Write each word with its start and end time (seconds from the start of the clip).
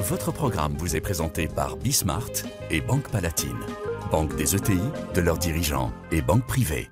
Votre 0.00 0.32
programme 0.32 0.76
vous 0.78 0.96
est 0.96 1.00
présenté 1.00 1.46
par 1.46 1.76
Bismart 1.76 2.30
et 2.70 2.80
Banque 2.80 3.10
Palatine, 3.10 3.58
banque 4.10 4.34
des 4.34 4.56
ETI, 4.56 4.80
de 5.14 5.20
leurs 5.20 5.36
dirigeants 5.36 5.92
et 6.10 6.22
banque 6.22 6.46
privée. 6.46 6.88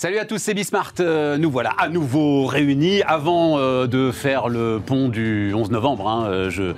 Salut 0.00 0.16
à 0.16 0.24
tous, 0.24 0.38
c'est 0.38 0.54
Bismart. 0.54 0.94
Euh, 1.00 1.36
nous 1.36 1.50
voilà 1.50 1.74
à 1.76 1.90
nouveau 1.90 2.46
réunis 2.46 3.02
avant 3.02 3.58
euh, 3.58 3.86
de 3.86 4.12
faire 4.12 4.48
le 4.48 4.80
pont 4.80 5.10
du 5.10 5.52
11 5.52 5.70
novembre. 5.70 6.08
hein, 6.08 6.24
euh, 6.26 6.72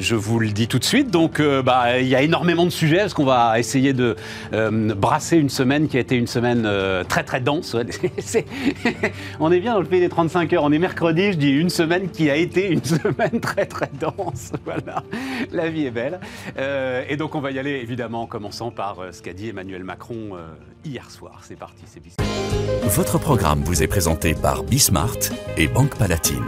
je, 0.00 0.14
vous 0.16 0.40
le 0.40 0.48
dis 0.48 0.66
tout 0.66 0.80
de 0.80 0.84
suite. 0.84 1.08
Donc, 1.08 1.40
bah, 1.40 2.00
il 2.00 2.08
y 2.08 2.16
a 2.16 2.22
énormément 2.22 2.64
de 2.64 2.70
sujets 2.70 2.96
parce 2.96 3.14
qu'on 3.14 3.24
va 3.24 3.60
essayer 3.60 3.92
de 3.92 4.16
brasser 4.50 5.36
une 5.36 5.50
semaine 5.50 5.86
qui 5.86 5.98
a 5.98 6.00
été 6.00 6.16
une 6.16 6.26
semaine 6.26 6.68
très 7.08 7.22
très 7.22 7.40
dense. 7.40 7.76
On 9.38 9.52
est 9.52 9.60
bien 9.60 9.74
dans 9.74 9.80
le 9.80 9.86
pays 9.86 10.00
des 10.00 10.08
35 10.08 10.52
heures. 10.54 10.64
On 10.64 10.72
est 10.72 10.80
mercredi, 10.80 11.30
je 11.30 11.38
dis 11.38 11.52
une 11.52 11.70
semaine 11.70 12.10
qui 12.10 12.28
a 12.28 12.34
été 12.34 12.72
une 12.72 12.82
semaine 12.84 13.38
très 13.40 13.66
très 13.66 13.90
dense. 14.00 14.50
Voilà, 14.64 15.04
la 15.52 15.68
vie 15.68 15.86
est 15.86 15.92
belle. 15.92 16.18
Et 17.08 17.16
donc, 17.16 17.36
on 17.36 17.40
va 17.40 17.52
y 17.52 17.60
aller 17.60 17.78
évidemment 17.80 18.22
en 18.22 18.26
commençant 18.26 18.72
par 18.72 18.96
ce 19.12 19.22
qu'a 19.22 19.32
dit 19.32 19.50
Emmanuel 19.50 19.84
Macron 19.84 20.32
hier 20.84 21.08
soir. 21.08 21.40
C'est 21.42 21.56
parti, 21.56 21.84
c'est 21.86 22.02
Bismart. 22.02 22.63
Votre 22.84 23.18
programme 23.18 23.62
vous 23.62 23.82
est 23.82 23.86
présenté 23.86 24.34
par 24.34 24.62
Bismart 24.62 25.18
et 25.56 25.68
Banque 25.68 25.96
Palatine, 25.98 26.46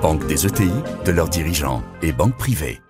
banque 0.00 0.26
des 0.26 0.46
ETI, 0.46 0.70
de 1.04 1.10
leurs 1.10 1.28
dirigeants 1.28 1.82
et 2.02 2.12
banque 2.12 2.36
privée. 2.36 2.80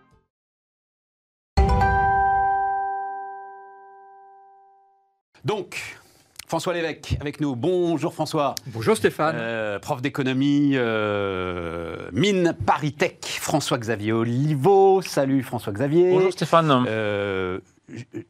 Donc, 5.44 5.98
François 6.46 6.72
Lévesque 6.72 7.16
avec 7.20 7.40
nous. 7.40 7.56
Bonjour 7.56 8.14
François. 8.14 8.54
Bonjour 8.66 8.96
Stéphane. 8.96 9.36
Euh, 9.38 9.78
prof 9.78 10.00
d'économie, 10.00 10.72
euh, 10.74 12.08
mine 12.12 12.54
Paris-Tech, 12.64 13.18
François-Xavier 13.22 14.12
Olivo. 14.12 15.02
Salut 15.02 15.42
François-Xavier. 15.42 16.10
Bonjour 16.10 16.32
Stéphane. 16.32 16.84
Euh, 16.88 17.58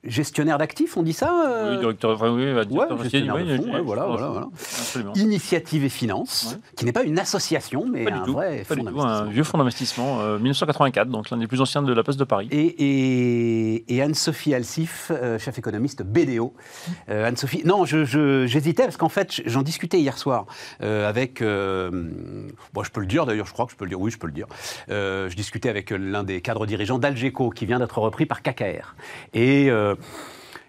gestionnaire 0.05 0.59
d'actifs, 0.59 0.97
on 0.97 1.03
dit 1.03 1.13
ça 1.13 1.33
euh, 1.49 1.73
oui, 1.75 1.79
directeur, 1.81 2.13
enfin, 2.13 2.31
oui, 2.31 2.53
bah, 2.55 2.65
directeur 2.65 2.97
ouais, 2.99 3.03
gestionnaire 3.05 3.35
oui, 3.37 3.45
de 3.45 3.57
fonds, 3.57 3.63
oui, 3.65 3.71
ouais, 3.73 3.81
voilà, 3.83 4.07
voilà, 4.07 4.29
voilà. 4.29 4.49
Initiative 5.17 5.85
et 5.85 5.89
Finance, 5.89 6.51
Ouais. 6.53 6.61
qui 6.77 6.85
n'est 6.85 6.93
pas 6.93 7.03
une 7.03 7.19
association, 7.19 7.85
mais 7.91 8.05
Pas 8.05 8.13
un 8.15 8.25
tout. 8.25 8.33
vrai 8.33 8.65
Pas 8.69 8.75
fonds 8.77 8.85
du 8.85 8.91
tout, 8.93 9.01
un 9.01 9.03
d'investissement. 9.05 9.31
vieux 9.33 9.43
fonds 9.45 9.59
d'investissement, 9.59 10.21
euh, 10.21 10.39
1984, 10.39 11.09
donc 11.09 11.31
l'un 11.31 11.37
des 11.39 11.47
plus 11.47 11.61
anciens 11.61 11.83
de 11.83 11.93
la 11.93 12.03
place 12.05 12.17
de 12.17 12.25
Paris. 12.25 12.49
Et, 12.51 12.67
et- 12.67 13.95
et 13.95 14.03
Anne-Sophie 14.03 14.55
Alsif, 14.55 15.11
euh, 15.11 15.39
chef 15.39 15.59
économiste 15.59 16.03
BDO. 16.03 16.55
Euh, 17.11 17.27
Anne-Sophie, 17.27 17.63
non, 17.65 17.85
j'hésitais 17.85 18.85
parce 18.85 18.97
qu'en 18.97 19.09
fait, 19.09 19.41
j'en 19.47 19.63
discutais 19.63 19.99
hier 19.99 20.19
soir 20.19 20.47
euh, 20.83 21.09
avec. 21.09 21.43
euh, 21.43 21.91
bon, 22.75 22.83
je 22.85 22.91
peux 22.91 23.01
le 23.01 23.07
dire 23.07 23.27
d'ailleurs, 23.27 23.47
je 23.47 23.53
crois 23.53 23.67
que 23.67 23.73
je 23.73 23.77
peux 23.77 23.85
le 23.85 23.91
dire. 23.91 24.01
Oui, 24.01 24.11
je 24.11 24.19
peux 24.19 24.27
le 24.29 24.33
dire. 24.33 24.47
Je 24.89 25.35
discutais 25.35 25.69
avec 25.69 25.91
l'un 25.91 26.23
des 26.23 26.41
cadres 26.41 26.67
dirigeants 26.67 26.99
d'Algeco 26.99 27.51
qui 27.51 27.67
vient 27.67 27.79
d'être 27.79 27.99
repris 27.99 28.25
par 28.27 28.43
KKR. 28.43 28.95
Et. 29.35 29.48
Euh, 29.69 29.95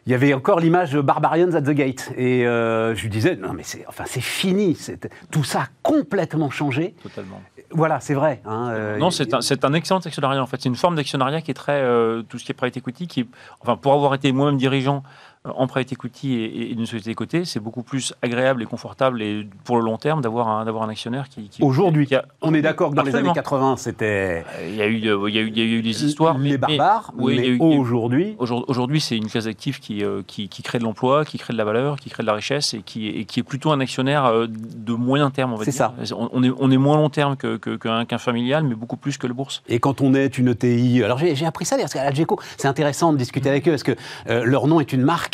il 0.05 0.11
y 0.11 0.16
avait 0.16 0.33
encore 0.33 0.59
l'image 0.59 0.91
de 0.91 1.02
Barbarians 1.02 1.53
at 1.53 1.61
the 1.61 1.69
Gate. 1.72 2.11
Et 2.17 2.47
euh, 2.47 2.95
je 2.95 3.02
lui 3.03 3.09
disais, 3.09 3.35
non 3.35 3.53
mais 3.53 3.63
c'est 3.63 3.85
enfin, 3.88 4.05
c'est 4.08 4.22
fini, 4.22 4.75
c'est- 4.75 5.09
tout 5.31 5.44
ça 5.44 5.59
a 5.61 5.67
complètement 5.83 6.49
changé. 6.49 6.95
Totalement. 7.03 7.41
Voilà, 7.72 8.00
c'est 8.00 8.16
vrai. 8.16 8.41
hein, 8.45 8.69
euh, 8.72 8.97
non, 8.97 9.11
c'est 9.11 9.31
un, 9.35 9.41
c'est 9.41 9.63
un 9.63 9.73
excellent 9.73 10.00
actionnariat 10.00 10.41
en 10.41 10.47
fait. 10.47 10.57
C'est 10.59 10.69
une 10.69 10.75
forme 10.75 10.95
d'actionnariat 10.95 11.41
qui 11.41 11.52
est 11.52 11.53
très. 11.53 11.80
euh, 11.81 12.23
tout 12.23 12.39
ce 12.39 12.45
qui 12.45 12.52
est 12.52 12.55
private 12.55 12.77
equity, 12.77 13.05
qui 13.07 13.30
enfin, 13.61 13.75
pour 13.77 13.94
avoir 13.94 14.16
été 14.16 14.31
moi-même 14.31 14.57
dirigeant 14.57 15.03
en 15.45 15.68
private 15.68 15.94
equity 15.94 16.34
et, 16.36 16.72
et 16.72 16.76
d'une 16.76 16.86
société 16.86 17.16
cotée, 17.16 17.45
c'est 17.45 17.62
beaucoup 17.62 17.82
plus 17.82 18.14
agréable 18.22 18.62
et 18.62 18.66
confortable 18.66 19.22
et 19.22 19.48
pour 19.64 19.78
le 19.78 19.84
long 19.86 19.98
terme 19.98 20.20
d'avoir 20.22 20.50
un, 20.50 20.66
d'avoir 20.66 20.84
un 20.84 20.90
actionnaire 20.90 21.30
qui. 21.30 21.48
qui- 21.48 21.64
Aujourd'hui, 21.64 22.08
qui 22.08 22.16
a- 22.16 22.26
on 22.42 22.54
est 22.54 22.62
d'accord 22.62 22.90
que 22.92 22.96
dans 22.96 23.04
les 23.04 23.16
années 23.16 23.30
Absolument. 23.30 23.34
80, 23.34 23.78
c'était 23.78 24.44
Il 24.68 24.76
y 24.76 24.81
a 24.81 24.88
eu, 24.88 24.96
il 24.96 25.06
y 25.06 25.09
a 25.09 25.14
eu, 25.42 25.48
il 25.48 25.58
y 25.58 25.62
a 25.62 25.64
eu 25.64 25.81
des 25.81 26.03
histoires. 26.06 26.38
les 26.38 26.52
mais- 26.52 26.58
barbares, 26.58 27.13
mais 27.18 27.58
aujourd'hui, 27.59 28.36
Aujourd- 28.38 28.66
Aujourd'hui, 28.68 29.00
c'est 29.00 29.16
une 29.16 29.28
classe 29.30 29.46
d'actifs 29.46 29.80
qui, 29.80 30.03
euh, 30.03 30.22
qui, 30.28 30.50
qui 30.50 30.62
crée 30.62 30.78
de 30.78 30.84
l'emploi, 30.84 31.24
qui 31.24 31.38
crée 31.38 31.53
de 31.53 31.58
la 31.58 31.63
valeur, 31.63 31.96
qui 31.97 32.09
crée 32.09 32.24
de 32.24 32.28
la 32.28 32.34
richesse 32.34 32.74
et 32.74 32.81
qui, 32.81 33.08
et 33.08 33.24
qui 33.25 33.40
est 33.40 33.44
plutôt 33.44 33.72
un 33.72 33.80
actionnaire 33.80 34.25
euh, 34.25 34.47
de 34.50 34.94
moyen 34.94 35.30
terme, 35.31 35.53
on 35.53 35.56
va 35.56 35.63
C'est 35.63 35.72
dire. 35.72 35.92
On, 36.18 36.44
est, 36.44 36.52
on 36.59 36.69
est 36.69 36.78
moins 36.78 36.97
long 36.97 37.09
terme 37.09 37.38
qu'un 37.38 37.58
que, 37.58 37.78
qu'un- 37.78 38.03
qu'un 38.06 38.18
familial, 38.18 38.63
mais 38.66 38.75
beaucoup 38.75 38.97
plus 38.97 39.18
que 39.18 39.25
le 39.25 39.34
bourse. 39.34 39.63
et 39.69 39.80
quand 39.80 40.02
on 40.02 40.13
est 40.13 40.38
une 40.38 40.50
ETI, 40.50 41.02
alors 41.03 41.18
j'ai 41.18 41.34
j'ai 41.36 41.46
appris 41.46 41.63
ça 41.66 41.75
d'ailleurs, 41.75 41.86
parce 41.86 41.94
qu'à 41.94 42.03
l'Algeco, 42.03 42.38
c'est 42.58 42.68
intéressant 42.68 43.13
de 43.13 43.18
discuter 43.18 43.50
avec 43.50 43.68
eux, 43.68 43.72
parce 43.72 43.84
que 43.84 43.96
euh, 44.30 44.44
leur 44.44 44.68
nom 44.68 44.80
est 44.81 44.92
une 44.92 45.02
marque, 45.03 45.28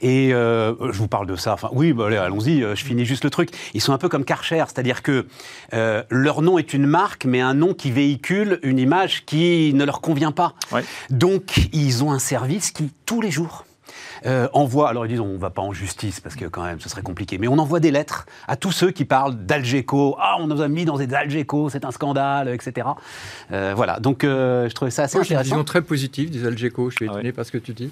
Et 0.00 0.32
euh, 0.32 0.74
je 0.92 0.98
vous 0.98 1.08
parle 1.08 1.26
de 1.26 1.36
ça, 1.36 1.54
enfin 1.54 1.68
oui, 1.72 1.92
bah, 1.92 2.06
allons-y, 2.06 2.62
euh, 2.62 2.74
je 2.74 2.84
finis 2.84 3.04
juste 3.04 3.24
le 3.24 3.30
truc. 3.30 3.50
Ils 3.74 3.80
sont 3.80 3.92
un 3.92 3.98
peu 3.98 4.08
comme 4.08 4.24
Karcher, 4.24 4.64
c'est-à-dire 4.66 5.02
que 5.02 5.26
euh, 5.72 6.02
leur 6.10 6.42
nom 6.42 6.58
est 6.58 6.74
une 6.74 6.86
marque, 6.86 7.24
mais 7.24 7.40
un 7.40 7.54
nom 7.54 7.74
qui 7.74 7.90
véhicule 7.90 8.58
une 8.62 8.78
image 8.78 9.24
qui 9.24 9.72
ne 9.74 9.84
leur 9.84 10.00
convient 10.00 10.32
pas. 10.32 10.54
Ouais. 10.72 10.84
Donc, 11.10 11.68
ils 11.72 12.04
ont 12.04 12.12
un 12.12 12.18
service 12.18 12.70
qui, 12.70 12.90
tous 13.06 13.20
les 13.20 13.30
jours, 13.30 13.64
euh, 14.26 14.48
envoie, 14.52 14.88
alors 14.88 15.06
ils 15.06 15.10
disent 15.10 15.20
on 15.20 15.36
va 15.38 15.50
pas 15.50 15.62
en 15.62 15.72
justice 15.72 16.20
parce 16.20 16.34
que 16.36 16.46
quand 16.46 16.62
même 16.62 16.80
ce 16.80 16.88
serait 16.88 17.02
compliqué, 17.02 17.38
mais 17.38 17.48
on 17.48 17.58
envoie 17.58 17.80
des 17.80 17.90
lettres 17.90 18.26
à 18.48 18.56
tous 18.56 18.72
ceux 18.72 18.90
qui 18.90 19.04
parlent 19.04 19.34
d'Algeco. 19.36 20.16
Ah, 20.20 20.36
on 20.40 20.46
nous 20.46 20.60
a 20.62 20.68
mis 20.68 20.84
dans 20.84 20.96
des 20.98 21.12
Algeco, 21.14 21.68
c'est 21.70 21.84
un 21.84 21.90
scandale, 21.90 22.48
etc. 22.48 22.86
Euh, 23.52 23.72
voilà, 23.76 24.00
donc 24.00 24.24
euh, 24.24 24.68
je 24.68 24.74
trouvais 24.74 24.90
ça 24.90 25.04
assez 25.04 25.16
Moi, 25.18 25.24
j'ai 25.24 25.34
une 25.34 25.38
intéressant. 25.40 25.56
vision 25.56 25.64
très 25.64 25.82
positive 25.82 26.30
des 26.30 26.46
Algeco. 26.46 26.90
Je 26.90 26.96
suis 26.96 27.06
Ah 27.08 27.12
étonné 27.12 27.28
ouais. 27.28 27.32
par 27.32 27.44
ce 27.44 27.52
que 27.52 27.58
tu 27.58 27.72
dis. 27.72 27.90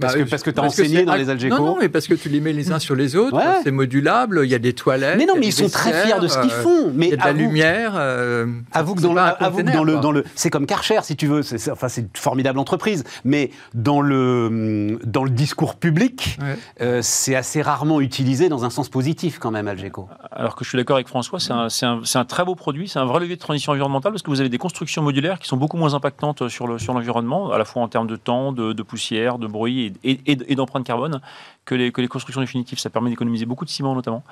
Parce 0.00 0.14
Bah, 0.14 0.18
que, 0.24 0.28
parce 0.28 0.42
que 0.42 0.50
tu 0.50 0.58
as 0.58 0.62
parce 0.62 0.76
que 0.76 0.82
enseigné 0.82 1.04
dans 1.04 1.14
les 1.14 1.30
Algeco. 1.30 1.56
Non, 1.56 1.64
non, 1.64 1.76
mais 1.80 1.88
parce 1.88 2.06
que 2.06 2.14
tu 2.14 2.28
les 2.28 2.40
mets 2.40 2.52
les 2.52 2.72
uns 2.72 2.78
sur 2.78 2.94
les 2.96 3.16
autres. 3.16 3.36
Ouais. 3.36 3.60
C'est 3.64 3.70
modulable. 3.70 4.40
Il 4.44 4.50
y 4.50 4.54
a 4.54 4.58
des 4.58 4.72
toilettes. 4.72 5.16
mais 5.18 5.26
non, 5.26 5.34
mais 5.38 5.46
ils 5.46 5.52
sont 5.52 5.68
très 5.68 5.92
fiers 6.06 6.20
de 6.20 6.28
ce 6.28 6.38
qu'ils 6.40 6.50
font. 6.50 6.88
euh, 6.88 6.92
Mais 6.94 7.06
Il 7.06 7.10
y 7.10 7.14
a 7.14 7.16
de 7.16 7.22
la 7.22 7.32
lumière. 7.32 7.92
euh, 7.96 8.46
Avoue 8.72 8.94
que 8.94 9.00
c'est 9.00 9.06
dans 9.06 9.12
le, 9.14 9.20
pas 9.20 9.36
un 9.40 9.44
avoue 9.46 9.58
que 9.58 9.62
container, 9.62 9.76
dans 9.76 9.84
le, 9.84 9.92
quoi. 9.92 10.00
dans 10.02 10.12
le, 10.12 10.24
c'est 10.34 10.50
comme 10.50 10.66
Karcher 10.66 10.98
si 11.02 11.16
tu 11.16 11.26
veux. 11.26 11.42
C'est, 11.42 11.58
c'est- 11.58 11.70
enfin, 11.70 11.88
c'est 11.88 12.02
une 12.02 12.08
formidable 12.14 12.58
entreprise, 12.58 13.04
mais 13.24 13.50
dans 13.74 14.00
le, 14.00 14.98
dans 15.04 15.24
le 15.24 15.30
discours 15.36 15.76
public, 15.76 16.36
Ouais. 16.40 16.56
euh, 16.80 17.00
c'est 17.02 17.36
assez 17.36 17.62
rarement 17.62 18.00
utilisé 18.00 18.48
dans 18.48 18.64
un 18.64 18.70
sens 18.70 18.88
positif 18.88 19.38
quand 19.38 19.52
même, 19.52 19.68
Algeco. 19.68 20.08
Alors 20.32 20.56
que 20.56 20.64
je 20.64 20.70
suis 20.70 20.76
d'accord 20.78 20.96
avec 20.96 21.06
François, 21.06 21.38
c'est 21.38 21.52
un, 21.52 21.68
c'est 21.68 21.86
un- 21.86 22.00
c'est 22.02 22.18
un 22.18 22.24
très 22.24 22.44
beau 22.44 22.56
produit, 22.56 22.88
c'est 22.88 22.98
un 22.98 23.04
vrai 23.04 23.20
levier 23.20 23.36
de 23.36 23.40
transition 23.40 23.70
environnementale 23.72 24.10
parce 24.12 24.22
que 24.22 24.30
vous 24.30 24.40
avez 24.40 24.48
des 24.48 24.58
constructions 24.58 25.02
modulaires 25.02 25.38
qui 25.38 25.46
sont 25.46 25.56
beaucoup 25.56 25.76
moins 25.76 25.94
impactantes 25.94 26.48
sur 26.48 26.66
le- 26.66 26.78
sur 26.80 26.92
l'environnement, 26.94 27.52
à 27.52 27.58
la 27.58 27.64
fois 27.64 27.82
en 27.82 27.88
termes 27.88 28.08
de 28.08 28.16
temps, 28.16 28.50
de, 28.50 28.72
de 28.72 28.82
poussière, 28.82 29.38
de 29.38 29.46
bruit 29.46 29.92
et, 30.02 30.10
et- 30.10 30.32
et- 30.32 30.52
et 30.52 30.54
d'empreinte 30.56 30.84
carbone, 30.84 31.20
que 31.64 31.74
les, 31.76 31.92
que 31.92 32.00
les 32.00 32.08
constructions 32.08 32.40
définitives. 32.40 32.78
Ça 32.80 32.90
permet 32.90 33.10
d'économiser 33.10 33.46
beaucoup 33.46 33.64
de 33.64 33.70
ciment 33.70 33.94
notamment. 33.94 34.24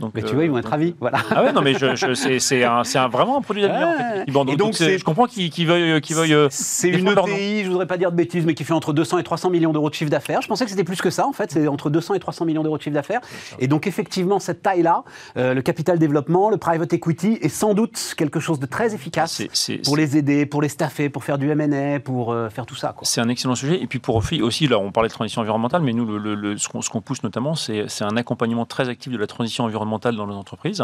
Donc, 0.00 0.12
Mais 0.14 0.22
tu 0.22 0.28
euh, 0.30 0.34
vois, 0.34 0.44
ils 0.44 0.50
vont 0.50 0.58
être 0.58 0.64
donc- 0.64 0.70
ravis. 0.72 0.94
Voilà. 0.98 1.18
Ah 1.30 1.44
ouais, 1.44 1.52
non, 1.52 1.60
mais 1.62 1.74
je, 1.74 1.94
je- 1.94 2.38
c'est, 2.38 2.64
un, 2.64 2.82
un- 2.94 3.08
vraiment 3.08 3.38
un 3.38 3.42
produit 3.42 3.62
d'avenir. 3.62 3.86
en 3.88 3.92
fait, 3.92 3.98
Ouais. 4.02 4.10
effectivement. 4.14 4.46
Et 4.52 4.56
Donc, 4.56 4.74
je 4.74 5.04
comprends 5.04 5.26
qu'ils 5.26 5.66
veuillent, 5.66 6.00
qu'ils 6.00 6.16
veuillent 6.16 6.34
euh, 6.34 6.48
C'est 6.50 6.88
une. 6.88 7.08
ETI, 7.08 7.64
je 7.64 7.68
voudrais 7.70 7.86
pas 7.86 7.96
dire 7.98 8.10
de 8.10 8.16
bêtises, 8.16 8.44
mais 8.46 8.54
qui 8.54 8.64
fait 8.64 8.72
entre 8.72 8.92
200 8.92 9.18
et 9.18 9.22
300 9.22 9.50
millions 9.50 9.72
d'euros 9.72 9.90
de 9.90 9.94
chiffre 9.94 10.10
d'affaires. 10.10 10.40
Je 10.42 10.48
pensais 10.48 10.64
que 10.64 10.70
c'était 10.70 10.84
plus 10.84 11.00
que 11.00 11.10
ça, 11.10 11.26
en 11.26 11.32
fait. 11.32 11.50
C'est 11.52 11.68
entre 11.68 11.90
200 11.90 12.14
et 12.14 12.18
300 12.20 12.44
millions 12.44 12.62
d'euros 12.62 12.78
de 12.78 12.82
chiffre 12.82 12.94
d'affaires. 12.94 13.20
Et 13.58 13.68
donc, 13.68 13.86
effectivement, 13.86 14.38
cette 14.38 14.62
taille-là, 14.62 15.04
euh, 15.36 15.54
le 15.54 15.62
capital 15.62 15.98
développement, 15.98 16.50
le 16.50 16.56
private 16.56 16.92
equity, 16.92 17.38
est 17.42 17.48
sans 17.48 17.74
doute 17.74 18.14
quelque 18.16 18.40
chose 18.40 18.58
de 18.58 18.66
très 18.66 18.94
efficace 18.94 19.42
pour 19.84 19.96
les 19.96 20.16
aider, 20.16 20.46
pour 20.46 20.62
les 20.62 20.68
staffer, 20.68 21.08
pour 21.10 21.24
faire 21.24 21.36
du 21.38 21.50
M&A, 21.50 22.00
pour 22.00 22.32
euh, 22.32 22.48
faire 22.48 22.64
tout 22.66 22.74
ça. 22.76 22.94
C'est 23.02 23.20
un 23.20 23.28
excellent 23.28 23.54
sujet. 23.54 23.82
Et 23.82 23.86
puis 23.86 23.98
pour 23.98 24.16
aussi, 24.16 24.40
aussi, 24.40 24.66
là, 24.66 24.78
on 24.78 24.92
parlait 24.92 25.08
de 25.08 25.14
transition 25.14 25.42
environnementale, 25.42 25.82
mais 25.82 25.92
nous, 25.92 26.06
le, 26.06 26.16
le- 26.18 26.34
le- 26.34 26.56
ce 26.58 26.68
qu'on 26.90 27.00
pousse 27.00 27.22
notamment, 27.22 27.54
c'est 27.54 27.84
un 28.02 28.16
accompagnement 28.16 28.64
très 28.66 28.88
actif 28.88 29.12
de 29.12 29.18
la 29.18 29.26
transition 29.26 29.64
environnementale 29.64 29.89
dans 29.98 30.26
nos 30.26 30.34
entreprises. 30.36 30.80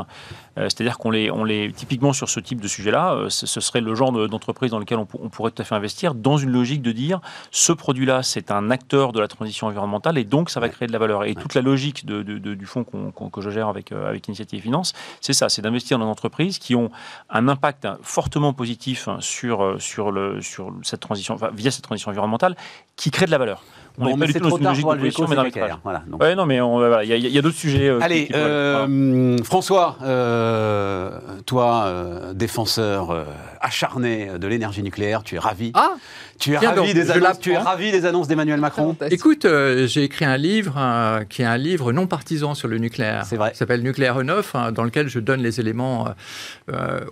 Euh, 0.59 0.65
C'est-à-dire 0.65 0.99
qu'on 0.99 1.11
les, 1.11 1.31
on 1.31 1.45
les, 1.45 1.73
typiquement 1.73 2.13
sur 2.13 2.29
ce 2.29 2.41
type 2.41 2.61
de 2.61 2.69
sujet-là, 2.69 3.15
euh, 3.15 3.29
ce, 3.31 3.47
serait 3.61 3.81
le 3.81 3.95
genre 3.95 4.13
de- 4.13 4.27
d'entreprise 4.27 4.71
dans 4.71 4.79
lequel 4.79 4.99
on, 4.99 5.07
pour- 5.07 5.23
on 5.23 5.29
pourrait 5.29 5.51
tout 5.51 5.63
à 5.63 5.65
fait 5.65 5.75
investir, 5.75 6.15
dans 6.15 6.37
une 6.39 6.51
logique 6.51 6.83
de 6.83 6.93
dire, 6.93 7.21
ce 7.51 7.73
produit-là, 7.73 8.23
c'est 8.23 8.51
un 8.51 8.71
acteur 8.71 9.13
de 9.13 9.21
la 9.21 9.29
transition 9.29 9.67
environnementale, 9.67 10.19
et 10.19 10.25
donc 10.25 10.51
ça 10.51 10.61
va 10.61 10.69
créer 10.69 10.87
de 10.89 10.93
la 10.93 10.99
valeur. 10.99 11.25
Et 11.25 11.35
toute 11.35 11.55
la 11.55 11.63
logique 11.63 12.07
de- 12.07 12.23
de- 12.23 12.39
de- 12.39 12.55
du 12.55 12.67
fonds 12.67 12.85
qu'on- 12.85 13.11
qu'on- 13.11 13.31
que 13.31 13.41
je 13.41 13.51
gère 13.51 13.69
avec, 13.69 13.93
euh, 13.93 14.09
avec 14.09 14.27
Initiative 14.29 14.63
Finance, 14.63 14.93
c'est 15.21 15.33
ça, 15.33 15.49
c'est 15.49 15.63
d'investir 15.63 15.99
dans 15.99 16.05
des 16.07 16.11
entreprises 16.11 16.59
qui 16.59 16.75
ont 16.75 16.91
un 17.31 17.49
impact 17.49 17.87
fortement 18.03 18.53
positif 18.53 19.09
sur, 19.21 19.77
sur, 19.81 20.11
le, 20.11 20.41
sur 20.41 20.73
cette 20.83 21.01
transition, 21.01 21.35
enfin, 21.35 21.51
via 21.55 21.71
cette 21.71 21.85
transition 21.85 22.11
environnementale, 22.11 22.57
qui 22.97 23.11
crée 23.11 23.27
de 23.27 23.31
la 23.31 23.39
valeur. 23.39 23.63
On 23.99 24.05
n'est 24.05 24.13
mais 24.15 24.27
pas 24.27 24.27
du 24.27 24.33
tout 24.35 24.39
dans 24.41 24.49
trop 24.49 24.59
une 24.59 24.65
tard 24.65 24.73
logique 24.73 24.87
de 24.87 24.97
position, 24.97 25.27
mais. 25.29 25.37
Voilà, 25.83 26.03
donc. 26.07 26.23
Ouais, 26.23 26.35
non, 26.35 26.45
mais 26.47 26.61
voilà, 26.61 27.03
il 27.05 27.09
y, 27.09 27.13
a- 27.13 27.17
il 27.17 27.29
y 27.29 27.39
a 27.39 27.43
d'autres 27.43 27.57
sujets. 27.57 27.89
euh, 27.89 27.99
Allez, 28.03 28.27
qui 28.27 28.33
pourraient- 28.33 28.43
voilà. 28.43 28.87
euh, 28.89 29.37
François, 29.45 29.97
euh, 30.03 31.19
toi, 31.47 31.85
euh, 31.87 32.35
défenseur 32.35 33.11
euh, 33.11 33.25
acharné 33.61 34.31
de 34.39 34.47
l'énergie 34.47 34.83
nucléaire, 34.83 35.23
tu 35.23 35.37
es 35.37 35.39
ravi. 35.39 35.71
Ah 35.75 35.93
tu 36.39 36.53
es 36.55 36.59
tiens 36.59 36.69
ravi 36.75 36.81
donc, 36.93 36.95
des 36.95 37.05
je 37.07 37.13
annonces. 37.13 37.41
Tu 37.41 37.53
es 37.53 37.57
ravi 37.59 37.91
des 37.93 38.05
annonces 38.05 38.29
d'Emmanuel 38.29 38.61
Macron. 38.61 38.95
Écoute, 39.11 39.47
euh, 39.47 39.87
j'ai 39.87 40.03
écrit 40.05 40.27
un 40.27 40.37
livre 40.37 40.75
euh, 40.77 41.25
qui 41.25 41.41
est 41.41 41.47
un 41.47 41.57
livre 41.57 41.93
non 41.93 42.07
partisan 42.07 42.55
sur 42.55 42.69
le 42.69 42.77
nucléaire. 42.77 43.25
C'est 43.25 43.37
vrai. 43.37 43.53
Il 43.55 43.57
s'appelle 43.57 43.83
Nucléaire 43.83 44.23
Neuf, 44.23 44.55
hein, 44.55 44.73
dans 44.73 44.85
lequel 44.85 45.09
je 45.09 45.19
donne 45.19 45.41
les 45.41 45.61
éléments 45.61 46.09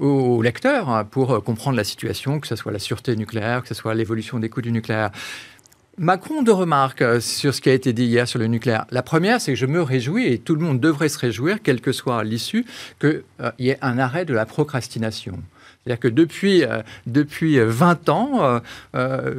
aux 0.00 0.42
lecteurs 0.42 0.88
hein, 0.90 1.04
pour 1.04 1.32
euh, 1.32 1.40
comprendre 1.40 1.76
la 1.76 1.84
situation, 1.84 2.40
que 2.40 2.46
ce 2.46 2.56
soit 2.56 2.72
la 2.72 2.78
sûreté 2.78 3.16
nucléaire, 3.16 3.62
que 3.62 3.68
ce 3.68 3.74
soit 3.74 3.94
l'évolution 3.94 4.38
des 4.38 4.48
coûts 4.50 4.62
du 4.62 4.72
nucléaire. 4.72 5.10
Macron, 5.96 6.42
deux 6.42 6.52
remarques 6.52 7.02
euh, 7.02 7.20
sur 7.20 7.54
ce 7.54 7.60
qui 7.60 7.70
a 7.70 7.72
été 7.72 7.92
dit 7.92 8.04
hier 8.04 8.26
sur 8.26 8.38
le 8.38 8.46
nucléaire. 8.46 8.86
La 8.90 9.02
première, 9.02 9.40
c'est 9.40 9.52
que 9.52 9.58
je 9.58 9.66
me 9.66 9.80
réjouis, 9.80 10.26
et 10.26 10.38
tout 10.38 10.54
le 10.54 10.60
monde 10.60 10.80
devrait 10.80 11.08
se 11.08 11.18
réjouir, 11.18 11.62
quelle 11.62 11.80
que 11.80 11.92
soit 11.92 12.24
l'issue, 12.24 12.64
qu'il 13.00 13.22
y 13.58 13.68
ait 13.68 13.78
un 13.80 13.98
arrêt 13.98 14.24
de 14.24 14.34
la 14.34 14.46
procrastination. 14.46 15.38
C'est-à-dire 15.84 16.00
que 16.00 16.08
depuis, 16.08 16.64
euh, 16.64 16.82
depuis 17.06 17.58
20 17.58 18.08
ans, 18.08 18.42
euh, 18.42 18.60
euh, 18.94 19.34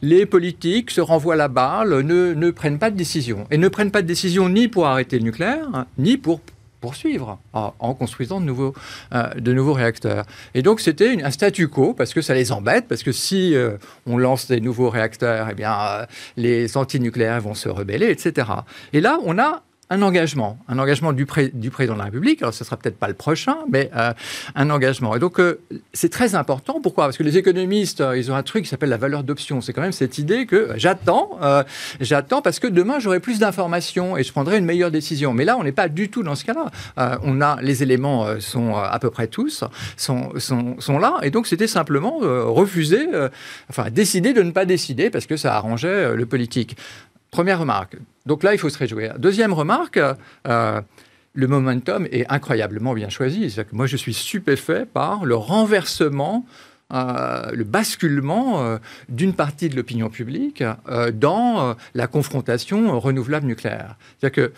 les 0.00 0.24
politiques 0.24 0.90
se 0.90 1.00
renvoient 1.00 1.36
la 1.36 1.48
balle, 1.48 2.00
ne, 2.00 2.32
ne, 2.32 2.50
prennent 2.50 2.78
pas 2.78 2.90
de 2.90 2.96
décision. 2.96 3.46
Et 3.50 3.58
ne 3.58 3.68
prennent 3.68 3.90
pas 3.90 4.02
de 4.02 4.06
décision 4.06 4.48
ni 4.48 4.68
pour 4.68 4.86
arrêter 4.86 5.18
le 5.18 5.24
nucléaire, 5.24 5.68
hein, 5.74 5.86
ni 5.98 6.16
pour 6.16 6.40
poursuivre 6.80 7.38
en, 7.52 7.94
construisant 7.94 8.40
de 8.40 8.46
nouveaux, 8.46 8.74
de 9.12 9.52
nouveaux 9.52 9.72
réacteurs. 9.72 10.24
Et 10.54 10.62
donc 10.62 10.80
c'était 10.80 11.22
un 11.22 11.30
statu 11.30 11.68
quo 11.68 11.94
parce 11.94 12.14
que 12.14 12.22
ça 12.22 12.34
les 12.34 12.52
embête, 12.52 12.88
parce 12.88 13.02
que 13.02 13.12
si 13.12 13.54
on 14.06 14.16
lance 14.16 14.48
des 14.48 14.60
nouveaux 14.60 14.90
réacteurs, 14.90 15.48
eh 15.50 15.54
bien 15.54 16.06
les 16.36 16.76
antinucléaires 16.76 17.40
vont 17.40 17.54
se 17.54 17.68
rebeller, 17.68 18.10
etc. 18.10 18.48
Et 18.92 19.00
là, 19.00 19.18
on 19.24 19.38
a 19.38 19.62
un 19.90 20.02
engagement, 20.02 20.56
un 20.68 20.78
engagement 20.78 21.12
du, 21.12 21.26
président 21.26 21.94
de 21.94 21.98
la 21.98 22.04
République. 22.04 22.40
Alors, 22.42 22.54
ce 22.54 22.62
sera 22.62 22.76
peut-être 22.76 22.96
pas 22.96 23.08
le 23.08 23.14
prochain, 23.14 23.56
mais 23.68 23.90
euh, 23.96 24.12
un 24.54 24.70
engagement. 24.70 25.16
Et 25.16 25.18
donc, 25.18 25.40
euh, 25.40 25.60
c'est 25.92 26.10
très 26.10 26.36
important. 26.36 26.80
Pourquoi? 26.80 27.06
Parce 27.06 27.16
que 27.16 27.24
les 27.24 27.36
économistes, 27.36 28.00
euh, 28.00 28.16
ils 28.16 28.30
ont 28.30 28.36
un 28.36 28.44
truc 28.44 28.62
qui 28.62 28.70
s'appelle 28.70 28.88
la 28.88 28.96
valeur 28.96 29.24
d'option. 29.24 29.60
C'est 29.60 29.72
quand 29.72 29.82
même 29.82 29.90
cette 29.90 30.18
idée 30.18 30.46
que 30.46 30.70
j'attends, 30.76 31.38
j'attends 32.00 32.40
parce 32.40 32.60
que 32.60 32.68
demain 32.68 33.00
j'aurai 33.00 33.18
plus 33.18 33.40
d'informations 33.40 34.16
et 34.16 34.22
je 34.22 34.30
prendrai 34.30 34.58
une 34.58 34.64
meilleure 34.64 34.92
décision. 34.92 35.32
Mais 35.32 35.44
là, 35.44 35.56
on 35.58 35.64
n'est 35.64 35.72
pas 35.72 35.88
du 35.88 36.08
tout 36.08 36.22
dans 36.22 36.36
ce 36.36 36.44
cas-là. 36.44 37.18
on 37.24 37.40
a 37.40 37.60
les 37.60 37.82
éléments 37.82 38.38
sont 38.38 38.76
à 38.76 38.98
peu 39.00 39.10
près 39.10 39.26
tous 39.26 39.64
sont, 39.96 40.30
sont, 40.38 40.76
sont 40.78 40.98
là, 40.98 41.16
et 41.22 41.30
donc 41.30 41.46
c'était 41.46 41.66
simplement 41.66 42.18
refuser, 42.18 43.08
enfin 43.68 43.90
décider 43.90 44.32
de 44.32 44.42
ne 44.42 44.52
pas 44.52 44.64
décider 44.64 45.10
parce 45.10 45.26
que 45.26 45.36
ça 45.36 45.56
arrangeait 45.56 46.14
le 46.14 46.26
politique. 46.26 46.76
Première 47.30 47.60
remarque. 47.60 47.96
Donc 48.26 48.42
là, 48.42 48.54
il 48.54 48.58
faut 48.58 48.68
se 48.68 48.78
réjouir. 48.78 49.18
Deuxième 49.18 49.52
remarque, 49.52 50.00
euh, 50.48 50.80
le 51.34 51.46
momentum 51.46 52.06
est 52.10 52.26
incroyablement 52.28 52.92
bien 52.92 53.08
choisi. 53.08 53.54
Que 53.54 53.74
moi, 53.74 53.86
je 53.86 53.96
suis 53.96 54.14
stupéfait 54.14 54.84
par 54.84 55.24
le 55.24 55.36
renversement, 55.36 56.44
euh, 56.92 57.50
le 57.52 57.62
basculement 57.64 58.62
euh, 58.62 58.78
d'une 59.08 59.32
partie 59.32 59.68
de 59.68 59.76
l'opinion 59.76 60.10
publique 60.10 60.64
dans 61.14 61.76
la 61.94 62.06
confrontation 62.08 62.98
renouvelable 62.98 63.46
nucléaire. 63.46 63.96
C'est-à-dire 64.18 64.48
que 64.48 64.52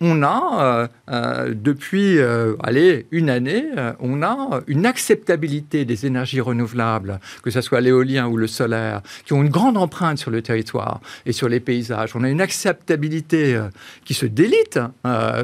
on 0.00 0.22
a, 0.22 0.58
euh, 0.60 0.88
euh, 1.10 1.54
depuis 1.54 2.18
euh, 2.18 2.54
allez, 2.62 3.06
une 3.10 3.30
année, 3.30 3.64
on 4.00 4.22
a 4.22 4.60
une 4.66 4.86
acceptabilité 4.86 5.84
des 5.84 6.06
énergies 6.06 6.40
renouvelables, 6.40 7.18
que 7.42 7.50
ce 7.50 7.60
soit 7.60 7.80
l'éolien 7.80 8.28
ou 8.28 8.36
le 8.36 8.46
solaire, 8.46 9.02
qui 9.24 9.32
ont 9.32 9.42
une 9.42 9.48
grande 9.48 9.76
empreinte 9.76 10.18
sur 10.18 10.30
le 10.30 10.42
territoire 10.42 11.00
et 11.26 11.32
sur 11.32 11.48
les 11.48 11.60
paysages. 11.60 12.14
On 12.14 12.22
a 12.22 12.28
une 12.28 12.40
acceptabilité 12.40 13.60
qui 14.04 14.14
se 14.14 14.26
délite. 14.26 14.78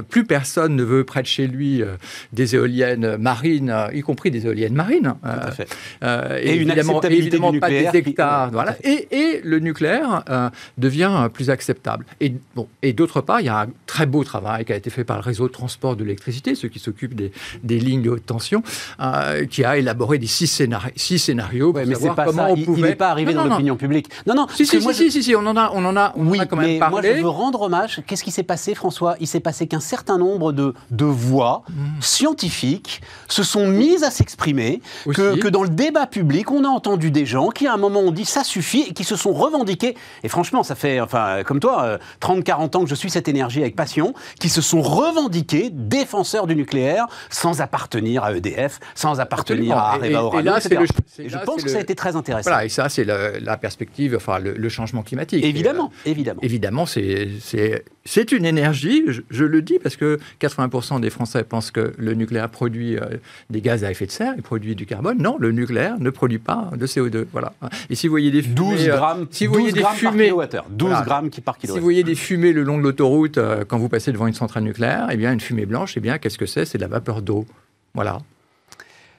plus 0.08 0.24
personne 0.24 0.76
ne 0.76 0.84
veut 0.84 1.04
près 1.04 1.22
de 1.22 1.26
chez 1.26 1.46
lui 1.46 1.82
des 2.32 2.54
éoliennes 2.54 3.16
marines, 3.16 3.74
y 3.92 4.00
compris 4.02 4.30
des 4.30 4.46
éoliennes 4.46 4.74
marines. 4.74 5.14
et, 6.40 6.54
une 6.54 6.70
évidemment, 6.70 7.00
évidemment 7.02 7.52
pas 7.58 7.68
des 7.68 7.88
hectares. 7.92 8.50
voilà. 8.50 8.76
et, 8.84 9.08
et, 9.10 9.40
le 9.42 9.58
nucléaire 9.58 10.24
devient 10.78 11.28
plus 11.32 11.50
acceptable. 11.50 12.06
Et, 12.20 12.34
bon, 12.54 12.68
et 12.82 12.92
d'autre 12.92 13.20
part, 13.20 13.40
il 13.40 13.46
y 13.46 13.48
a 13.48 13.62
un 13.62 13.68
très 13.86 14.06
beau 14.06 14.22
travail 14.22 14.43
qui 14.64 14.72
a 14.72 14.76
été 14.76 14.90
fait 14.90 15.04
par 15.04 15.16
le 15.16 15.22
réseau 15.22 15.48
de 15.48 15.52
transport 15.52 15.96
de 15.96 16.04
l'électricité, 16.04 16.54
ceux 16.54 16.68
qui 16.68 16.78
s'occupent 16.78 17.14
des, 17.14 17.32
des, 17.62 17.78
lignes 17.78 18.02
de 18.02 18.10
haute 18.10 18.26
tension, 18.26 18.62
euh, 19.00 19.46
qui 19.46 19.64
a 19.64 19.76
élaboré 19.76 20.18
des 20.18 20.26
six, 20.26 20.46
scénari 20.46 20.92
six 20.96 21.18
scénarios 21.18 21.72
pour 21.72 21.84
mais 21.86 21.94
savoir 21.94 22.26
comment 22.26 22.50
on 22.50 22.56
pouvait... 22.56 22.80
Il 22.80 22.84
n'est 22.84 22.94
pas 22.94 23.10
arrivé 23.10 23.34
dans 23.34 23.44
l'opinion 23.44 23.76
publique. 23.76 24.08
Non, 24.26 24.34
non. 24.34 24.46
Si, 24.54 24.66
si, 24.66 24.78
moi, 24.78 24.92
si, 24.92 25.10
si, 25.10 25.22
si, 25.22 25.34
on 25.34 25.46
en 25.46 25.56
a, 25.56 25.70
on 25.74 25.84
en 25.84 25.96
a, 25.96 26.12
oui, 26.16 26.38
quand 26.48 26.56
même 26.56 26.66
mais 26.66 26.78
parlé. 26.78 27.08
Moi, 27.08 27.16
je 27.16 27.22
veux 27.22 27.28
rendre 27.28 27.62
hommage. 27.62 28.02
Qu'est-ce 28.06 28.24
qui 28.24 28.30
s'est 28.30 28.42
passé, 28.42 28.74
François? 28.74 29.16
Il 29.20 29.26
s'est 29.26 29.40
passé 29.40 29.66
qu'un 29.66 29.80
certain 29.80 30.18
nombre 30.18 30.52
de, 30.52 30.74
de 30.90 31.04
voix 31.04 31.64
mmh. 31.68 31.74
scientifiques 32.00 33.00
se 33.28 33.42
sont 33.42 33.66
mises 33.66 34.04
à 34.04 34.10
s'exprimer, 34.10 34.80
que, 35.06 35.36
que, 35.36 35.48
dans 35.48 35.62
le 35.62 35.68
débat 35.68 36.06
public, 36.06 36.50
on 36.50 36.64
a 36.64 36.68
entendu 36.68 37.10
des 37.10 37.26
gens 37.26 37.50
qui, 37.50 37.66
à 37.66 37.74
un 37.74 37.76
moment, 37.76 38.00
ont 38.00 38.12
dit 38.12 38.24
ça 38.24 38.44
suffit 38.44 38.82
et 38.88 38.92
qui 38.92 39.04
se 39.04 39.16
sont 39.16 39.32
revendiqués. 39.32 39.96
Et 40.22 40.28
franchement, 40.28 40.62
ça 40.62 40.74
fait, 40.74 41.00
enfin, 41.00 41.42
comme 41.44 41.60
toi, 41.60 41.98
30-40 42.20 42.48
euh, 42.48 42.78
ans 42.78 42.84
que 42.84 42.90
je 42.90 42.94
suis 42.94 43.10
cette 43.10 43.28
énergie 43.28 43.60
avec 43.60 43.76
passion, 43.76 44.14
qui 44.40 44.48
se 44.48 44.60
sont 44.60 44.82
revendiqués 44.82 45.70
défenseurs 45.70 46.46
du 46.46 46.56
nucléaire 46.56 47.06
sans 47.30 47.60
appartenir 47.60 48.24
à 48.24 48.34
EDF, 48.34 48.80
sans 48.94 49.20
appartenir 49.20 49.76
à 49.76 49.94
Areva 49.94 50.24
Orano, 50.24 50.56
etc. 50.56 50.82
Et 51.18 51.28
je 51.28 51.38
pense 51.38 51.62
que 51.62 51.70
ça 51.70 51.78
a 51.78 51.80
été 51.80 51.94
très 51.94 52.16
intéressant. 52.16 52.50
Voilà, 52.50 52.64
et 52.64 52.68
ça, 52.68 52.88
c'est 52.88 53.04
la 53.04 53.56
perspective, 53.56 54.14
enfin, 54.16 54.38
le, 54.38 54.68
changement 54.68 55.02
climatique. 55.02 55.44
Évidemment, 55.44 55.92
euh, 56.06 56.10
évidemment. 56.10 56.40
Évidemment, 56.42 56.86
c'est 56.86 57.84
une 58.32 58.44
énergie, 58.44 59.04
je, 59.30 59.44
le 59.44 59.62
dis 59.62 59.78
parce 59.82 59.96
que 59.96 60.18
80% 60.40 61.00
des 61.00 61.10
Français 61.10 61.42
pensent 61.42 61.70
que 61.70 61.94
le 61.96 62.14
nucléaire 62.14 62.48
produit 62.48 62.96
euh, 62.96 63.02
des 63.50 63.60
gaz 63.60 63.82
à 63.84 63.90
effet 63.90 64.06
de 64.06 64.10
serre, 64.10 64.34
il 64.36 64.42
produit 64.42 64.74
du 64.74 64.86
carbone. 64.86 65.18
Non, 65.18 65.36
le 65.38 65.52
nucléaire 65.52 65.98
ne 65.98 66.10
produit 66.10 66.38
pas 66.38 66.70
de 66.76 66.86
CO2. 66.86 67.26
Voilà. 67.32 67.54
Et 67.90 67.94
si 67.94 68.06
vous 68.06 68.12
voyez 68.12 68.30
des 68.30 68.42
fumées, 68.42 68.54
12 68.54 68.88
euh, 68.88 68.96
grammes, 68.96 69.26
si 69.30 69.46
vous 69.46 69.54
voyez 69.54 69.72
des 69.72 69.84
fumées, 69.94 70.10
par 70.10 70.12
kilowattheure. 70.12 70.66
12 70.70 70.90
grammes 71.04 71.30
qui 71.30 71.40
par 71.40 71.56
kilowattheure. 71.56 71.76
Si 71.76 71.80
vous 71.80 71.84
voyez 71.84 72.04
des 72.04 72.14
fumées 72.14 72.52
le 72.52 72.62
long 72.62 72.78
de 72.78 72.82
l'autoroute 72.82 73.38
quand 73.68 73.78
vous 73.78 73.88
passez 73.88 74.12
devant 74.12 74.26
une 74.26 74.34
centrale 74.34 74.64
nucléaire, 74.64 75.08
eh 75.10 75.16
bien, 75.16 75.32
une 75.32 75.40
fumée 75.40 75.66
blanche, 75.66 75.94
eh 75.96 76.00
bien, 76.00 76.18
qu'est-ce 76.18 76.38
que 76.38 76.46
c'est? 76.46 76.64
C'est 76.64 76.78
de 76.78 76.82
la 76.82 76.88
vapeur 76.88 77.22
d'eau. 77.22 77.46
Voilà. 77.94 78.18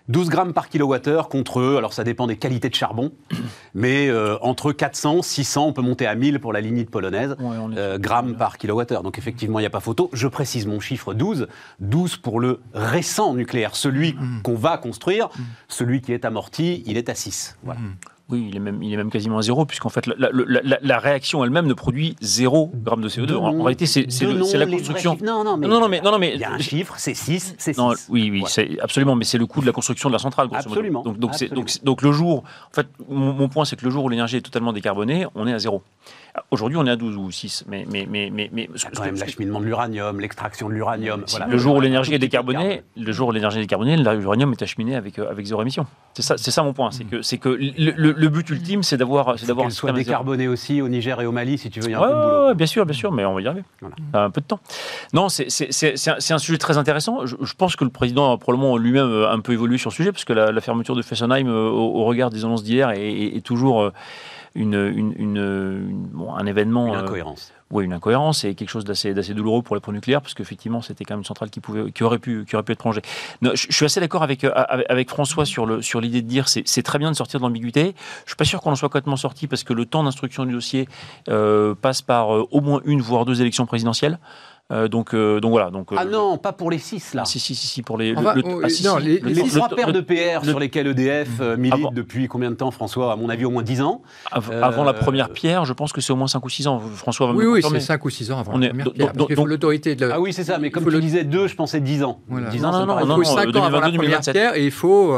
12 0.08 0.30
grammes 0.30 0.54
par 0.54 0.70
kilowattheure 0.70 1.30
contre, 1.30 1.76
alors 1.78 1.94
ça 1.94 2.04
dépend 2.04 2.28
des 2.28 2.38
qualités 2.38 2.70
de 2.70 2.76
charbon, 2.76 3.12
mais 3.74 4.08
euh, 4.08 4.38
entre 4.42 4.72
400, 4.72 5.22
600, 5.22 5.68
on 5.68 5.74
peut 5.74 5.82
monter 5.82 6.06
à 6.06 6.16
1000 6.16 6.40
pour 6.40 6.54
la 6.54 6.62
lignite 6.62 6.90
polonaise, 6.90 7.36
euh, 7.42 7.98
grammes 7.98 8.36
par 8.36 8.58
kilowattheure. 8.58 9.04
Donc 9.04 9.18
effectivement, 9.18 9.60
il 9.60 9.64
n'y 9.64 9.68
a 9.68 9.72
pas 9.72 9.80
photo. 9.80 10.10
Je 10.14 10.28
précise 10.28 10.68
mon 10.68 10.80
chiffre 10.80 11.14
12. 11.14 11.48
12 11.80 12.18
pour 12.18 12.40
le 12.40 12.62
récent 12.74 13.34
nucléaire, 13.34 13.76
celui 13.76 14.14
mm. 14.14 14.42
qu'on 14.44 14.56
va 14.56 14.78
construire. 14.78 15.28
Mm. 15.28 15.44
Celui 15.68 16.02
qui 16.02 16.14
est 16.14 16.26
amorti, 16.26 16.84
il 16.86 16.98
est 16.98 17.10
à 17.10 17.16
6. 17.16 17.58
Voilà. 17.64 17.80
Mm. 17.80 17.96
Oui, 18.28 18.48
il 18.50 18.56
est 18.56 18.60
même, 18.60 18.82
il 18.82 18.92
est 18.92 18.98
même 18.98 19.12
quasiment 19.12 19.38
à 19.38 19.44
zéro, 19.44 19.66
puisqu'en 19.66 19.90
fait, 19.90 20.08
la, 20.08 20.16
la, 20.32 20.78
la, 20.82 21.00
réaction 21.00 21.44
elle-même 21.44 21.68
ne 21.68 21.76
produit 21.76 22.16
zéro 22.22 22.72
gramme 22.74 23.02
de 23.02 23.08
CO2. 23.08 23.36
en, 23.36 23.62
réalité, 23.62 23.86
c'est 23.86 24.08
la 24.58 24.66
construction. 24.66 25.16
Non, 25.22 25.44
non, 25.44 25.58
mais, 25.58 25.68
non, 25.68 25.80
non, 25.80 25.88
mais, 25.88 26.02
non, 26.02 26.18
mais 26.18 26.34
il 26.34 26.42
y 26.42 26.44
a 26.44 26.52
un 26.52 26.58
chiffre, 26.58 26.96
c'est 26.98 27.14
6, 27.14 27.56
c'est 27.60 27.74
6. 27.74 28.08
Oui, 28.10 28.32
oui, 28.32 28.44
c'est 28.48 28.80
absolument, 28.80 29.16
mais 29.16 29.26
c'est 29.26 29.38
le 29.38 29.46
coût 29.46 29.62
de 29.62 29.68
la 29.68 29.72
construction 29.72 30.10
de 30.10 30.14
la 30.14 30.20
centrale. 30.20 30.48
Absolument. 30.52 31.04
Donc, 31.04 31.20
donc, 31.20 31.38
donc, 31.54 31.84
donc, 31.84 32.02
le 32.02 32.12
jour, 32.12 32.44
en 32.72 32.74
fait, 32.74 32.88
mon, 33.08 33.48
point, 33.48 33.64
c'est 33.64 33.76
que 33.76 33.86
le 33.86 33.92
jour 33.92 34.04
où 34.04 34.10
l'énergie 34.10 34.38
est 34.38 34.42
totalement 34.42 34.74
décarbonée, 34.74 35.28
on 35.36 35.46
est 35.46 35.54
à 35.54 35.60
zéro. 35.60 35.84
Aujourd'hui, 36.52 36.78
on 36.78 36.86
est 36.86 36.92
à 36.92 36.96
12 36.96 37.16
ou 37.18 37.32
6, 37.32 37.66
mais... 37.68 37.86
mais, 37.90 38.06
mais, 38.10 38.30
mais, 38.32 38.50
mais 38.52 38.70
quand 38.96 39.06
même 39.06 39.16
l'acheminement 39.16 39.60
de 39.60 39.66
l'uranium, 39.66 40.20
l'extraction 40.20 40.68
de 40.68 40.74
l'uranium. 40.74 41.24
Voilà. 41.30 41.48
Le 41.48 41.58
jour 41.58 41.76
où 41.76 41.82
l'énergie 41.82 42.14
est 42.14 42.20
décarbonée, 42.20 42.84
le 42.98 43.12
jour 43.12 43.30
où 43.30 43.32
l'énergie 43.32 43.58
est 43.58 43.62
décarbonée, 43.62 43.96
l'uranium 43.96 44.52
est 44.52 44.62
acheminé 44.62 44.96
avec, 44.96 45.18
euh, 45.18 45.30
avec 45.30 45.46
zéro 45.46 45.62
émission. 45.62 45.86
C'est 46.14 46.24
ça, 46.24 46.38
ça 46.38 46.64
mon 46.64 46.74
point. 46.74 46.92
C'est 46.92 47.06
que, 47.06 47.22
c'est 47.22 47.38
que 47.38 47.50
le, 47.50 48.12
le, 48.12 48.30
but 48.30 48.50
ultime, 48.50 48.84
c'est 48.84 48.98
d'avoir... 48.98 49.40
C'est 49.40 49.46
d'avoir 49.46 49.72
soit 49.72 49.92
décarboné 49.94 50.48
aussi 50.48 50.82
au 50.82 50.90
Niger 50.90 51.20
et 51.22 51.26
au 51.26 51.32
Mali, 51.32 51.58
si 51.58 51.70
tu 51.70 51.80
veux, 51.80 51.88
il 51.88 51.92
y 51.92 51.96
a 51.96 52.00
un 52.00 52.02
peu 52.02 52.08
de 52.10 52.14
boulot. 52.14 52.56
bien 52.56 52.68
sûr, 52.68 52.86
bien 52.86 52.96
sûr, 52.96 53.12
mais 53.12 53.26
on 53.26 53.34
va 53.34 53.42
y 53.42 53.48
arriver. 53.48 53.64
Un 54.14 54.30
peu 54.30 54.42
de 54.42 54.46
temps. 54.46 54.60
Non, 55.14 55.30
c'est, 55.30 55.48
un, 56.10 56.36
un, 56.36 56.38
sujet 56.38 56.58
très 56.58 56.78
intéressant. 56.78 57.26
Je, 57.26 57.54
pense 57.58 57.76
que 57.76 57.86
le 57.86 57.90
président 57.90 58.34
a 58.34 58.38
probablement 58.38 58.78
lui-même 58.78 59.10
euh, 59.10 59.32
un 59.32 59.40
peu 59.40 59.54
évolué 59.54 59.78
sur 59.78 59.90
le 59.90 59.96
sujet, 59.96 60.12
parce 60.12 60.26
que 60.26 60.34
la, 60.34 60.62
fermeture 60.62 60.96
de 60.96 61.02
Fessenheim, 61.02 61.48
euh, 61.48 61.70
au, 61.70 62.04
regard 62.04 62.30
des 62.30 62.44
annonces 62.44 62.64
d'hier, 62.64 62.92
est, 62.92 63.44
toujours 63.44 63.92
une, 64.56 65.14
une, 65.18 66.12
un 66.38 66.46
événement. 66.46 66.88
Une 66.88 66.96
incohérence. 66.96 67.52
Euh, 67.52 67.62
oui, 67.72 67.84
une 67.84 67.94
incohérence 67.94 68.44
et 68.44 68.56
quelque 68.56 68.70
chose 68.70 68.86
d'assez 68.86 69.14
douloureux 69.34 69.62
pour 69.62 69.76
les 69.76 69.82
pro-nucléaires, 69.82 70.22
parce 70.22 70.34
qu'effectivement, 70.34 70.82
c'était 70.82 71.04
quand 71.04 71.16
même 71.16 71.22
une 71.22 71.26
centrale 71.26 71.50
qui, 71.50 71.60
pouvait, 71.60 71.92
qui, 71.92 72.04
aurait, 72.04 72.20
pu, 72.20 72.46
qui 72.46 72.56
aurait 72.56 72.64
pu 72.64 72.72
être 72.72 72.80
prolongée. 72.80 73.02
je, 73.42 73.56
suis 73.56 73.86
assez 73.86 74.00
d'accord 74.00 74.24
avec, 74.24 74.44
euh, 74.44 74.52
avec, 74.54 75.10
François 75.10 75.46
sur 75.46 75.66
l'idée 75.66 75.82
sur 75.82 76.02
de 76.02 76.08
dire 76.08 76.48
c'est 76.48 76.68
c'est 76.68 76.84
très 76.84 77.00
bien 77.00 77.12
de 77.12 77.16
sortir 77.16 77.40
de 77.40 77.46
l'ambiguïté. 77.46 77.82
Je 77.82 77.88
ne 77.88 78.28
suis 78.28 78.36
pas 78.38 78.46
sûr 78.46 78.62
qu'on 78.62 78.72
en 78.72 78.76
soit 78.76 78.90
complètement 78.90 79.18
sorti, 79.18 79.48
parce 79.48 79.64
que 79.64 79.74
le 79.74 79.86
temps 79.86 80.04
d'instruction 80.04 80.46
du 80.46 80.54
dossier 80.54 80.88
euh, 81.30 81.76
passe 81.76 82.02
par 82.02 82.30
au 82.30 82.62
moins 82.62 82.82
une, 82.86 83.02
voire 83.02 83.26
deux 83.26 83.42
élections 83.42 83.66
présidentielles. 83.66 84.20
Euh, 84.74 84.88
donc, 84.88 85.14
euh, 85.14 85.40
donc 85.40 85.52
voilà. 85.52 85.70
Donc, 85.70 85.90
ah 85.96 86.02
euh, 86.02 86.10
non, 86.10 86.40
pas 86.40 86.52
pour 86.52 86.72
les 86.72 86.80
six 86.80 87.14
là. 87.14 87.24
Si, 87.26 87.38
si, 87.38 87.54
si, 87.54 87.68
si 87.68 87.84
pour 87.84 88.00
les. 88.00 88.14
le, 88.14 88.18
ah, 88.18 89.00
les, 89.00 89.44
trois 89.48 89.70
paires 89.70 89.94
de 89.94 90.02
PR 90.02 90.44
sur 90.44 90.60
lesquels 90.60 90.88
EDF 90.88 91.40
milite 91.58 91.94
depuis 91.94 92.28
combien 92.28 92.50
de 92.50 92.56
temps, 92.56 92.72
François 92.72 93.14
À 93.14 93.16
mon 93.16 93.30
avis, 93.30 93.46
au 93.46 93.52
moins 93.52 93.62
10 93.62 93.82
ans. 93.82 94.02
avant 94.32 94.84
la 94.84 94.94
première 94.94 95.30
pierre, 95.30 95.66
je 95.66 95.74
pense 95.74 95.94
que 95.94 96.02
c'est 96.02 96.14
au 96.14 96.16
moins 96.16 96.28
5 96.28 96.44
ou 96.44 96.50
6 96.50 96.68
ans. 96.68 96.80
François 96.80 97.28
va 97.28 97.34
me 97.34 97.38
Oui, 97.38 97.46
oui, 97.46 97.62
c'est 97.62 97.80
5 97.80 98.04
ou 98.04 98.10
6 98.10 98.32
ans 98.32 98.40
avant 98.40 98.58
la 98.58 98.70
première 98.70 98.92
pierre. 98.94 99.14
Donc, 99.14 99.30
l'autorité 99.30 99.96
de 99.96 100.10
Ah 100.12 100.20
oui, 100.20 100.34
c'est 100.34 100.44
ça, 100.44 100.58
mais 100.58 100.72
comme 100.72 100.90
tu 100.90 101.00
disais 101.00 101.24
2, 101.24 101.48
je 101.48 101.56
pensais 101.56 101.80
10 101.80 102.04
ans. 102.04 102.22
10 102.52 102.66
ans, 102.66 102.72
non, 102.72 102.86
non, 102.88 103.06
non, 103.06 103.22
il 103.22 103.26
faut 103.26 103.36
5 103.36 103.56
ans 103.56 103.64
avant 103.64 103.82
la 103.82 103.92
première 103.92 104.22
pierre 104.22 104.56
et 104.56 104.66
il 104.66 104.72
faut 104.72 105.16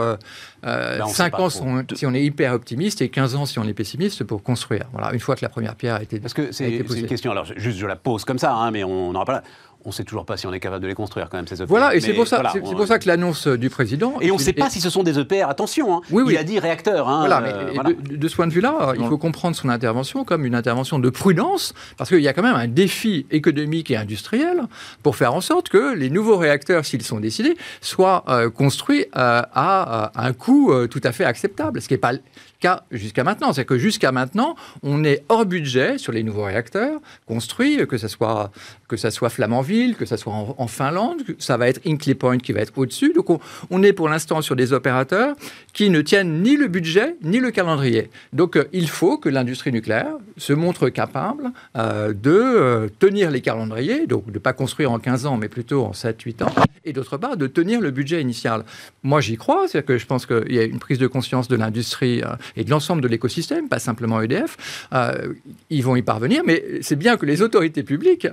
5 0.63 1.39
ans 1.39 1.49
si 1.49 2.05
on 2.05 2.13
est 2.13 2.23
hyper 2.23 2.53
optimiste 2.53 3.01
et 3.01 3.09
15 3.09 3.35
ans 3.35 3.45
si 3.45 3.59
on 3.59 3.63
est 3.63 3.73
pessimiste 3.73 4.23
pour 4.23 4.43
construire. 4.43 4.85
Voilà, 4.91 5.13
une 5.13 5.19
fois 5.19 5.35
que 5.35 5.43
la 5.43 5.49
première 5.49 5.75
pierre 5.75 5.95
a 5.95 6.03
été 6.03 6.19
Parce 6.19 6.33
que 6.33 6.51
c'est 6.51 6.69
une 6.69 7.07
question, 7.07 7.31
alors 7.31 7.45
juste 7.45 7.77
je 7.77 7.85
la 7.85 7.95
pose 7.95 8.25
comme 8.25 8.39
ça, 8.39 8.53
hein, 8.53 8.71
mais 8.71 8.83
on 8.83 9.11
n'aura 9.11 9.25
pas 9.25 9.43
On 9.87 9.91
ne 9.91 9.93
sait 9.93 10.03
toujours 10.03 10.25
pas 10.25 10.35
si 10.35 10.45
on 10.45 10.51
est 10.51 10.59
capable 10.59 10.83
de 10.83 10.87
les 10.89 10.95
construire 10.95 11.29
quand 11.29 11.37
même, 11.37 11.47
ces 11.47 11.55
EPR. 11.61 11.69
Voilà, 11.69 11.95
et 11.95 12.01
c'est 12.01 12.11
pour, 12.11 12.27
ça, 12.27 12.35
voilà, 12.35 12.49
c'est- 12.51 12.61
on- 12.61 12.65
c'est 12.65 12.75
pour 12.75 12.87
ça 12.87 12.99
que 12.99 13.07
l'annonce 13.07 13.47
du 13.47 13.69
président... 13.69 14.15
Et 14.19 14.31
on 14.31 14.35
ne 14.35 14.39
sait 14.41 14.49
et- 14.49 14.53
pas 14.53 14.69
si 14.69 14.81
ce 14.81 14.89
sont 14.89 15.01
des 15.01 15.17
EPR, 15.17 15.45
attention. 15.47 15.95
hein. 15.95 16.01
Oui, 16.11 16.23
oui. 16.25 16.33
Il 16.33 16.37
a 16.37 16.43
dit 16.43 16.59
réacteur. 16.59 17.07
hein, 17.07 17.19
Voilà, 17.21 17.39
mais 17.39 17.53
euh, 17.53 17.71
voilà. 17.73 17.91
de, 17.93 18.17
de 18.17 18.27
ce 18.27 18.35
point 18.35 18.47
de 18.47 18.51
vue-là, 18.51 18.91
il 18.99 19.05
faut 19.05 19.17
comprendre 19.17 19.55
son 19.55 19.69
intervention 19.69 20.25
comme 20.25 20.43
une 20.45 20.55
intervention 20.55 20.99
de 20.99 21.09
prudence, 21.09 21.73
parce 21.95 22.09
qu'il 22.09 22.19
y 22.19 22.27
a 22.27 22.33
quand 22.33 22.43
même 22.43 22.55
un 22.57 22.67
défi 22.67 23.25
économique 23.31 23.89
et 23.89 23.95
industriel 23.95 24.63
pour 25.03 25.15
faire 25.15 25.33
en 25.33 25.39
sorte 25.39 25.69
que 25.69 25.95
les 25.95 26.09
nouveaux 26.09 26.35
réacteurs, 26.35 26.83
s'ils 26.83 27.01
sont 27.03 27.21
décidés, 27.21 27.55
soient 27.79 28.25
euh, 28.27 28.49
construits 28.49 29.05
euh, 29.15 29.41
à, 29.53 30.11
à 30.13 30.27
un 30.27 30.33
coût 30.33 30.73
euh, 30.73 30.87
tout 30.87 30.99
à 31.05 31.13
fait 31.13 31.23
acceptable, 31.23 31.81
ce 31.81 31.87
qui 31.87 31.93
n'est 31.93 31.97
pas 31.99 32.11
le 32.11 32.19
cas 32.59 32.81
jusqu'à 32.91 33.23
maintenant. 33.23 33.53
C'est 33.53 33.63
que 33.63 33.77
jusqu'à 33.77 34.11
maintenant, 34.11 34.55
on 34.83 35.05
est 35.05 35.23
hors 35.29 35.45
budget 35.45 35.97
sur 35.97 36.11
les 36.11 36.23
nouveaux 36.23 36.43
réacteurs 36.43 36.99
construits, 37.27 37.85
que 37.87 37.97
ce 37.97 38.07
soit, 38.07 38.51
que 38.87 38.95
ça 38.95 39.11
soit 39.11 39.29
Flamanville, 39.29 39.95
que 39.95 40.05
ce 40.05 40.15
soit 40.15 40.33
en, 40.33 40.67
Finlande, 40.67 41.23
que 41.23 41.33
ça 41.39 41.57
va 41.57 41.67
être 41.67 41.81
Hinkley 41.85 42.15
Point 42.15 42.37
qui 42.37 42.53
va 42.53 42.61
être 42.61 42.73
au-dessus. 42.77 43.11
Donc 43.13 43.29
on, 43.69 43.83
est 43.83 43.93
pour 43.93 44.09
l'instant 44.09 44.41
sur 44.41 44.55
des 44.55 44.73
opérateurs 44.73 45.35
qui 45.73 45.89
ne 45.89 46.01
tiennent 46.01 46.41
ni 46.41 46.55
le 46.55 46.67
budget 46.67 47.15
ni 47.21 47.39
le 47.39 47.51
calendrier. 47.51 48.09
Donc 48.33 48.55
euh, 48.55 48.65
il 48.71 48.87
faut 48.87 49.17
que 49.17 49.29
l'industrie 49.29 49.71
nucléaire 49.71 50.15
se 50.37 50.53
montre 50.53 50.89
capable 50.89 51.51
euh, 51.75 52.13
de 52.13 52.31
euh, 52.31 52.87
tenir 52.99 53.29
les 53.29 53.41
calendriers, 53.41 54.07
donc 54.07 54.27
de 54.27 54.33
ne 54.33 54.39
pas 54.39 54.53
construire 54.53 54.91
en 54.91 54.99
15 54.99 55.25
ans, 55.25 55.37
mais 55.37 55.49
plutôt 55.49 55.83
en 55.83 55.91
7-8 55.91 56.43
ans, 56.43 56.53
et 56.85 56.93
d'autre 56.93 57.17
part 57.17 57.35
de 57.35 57.47
tenir 57.47 57.81
le 57.81 57.91
budget 57.91 58.21
initial. 58.21 58.63
Moi 59.03 59.19
j'y 59.19 59.35
crois, 59.35 59.67
c'est-à-dire 59.67 59.85
que 59.85 59.97
je 59.97 60.05
pense 60.05 60.25
qu'il 60.25 60.53
y 60.53 60.59
a 60.59 60.63
une 60.63 60.79
prise 60.79 60.97
de 60.97 61.07
conscience 61.07 61.47
de 61.47 61.55
l'industrie 61.55 62.21
et 62.55 62.63
de 62.63 62.69
l'ensemble 62.69 63.01
de 63.01 63.07
l'écosystème, 63.07 63.67
pas 63.67 63.79
simplement 63.79 64.21
EDF. 64.21 64.89
Ils 65.69 65.83
vont 65.83 65.95
y 65.95 66.01
parvenir, 66.01 66.43
mais 66.45 66.63
c'est 66.81 66.95
bien 66.95 67.17
que 67.17 67.25
les 67.25 67.41
autorités 67.41 67.83
publiques 67.83 68.27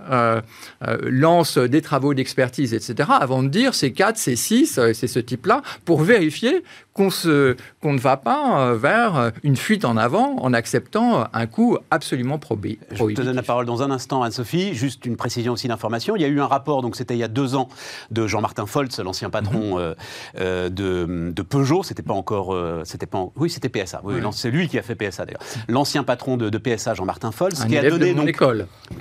euh, 0.86 0.98
lancent 1.02 1.58
des 1.58 1.82
travaux 1.82 2.14
d'expertise, 2.14 2.74
etc., 2.74 3.10
avant 3.20 3.42
de 3.42 3.48
dire 3.48 3.74
c'est 3.74 3.92
4, 3.92 4.16
c'est 4.16 4.36
6, 4.36 4.78
euh, 4.78 4.92
c'est 4.92 5.06
ce 5.06 5.18
type-là, 5.18 5.62
pour 5.84 6.02
vérifier 6.02 6.62
qu'on 6.94 7.92
ne 7.92 7.98
va 7.98 8.16
pas 8.16 8.60
euh, 8.70 8.76
vers 8.76 9.32
une 9.42 9.56
fuite 9.56 9.84
en 9.84 9.96
avant 9.96 10.36
en 10.38 10.52
acceptant 10.52 11.26
un 11.32 11.46
coût 11.46 11.76
absolument 11.90 12.38
probé. 12.38 12.78
Je 12.92 13.04
te 13.04 13.20
donne 13.22 13.34
la 13.36 13.42
parole 13.42 13.66
dans 13.66 13.82
un 13.82 13.90
instant, 13.90 14.22
Anne-Sophie. 14.22 14.74
Juste 14.74 15.04
une 15.04 15.16
précision 15.16 15.52
aussi 15.52 15.68
d'information. 15.68 16.14
Il 16.16 16.22
y 16.22 16.24
a 16.24 16.28
eu 16.28 16.40
un 16.40 16.46
rapport, 16.46 16.82
donc 16.82 16.96
c'était 16.96 17.14
il 17.14 17.18
y 17.18 17.24
a 17.24 17.28
deux 17.28 17.54
ans, 17.56 17.68
de 18.10 18.26
Jean-Martin 18.26 18.66
Foltz, 18.66 18.98
l'ancien 19.00 19.28
patron 19.28 19.78
euh, 19.78 19.94
euh, 20.38 20.68
de, 20.68 21.32
de 21.34 21.42
Peugeot. 21.42 21.82
C'était 21.82 22.02
pas 22.02 22.14
encore, 22.14 22.56
c'était 22.84 23.06
pas, 23.06 23.18
en- 23.18 23.32
oui, 23.36 23.50
c'était 23.50 23.68
PSA. 23.68 24.00
Oui, 24.04 24.14
c'est 24.32 24.50
lui 24.50 24.68
qui 24.68 24.78
a 24.78 24.82
fait 24.82 24.94
PSA 24.94 25.26
d'ailleurs. 25.26 25.42
L'ancien 25.68 26.04
patron 26.04 26.36
de, 26.36 26.48
de 26.48 26.58
PSA, 26.58 26.94
Jean-Martin 26.94 27.32
Foltz, 27.32 27.60
Un 27.60 27.66
qui 27.66 27.76
a 27.76 27.82
donné 27.90 28.14
donc 28.14 28.26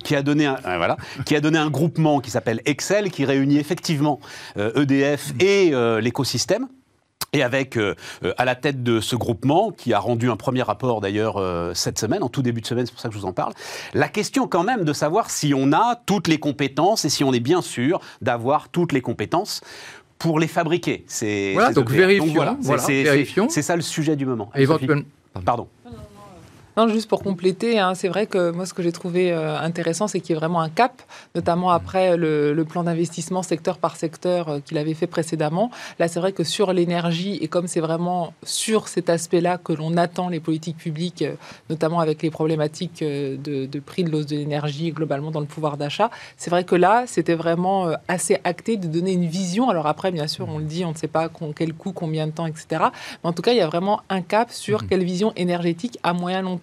qui 0.03 0.15
a 0.15 0.21
donné 0.23 0.45
un, 0.47 0.55
euh, 0.65 0.77
voilà, 0.77 0.97
qui 1.25 1.35
a 1.35 1.41
donné 1.41 1.59
un 1.59 1.69
groupement 1.69 2.19
qui 2.21 2.31
s'appelle 2.31 2.61
Excel, 2.65 3.11
qui 3.11 3.25
réunit 3.25 3.57
effectivement 3.57 4.19
euh, 4.57 4.71
EDF 4.81 5.33
et 5.39 5.69
euh, 5.73 6.01
l'écosystème. 6.01 6.67
Et 7.33 7.41
avec 7.41 7.77
euh, 7.77 7.95
euh, 8.23 8.33
à 8.37 8.45
la 8.45 8.55
tête 8.55 8.83
de 8.83 8.99
ce 8.99 9.15
groupement, 9.15 9.71
qui 9.71 9.91
a 9.93 9.99
rendu 9.99 10.29
un 10.29 10.35
premier 10.35 10.61
rapport 10.61 11.01
d'ailleurs 11.01 11.37
euh, 11.37 11.73
cette 11.73 11.97
semaine, 11.99 12.21
en 12.23 12.29
tout 12.29 12.43
début 12.43 12.61
de 12.61 12.67
semaine, 12.67 12.85
c'est 12.85 12.91
pour 12.91 13.01
ça 13.01 13.09
que 13.09 13.15
je 13.15 13.19
vous 13.19 13.25
en 13.25 13.33
parle, 13.33 13.53
la 13.95 14.07
question 14.07 14.47
quand 14.47 14.63
même 14.63 14.83
de 14.83 14.93
savoir 14.93 15.31
si 15.31 15.53
on 15.55 15.73
a 15.73 15.99
toutes 16.05 16.27
les 16.27 16.37
compétences 16.37 17.05
et 17.05 17.09
si 17.09 17.23
on 17.23 17.33
est 17.33 17.39
bien 17.39 17.61
sûr 17.63 17.99
d'avoir 18.21 18.69
toutes 18.69 18.91
les 18.93 19.01
compétences 19.01 19.61
pour 20.19 20.39
les 20.39 20.47
fabriquer. 20.47 21.03
C'est 21.07 21.53
Voilà, 21.53 21.73
donc 21.73 21.89
vérifions, 21.89 22.33
voilà, 22.33 22.55
c'est- 22.61 22.67
voilà, 22.67 22.83
c'est- 22.83 23.03
c'est- 23.03 23.11
vérifions. 23.11 23.47
C'est 23.49 23.61
ça 23.63 23.75
le 23.75 23.81
sujet 23.81 24.15
du 24.15 24.25
moment. 24.25 24.49
Éventuellement. 24.55 25.01
Pardon. 25.43 25.67
Non, 26.75 26.87
juste 26.87 27.07
pour 27.07 27.21
compléter, 27.21 27.79
hein, 27.79 27.93
c'est 27.93 28.07
vrai 28.07 28.25
que 28.25 28.49
moi, 28.49 28.65
ce 28.65 28.73
que 28.73 28.81
j'ai 28.81 28.91
trouvé 28.91 29.31
euh, 29.31 29.59
intéressant, 29.59 30.07
c'est 30.07 30.19
qu'il 30.19 30.31
y 30.31 30.33
ait 30.35 30.39
vraiment 30.39 30.59
un 30.61 30.69
cap, 30.69 31.03
notamment 31.35 31.69
après 31.69 32.17
le, 32.17 32.53
le 32.53 32.65
plan 32.65 32.83
d'investissement 32.83 33.43
secteur 33.43 33.77
par 33.77 33.95
secteur 33.95 34.49
euh, 34.49 34.59
qu'il 34.59 34.79
avait 34.79 34.95
fait 34.95 35.05
précédemment. 35.05 35.69
Là, 35.99 36.07
c'est 36.07 36.19
vrai 36.19 36.31
que 36.31 36.43
sur 36.43 36.73
l'énergie, 36.73 37.37
et 37.41 37.47
comme 37.47 37.67
c'est 37.67 37.79
vraiment 37.79 38.33
sur 38.41 38.87
cet 38.87 39.09
aspect-là 39.09 39.59
que 39.59 39.71
l'on 39.73 39.97
attend 39.97 40.29
les 40.29 40.39
politiques 40.39 40.77
publiques, 40.77 41.21
euh, 41.21 41.35
notamment 41.69 41.99
avec 41.99 42.23
les 42.23 42.31
problématiques 42.31 43.03
euh, 43.03 43.37
de, 43.37 43.67
de 43.67 43.79
prix 43.79 44.03
de 44.03 44.09
l'hause 44.09 44.25
de 44.25 44.35
l'énergie, 44.35 44.91
globalement 44.91 45.29
dans 45.29 45.41
le 45.41 45.45
pouvoir 45.45 45.77
d'achat, 45.77 46.09
c'est 46.37 46.49
vrai 46.49 46.63
que 46.63 46.75
là, 46.75 47.03
c'était 47.05 47.35
vraiment 47.35 47.87
euh, 47.87 47.93
assez 48.07 48.39
acté 48.43 48.77
de 48.77 48.87
donner 48.87 49.13
une 49.13 49.27
vision. 49.27 49.69
Alors 49.69 49.85
après, 49.85 50.11
bien 50.11 50.27
sûr, 50.27 50.47
on 50.49 50.57
le 50.57 50.65
dit, 50.65 50.85
on 50.85 50.91
ne 50.91 50.97
sait 50.97 51.07
pas 51.07 51.29
quel 51.55 51.73
coût, 51.73 51.91
combien 51.91 52.25
de 52.25 52.31
temps, 52.31 52.47
etc. 52.47 52.65
Mais 53.23 53.29
en 53.29 53.33
tout 53.33 53.43
cas, 53.43 53.51
il 53.51 53.57
y 53.57 53.61
a 53.61 53.67
vraiment 53.67 54.01
un 54.09 54.21
cap 54.21 54.51
sur 54.51 54.87
quelle 54.87 55.03
vision 55.03 55.33
énergétique 55.35 55.99
à 56.01 56.13
moyen 56.13 56.41
long 56.41 56.57
terme. 56.57 56.62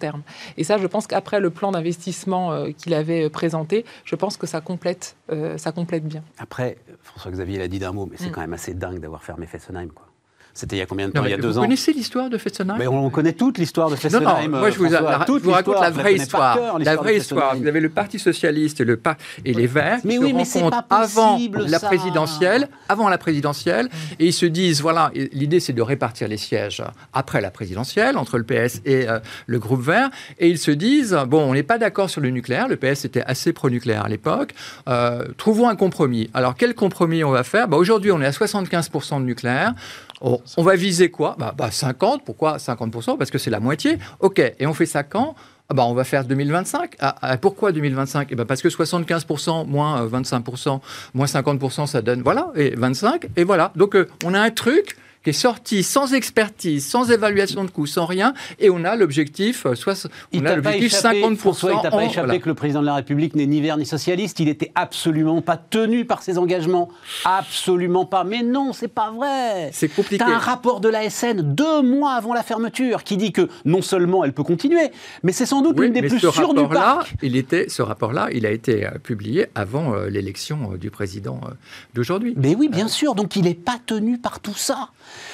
Et 0.57 0.63
ça, 0.63 0.77
je 0.77 0.87
pense 0.87 1.07
qu'après 1.07 1.39
le 1.39 1.49
plan 1.49 1.71
d'investissement 1.71 2.51
euh, 2.51 2.71
qu'il 2.71 2.93
avait 2.93 3.25
euh, 3.25 3.29
présenté, 3.29 3.85
je 4.05 4.15
pense 4.15 4.37
que 4.37 4.47
ça 4.47 4.61
complète, 4.61 5.15
euh, 5.31 5.57
ça 5.57 5.71
complète 5.71 6.05
bien. 6.05 6.23
Après, 6.37 6.77
François-Xavier 7.03 7.59
l'a 7.59 7.67
dit 7.67 7.79
d'un 7.79 7.91
mot, 7.91 8.07
mais 8.09 8.17
c'est 8.17 8.27
Mm. 8.29 8.31
quand 8.31 8.41
même 8.41 8.53
assez 8.53 8.73
dingue 8.73 8.99
d'avoir 8.99 9.23
fermé 9.23 9.45
Fessenheim. 9.47 9.89
Quoi. 9.89 10.07
C'était 10.53 10.75
il 10.75 10.79
y 10.79 10.81
a 10.81 10.85
combien 10.85 11.07
de 11.07 11.13
Non, 11.13 11.21
temps 11.21 11.27
Il 11.27 11.31
y 11.31 11.33
a 11.33 11.37
mais 11.37 11.41
deux 11.41 11.49
vous 11.49 11.57
ans. 11.57 11.61
connaissez 11.61 11.93
l'histoire 11.93 12.29
de 12.29 12.37
Fessenheim 12.37 12.75
Mais 12.77 12.87
on 12.87 13.09
connaît 13.09 13.33
toute 13.33 13.57
l'histoire 13.57 13.87
de 13.89 13.93
Non, 13.95 13.99
Fessenheim. 13.99 14.51
non, 14.51 14.59
moi 14.59 14.69
je 14.69 14.77
vous, 14.77 14.87
toute 15.25 15.39
je 15.39 15.45
vous 15.45 15.51
raconte 15.51 15.79
la 15.81 15.89
vraie 15.89 16.15
histoire. 16.15 16.55
cœur 16.57 16.79
La 16.79 16.95
vraie 16.95 17.17
histoire. 17.17 17.55
Vous 17.55 17.67
avez 17.67 17.79
le 17.79 17.89
Parti 17.89 18.19
socialiste 18.19 18.81
et, 18.81 18.83
le 18.85 18.97
par- 18.97 19.15
et 19.45 19.53
les 19.53 19.67
Verts 19.67 20.01
qui 20.01 20.07
Mais 20.07 20.15
se 20.17 20.19
oui, 20.21 20.33
mais 20.33 20.45
c'est 20.45 20.59
rencontrent 20.61 20.83
pas 20.87 20.95
avant 20.97 21.39
la 21.53 21.79
présidentielle, 21.79 22.67
avant 22.89 23.09
la 23.09 23.17
présidentielle, 23.17 23.89
et 24.19 24.27
ils 24.27 24.33
se 24.33 24.45
disent 24.45 24.81
voilà, 24.81 25.11
l'idée 25.31 25.59
c'est 25.59 25.73
de 25.73 25.81
répartir 25.81 26.27
les 26.27 26.37
sièges 26.37 26.83
après 27.13 27.41
la 27.41 27.51
présidentielle 27.51 28.17
entre 28.17 28.37
le 28.37 28.43
PS 28.43 28.81
et 28.85 29.07
euh, 29.09 29.19
le 29.47 29.59
groupe 29.59 29.81
Vert, 29.81 30.09
et 30.39 30.49
ils 30.49 30.57
se 30.57 30.71
disent 30.71 31.17
bon, 31.27 31.41
on 31.49 31.53
n'est 31.53 31.63
pas 31.63 31.77
d'accord 31.77 32.09
sur 32.09 32.21
le 32.21 32.29
nucléaire. 32.29 32.67
Le 32.67 32.75
PS 32.75 33.05
était 33.05 33.23
assez 33.23 33.53
pro-nucléaire 33.53 34.05
à 34.05 34.09
l'époque. 34.09 34.53
Euh, 34.89 35.25
trouvons 35.37 35.69
un 35.69 35.75
compromis. 35.75 36.29
Alors 36.33 36.55
quel 36.55 36.75
compromis 36.75 37.23
on 37.23 37.31
va 37.31 37.43
faire? 37.43 37.67
Bah, 37.67 37.77
Aujourd'hui, 37.77 38.11
on 38.11 38.21
est 38.21 38.25
à 38.25 38.31
75% 38.31 39.19
de 39.19 39.25
nucléaire. 39.25 39.73
On, 40.21 40.39
on 40.57 40.63
va 40.63 40.75
viser 40.75 41.09
quoi? 41.09 41.35
Bah, 41.37 41.53
bah, 41.57 41.71
50. 41.71 42.23
Pourquoi 42.23 42.57
50% 42.57 43.17
Parce 43.17 43.31
que 43.31 43.37
c'est 43.37 43.49
la 43.49 43.59
moitié. 43.59 43.97
OK. 44.19 44.39
Et 44.39 44.65
on 44.67 44.73
fait 44.73 44.85
ça 44.85 45.03
quand? 45.03 45.35
Ah 45.71 45.73
bah, 45.73 45.85
on 45.85 45.93
va 45.93 46.03
faire 46.03 46.25
2025. 46.25 46.95
Ah, 46.99 47.15
ah, 47.21 47.37
pourquoi 47.37 47.71
2025 47.71 48.27
eh 48.31 48.35
ben 48.35 48.43
Parce 48.43 48.61
que 48.61 48.67
75% 48.67 49.65
moins 49.67 50.03
euh, 50.03 50.09
25%, 50.09 50.81
moins 51.13 51.25
50%, 51.25 51.87
ça 51.87 52.01
donne, 52.01 52.21
voilà, 52.23 52.51
et 52.55 52.75
25, 52.75 53.29
et 53.37 53.45
voilà. 53.45 53.71
Donc, 53.77 53.95
euh, 53.95 54.09
on 54.25 54.33
a 54.33 54.41
un 54.41 54.49
truc 54.49 54.97
qui 55.23 55.29
est 55.29 55.33
sorti 55.33 55.83
sans 55.83 56.13
expertise, 56.13 56.87
sans 56.87 57.11
évaluation 57.11 57.63
de 57.63 57.69
coût, 57.69 57.85
sans 57.85 58.05
rien, 58.05 58.33
et 58.59 58.69
on 58.69 58.83
a 58.83 58.95
l'objectif, 58.95 59.65
euh, 59.65 59.75
on 60.33 60.45
a 60.45 60.55
l'objectif 60.55 60.93
échappé, 60.93 61.21
50%. 61.21 61.35
François, 61.37 61.73
il 61.73 61.81
t'a 61.81 61.91
pas 61.91 61.97
en- 61.97 61.99
échappé 62.01 62.25
voilà. 62.27 62.39
que 62.39 62.49
le 62.49 62.55
président 62.55 62.81
de 62.81 62.85
la 62.87 62.95
République 62.95 63.35
n'est 63.35 63.45
ni 63.45 63.61
vert 63.61 63.77
ni 63.77 63.85
socialiste. 63.85 64.39
Il 64.39 64.49
était 64.49 64.71
absolument 64.75 65.41
pas 65.41 65.57
tenu 65.57 66.05
par 66.05 66.23
ses 66.23 66.37
engagements. 66.37 66.89
Absolument 67.25 68.05
pas. 68.05 68.23
Mais 68.23 68.43
non, 68.43 68.73
c'est 68.73 68.87
pas 68.87 69.11
vrai. 69.11 69.69
C'est 69.73 69.89
compliqué. 69.89 70.23
T'as 70.25 70.31
un 70.33 70.37
rapport 70.39 70.79
de 70.79 70.89
l'ASN 70.89 71.41
deux 71.41 71.81
mois 71.81 72.13
avant 72.13 72.33
la 72.33 72.43
fermeture 72.43 73.03
qui 73.03 73.17
dit 73.17 73.31
que 73.31 73.47
non 73.65 73.81
seulement 73.81 74.23
elle 74.23 74.33
peut 74.33 74.43
continuer, 74.43 74.91
mais 75.23 75.31
c'est 75.31 75.45
sans 75.45 75.61
doute 75.61 75.75
Oui, 75.79 75.85
l'une 75.85 75.93
des 75.93 76.01
plus 76.01 76.19
sûres 76.19 76.53
du 76.53 76.67
parc. 76.67 77.13
il 77.21 77.35
était, 77.35 77.69
ce 77.69 77.81
rapport-là, 77.81 78.29
il 78.33 78.45
a 78.45 78.51
été 78.51 78.85
euh, 78.85 78.91
publié 79.01 79.47
avant 79.55 79.93
euh, 79.93 80.09
l'élection 80.09 80.71
euh, 80.73 80.77
du 80.77 80.89
président 80.89 81.39
euh, 81.45 81.51
d'aujourd'hui. 81.93 82.33
Mais 82.37 82.55
oui, 82.55 82.69
bien 82.69 82.87
sûr. 82.87 83.15
Donc 83.15 83.35
il 83.35 83.43
n'est 83.43 83.53
pas 83.53 83.79
tenu 83.85 84.17
par 84.17 84.39
tout 84.39 84.55
ça. 84.55 84.89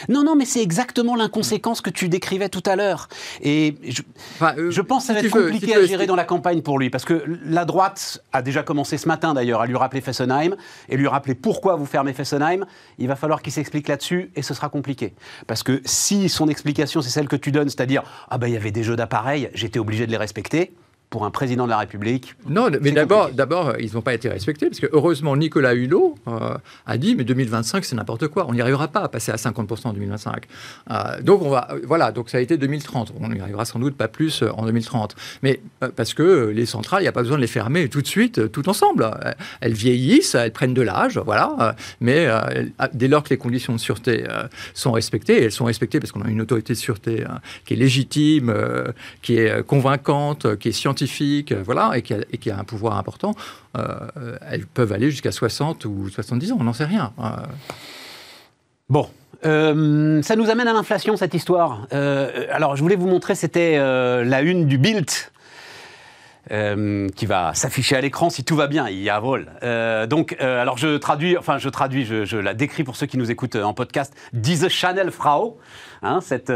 Non, 0.10 0.24
non, 0.24 0.36
mais 0.36 0.46
c'est 0.46 0.62
exactement 0.62 1.16
l'inconséquence 1.16 1.82
que 1.82 1.90
tu 1.90 2.10
décrivais 2.10 2.50
tout 2.50 2.64
à 2.66 2.76
l'heure. 2.76 3.08
Et 3.42 3.76
je, 3.88 4.02
Enfin, 4.36 4.54
euh, 4.58 4.72
je 4.72 4.82
pense 4.82 5.04
que 5.04 5.08
ça 5.08 5.14
va 5.14 5.20
si 5.22 5.26
être 5.28 5.36
veux, 5.36 5.44
compliqué 5.44 5.68
si 5.68 5.74
à 5.74 5.80
veux, 5.80 5.86
gérer 5.88 6.04
si- 6.04 6.08
dans 6.08 6.16
la 6.16 6.24
campagne 6.26 6.62
pour 6.62 6.80
lui, 6.80 6.90
parce 6.90 7.06
que 7.06 7.24
la 7.46 7.66
droite 7.66 8.24
a 8.34 8.42
déjà 8.42 8.64
commencé 8.64 8.98
ce 8.98 9.08
matin 9.08 9.34
d'ailleurs 9.34 9.62
à 9.62 9.66
lui 9.68 9.76
rappeler 9.76 10.02
Fessenheim 10.02 10.56
et 10.90 10.98
lui 10.98 11.08
rappeler 11.08 11.36
pourquoi 11.36 11.76
vous 11.76 11.86
fermez 11.86 12.14
Fessenheim. 12.14 12.66
Il 13.00 13.08
va 13.08 13.16
falloir 13.16 13.42
qu'il 13.42 13.54
s'explique 13.54 13.88
là-dessus 13.88 14.32
et 14.36 14.42
ce 14.42 14.54
sera 14.54 14.70
compliqué. 14.70 15.14
Parce 15.48 15.64
que 15.64 15.82
si 15.86 16.30
son 16.30 16.48
explication 16.50 17.02
c'est 17.02 17.10
celle 17.10 17.28
que 17.28 17.36
tu 17.36 17.52
donnes, 17.52 17.70
c'est-à-dire 17.70 18.04
ah 18.30 18.38
ben 18.38 18.48
il 18.48 18.54
y 18.54 18.58
avait 18.58 18.72
des 18.72 18.84
jeux 18.84 18.96
d'appareils, 18.96 19.50
j'étais 19.54 19.80
obligé 19.80 20.06
de 20.06 20.12
les 20.12 20.18
respecter. 20.18 20.74
Pour 21.10 21.24
un 21.24 21.32
président 21.32 21.64
de 21.64 21.70
la 21.70 21.78
République, 21.78 22.36
Non, 22.50 22.70
mais 22.82 22.92
d'abord, 22.92 23.30
d'abord, 23.32 23.76
ils 23.80 23.94
n'ont 23.94 24.02
pas 24.02 24.14
été 24.14 24.28
respectés, 24.28 24.66
parce 24.66 24.82
que 24.82 24.90
heureusement, 24.92 25.38
Nicolas 25.38 25.74
Hulot 25.74 26.16
euh, 26.28 26.58
a 26.86 26.98
dit, 26.98 27.16
mais 27.16 27.24
2025, 27.24 27.86
c'est 27.86 27.96
n'importe 27.96 28.28
quoi. 28.28 28.46
On 28.50 28.54
n'y 28.54 28.60
arrivera 28.60 28.90
pas 28.90 29.00
à 29.00 29.08
passer 29.08 29.32
à 29.32 29.38
50% 29.38 29.88
en 29.88 29.94
2025. 29.94 30.44
Euh, 30.92 31.22
donc, 31.22 31.44
on 31.44 31.50
va, 31.50 31.70
voilà, 31.86 32.12
donc 32.12 32.30
ça 32.30 32.40
a 32.40 32.42
été 32.42 32.58
2030. 32.58 33.14
On 33.22 33.30
n'y 33.30 33.40
arrivera 33.40 33.64
sans 33.64 33.80
doute 33.80 33.96
pas 33.96 34.10
plus 34.10 34.42
euh, 34.42 34.52
en 34.52 34.66
2030. 34.66 35.16
Mais 35.44 35.62
parce 35.96 36.14
que 36.14 36.50
les 36.54 36.66
centrales, 36.66 37.00
il 37.02 37.06
n'y 37.06 37.10
a 37.10 37.14
pas 37.14 37.22
besoin 37.22 37.38
de 37.38 37.42
les 37.42 37.48
fermer 37.48 37.88
tout 37.88 38.02
de 38.02 38.08
suite, 38.08 38.52
tout 38.52 38.68
ensemble. 38.68 39.10
Elles 39.62 39.74
vieillissent, 39.74 40.36
elles 40.36 40.52
prennent 40.52 40.74
de 40.74 40.82
l'âge, 40.82 41.18
voilà. 41.24 41.76
mais 42.02 42.26
euh, 42.28 42.66
ah, 42.80 42.90
dès 42.94 43.08
lors 43.08 43.24
que 43.24 43.30
les 43.30 43.38
conditions 43.38 43.72
de 43.72 43.80
sûreté 43.80 44.26
sont 44.74 44.92
respectées, 44.92 45.42
et 45.42 45.44
elles 45.46 45.52
sont 45.54 45.66
respectées 45.66 46.02
parce 46.02 46.12
qu'on 46.12 46.22
a 46.22 46.28
une 46.28 46.42
autorité 46.42 46.74
de 46.74 46.78
sûreté 46.78 47.24
qui 47.66 47.76
est 47.76 47.78
légitime, 47.78 48.54
qui 49.22 49.38
est 49.38 49.64
convaincante, 49.66 50.58
qui 50.58 50.70
est 50.70 50.74
scientifique, 50.74 50.97
euh, 51.04 51.62
voilà, 51.64 51.92
et 51.96 52.02
qui, 52.02 52.52
a, 52.52 52.58
un 52.58 52.64
pouvoir 52.64 52.98
important, 52.98 53.36
euh, 53.78 53.86
euh, 54.18 54.38
elles 54.50 54.66
peuvent 54.66 54.92
aller 54.92 55.12
jusqu'à 55.12 55.32
60 55.32 55.86
ou 55.86 56.10
70 56.10 56.52
ans, 56.52 56.58
on 56.60 56.64
n'en 56.64 56.74
sait 56.74 56.86
rien. 56.86 57.12
Euh, 57.20 57.30
Bon, 58.90 59.10
ça 59.44 60.36
nous 60.38 60.50
amène 60.50 60.68
à 60.70 60.74
l'inflation, 60.74 61.18
cette 61.18 61.34
histoire. 61.34 61.88
Alors, 61.92 62.78
je 62.78 62.82
voulais 62.82 62.96
vous 62.96 63.10
montrer, 63.10 63.36
c'était 63.36 63.78
la 63.78 64.42
une 64.42 64.66
du 64.66 64.78
Bild. 64.78 65.10
Euh, 66.52 67.08
qui 67.16 67.26
va 67.26 67.54
s'afficher 67.54 67.96
à 67.96 68.02
l'écran 68.02 68.30
si 68.30 68.44
tout 68.44 68.56
va 68.56 68.68
bien. 68.68 68.88
Il 68.90 69.02
y 69.02 69.10
a 69.10 69.20
vol. 69.20 69.52
Euh, 69.64 70.08
donc, 70.08 70.36
euh, 70.42 70.62
alors 70.62 70.78
je 70.78 70.98
traduis, 70.98 71.38
enfin 71.38 71.58
je 71.58 71.70
traduis, 71.70 72.06
je, 72.06 72.26
je 72.26 72.38
la 72.38 72.54
décris 72.54 72.84
pour 72.84 72.96
ceux 72.96 73.06
qui 73.06 73.18
nous 73.18 73.32
écoutent 73.32 73.56
en 73.56 73.74
podcast. 73.74 74.14
Diese 74.34 74.68
Chanel 74.68 75.12
Frau, 75.12 75.60
hein, 76.02 76.20
cette 76.22 76.54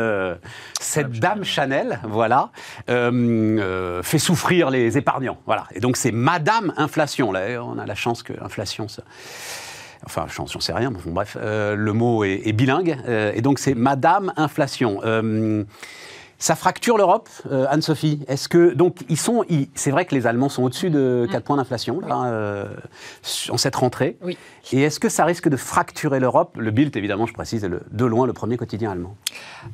cette 0.80 1.12
dame 1.12 1.44
Chanel, 1.44 2.00
voilà, 2.04 2.52
fait 2.88 4.20
souffrir 4.20 4.70
les 4.70 4.98
épargnants. 4.98 5.40
Voilà. 5.46 5.68
Et 5.74 5.80
donc 5.80 5.98
c'est 5.98 6.12
Madame 6.12 6.74
Inflation. 6.78 7.32
Là, 7.32 7.64
on 7.64 7.78
a 7.78 7.86
la 7.86 7.96
chance 7.96 8.24
que 8.24 8.34
l'inflation 8.34 8.88
se 8.88 9.02
Enfin, 10.06 10.26
j'en 10.34 10.48
j'en 10.48 10.60
sais 10.60 10.74
rien, 10.74 10.92
bon, 10.92 11.00
bref, 11.06 11.38
euh, 11.40 11.76
le 11.76 11.94
mot 11.94 12.24
est, 12.24 12.42
est 12.46 12.54
bilingue, 12.54 12.98
euh, 13.08 13.32
et 13.36 13.42
donc 13.42 13.60
c'est 13.60 13.76
Madame 13.76 14.34
Inflation. 14.36 15.00
Euh, 15.04 15.64
ça 16.42 16.56
fracture 16.56 16.98
l'Europe, 16.98 17.30
euh, 17.52 17.68
Anne-Sophie. 17.70 18.26
Est-ce 18.28 18.50
que 18.50 18.74
donc 18.74 18.98
ils 19.10 19.18
sont, 19.18 19.46
c'est 19.76 19.92
vrai 19.92 20.06
que 20.06 20.16
les 20.16 20.26
Allemands 20.26 20.50
sont 20.50 20.64
au-dessus 20.64 20.90
de 20.90 21.28
4 21.32 21.44
points 21.44 21.58
d'inflation 21.58 22.02
euh, 22.10 22.66
en 23.50 23.58
cette 23.58 23.76
rentrée. 23.76 24.18
Oui. 24.24 24.38
Et 24.74 24.82
est-ce 24.82 25.00
que 25.00 25.08
ça 25.10 25.24
risque 25.24 25.50
de 25.50 25.58
fracturer 25.58 26.20
l'Europe? 26.20 26.56
Le 26.58 26.72
Bild, 26.72 26.96
évidemment, 26.98 27.28
je 27.28 27.34
précise, 27.34 27.64
est 27.64 27.70
le- 27.70 27.84
de 27.92 28.06
loin 28.06 28.26
le 28.26 28.34
premier 28.34 28.58
quotidien 28.58 28.92
allemand. 28.92 29.16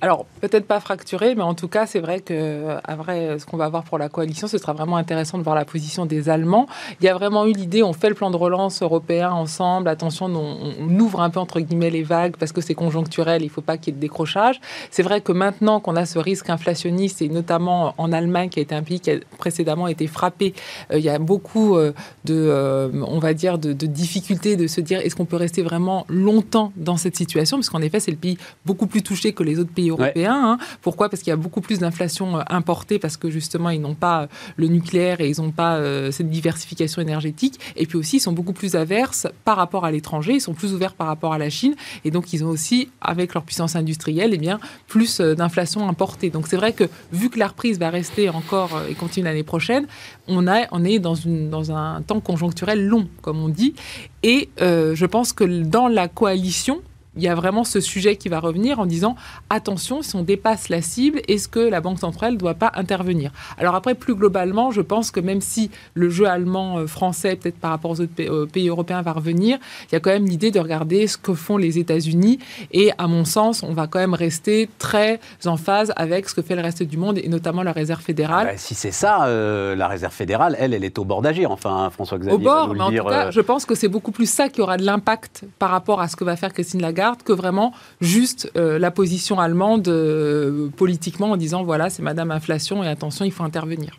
Alors, 0.01 0.25
peut-être 0.41 0.67
pas 0.67 0.79
fracturé, 0.81 1.35
mais 1.35 1.41
en 1.43 1.53
tout 1.53 1.67
cas, 1.69 1.85
c'est 1.85 1.99
vrai 1.99 2.19
que, 2.19 2.77
à 2.83 2.95
vrai, 2.95 3.39
ce 3.39 3.45
qu'on 3.45 3.57
va 3.57 3.69
voir 3.69 3.83
pour 3.83 3.97
la 3.97 4.09
coalition, 4.09 4.47
ce 4.47 4.57
sera 4.57 4.73
vraiment 4.73 4.97
intéressant 4.97 5.37
de 5.37 5.43
voir 5.43 5.55
la 5.55 5.65
position 5.65 6.05
des 6.05 6.27
Allemands. 6.29 6.67
Il 6.99 7.05
y 7.05 7.09
a 7.09 7.13
vraiment 7.13 7.45
eu 7.45 7.53
l'idée, 7.53 7.81
on 7.83 7.93
fait 7.93 8.09
le 8.09 8.15
plan 8.15 8.29
de 8.31 8.35
relance 8.37 8.81
européen 8.81 9.31
ensemble, 9.31 9.87
attention, 9.87 10.25
on, 10.27 10.73
on 10.81 10.99
ouvre 10.99 11.21
un 11.21 11.29
peu, 11.29 11.39
entre 11.39 11.59
guillemets, 11.61 11.89
les 11.91 12.03
vagues, 12.03 12.35
parce 12.37 12.51
que 12.51 12.59
c'est 12.61 12.75
conjoncturel, 12.75 13.41
il 13.41 13.45
ne 13.45 13.51
faut 13.51 13.61
pas 13.61 13.77
qu'il 13.77 13.93
y 13.93 13.95
ait 13.95 13.97
de 13.97 14.01
décrochage. 14.01 14.59
C'est 14.91 15.03
vrai 15.03 15.21
que 15.21 15.31
maintenant 15.31 15.79
qu'on 15.79 15.95
a 15.95 16.05
ce 16.05 16.19
risque 16.19 16.49
inflationniste, 16.57 17.21
et 17.25 17.29
notamment 17.39 17.93
en 17.97 18.09
Allemagne, 18.19 18.49
qui 18.51 18.59
a 18.59 18.63
été 18.67 18.75
un 18.81 18.85
pays 18.89 18.99
qui 18.99 19.11
a 19.11 19.17
précédemment 19.37 19.87
été 19.95 20.05
frappé, 20.07 20.47
euh, 20.91 20.99
il 21.01 21.05
y 21.05 21.09
a 21.09 21.19
beaucoup 21.31 21.69
euh, 21.77 21.93
de, 22.29 22.35
euh, 22.35 22.89
on 23.15 23.19
va 23.27 23.33
dire, 23.43 23.55
de, 23.65 23.71
de 23.83 23.87
difficultés 24.03 24.55
de 24.63 24.67
se 24.75 24.81
dire, 24.81 24.99
est-ce 25.03 25.15
qu'on 25.17 25.29
peut 25.33 25.41
rester 25.47 25.61
vraiment 25.61 25.99
longtemps 26.09 26.69
dans 26.75 26.97
cette 26.97 27.15
situation? 27.15 27.57
Parce 27.57 27.69
qu'en 27.69 27.83
effet, 27.87 27.99
c'est 27.99 28.15
le 28.17 28.17
pays 28.17 28.37
beaucoup 28.65 28.87
plus 28.87 29.03
touché 29.09 29.33
que 29.37 29.43
les 29.49 29.55
autres 29.59 29.75
pays 29.79 29.89
européens. 29.89 30.41
hein. 30.51 30.57
Pourquoi? 30.81 31.05
Parce 31.09 31.21
qu'il 31.21 31.31
y 31.31 31.37
a 31.39 31.41
beaucoup 31.45 31.61
plus 31.61 31.79
d'inflation 31.79 32.27
importée, 32.49 32.97
parce 32.99 33.17
que 33.17 33.29
justement, 33.29 33.69
ils 33.69 33.81
n'ont 33.81 33.95
pas 33.95 34.27
le 34.57 34.67
nucléaire 34.67 35.21
et 35.21 35.29
ils 35.29 35.39
n'ont 35.41 35.51
pas 35.51 35.73
cette 36.11 36.29
diversification 36.29 37.01
énergétique. 37.01 37.55
Et 37.75 37.85
puis 37.85 37.97
aussi, 38.01 38.17
ils 38.17 38.25
sont 38.27 38.35
beaucoup 38.39 38.53
plus 38.61 38.75
averses 38.75 39.27
par 39.45 39.57
rapport 39.57 39.85
à 39.85 39.91
l'étranger, 39.91 40.33
ils 40.39 40.41
sont 40.41 40.53
plus 40.53 40.73
ouverts 40.73 40.95
par 41.01 41.07
rapport 41.07 41.33
à 41.33 41.37
la 41.37 41.49
Chine. 41.49 41.75
Et 42.05 42.11
donc, 42.11 42.33
ils 42.33 42.43
ont 42.45 42.49
aussi, 42.57 42.89
avec 43.01 43.33
leur 43.35 43.43
puissance 43.43 43.75
industrielle, 43.75 44.31
eh 44.33 44.41
bien, 44.47 44.59
plus 44.87 45.21
d'inflation 45.21 45.87
importée. 45.87 46.29
Donc, 46.29 46.46
c'est 46.47 46.57
vrai 46.57 46.73
que 46.73 46.85
vu 47.11 47.29
que 47.29 47.37
la 47.37 47.47
reprise 47.47 47.79
va 47.79 47.89
rester 47.89 48.29
encore 48.29 48.75
euh, 48.75 48.87
et 48.89 48.93
continue 48.93 49.25
l'année 49.25 49.43
prochaine, 49.43 49.85
on, 50.27 50.47
a, 50.47 50.67
on 50.71 50.83
est 50.83 50.99
dans, 50.99 51.15
une, 51.15 51.49
dans 51.49 51.71
un 51.71 52.01
temps 52.01 52.19
conjoncturel 52.19 52.85
long, 52.85 53.07
comme 53.21 53.39
on 53.39 53.49
dit. 53.49 53.75
Et 54.23 54.49
euh, 54.61 54.95
je 54.95 55.05
pense 55.05 55.33
que 55.33 55.43
dans 55.43 55.87
la 55.87 56.07
coalition, 56.07 56.81
il 57.17 57.23
y 57.23 57.27
a 57.27 57.35
vraiment 57.35 57.63
ce 57.63 57.79
sujet 57.79 58.15
qui 58.15 58.29
va 58.29 58.39
revenir 58.39 58.79
en 58.79 58.85
disant 58.85 59.15
attention, 59.49 60.01
si 60.01 60.15
on 60.15 60.23
dépasse 60.23 60.69
la 60.69 60.81
cible, 60.81 61.21
est-ce 61.27 61.47
que 61.47 61.59
la 61.59 61.81
Banque 61.81 61.99
centrale 61.99 62.33
ne 62.33 62.37
doit 62.37 62.53
pas 62.53 62.71
intervenir? 62.75 63.31
Alors 63.57 63.75
après, 63.75 63.95
plus 63.95 64.15
globalement, 64.15 64.71
je 64.71 64.81
pense 64.81 65.11
que 65.11 65.19
même 65.19 65.41
si 65.41 65.71
le 65.93 66.09
jeu 66.09 66.25
allemand, 66.27 66.79
euh, 66.79 66.85
peut-être 66.87 67.57
par 67.57 67.71
rapport 67.71 67.91
aux 67.91 68.01
autres 68.01 68.45
pays, 68.45 68.69
européens 68.69 69.01
va 69.01 69.13
revenir, 69.13 69.57
il 69.89 69.93
y 69.93 69.95
a 69.95 69.99
quand 69.99 70.11
même 70.11 70.25
l'idée 70.25 70.51
de 70.51 70.59
regarder 70.59 71.07
ce 71.07 71.17
que 71.17 71.33
font 71.33 71.57
les 71.57 71.79
États-Unis. 71.79 72.39
Et 72.71 72.91
à 72.97 73.07
mon 73.07 73.25
sens, 73.25 73.63
on 73.63 73.73
va 73.73 73.87
quand 73.87 73.99
même 73.99 74.13
rester 74.13 74.69
très 74.77 75.19
en 75.45 75.57
phase 75.57 75.93
avec 75.95 76.29
ce 76.29 76.35
que 76.35 76.41
fait 76.41 76.55
le 76.55 76.61
reste 76.61 76.83
du 76.83 76.97
monde 76.97 77.17
et 77.17 77.27
notamment 77.29 77.63
la 77.63 77.71
Réserve 77.71 78.01
fédérale. 78.01 78.47
Bah, 78.47 78.57
si 78.57 78.75
c'est 78.75 78.91
ça, 78.91 79.25
euh, 79.25 79.75
la 79.75 79.87
Réserve 79.87 80.13
fédérale, 80.13 80.55
elle, 80.59 80.73
elle 80.73 80.83
est 80.83 80.97
au 80.99 81.05
bord 81.05 81.21
d'agir. 81.21 81.51
Enfin, 81.51 81.89
François-Xavier 81.89 82.35
au 82.35 82.39
va 82.39 82.43
bord, 82.43 82.67
nous 82.67 82.73
mais 82.73 82.79
le 82.79 82.85
en 82.85 82.89
dire. 82.91 83.03
tout 83.03 83.09
cas, 83.09 83.27
euh, 83.27 83.31
je 83.31 83.41
pense 83.41 83.65
que 83.65 83.75
c'est 83.75 83.87
beaucoup 83.87 84.11
plus 84.11 84.29
ça 84.29 84.49
qui 84.49 84.61
aura 84.61 84.77
de 84.77 84.83
l'impact 84.83 85.43
par 85.59 85.69
rapport 85.69 86.01
à 86.01 86.07
ce 86.07 86.15
que 86.15 86.23
va 86.23 86.35
faire 86.35 86.53
Christine 86.53 86.81
Lagarde 86.81 87.06
que 87.15 87.33
vraiment 87.33 87.73
juste 88.01 88.51
euh, 88.57 88.79
la 88.79 88.91
position 88.91 89.39
allemande 89.39 89.87
euh, 89.87 90.69
politiquement 90.75 91.31
en 91.31 91.37
disant 91.37 91.63
voilà, 91.63 91.89
c'est 91.89 92.01
Madame 92.01 92.31
Inflation 92.31 92.83
et 92.83 92.87
attention, 92.87 93.23
il 93.25 93.31
faut 93.31 93.43
intervenir. 93.43 93.97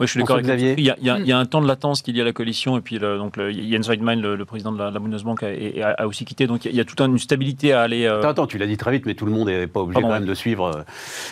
Oui, 0.00 0.06
je 0.06 0.12
suis 0.12 0.20
d'accord 0.20 0.36
avec. 0.36 0.46
Xavier. 0.46 0.74
Il 0.78 0.84
y, 0.84 0.90
a, 0.90 0.96
il 1.00 1.06
y 1.06 1.10
a- 1.10 1.18
il 1.18 1.26
y 1.26 1.32
a 1.32 1.38
un 1.38 1.44
temps 1.44 1.60
de 1.60 1.66
latence 1.66 2.02
qui 2.02 2.10
est 2.12 2.14
lié 2.14 2.20
à 2.20 2.24
la 2.24 2.32
coalition, 2.32 2.78
et 2.78 2.80
puis 2.80 3.00
le- 3.00 3.18
donc 3.18 3.36
le, 3.36 3.50
Jens 3.50 3.88
Weidmann, 3.88 4.20
le, 4.20 4.36
le 4.36 4.44
président 4.44 4.70
de 4.70 4.78
la, 4.78 4.92
la 4.92 5.00
Bundesbank, 5.00 5.42
a, 5.42 5.46
a- 5.82 6.02
a 6.02 6.06
aussi 6.06 6.24
quitté. 6.24 6.46
Donc 6.46 6.64
il 6.64 6.70
y 6.70 6.74
a, 6.74 6.78
y 6.78 6.80
a 6.80 6.84
toute 6.84 7.00
une 7.00 7.18
stabilité 7.18 7.72
à 7.72 7.80
aller. 7.82 8.04
euh, 8.04 8.18
Attends, 8.20 8.28
attends, 8.28 8.46
tu 8.46 8.58
l'as 8.58 8.68
dit 8.68 8.76
très 8.76 8.92
vite, 8.92 9.06
mais 9.06 9.14
tout 9.14 9.26
le 9.26 9.32
monde 9.32 9.48
n'est 9.48 9.66
pas 9.66 9.80
obligé 9.80 9.94
Pardon, 9.94 10.06
quand 10.08 10.14
ouais. 10.14 10.20
même 10.20 10.28
de 10.28 10.34
suivre 10.34 10.66
euh, 10.66 10.82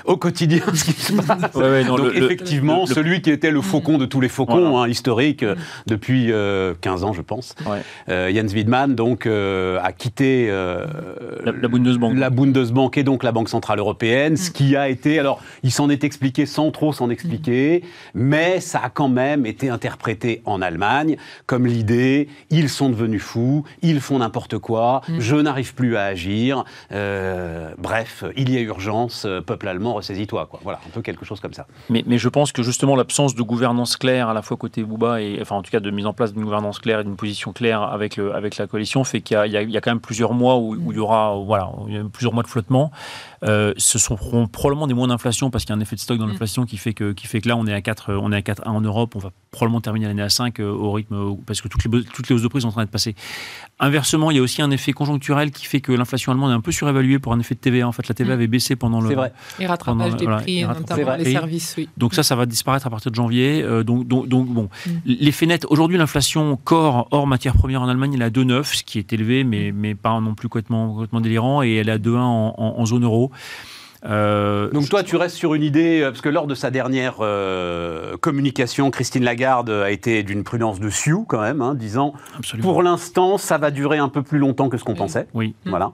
au 0.04 0.16
quotidien 0.16 0.62
ce 0.74 0.84
qui 0.84 0.92
se 0.92 1.12
passe. 1.12 1.26
Ouais, 1.54 1.62
ouais, 1.62 1.84
non, 1.84 1.96
Donc 1.96 2.12
effectivement, 2.14 2.82
le- 2.82 2.88
le- 2.88 2.94
celui 2.94 3.22
qui 3.22 3.30
était 3.30 3.52
le 3.52 3.60
faucon 3.60 3.98
de 3.98 4.04
tous 4.06 4.20
les 4.20 4.28
faucons, 4.28 4.58
Voilà. 4.68 4.78
hein, 4.86 4.88
historique, 4.88 5.44
euh, 5.44 5.54
depuis 5.86 6.32
euh, 6.32 6.74
15 6.80 7.04
ans, 7.04 7.12
je 7.12 7.22
pense, 7.22 7.54
Ouais. 7.66 7.82
euh, 8.08 8.32
Jens 8.34 8.52
Wiedmann 8.52 8.96
donc, 8.96 9.26
euh, 9.26 9.78
a 9.80 9.92
quitté 9.92 10.48
euh, 10.50 10.84
La- 11.44 11.52
la 11.52 11.68
Bundesbank. 11.68 12.18
la 12.18 12.30
Bundesbank 12.30 12.98
et 12.98 13.04
donc 13.04 13.22
la 13.22 13.30
Banque 13.30 13.48
Centrale 13.48 13.78
Européenne, 13.78 14.36
ce 14.36 14.50
qui 14.50 14.74
a 14.74 14.88
été, 14.88 15.20
alors 15.20 15.40
il 15.62 15.70
s'en 15.70 15.88
est 15.88 16.02
expliqué 16.02 16.46
sans 16.46 16.72
trop 16.72 16.92
s'en 16.92 17.10
expliquer, 17.10 17.84
mais 18.12 18.55
ça 18.60 18.80
a 18.82 18.90
quand 18.90 19.08
même 19.08 19.46
été 19.46 19.68
interprété 19.70 20.42
en 20.44 20.62
Allemagne 20.62 21.16
comme 21.46 21.66
l'idée, 21.66 22.28
ils 22.50 22.68
sont 22.68 22.88
devenus 22.90 23.22
fous, 23.22 23.64
ils 23.82 24.00
font 24.00 24.18
n'importe 24.18 24.58
quoi, 24.58 25.02
Mm. 25.08 25.20
je 25.20 25.36
n'arrive 25.36 25.74
plus 25.74 25.96
à 25.96 26.04
agir, 26.04 26.64
euh, 26.92 27.70
bref, 27.78 28.24
il 28.36 28.50
y 28.52 28.56
a 28.56 28.60
urgence, 28.60 29.24
euh, 29.26 29.40
peuple 29.40 29.68
allemand, 29.68 29.94
ressaisis-toi. 29.94 30.46
Quoi. 30.46 30.60
Voilà, 30.62 30.80
un 30.86 30.90
peu 30.90 31.02
quelque 31.02 31.24
chose 31.24 31.40
comme 31.40 31.52
ça. 31.52 31.66
Mais, 31.90 32.02
mais 32.06 32.18
je 32.18 32.28
pense 32.28 32.52
que 32.52 32.62
justement 32.62 32.96
l'absence 32.96 33.34
de 33.34 33.42
gouvernance 33.42 33.96
claire, 33.96 34.28
à 34.28 34.34
la 34.34 34.42
fois 34.42 34.56
côté 34.56 34.82
Bouba 34.82 35.20
et 35.20 35.38
enfin 35.40 35.56
en 35.56 35.62
tout 35.62 35.70
cas 35.70 35.80
de 35.80 35.90
mise 35.90 36.06
en 36.06 36.12
place 36.12 36.32
d'une 36.32 36.44
gouvernance 36.44 36.78
claire 36.78 37.00
et 37.00 37.04
d'une 37.04 37.16
position 37.16 37.52
claire 37.52 37.82
avec 37.82 38.16
le, 38.16 38.34
avec 38.34 38.56
la 38.56 38.66
coalition, 38.66 39.04
fait 39.04 39.20
qu'il 39.20 39.36
y, 39.36 39.38
a- 39.38 39.46
il 39.46 39.52
y 39.52 39.56
a- 39.56 39.62
il 39.62 39.70
y 39.70 39.76
a 39.76 39.80
quand 39.80 39.90
même 39.90 40.00
plusieurs 40.00 40.32
mois 40.34 40.56
où, 40.56 40.74
où 40.74 40.92
il 40.92 40.96
y 40.96 41.00
aura 41.00 41.34
voilà 41.36 41.70
il 41.88 41.94
y 41.94 41.98
a 41.98 42.04
plusieurs 42.04 42.32
mois 42.32 42.42
de 42.42 42.48
flottement. 42.48 42.90
Euh, 43.44 43.74
ce 43.76 43.98
seront 43.98 44.46
probablement 44.46 44.86
des 44.86 44.94
mois 44.94 45.06
d'inflation 45.06 45.50
parce 45.50 45.64
qu'il 45.64 45.74
y 45.74 45.76
a 45.76 45.78
un 45.78 45.82
effet 45.82 45.96
de 45.96 46.00
stock 46.00 46.18
dans 46.18 46.26
Mm. 46.26 46.30
l'inflation 46.30 46.64
qui 46.64 46.76
fait 46.78 46.94
que 46.94 47.12
qui 47.12 47.26
fait 47.26 47.40
que 47.40 47.48
là 47.48 47.56
on 47.56 47.66
est 47.66 47.72
à 47.72 47.80
4 47.82 48.14
on 48.14 48.32
est 48.32 48.36
à 48.36 48.42
4 48.46 48.62
en 48.66 48.80
Europe, 48.80 49.14
on 49.16 49.18
va 49.18 49.30
probablement 49.50 49.80
terminer 49.80 50.06
l'année 50.06 50.22
à 50.22 50.28
5 50.28 50.60
euh, 50.60 50.70
au 50.70 50.92
rythme 50.92 51.36
parce 51.46 51.60
que 51.60 51.68
toutes 51.68 51.84
les 51.84 52.04
toutes 52.04 52.28
les 52.28 52.34
hausses 52.34 52.42
de 52.42 52.48
prix 52.48 52.60
sont 52.62 52.68
en 52.68 52.72
train 52.72 52.84
de 52.84 52.90
passer. 52.90 53.14
Inversement, 53.78 54.30
il 54.30 54.36
y 54.38 54.40
a 54.40 54.42
aussi 54.42 54.62
un 54.62 54.70
effet 54.70 54.92
conjoncturel 54.92 55.50
qui 55.50 55.66
fait 55.66 55.80
que 55.80 55.92
l'inflation 55.92 56.32
allemande 56.32 56.50
est 56.52 56.54
un 56.54 56.60
peu 56.60 56.72
surévaluée 56.72 57.18
pour 57.18 57.32
un 57.34 57.40
effet 57.40 57.54
de 57.54 57.60
TVA. 57.60 57.86
En 57.86 57.92
fait, 57.92 58.08
la 58.08 58.14
TVA 58.14 58.30
Mm. 58.30 58.38
avait 58.38 58.46
baissé 58.46 58.76
pendant 58.76 59.00
le 59.00 59.08
C'est 59.10 59.14
vrai. 59.14 59.32
Et 59.58 59.66
rattrapage 59.66 60.02
Pendant- 60.04 60.16
des 60.16 60.24
voilà, 60.24 60.40
prix, 60.40 60.64
notamment 60.64 61.16
les 61.16 61.22
prix. 61.24 61.32
services, 61.32 61.74
oui. 61.76 61.88
donc 61.96 62.14
ça, 62.14 62.22
ça 62.22 62.36
va 62.36 62.46
disparaître 62.46 62.86
à 62.86 62.90
partir 62.90 63.10
de 63.10 63.16
janvier. 63.16 63.62
Euh, 63.62 63.82
donc, 63.82 64.06
donc, 64.08 64.28
donc, 64.28 64.46
bon, 64.48 64.68
Mm. 64.86 64.90
l'effet 65.06 65.46
net. 65.46 65.66
Aujourd'hui, 65.68 65.98
l'inflation 65.98 66.56
corps 66.62 67.08
hors 67.10 67.26
matières 67.26 67.54
premières 67.54 67.82
en 67.82 67.88
Allemagne, 67.88 68.12
elle 68.14 68.22
est 68.22 68.26
à 68.26 68.30
2,9, 68.30 68.74
ce 68.74 68.82
qui 68.82 68.98
est 68.98 69.12
élevé, 69.12 69.44
mais, 69.44 69.72
mais 69.72 69.94
pas 69.94 70.18
non 70.20 70.34
plus 70.34 70.48
complètement, 70.48 70.92
complètement 70.94 71.20
délirant, 71.20 71.62
et 71.62 71.74
elle 71.74 71.88
est 71.88 71.92
à 71.92 71.98
2,1 71.98 72.20
en, 72.22 72.54
en- 72.56 72.74
en 72.80 72.86
zone 72.86 73.04
euro. 73.04 73.30
Euh, 74.04 74.70
Donc 74.70 74.88
toi, 74.88 75.02
tu 75.02 75.16
restes 75.16 75.36
sur 75.36 75.54
une 75.54 75.62
idée, 75.62 76.00
euh, 76.02 76.10
parce 76.10 76.20
que 76.20 76.28
lors 76.28 76.46
de 76.46 76.54
sa 76.54 76.70
dernière 76.70 77.16
euh, 77.20 78.16
communication, 78.18 78.90
Christine 78.90 79.24
Lagarde 79.24 79.70
a 79.70 79.90
été 79.90 80.22
d'une 80.22 80.44
prudence 80.44 80.80
de 80.80 80.90
Sioux 80.90 81.24
quand 81.28 81.40
même, 81.40 81.62
hein, 81.62 81.74
disant 81.74 82.12
absolument. 82.38 82.68
pour 82.70 82.82
l'instant, 82.82 83.38
ça 83.38 83.58
va 83.58 83.70
durer 83.70 83.98
un 83.98 84.08
peu 84.08 84.22
plus 84.22 84.38
longtemps 84.38 84.68
que 84.68 84.76
ce 84.78 84.84
qu'on 84.84 84.92
Oui. 84.92 84.98
pensait. 84.98 85.26
Oui. 85.34 85.54
Mm. 85.64 85.70
Voilà. 85.70 85.92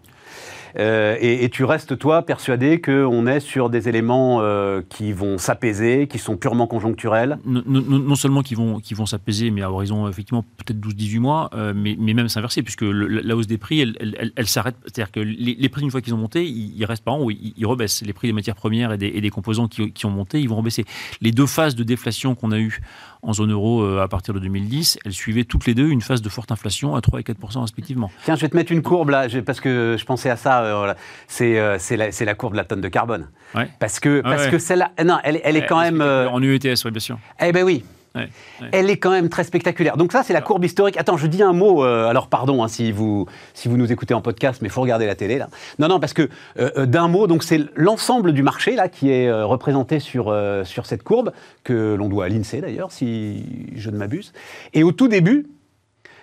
Euh, 0.78 1.16
et, 1.20 1.48
tu 1.50 1.64
restes, 1.64 1.98
toi, 1.98 2.22
persuadé 2.22 2.80
qu'on 2.80 3.26
est 3.26 3.40
sur 3.40 3.70
des 3.70 3.88
éléments 3.88 4.38
euh, 4.40 4.82
qui 4.88 5.12
vont 5.12 5.38
s'apaiser, 5.38 6.06
qui 6.06 6.18
sont 6.18 6.36
purement 6.36 6.66
conjoncturels? 6.66 7.38
Non, 7.44 8.14
seulement 8.14 8.42
qui 8.42 8.54
vont, 8.54 8.80
qui 8.80 8.94
vont 8.94 9.06
s'apaiser, 9.06 9.50
mais 9.50 9.62
à 9.62 9.70
horizon 9.70 10.08
effectivement 10.08 10.44
peut-être 10.58 10.78
12-18 10.78 11.18
mois, 11.18 11.50
euh, 11.54 11.72
mais, 11.74 11.96
même 11.96 12.28
s'inverser, 12.28 12.62
puisque 12.62 12.82
la 12.82 13.36
hausse 13.36 13.46
des 13.46 13.58
prix, 13.58 13.80
elle, 13.80 14.48
s'arrête. 14.48 14.76
C'est-à-dire 14.84 15.12
que 15.12 15.20
les, 15.20 15.68
prix, 15.68 15.82
une 15.82 15.90
fois 15.90 16.00
qu'ils 16.00 16.14
ont 16.14 16.18
monté, 16.18 16.44
ils, 16.46 16.84
restent 16.84 17.04
pas 17.04 17.12
en 17.12 17.18
haut, 17.18 17.30
ils, 17.30 17.54
ils 17.56 17.66
rebaissent. 17.66 18.02
Les 18.02 18.12
prix 18.12 18.28
des 18.28 18.32
matières 18.32 18.56
premières 18.56 18.92
et 18.92 18.98
des, 18.98 19.08
et 19.08 19.20
des 19.20 19.30
composants 19.30 19.68
qui, 19.68 19.92
qui 19.92 20.06
ont 20.06 20.10
monté, 20.10 20.40
ils 20.40 20.48
vont 20.48 20.56
rebaisser. 20.56 20.84
Les 21.20 21.32
deux 21.32 21.46
phases 21.46 21.74
de 21.74 21.84
déflation 21.84 22.34
qu'on 22.34 22.52
a 22.52 22.58
eues 22.58 22.80
en 23.24 23.32
zone 23.32 23.52
euro 23.52 23.82
euh, 23.82 24.02
à 24.02 24.08
partir 24.08 24.34
de 24.34 24.40
2010, 24.40 24.98
elles 25.04 25.12
suivaient 25.12 25.44
toutes 25.44 25.66
les 25.66 25.74
deux 25.74 25.88
une 25.88 26.00
phase 26.00 26.22
de 26.22 26.28
forte 26.28 26.50
inflation 26.50 26.96
à 26.96 27.00
3 27.00 27.20
et 27.20 27.22
4% 27.22 27.60
respectivement. 27.60 28.10
Tiens, 28.24 28.34
je 28.34 28.40
vais 28.40 28.48
te 28.48 28.56
mettre 28.56 28.72
une 28.72 28.82
courbe 28.82 29.10
là, 29.10 29.26
parce 29.46 29.60
que 29.60 29.96
je 29.98 30.04
pensais 30.04 30.28
à 30.30 30.36
ça. 30.36 30.62
euh. 30.64 30.94
C'est 31.28 31.58
euh, 31.58 31.76
c'est 31.78 31.96
la, 32.24 32.34
courbe 32.34 32.52
de 32.54 32.58
la 32.58 32.64
tonne 32.64 32.80
de 32.80 32.88
carbone. 32.88 33.28
Ouais. 33.54 33.68
Parce 33.78 34.00
que, 34.00 34.20
Ah 34.24 34.30
parce 34.30 34.44
ouais. 34.46 34.50
que 34.50 34.58
celle-là, 34.58 34.90
non, 35.04 35.18
elle, 35.22 35.40
elle 35.44 35.56
est 35.56 35.66
quand 35.66 35.80
même. 35.80 36.00
euh, 36.00 36.28
En 36.28 36.42
UETS, 36.42 36.84
oui, 36.84 36.90
bien 36.90 37.00
sûr. 37.00 37.18
eh 37.40 37.52
ben 37.52 37.62
oui. 37.64 37.84
Ouais, 38.14 38.28
ouais. 38.60 38.68
Elle 38.72 38.90
est 38.90 38.98
quand 38.98 39.10
même 39.10 39.28
très 39.28 39.44
spectaculaire. 39.44 39.96
Donc 39.96 40.12
ça, 40.12 40.22
c'est 40.22 40.32
la 40.32 40.42
courbe 40.42 40.64
historique. 40.64 40.96
Attends, 40.98 41.16
je 41.16 41.26
dis 41.26 41.42
un 41.42 41.52
mot. 41.52 41.84
euh, 41.84 42.08
alors 42.08 42.28
pardon 42.28 42.62
hein, 42.62 42.68
si 42.68 42.92
vous 42.92 43.26
si 43.54 43.68
vous 43.68 43.76
nous 43.76 43.90
écoutez 43.90 44.12
en 44.14 44.20
podcast, 44.20 44.60
mais 44.60 44.68
il 44.68 44.70
faut 44.70 44.82
regarder 44.82 45.06
la 45.06 45.14
télé 45.14 45.38
là. 45.38 45.48
Non, 45.78 45.88
non, 45.88 45.98
parce 45.98 46.12
que 46.12 46.28
euh, 46.58 46.70
euh, 46.76 46.86
d'un 46.86 47.08
mot, 47.08 47.26
donc 47.26 47.42
c'est 47.42 47.60
l'ensemble 47.74 48.32
du 48.32 48.42
marché 48.42 48.74
là 48.74 48.88
qui 48.88 49.10
est 49.10 49.28
euh, 49.28 49.46
représenté 49.46 49.98
sur 49.98 50.34
sur 50.64 50.86
cette 50.86 51.02
courbe 51.02 51.32
que 51.64 51.94
l'on 51.94 52.08
doit 52.08 52.26
à 52.26 52.28
l'Insee 52.28 52.60
d'ailleurs, 52.60 52.92
si 52.92 53.46
je 53.76 53.90
ne 53.90 53.96
m'abuse. 53.96 54.32
Et 54.74 54.82
au 54.82 54.92
tout 54.92 55.08
début, 55.08 55.46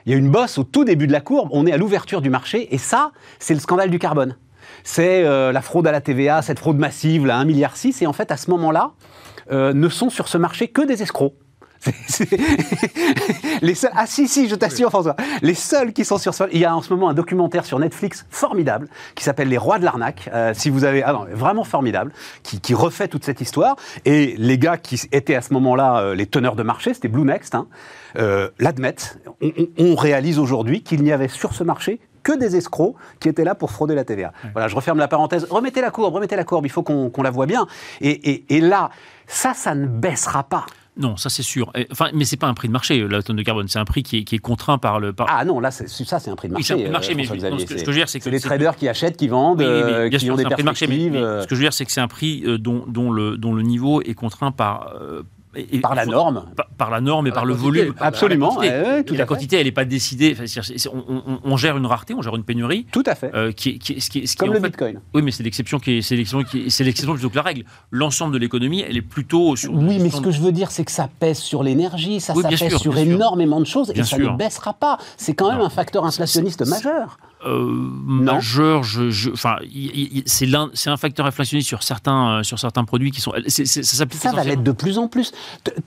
il 0.05 0.11
y 0.11 0.15
a 0.15 0.17
une 0.17 0.29
bosse 0.29 0.57
au 0.57 0.63
tout 0.63 0.85
début 0.85 1.07
de 1.07 1.11
la 1.11 1.21
courbe. 1.21 1.49
On 1.51 1.65
est 1.65 1.71
à 1.71 1.77
l'ouverture 1.77 2.21
du 2.21 2.29
marché 2.29 2.73
et 2.73 2.77
ça, 2.77 3.11
c'est 3.39 3.53
le 3.53 3.59
scandale 3.59 3.89
du 3.89 3.99
carbone. 3.99 4.35
C'est 4.83 5.23
euh, 5.23 5.51
la 5.51 5.61
fraude 5.61 5.87
à 5.87 5.91
la 5.91 6.01
TVA, 6.01 6.41
cette 6.41 6.59
fraude 6.59 6.77
massive, 6.77 7.25
là, 7.25 7.39
1,6 7.43 7.45
milliard. 7.45 7.73
Et 8.01 8.07
en 8.07 8.13
fait, 8.13 8.31
à 8.31 8.37
ce 8.37 8.49
moment-là, 8.51 8.91
euh, 9.51 9.73
ne 9.73 9.89
sont 9.89 10.09
sur 10.09 10.27
ce 10.27 10.37
marché 10.37 10.67
que 10.67 10.81
des 10.81 11.01
escrocs. 11.01 11.33
Les 13.61 13.75
seuls, 13.75 13.91
ah 13.95 14.05
si, 14.05 14.27
si, 14.27 14.47
je 14.49 14.55
t'assure 14.55 14.89
François, 14.89 15.15
les 15.41 15.53
seuls 15.53 15.93
qui 15.93 16.05
sont 16.05 16.17
sur 16.17 16.33
ce... 16.33 16.43
Il 16.51 16.59
y 16.59 16.65
a 16.65 16.75
en 16.75 16.81
ce 16.81 16.93
moment 16.93 17.09
un 17.09 17.13
documentaire 17.13 17.65
sur 17.65 17.79
Netflix 17.79 18.25
formidable 18.29 18.89
qui 19.15 19.23
s'appelle 19.23 19.47
Les 19.49 19.57
Rois 19.57 19.79
de 19.79 19.85
l'arnaque, 19.85 20.29
euh, 20.33 20.53
si 20.53 20.69
vous 20.69 20.83
avez... 20.83 21.03
Ah 21.03 21.13
non, 21.13 21.25
vraiment 21.31 21.63
formidable, 21.63 22.11
qui, 22.43 22.59
qui 22.59 22.73
refait 22.73 23.07
toute 23.07 23.23
cette 23.23 23.41
histoire. 23.41 23.75
Et 24.05 24.35
les 24.37 24.57
gars 24.57 24.77
qui 24.77 25.01
étaient 25.11 25.35
à 25.35 25.41
ce 25.41 25.53
moment-là 25.53 25.99
euh, 26.01 26.15
les 26.15 26.25
teneurs 26.25 26.55
de 26.55 26.63
marché, 26.63 26.93
c'était 26.93 27.07
Blue 27.07 27.23
Next, 27.23 27.55
hein, 27.55 27.67
euh, 28.17 28.49
l'admettent. 28.59 29.19
On, 29.77 29.95
réalise 29.95 30.39
aujourd'hui 30.39 30.81
qu'il 30.83 31.03
n'y 31.03 31.11
avait 31.11 31.27
sur 31.27 31.53
ce 31.53 31.63
marché 31.63 31.99
que 32.23 32.37
des 32.37 32.55
escrocs 32.55 32.95
qui 33.19 33.27
étaient 33.29 33.43
là 33.43 33.55
pour 33.55 33.71
frauder 33.71 33.95
la 33.95 34.03
TVA. 34.03 34.31
Voilà, 34.53 34.67
je 34.67 34.75
referme 34.75 34.97
la 34.97 35.07
parenthèse. 35.07 35.45
Remettez 35.49 35.81
la 35.81 35.91
courbe, 35.91 36.13
remettez 36.13 36.35
la 36.35 36.43
courbe, 36.43 36.65
il 36.65 36.69
faut 36.69 36.83
qu'on 36.83 37.09
qu'on 37.09 37.23
la 37.23 37.31
voit 37.31 37.45
bien. 37.45 37.67
Et, 38.01 38.09
et- 38.31 38.55
et 38.57 38.61
là, 38.61 38.89
ça, 39.27 39.53
ça 39.53 39.75
ne 39.75 39.87
baissera 39.87 40.43
pas. 40.43 40.65
Non, 40.99 41.15
ça 41.15 41.29
c'est 41.29 41.43
sûr. 41.43 41.71
Enfin, 41.91 42.09
mais 42.13 42.25
c'est 42.25 42.35
pas 42.37 42.47
un 42.47 42.53
prix 42.53 42.67
de 42.67 42.73
marché, 42.73 43.07
la 43.07 43.23
tonne 43.23 43.37
de 43.37 43.41
carbone. 43.41 43.67
C'est 43.69 43.79
un 43.79 43.85
prix 43.85 44.03
qui 44.03 44.17
est, 44.17 44.23
qui 44.25 44.35
est 44.35 44.39
contraint 44.39 44.77
par 44.77 44.99
le. 44.99 45.13
Par... 45.13 45.27
Ah 45.29 45.45
non, 45.45 45.59
là, 45.61 45.71
c'est- 45.71 45.87
ça, 45.87 46.19
c'est 46.19 46.29
un 46.29 46.35
prix 46.35 46.49
de 46.49 46.53
Oui, 46.53 46.59
marché. 46.59 46.67
c'est 46.67 46.73
un 46.73 46.75
prix 46.77 46.87
de 46.87 46.91
marché, 46.91 47.11
euh, 47.13 47.15
mais 47.15 47.23
non, 47.23 47.57
ce 47.59 47.65
que- 47.65 47.77
ce 47.77 47.83
que 47.85 47.91
je 47.91 47.95
veux 47.95 48.01
dire, 48.01 48.09
c'est 48.09 48.19
que- 48.19 48.25
c'est 48.25 48.31
les 48.31 48.39
traders 48.41 48.75
qui 48.75 48.87
achètent, 48.89 49.15
qui 49.15 49.29
vendent, 49.29 49.59
Oui, 49.59 49.65
oui, 49.65 49.71
oui, 49.85 49.91
euh, 49.93 50.09
qui 50.09 50.19
sûr, 50.19 50.33
ont 50.33 50.37
c'est 50.37 50.43
des 50.43 50.49
prix 50.49 50.61
de 50.61 50.65
marché, 50.65 50.87
mais, 50.87 50.95
perspectives. 50.95 51.13
mais 51.21 51.25
euh, 51.25 51.41
ce 51.41 51.47
que 51.47 51.55
je 51.55 51.59
veux 51.61 51.65
dire, 51.65 51.73
c'est 51.73 51.85
que 51.85 51.91
c'est 51.93 52.01
un 52.01 52.07
prix 52.09 52.43
euh, 52.45 52.57
dont, 52.57 52.83
dont 52.87 53.11
le, 53.11 53.37
dont 53.37 53.53
le 53.53 53.61
niveau 53.63 54.01
est 54.01 54.13
contraint 54.13 54.51
par. 54.51 54.93
euh, 55.01 55.23
et- 55.55 55.77
et- 55.77 55.79
Par 55.79 55.95
la 55.95 56.03
faut- 56.03 56.11
norme. 56.11 56.45
Par, 56.55 56.67
par 56.77 56.89
la 56.91 57.01
norme 57.01 57.27
et 57.27 57.31
Par 57.31 57.37
par 57.37 57.45
la 57.45 57.49
le 57.49 57.59
quantité. 57.59 57.79
volume. 57.81 57.95
Absolument, 57.99 58.53
Par 58.55 58.63
la 58.63 58.69
quantité. 58.69 58.89
ouais, 58.89 58.95
ouais, 58.97 59.03
tout 59.03 59.13
Et 59.13 59.17
à 59.17 59.19
la 59.19 59.23
fait. 59.25 59.27
quantité, 59.27 59.55
elle 59.57 59.65
n'est 59.65 59.71
pas 59.71 59.85
décidée. 59.85 60.37
Enfin, 60.39 60.61
on, 60.93 61.23
on- 61.27 61.39
on 61.43 61.57
gère 61.57 61.75
une 61.77 61.85
rareté, 61.85 62.13
on 62.13 62.21
gère 62.21 62.35
une 62.35 62.43
pénurie. 62.43 62.85
Tout 62.91 63.03
à 63.05 63.15
fait. 63.15 63.31
euh, 63.33 63.51
qui 63.51 63.69
est, 63.69 63.77
qui 63.79 63.93
est- 63.93 63.99
ce 63.99 64.09
qui 64.09 64.19
est- 64.19 64.25
ce 64.27 64.33
qui 64.33 64.37
Comme 64.37 64.53
le 64.53 64.59
fait- 64.59 64.67
Bitcoin. 64.67 65.01
Oui, 65.13 65.21
mais 65.21 65.31
c'est 65.31 65.43
l'exception 65.43 65.79
qui 65.79 65.97
est, 65.97 66.01
c'est 66.01 66.15
l'exception 66.15 66.43
qui 66.49 66.65
est- 66.67 66.69
c'est 66.69 66.83
l'exception 66.83 67.13
plutôt 67.13 67.29
que 67.29 67.35
la 67.35 67.41
règle. 67.41 67.63
L'ensemble 67.91 68.33
de 68.33 68.37
l'économie, 68.39 68.81
elle 68.87 68.97
est 68.97 69.01
plutôt 69.01 69.55
sur. 69.55 69.73
Oui, 69.73 69.97
mais 69.99 70.09
ce 70.09 70.21
que 70.21 70.31
je 70.31 70.39
veux 70.41 70.51
dire, 70.51 70.71
c'est 70.71 70.83
que 70.85 70.91
ça 70.91 71.09
pèse 71.19 71.39
sur 71.39 71.63
l'énergie, 71.63 72.19
ça, 72.19 72.33
Oui, 72.35 72.43
ça 72.43 72.49
bien 72.49 72.57
pèse 72.57 72.69
sûr, 72.69 72.79
sur 72.79 72.93
sûr. 72.93 73.01
énormément 73.01 73.59
de 73.59 73.65
choses 73.65 73.91
Bien 73.93 74.03
et 74.03 74.05
ça 74.05 74.17
ne 74.17 74.29
baissera 74.37 74.73
pas. 74.73 74.97
C'est 75.17 75.33
quand 75.33 75.49
même 75.49 75.59
Non. 75.59 75.65
un 75.65 75.69
facteur 75.69 76.05
inflationniste 76.05 76.65
majeur. 76.67 77.17
Euh, 77.45 77.65
majeur, 78.03 78.83
je, 78.83 79.09
je- 79.09 79.29
enfin, 79.31 79.55
c'est 80.25 80.89
un 80.89 80.97
facteur 80.97 81.25
inflationniste 81.25 81.67
sur 81.67 81.83
certains, 81.83 82.39
euh, 82.39 82.43
sur 82.43 82.59
certains 82.59 82.83
produits 82.83 83.11
qui 83.11 83.21
sont. 83.21 83.31
ça 83.47 83.65
s'applique 83.83 84.21
Ça 84.21 84.31
va 84.31 84.43
l'être 84.43 84.63
de 84.63 84.71
plus 84.71 84.97
en 84.97 85.07
plus. 85.07 85.31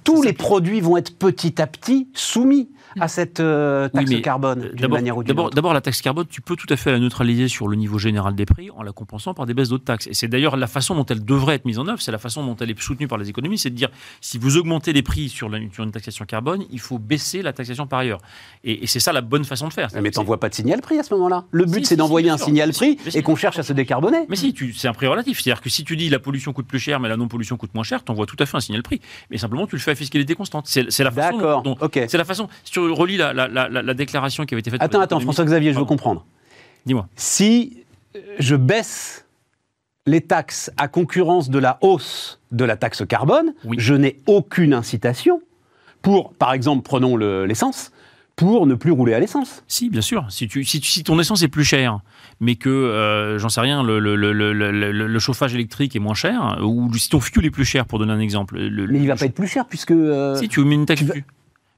Tous 0.04 0.22
les 0.22 0.32
produits 0.32 0.80
vont 0.80 0.96
être 0.96 1.16
petit 1.16 1.60
à 1.60 1.66
petit 1.66 2.08
soumis 2.14 2.68
à 3.00 3.09
cette 3.09 3.40
euh, 3.40 3.88
Oui, 3.94 4.00
taxe 4.00 4.11
mais, 4.11 4.20
carbone, 4.22 4.62
Euh, 4.64 4.72
d'une 4.74 4.88
manière 4.88 5.16
ou 5.16 5.22
d'une 5.24 5.38
autre. 5.38 5.55
d'abord, 5.55 5.74
la 5.74 5.81
taxe 5.81 6.00
carbone, 6.02 6.26
tu 6.28 6.40
peux 6.40 6.57
tout 6.57 6.66
à 6.72 6.76
fait 6.76 6.92
la 6.92 6.98
neutraliser 6.98 7.48
sur 7.48 7.68
le 7.68 7.76
niveau 7.76 7.98
général 7.98 8.35
des 8.35 8.46
prix 8.46 8.70
en 8.76 8.83
la 8.83 8.92
compensant 8.92 9.35
par 9.35 9.46
des 9.46 9.55
baisses 9.55 9.68
d'autres 9.68 9.85
taxes. 9.85 10.07
Et 10.07 10.14
c'est 10.14 10.28
d'ailleurs 10.28 10.57
la 10.57 10.66
façon 10.66 10.94
dont 10.94 11.05
elle 11.07 11.24
devrait 11.24 11.55
être 11.57 11.64
mise 11.64 11.78
en 11.78 11.87
œuvre, 11.88 12.00
c'est 12.00 12.12
la 12.12 12.18
façon 12.18 12.44
dont 12.44 12.57
elle 12.57 12.70
est 12.70 12.81
soutenue 12.81 13.09
par 13.09 13.18
les 13.18 13.28
économies, 13.28 13.59
c'est 13.59 13.70
de 13.70 13.74
dire 13.76 13.88
si 14.20 14.38
vous 14.38 14.57
augmentez 14.57 14.92
les 14.92 15.02
prix 15.02 15.28
sur, 15.28 15.48
la- 15.48 15.59
sur 15.72 15.85
une 15.85 15.92
taxation 15.92 16.24
carbone, 16.24 16.64
il 16.70 16.81
faut 16.81 16.98
baisser 16.98 17.42
la 17.42 17.52
taxation 17.52 17.87
par 17.87 18.00
ailleurs. 18.00 18.20
Et, 18.64 18.85
et 18.85 18.87
c'est 18.87 19.00
ça 19.00 19.12
la 19.12 19.20
bonne 19.20 19.44
façon 19.44 19.68
de 19.68 19.72
faire. 19.72 19.88
Mais 20.00 20.11
t'envoies 20.11 20.38
pas 20.40 20.48
de 20.48 20.55
signal 20.55 20.81
prix 20.81 20.98
à 20.98 21.02
ce 21.02 21.14
moment-là. 21.14 21.44
Le 21.50 21.64
but, 21.64 21.81
Si, 21.81 21.85
c'est 21.87 21.94
si, 21.94 21.96
d'envoyer 21.96 22.28
si, 22.28 22.33
un 22.35 22.38
signal 22.38 22.72
prix 22.72 22.98
et 23.14 23.22
qu'on 23.22 23.37
cherche 23.37 23.59
à 23.59 23.62
se 23.62 23.72
décarboner. 23.72 24.26
Mais 24.28 24.37
si, 24.37 24.55
c'est 24.76 24.88
un 24.88 24.92
prix 24.92 25.07
relatif. 25.07 25.40
C'est-à-dire 25.40 25.62
que 25.62 25.70
si 25.70 25.85
tu 25.85 25.96
dis 25.96 26.09
la 26.09 26.18
pollution 26.18 26.52
coûte 26.52 26.66
plus 26.66 26.78
cher, 26.78 27.00
mais 27.00 27.09
la 27.09 27.16
non-pollution 27.16 27.57
coûte 27.57 27.74
moins 27.74 27.85
cher, 27.85 28.05
tu 28.05 28.11
envoies 28.12 28.26
tout 28.26 28.37
à 28.38 28.46
fait 28.46 28.57
un 28.57 28.61
signal 28.61 28.83
prix. 28.83 29.00
Mais 29.31 29.38
simplement, 29.38 29.66
tu 29.66 29.76
le 29.76 29.81
fais 29.81 29.92
à 29.92 29.94
fiscalité 29.94 30.35
constante. 30.35 30.66
C'est, 30.68 30.83
la 31.02 31.11
façon 31.11 31.38
D'accord, 31.38 31.64
ok. 31.81 32.00
C'est 32.09 32.18
la 32.18 32.24
façon. 32.24 32.48
Si 32.64 32.72
tu 32.72 32.78
relis 32.90 33.16
la, 33.16 33.32
la- 33.32 33.48
la- 33.48 33.68
la- 33.68 33.82
la 33.82 33.94
déclaration 33.94 34.44
qui 34.44 34.54
avait 34.54 34.60
été 34.60 34.70
faite. 34.70 34.82
Attends, 34.82 35.00
attends, 35.00 35.20
François-Xavier, 35.20 35.72
je 35.72 35.78
veux 35.78 35.84
comprendre. 35.84 36.26
Dis-moi. 36.86 37.06
Si 37.16 37.84
euh, 38.16 38.18
je 38.38 38.56
baisse 38.56 39.26
les 40.06 40.20
taxes 40.20 40.70
à 40.76 40.88
concurrence 40.88 41.48
de 41.50 41.58
la 41.58 41.78
hausse 41.80 42.40
de 42.50 42.64
la 42.64 42.76
taxe 42.76 43.04
carbone, 43.06 43.54
Oui. 43.64 43.76
je 43.78 43.94
n'ai 43.94 44.20
aucune 44.26 44.74
incitation 44.74 45.40
pour, 46.02 46.32
par 46.34 46.52
exemple, 46.52 46.82
prenons 46.82 47.16
le- 47.16 47.46
l'essence, 47.46 47.92
pour 48.34 48.66
ne 48.66 48.74
plus 48.74 48.90
rouler 48.90 49.14
à 49.14 49.20
l'essence. 49.20 49.62
Si, 49.68 49.90
bien 49.90 50.00
sûr. 50.00 50.26
Si, 50.30 50.48
tu, 50.48 50.64
si, 50.64 50.80
tu- 50.80 50.90
si 50.90 51.04
ton 51.04 51.20
essence 51.20 51.42
est 51.42 51.48
plus 51.48 51.64
chère, 51.64 52.00
mais 52.40 52.56
que, 52.56 52.68
euh, 52.70 53.38
j'en 53.38 53.50
sais 53.50 53.60
rien, 53.60 53.82
le, 53.84 55.18
chauffage 55.20 55.54
électrique 55.54 55.94
est 55.94 56.00
moins 56.00 56.14
cher, 56.14 56.58
ou 56.64 56.92
si 56.94 57.08
ton 57.10 57.20
fuel 57.20 57.44
est 57.46 57.50
plus 57.50 57.64
cher, 57.66 57.86
pour 57.86 57.98
donner 58.00 58.12
un 58.12 58.18
exemple. 58.20 58.56
le- 58.58 58.86
Mais 58.88 58.98
il 58.98 59.06
va 59.06 59.14
le- 59.14 59.18
pas 59.20 59.26
être 59.26 59.34
plus 59.34 59.46
cher 59.46 59.66
puisque... 59.66 59.92
euh, 59.92 60.34
Si, 60.36 60.48
tu 60.48 60.64
mets 60.64 60.74
une 60.74 60.86
taxe 60.86 61.02
tu 61.02 61.06
vas-. 61.06 61.14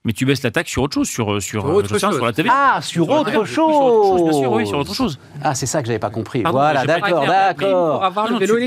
Mais 0.06 0.12
tu 0.12 0.26
baisses 0.26 0.42
la 0.42 0.50
taxe 0.50 0.70
sur 0.70 0.82
autre 0.82 0.92
chose, 0.96 1.08
sur, 1.08 1.40
sur, 1.40 1.62
Sur 1.62 1.64
autre 1.64 1.88
je 1.88 1.94
sais 1.94 2.00
pas, 2.00 2.08
chose. 2.08 2.16
sur 2.16 2.26
la 2.26 2.32
TV. 2.34 2.50
Ah, 2.52 2.78
sur 2.82 3.08
autre 3.08 3.46
chose 3.46 3.48
Sur 3.54 3.66
autre 3.70 4.18
chose, 4.18 4.22
bien 4.22 4.32
sûr, 4.38 4.52
oui, 4.52 4.66
sur 4.66 4.78
autre 4.78 4.94
chose. 4.94 5.18
Ah, 5.42 5.54
c'est 5.54 5.64
ça 5.64 5.80
que 5.80 5.86
j'avais 5.86 5.98
pas 5.98 6.10
compris. 6.10 6.42
Pardon, 6.42 6.58
voilà, 6.58 6.84
d'accord, 6.84 7.24
d'accord. 7.26 8.12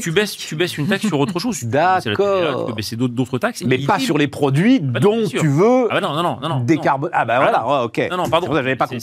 tu, 0.02 0.12
baisses, 0.12 0.36
tu 0.36 0.56
baisses 0.56 0.80
une 0.80 0.88
taxe 0.88 1.06
sur 1.06 1.20
autre 1.20 1.38
chose. 1.38 1.60
Tu 1.60 1.66
peux 1.66 1.72
baisser 1.74 2.10
la 2.10 2.16
TVA, 2.16 2.42
D'accord. 2.42 2.62
Tu 2.66 2.72
peux 2.72 2.76
baisser 2.76 2.96
d'autres 2.96 3.14
d'autres 3.14 3.38
taxes. 3.38 3.64
Mais 3.68 3.78
pas 3.78 4.00
sur 4.00 4.18
les 4.18 4.28
produits 4.28 4.80
Bah 4.80 5.00
non, 5.00 5.22
dont 5.22 5.28
tu 5.28 5.48
veux 5.48 5.86
Ah 5.92 5.94
bah 5.94 6.02
non, 6.02 6.16
non, 6.16 6.24
non, 6.24 6.40
non. 6.42 6.50
non. 6.50 6.60
décarboner. 6.62 7.12
Ah 7.14 7.24
bah 7.26 7.36
Ah 7.38 7.42
voilà, 7.44 7.60
non. 7.60 7.70
ouais, 7.82 7.86
ok. 7.86 8.08
Non, 8.10 8.18
non, 8.18 8.26
C'est 8.26 8.32
pardon. 8.32 8.48
pour 8.48 8.56
ça 8.56 8.62
que 8.62 8.66
j'avais 8.66 8.76
pas 8.76 8.88
compris. 8.88 9.02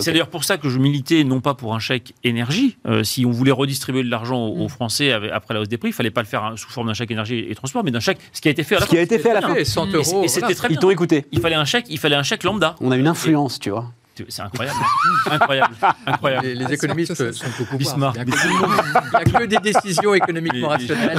C'est 0.00 0.10
d'ailleurs 0.10 0.28
pour 0.30 0.42
ça 0.42 0.58
que 0.58 0.68
je 0.68 0.78
militais 0.80 1.22
non 1.22 1.40
pas 1.40 1.54
pour 1.54 1.76
un 1.76 1.78
chèque 1.78 2.12
énergie. 2.24 2.76
euh, 2.88 3.04
si 3.04 3.24
on 3.24 3.30
voulait 3.30 3.52
redistribuer 3.52 4.02
de 4.02 4.10
l'argent 4.10 4.38
aux, 4.46 4.56
Mm. 4.56 4.62
aux 4.62 4.68
Français 4.68 5.12
après 5.12 5.54
la 5.54 5.60
hausse 5.60 5.68
des 5.68 5.78
prix, 5.78 5.90
il 5.90 5.92
fallait 5.92 6.10
pas 6.10 6.22
le 6.22 6.26
faire 6.26 6.42
hein, 6.42 6.54
sous 6.56 6.70
forme 6.70 6.88
d'un 6.88 6.94
chèque 6.94 7.12
énergie 7.12 7.46
et 7.48 7.54
transport, 7.54 7.84
mais 7.84 7.92
d'un 7.92 8.00
chèque, 8.00 8.18
ce 8.32 8.40
qui 8.40 8.48
a 8.48 8.50
été 8.50 8.64
fait 8.64 8.74
à 8.74 8.80
la 8.80 8.86
Ce 8.86 8.90
qui 8.90 8.98
a 8.98 9.02
été 9.02 9.20
fait 9.20 9.30
à 9.30 9.34
la 9.34 9.42
fin. 9.42 9.54
Et 9.54 9.64
100 9.64 9.86
Et 9.86 9.92
euros. 9.92 10.02
c'est- 10.04 10.24
et 10.24 10.28
c'était 10.28 10.40
voilà. 10.40 10.56
très 10.56 10.68
Ils 10.72 10.78
t'ont 10.78 10.90
écouté. 10.90 11.24
Il 11.30 11.40
fallait 11.40 11.54
un 11.54 11.64
chèque, 11.68 11.86
il 11.88 11.98
fallait 11.98 12.16
un 12.16 12.22
chèque 12.24 12.42
lambda. 12.42 12.74
On 12.80 12.90
a 12.90 12.96
une 12.96 13.06
influence, 13.06 13.60
tu 13.60 13.70
vois. 13.70 13.92
C'est 14.28 14.42
incroyable, 14.42 14.76
incroyable, 15.30 15.74
incroyable. 16.04 16.46
Les, 16.48 16.54
les 16.56 16.72
économistes 16.72 17.14
sont 17.14 17.46
au 17.46 17.64
pouvoir. 17.66 17.78
Bismarck. 17.78 18.16
Il 18.18 18.24
n'y 18.24 19.36
a, 19.36 19.40
que 19.40 19.44
des 19.46 19.58
décisions 19.58 20.12
économiquement 20.12 20.70
Mais- 20.70 20.74
rationnelles. 20.74 21.18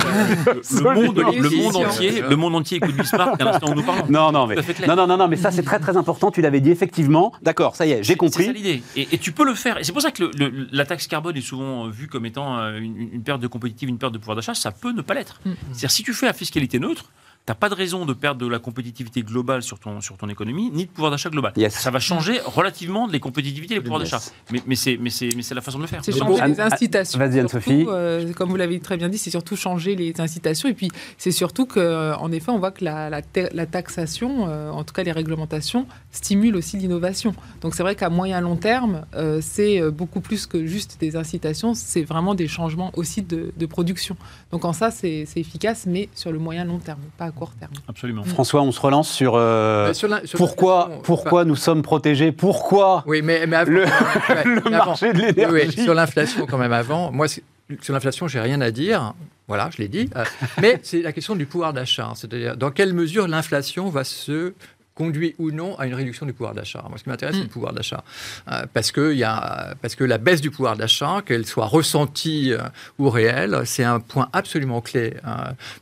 Le 0.56 0.94
monde, 0.94 1.18
le 1.18 1.50
monde 1.64 1.76
entier, 1.78 2.22
le 2.30 2.36
monde 2.36 2.56
entier 2.56 2.78
écoute 2.78 2.96
Bismarck 2.98 3.40
à 3.42 3.46
l'instant 3.46 3.72
où 3.72 3.76
nous 3.76 3.84
parlons. 3.84 4.06
Non, 4.10 4.34
non, 4.34 4.48
mais, 4.48 4.56
non, 4.86 4.98
non, 4.98 5.08
non, 5.08 5.16
non, 5.16 5.28
mais 5.30 5.38
ça 5.38 5.50
c'est 5.52 5.64
très 5.64 5.80
très 5.80 5.96
important. 5.96 6.30
Tu 6.30 6.42
l'avais 6.42 6.60
dit 6.60 6.72
effectivement. 6.72 7.32
D'accord, 7.42 7.78
ça 7.78 7.86
y 7.86 7.92
est, 7.92 7.98
j'ai 7.98 8.04
C'est 8.04 8.12
ça 8.14 8.18
compris. 8.18 8.52
l'idée. 8.52 8.84
Et, 8.98 9.08
et 9.14 9.18
tu 9.18 9.32
peux 9.32 9.46
le 9.46 9.56
faire. 9.56 9.78
Et 9.78 9.86
c'est 9.86 9.94
pour 9.94 10.02
ça 10.02 10.12
que 10.12 10.24
le- 10.24 10.32
le- 10.38 10.68
la 10.72 10.86
taxe 10.86 11.08
carbone 11.08 11.38
est 11.38 11.42
souvent 11.42 11.86
euh, 11.86 11.90
vue 11.90 12.08
comme 12.10 12.26
étant 12.26 12.58
euh, 12.60 12.80
une, 12.80 12.98
une 13.14 13.24
perte 13.24 13.40
de 13.40 13.48
compétitivité, 13.48 13.90
une 13.94 13.98
perte 13.98 14.12
de 14.14 14.18
pouvoir 14.18 14.36
d'achat. 14.36 14.54
Ça 14.54 14.72
peut 14.72 14.92
ne 14.92 15.02
pas 15.02 15.14
l'être. 15.14 15.40
Mm. 15.46 15.52
C'est-à-dire, 15.72 15.92
si 15.92 16.04
tu 16.04 16.14
fais 16.14 16.26
la 16.26 16.34
fiscalité 16.34 16.80
neutre, 16.80 17.06
tu 17.50 17.52
n'as 17.52 17.56
pas 17.56 17.70
de 17.70 17.74
raison 17.74 18.06
de 18.06 18.14
perdre 18.14 18.40
de 18.42 18.48
la 18.48 18.60
compétitivité 18.60 19.24
globale 19.24 19.64
sur 19.64 19.80
ton, 19.80 20.02
sur 20.02 20.16
ton 20.18 20.30
économie, 20.30 20.70
ni 20.72 20.86
de 20.86 20.92
pouvoir 20.92 21.10
d'achat 21.10 21.32
global. 21.32 21.52
Yes. 21.58 21.74
Ça 21.74 21.90
va 21.90 22.00
changer 22.00 22.40
relativement 22.46 23.08
les 23.08 23.20
compétitivités 23.20 23.74
et 23.74 23.78
les 23.78 23.84
pouvoirs 23.84 24.02
Yes. 24.02 24.12
d'achat. 24.12 24.24
Mais, 24.52 24.62
mais 24.68 24.76
c'est 24.76 24.98
mais 25.02 25.10
c'est- 25.10 25.36
mais 25.36 25.42
c'est 25.42 25.56
la 25.56 25.62
façon 25.62 25.80
de 25.80 25.84
le 25.84 25.88
faire. 25.88 26.06
C'est 26.06 26.16
changer 26.16 26.46
les 26.46 26.60
incitations. 26.62 27.18
vas-y, 27.18 27.40
Anne-Sophie. 27.40 27.86
euh, 27.88 28.32
comme 28.34 28.50
vous 28.50 28.56
l'avez 28.56 28.80
très 28.80 28.98
bien 28.98 29.10
dit, 29.10 29.18
c'est 29.18 29.32
surtout 29.32 29.56
changer 29.56 29.96
les 29.96 30.14
incitations. 30.22 30.70
Et 30.70 30.76
puis, 30.76 30.90
c'est 31.18 31.32
surtout 31.32 31.66
qu'en 31.66 32.32
effet, 32.32 32.52
on 32.52 32.60
voit 32.60 32.70
que 32.72 32.86
la, 32.86 33.10
la 33.10 33.24
ta- 33.24 33.50
la 33.52 33.66
taxation, 33.66 34.48
euh, 34.48 34.70
en 34.70 34.84
tout 34.84 34.94
cas 34.94 35.02
les 35.02 35.12
réglementations, 35.12 35.88
stimulent 36.12 36.56
aussi 36.56 36.78
l'innovation. 36.78 37.34
Donc, 37.62 37.74
c'est 37.74 37.82
vrai 37.82 37.96
qu'à 37.96 38.10
moyen 38.12 38.42
long 38.42 38.58
terme, 38.58 39.06
euh, 39.16 39.40
c'est 39.42 39.82
euh, 39.82 39.90
beaucoup 39.90 40.22
plus 40.22 40.46
que 40.46 40.68
juste 40.68 40.98
des 41.00 41.16
incitations, 41.16 41.74
c'est 41.74 42.04
vraiment 42.04 42.36
des 42.36 42.48
changements 42.48 42.92
aussi 42.96 43.24
de, 43.24 43.52
de 43.58 43.66
production. 43.66 44.16
Donc, 44.52 44.66
en 44.66 44.74
ça, 44.74 44.92
c'est 44.92 45.26
c'est 45.26 45.40
efficace, 45.40 45.86
mais 45.88 46.10
sur 46.14 46.32
le 46.32 46.38
moyen 46.40 46.64
long 46.66 46.78
terme, 46.80 47.00
pas 47.18 47.26
à 47.26 47.32
court 47.40 47.52
terme. 47.60 47.72
Absolument. 47.88 48.24
François, 48.24 48.62
on 48.62 48.72
se 48.72 48.80
relance 48.80 49.10
sur, 49.10 49.34
euh, 49.36 49.88
Mais 49.88 49.94
sur 49.94 50.08
la- 50.08 50.26
sur 50.28 50.38
pourquoi, 50.38 50.92
pourquoi 51.04 51.46
nous 51.46 51.56
sommes 51.56 51.82
protégés, 51.82 52.32
pourquoi 52.32 53.04
Oui, 53.08 53.22
mais, 53.22 53.48
mais 53.48 53.56
avant- 53.56 53.72
le, 53.72 53.84
ouais, 54.30 54.44
le 54.46 54.56
mais 54.70 54.76
avant- 54.76 54.86
marché 54.88 55.14
de 55.14 55.18
Oui, 55.20 55.26
oui, 55.38 55.44
l'énergie. 55.60 55.84
sur 55.84 55.94
l'inflation, 55.94 56.46
quand 56.46 56.58
même, 56.58 56.74
avant. 56.74 57.12
Moi, 57.12 57.28
sur 57.28 57.94
l'inflation, 57.94 58.28
j'ai 58.28 58.40
rien 58.40 58.62
à 58.62 58.72
dire. 58.72 59.14
Voilà, 59.48 59.70
je 59.76 59.78
l'ai 59.82 59.88
dit. 59.88 60.10
Euh, 60.16 60.24
mais 60.62 60.80
c'est 60.84 61.02
la 61.02 61.12
question 61.12 61.36
du 61.36 61.46
pouvoir 61.48 61.74
d'achat. 61.74 62.12
C'est-à-dire, 62.16 62.56
dans 62.56 62.70
quelle 62.70 62.94
mesure 62.94 63.28
l'inflation 63.28 63.90
va 63.90 64.04
se 64.04 64.54
conduit 65.00 65.34
ou 65.40 65.52
non 65.52 65.72
à 65.80 65.86
une 65.88 65.94
réduction 66.02 66.26
du 66.26 66.34
pouvoir 66.34 66.54
d'achat. 66.54 66.84
Moi, 66.90 66.98
ce 66.98 67.04
qui 67.04 67.10
m'intéresse, 67.10 67.36
c'est 67.36 67.42
Mm. 67.42 67.52
le 67.52 67.56
pouvoir 67.58 67.74
d'achat. 67.74 68.04
Euh, 68.52 68.64
parce, 68.74 68.92
que 68.92 69.14
il 69.14 69.18
y 69.18 69.24
a, 69.24 69.74
parce 69.82 69.96
que 69.96 70.04
la 70.04 70.18
baisse 70.26 70.42
du 70.42 70.52
pouvoir 70.52 70.76
d'achat, 70.76 71.22
qu'elle 71.26 71.46
soit 71.46 71.68
ressentie 71.68 72.52
euh, 72.52 72.60
ou 73.00 73.10
réelle, 73.10 73.62
c'est 73.66 73.86
un 73.96 74.00
point 74.02 74.28
absolument 74.34 74.82
clé 74.82 75.06
euh, 75.26 75.32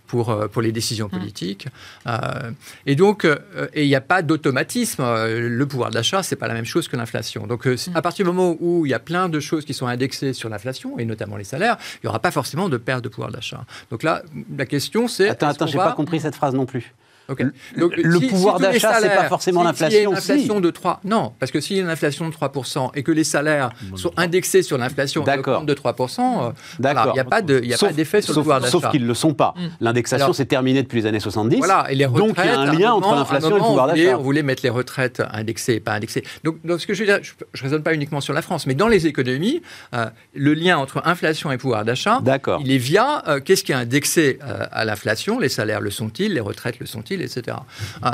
pour, 0.06 0.26
pour 0.52 0.62
les 0.62 0.72
décisions 0.72 1.10
politiques. 1.10 1.68
Euh, 2.06 2.52
et 2.86 2.96
donc, 2.96 3.26
euh, 3.26 3.38
et 3.74 3.84
il 3.86 3.88
n'y 3.88 3.96
a 3.96 4.02
pas 4.02 4.22
d'automatisme. 4.22 5.04
Le 5.04 5.66
pouvoir 5.66 5.90
d'achat, 5.90 6.22
c'est 6.22 6.36
pas 6.44 6.48
la 6.48 6.54
même 6.54 6.66
chose 6.74 6.88
que 6.88 6.96
l'inflation. 6.96 7.48
Donc, 7.48 7.66
euh, 7.66 7.76
c'est- 7.76 7.96
à 7.96 8.02
partir 8.04 8.24
du 8.26 8.32
moment 8.32 8.56
où 8.60 8.86
il 8.86 8.90
y 8.90 8.94
a 8.94 9.00
plein 9.00 9.30
de 9.30 9.40
choses 9.40 9.66
qui 9.66 9.74
sont 9.74 9.88
indexées 9.88 10.34
sur 10.34 10.48
l'inflation, 10.50 11.00
et 11.00 11.06
notamment 11.06 11.38
les 11.38 11.44
salaires, 11.54 11.78
il 11.96 12.02
n'y 12.06 12.10
aura 12.10 12.20
pas 12.20 12.32
forcément 12.32 12.70
de 12.70 12.78
perte 12.78 13.04
de 13.04 13.10
pouvoir 13.10 13.32
d'achat. 13.32 13.62
Donc 13.92 14.04
là, 14.04 14.22
la 14.56 14.66
question, 14.68 15.08
c'est... 15.08 15.30
Attends, 15.30 15.48
attends, 15.48 15.66
j'ai 15.68 15.78
va- 15.80 15.86
pas 15.90 15.94
compris 15.94 16.20
cette 16.20 16.36
phrase 16.36 16.54
non 16.54 16.66
plus. 16.68 16.94
Ok. 17.30 17.44
Donc, 17.78 17.96
le 17.96 18.20
pouvoir 18.28 18.60
d'achat, 18.60 19.00
c'est 19.02 19.10
pas 19.10 19.28
forcément 19.28 19.64
l'inflation. 19.64 19.98
Si 19.98 20.04
une 20.04 20.18
inflation 20.18 20.60
de 20.60 20.70
3, 20.70 21.02
non, 21.04 21.34
parce 21.40 21.52
que 21.52 21.60
s'il 21.60 21.78
y 21.78 21.80
a 21.80 21.84
une 21.84 21.90
inflation 21.90 22.30
de 22.30 22.34
3% 22.34 22.92
et 22.96 23.04
que 23.04 23.12
les 23.12 23.24
salaires 23.24 23.70
sont 23.96 24.12
indexés 24.18 24.62
sur 24.62 24.78
l'inflation 24.78 25.24
de 25.24 25.74
3%, 25.74 26.54
il 26.80 27.14
n'y 27.14 27.20
a 27.20 27.24
pas 27.24 27.42
d'effet 27.42 28.22
sur 28.22 28.34
le 28.34 28.40
pouvoir 28.42 28.62
d'achat. 28.62 28.72
Sauf 28.72 28.92
qu'ils 28.92 29.04
ne 29.04 29.08
le 29.08 29.14
sont 29.14 29.34
pas. 29.34 29.54
Mm. 29.58 29.68
L'indexation, 29.82 30.34
s'est 30.34 30.46
terminée 30.46 30.84
depuis 30.84 31.02
les 31.02 31.06
années 31.08 31.20
70. 31.20 31.58
Voilà, 31.58 31.86
et 31.90 31.96
les 31.96 32.06
retraites, 32.06 32.28
donc 32.28 32.38
il 32.44 32.46
y 32.46 32.54
a 32.54 32.60
un 32.60 32.74
lien 32.74 32.94
entre 32.94 33.16
l'inflation 33.16 33.50
et 33.52 33.60
le 33.60 33.66
pouvoir 33.66 33.88
d'achat. 33.88 34.18
On 34.18 34.22
voulait 34.22 34.44
mettre 34.44 34.64
les 34.64 34.70
retraites 34.70 35.22
indexées, 35.32 35.80
pas 35.80 35.94
indexées. 35.94 36.24
Donc, 36.44 36.58
ce 36.66 36.86
que 36.86 36.94
je 36.94 37.04
veux 37.04 37.06
dire, 37.06 37.20
je 37.54 37.64
ne 37.64 37.70
raisonne 37.70 37.84
pas 37.84 37.94
uniquement 37.94 38.22
sur 38.22 38.34
la 38.34 38.42
France, 38.42 38.68
mais 38.68 38.76
dans 38.76 38.88
les 38.88 39.08
économies, 39.08 39.62
euh, 39.94 40.08
le 40.34 40.54
lien 40.54 40.78
entre 40.78 41.02
inflation 41.06 41.52
et 41.52 41.58
pouvoir 41.58 41.86
d'achat, 41.86 42.22
il 42.60 42.72
est 42.72 42.78
via 42.78 43.24
euh, 43.28 43.40
qu'est-ce 43.40 43.64
qui 43.64 43.72
est 43.72 43.76
indexé 43.76 44.40
euh, 44.44 44.66
à 44.72 44.86
l'inflation, 44.86 45.40
les 45.40 45.50
salaires 45.50 45.82
le 45.82 45.92
sont-ils, 45.92 46.34
les 46.34 46.40
retraites 46.40 46.80
le 46.80 46.86
sont-ils, 46.86 47.17
etc. 47.22 47.58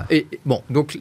et 0.09 0.27
bon, 0.45 0.63
donc 0.69 0.99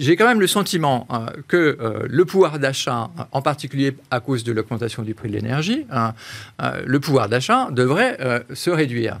j'ai 0.00 0.16
quand 0.16 0.26
même 0.26 0.40
le 0.40 0.46
sentiment 0.46 1.06
euh, 1.12 1.26
que 1.46 1.76
euh, 1.80 2.06
le 2.08 2.24
pouvoir 2.24 2.58
d'achat, 2.58 3.10
en 3.32 3.42
particulier 3.42 3.94
à 4.10 4.20
cause 4.20 4.44
de 4.44 4.52
l'augmentation 4.52 5.02
du 5.02 5.14
prix 5.14 5.28
de 5.28 5.34
l'énergie, 5.34 5.86
hein, 5.90 6.14
euh, 6.62 6.82
le 6.86 7.00
pouvoir 7.00 7.28
d'achat 7.28 7.68
devrait 7.70 8.18
se 8.54 8.70
réduire. 8.70 9.20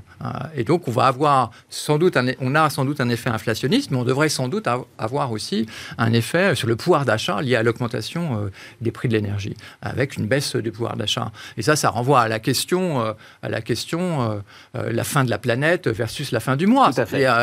et 0.56 0.64
donc, 0.64 0.88
on 0.88 0.90
va 0.90 1.04
avoir 1.04 1.50
sans 1.68 1.98
doute, 1.98 2.16
un, 2.16 2.28
on 2.40 2.54
a 2.54 2.70
sans 2.70 2.84
doute 2.84 3.00
un 3.00 3.08
effet 3.10 3.28
inflationniste, 3.28 3.90
mais 3.90 3.98
on 3.98 4.04
devrait 4.04 4.30
sans 4.30 4.48
doute 4.48 4.66
avoir 4.98 5.32
aussi 5.32 5.66
un 5.98 6.12
effet 6.12 6.54
sur 6.54 6.66
le 6.66 6.76
pouvoir 6.76 7.04
d'achat 7.04 7.42
lié 7.42 7.56
à 7.56 7.62
l'augmentation 7.62 8.50
des 8.80 8.90
prix 8.90 9.08
de 9.08 9.14
l'énergie, 9.14 9.56
avec 9.82 10.16
une 10.16 10.26
baisse 10.26 10.56
du 10.56 10.72
pouvoir 10.72 10.96
d'achat. 10.96 11.30
Et 11.56 11.62
ça, 11.62 11.76
ça 11.76 11.90
renvoie 11.90 12.20
à 12.20 12.28
la 12.28 12.38
question, 12.38 13.00
à 13.42 13.48
la 13.48 13.60
question, 13.60 14.42
la 14.74 15.04
fin 15.04 15.24
de 15.24 15.30
la 15.30 15.38
planète 15.38 15.88
versus 15.88 16.32
la 16.32 16.40
fin 16.40 16.56
du 16.56 16.66
mois. 16.66 16.90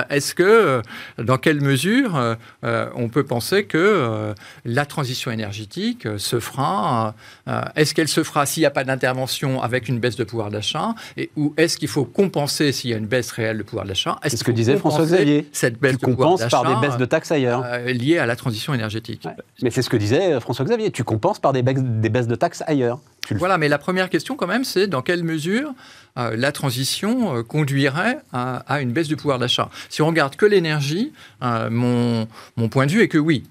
Est-ce 0.09 0.33
que, 0.33 0.81
dans 1.17 1.37
quelle 1.37 1.61
mesure 1.61 2.35
on 2.63 3.09
peut 3.09 3.26
penser 3.27 3.65
que 3.65 3.77
euh, 3.77 4.33
la 4.65 4.85
transition 4.85 5.31
énergétique 5.31 6.05
euh, 6.05 6.17
se 6.17 6.39
fera. 6.39 7.13
Euh, 7.47 7.61
est-ce 7.75 7.93
qu'elle 7.93 8.07
se 8.07 8.23
fera 8.23 8.45
s'il 8.45 8.61
n'y 8.61 8.67
a 8.67 8.71
pas 8.71 8.83
d'intervention 8.83 9.61
avec 9.61 9.87
une 9.87 9.99
baisse 9.99 10.15
de 10.15 10.23
pouvoir 10.23 10.49
d'achat 10.49 10.95
Ou 11.35 11.53
est-ce 11.57 11.77
qu'il 11.77 11.87
faut 11.87 12.05
compenser 12.05 12.71
s'il 12.71 12.89
y 12.89 12.93
a 12.93 12.97
une 12.97 13.05
baisse 13.05 13.31
réelle 13.31 13.59
de 13.59 13.63
pouvoir 13.63 13.85
d'achat? 13.85 14.17
C'est 14.23 14.37
ce 14.37 14.43
que 14.43 14.51
disait 14.51 14.77
François 14.77 15.05
Xavier. 15.05 15.47
Cette 15.51 15.79
baisse 15.79 15.97
tu 15.97 16.05
compenses 16.05 16.45
par 16.47 16.65
des 16.65 16.87
baisses 16.87 16.97
de 16.97 17.05
taxes 17.05 17.31
ailleurs. 17.31 17.63
liées 17.85 18.17
à 18.17 18.25
la 18.25 18.35
transition 18.35 18.73
énergétique. 18.73 19.27
Mais 19.61 19.69
c'est 19.69 19.81
ce 19.81 19.89
que 19.89 19.97
disait 19.97 20.39
François 20.39 20.65
Xavier. 20.65 20.91
Tu 20.91 21.03
compenses 21.03 21.39
par 21.39 21.53
des 21.53 21.61
des 21.61 22.09
baisses 22.09 22.27
de 22.27 22.35
taxes 22.35 22.63
ailleurs. 22.65 22.99
Voilà, 23.35 23.57
mais 23.57 23.67
la 23.67 23.77
première 23.77 24.09
question 24.09 24.35
quand 24.35 24.47
même, 24.47 24.63
c'est 24.63 24.87
dans 24.87 25.01
quelle 25.01 25.23
mesure 25.23 25.73
euh, 26.17 26.35
la 26.35 26.51
transition 26.51 27.37
euh, 27.37 27.43
conduirait 27.43 28.19
à, 28.33 28.81
une 28.81 28.91
baisse 28.91 29.07
du 29.07 29.15
pouvoir 29.15 29.39
d'achat. 29.39 29.69
Si 29.89 30.01
on 30.01 30.07
regarde 30.07 30.35
que 30.35 30.45
l'énergie, 30.45 31.11
euh, 31.43 31.69
mon, 31.69 32.27
mon, 32.55 32.69
point 32.69 32.85
de 32.85 32.91
vue 32.91 33.01
est 33.01 33.07
que 33.07 33.17
oui. 33.17 33.43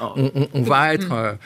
On, 0.00 0.62
va 0.62 0.94
être, 0.94 1.38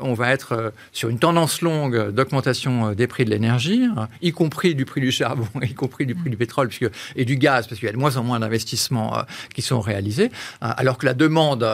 on 0.00 0.14
va 0.14 0.30
être 0.30 0.72
sur 0.92 1.08
une 1.08 1.18
tendance 1.18 1.60
longue 1.60 2.10
d'augmentation 2.10 2.92
des 2.92 3.06
prix 3.06 3.24
de 3.24 3.30
l'énergie, 3.30 3.86
y 4.20 4.32
compris 4.32 4.74
du 4.74 4.84
prix 4.84 5.00
du 5.00 5.10
charbon, 5.10 5.46
y 5.62 5.74
compris 5.74 6.06
du 6.06 6.14
prix 6.14 6.30
du 6.30 6.36
pétrole 6.36 6.68
puisque, 6.68 6.90
et 7.16 7.24
du 7.24 7.36
gaz, 7.36 7.66
parce 7.66 7.78
qu'il 7.78 7.86
y 7.86 7.90
a 7.90 7.92
de 7.92 7.98
moins 7.98 8.16
en 8.16 8.22
moins 8.22 8.40
d'investissements 8.40 9.16
qui 9.54 9.62
sont 9.62 9.80
réalisés, 9.80 10.30
alors 10.60 10.98
que 10.98 11.06
la 11.06 11.14
demande 11.14 11.66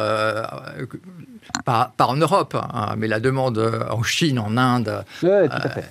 pas, 1.64 1.92
en 1.98 2.16
Europe, 2.16 2.54
hein, 2.54 2.94
mais 2.96 3.08
la 3.08 3.20
demande 3.20 3.58
en 3.90 4.02
Chine, 4.02 4.38
en 4.38 4.56
Inde 4.56 5.04
euh, 5.24 5.48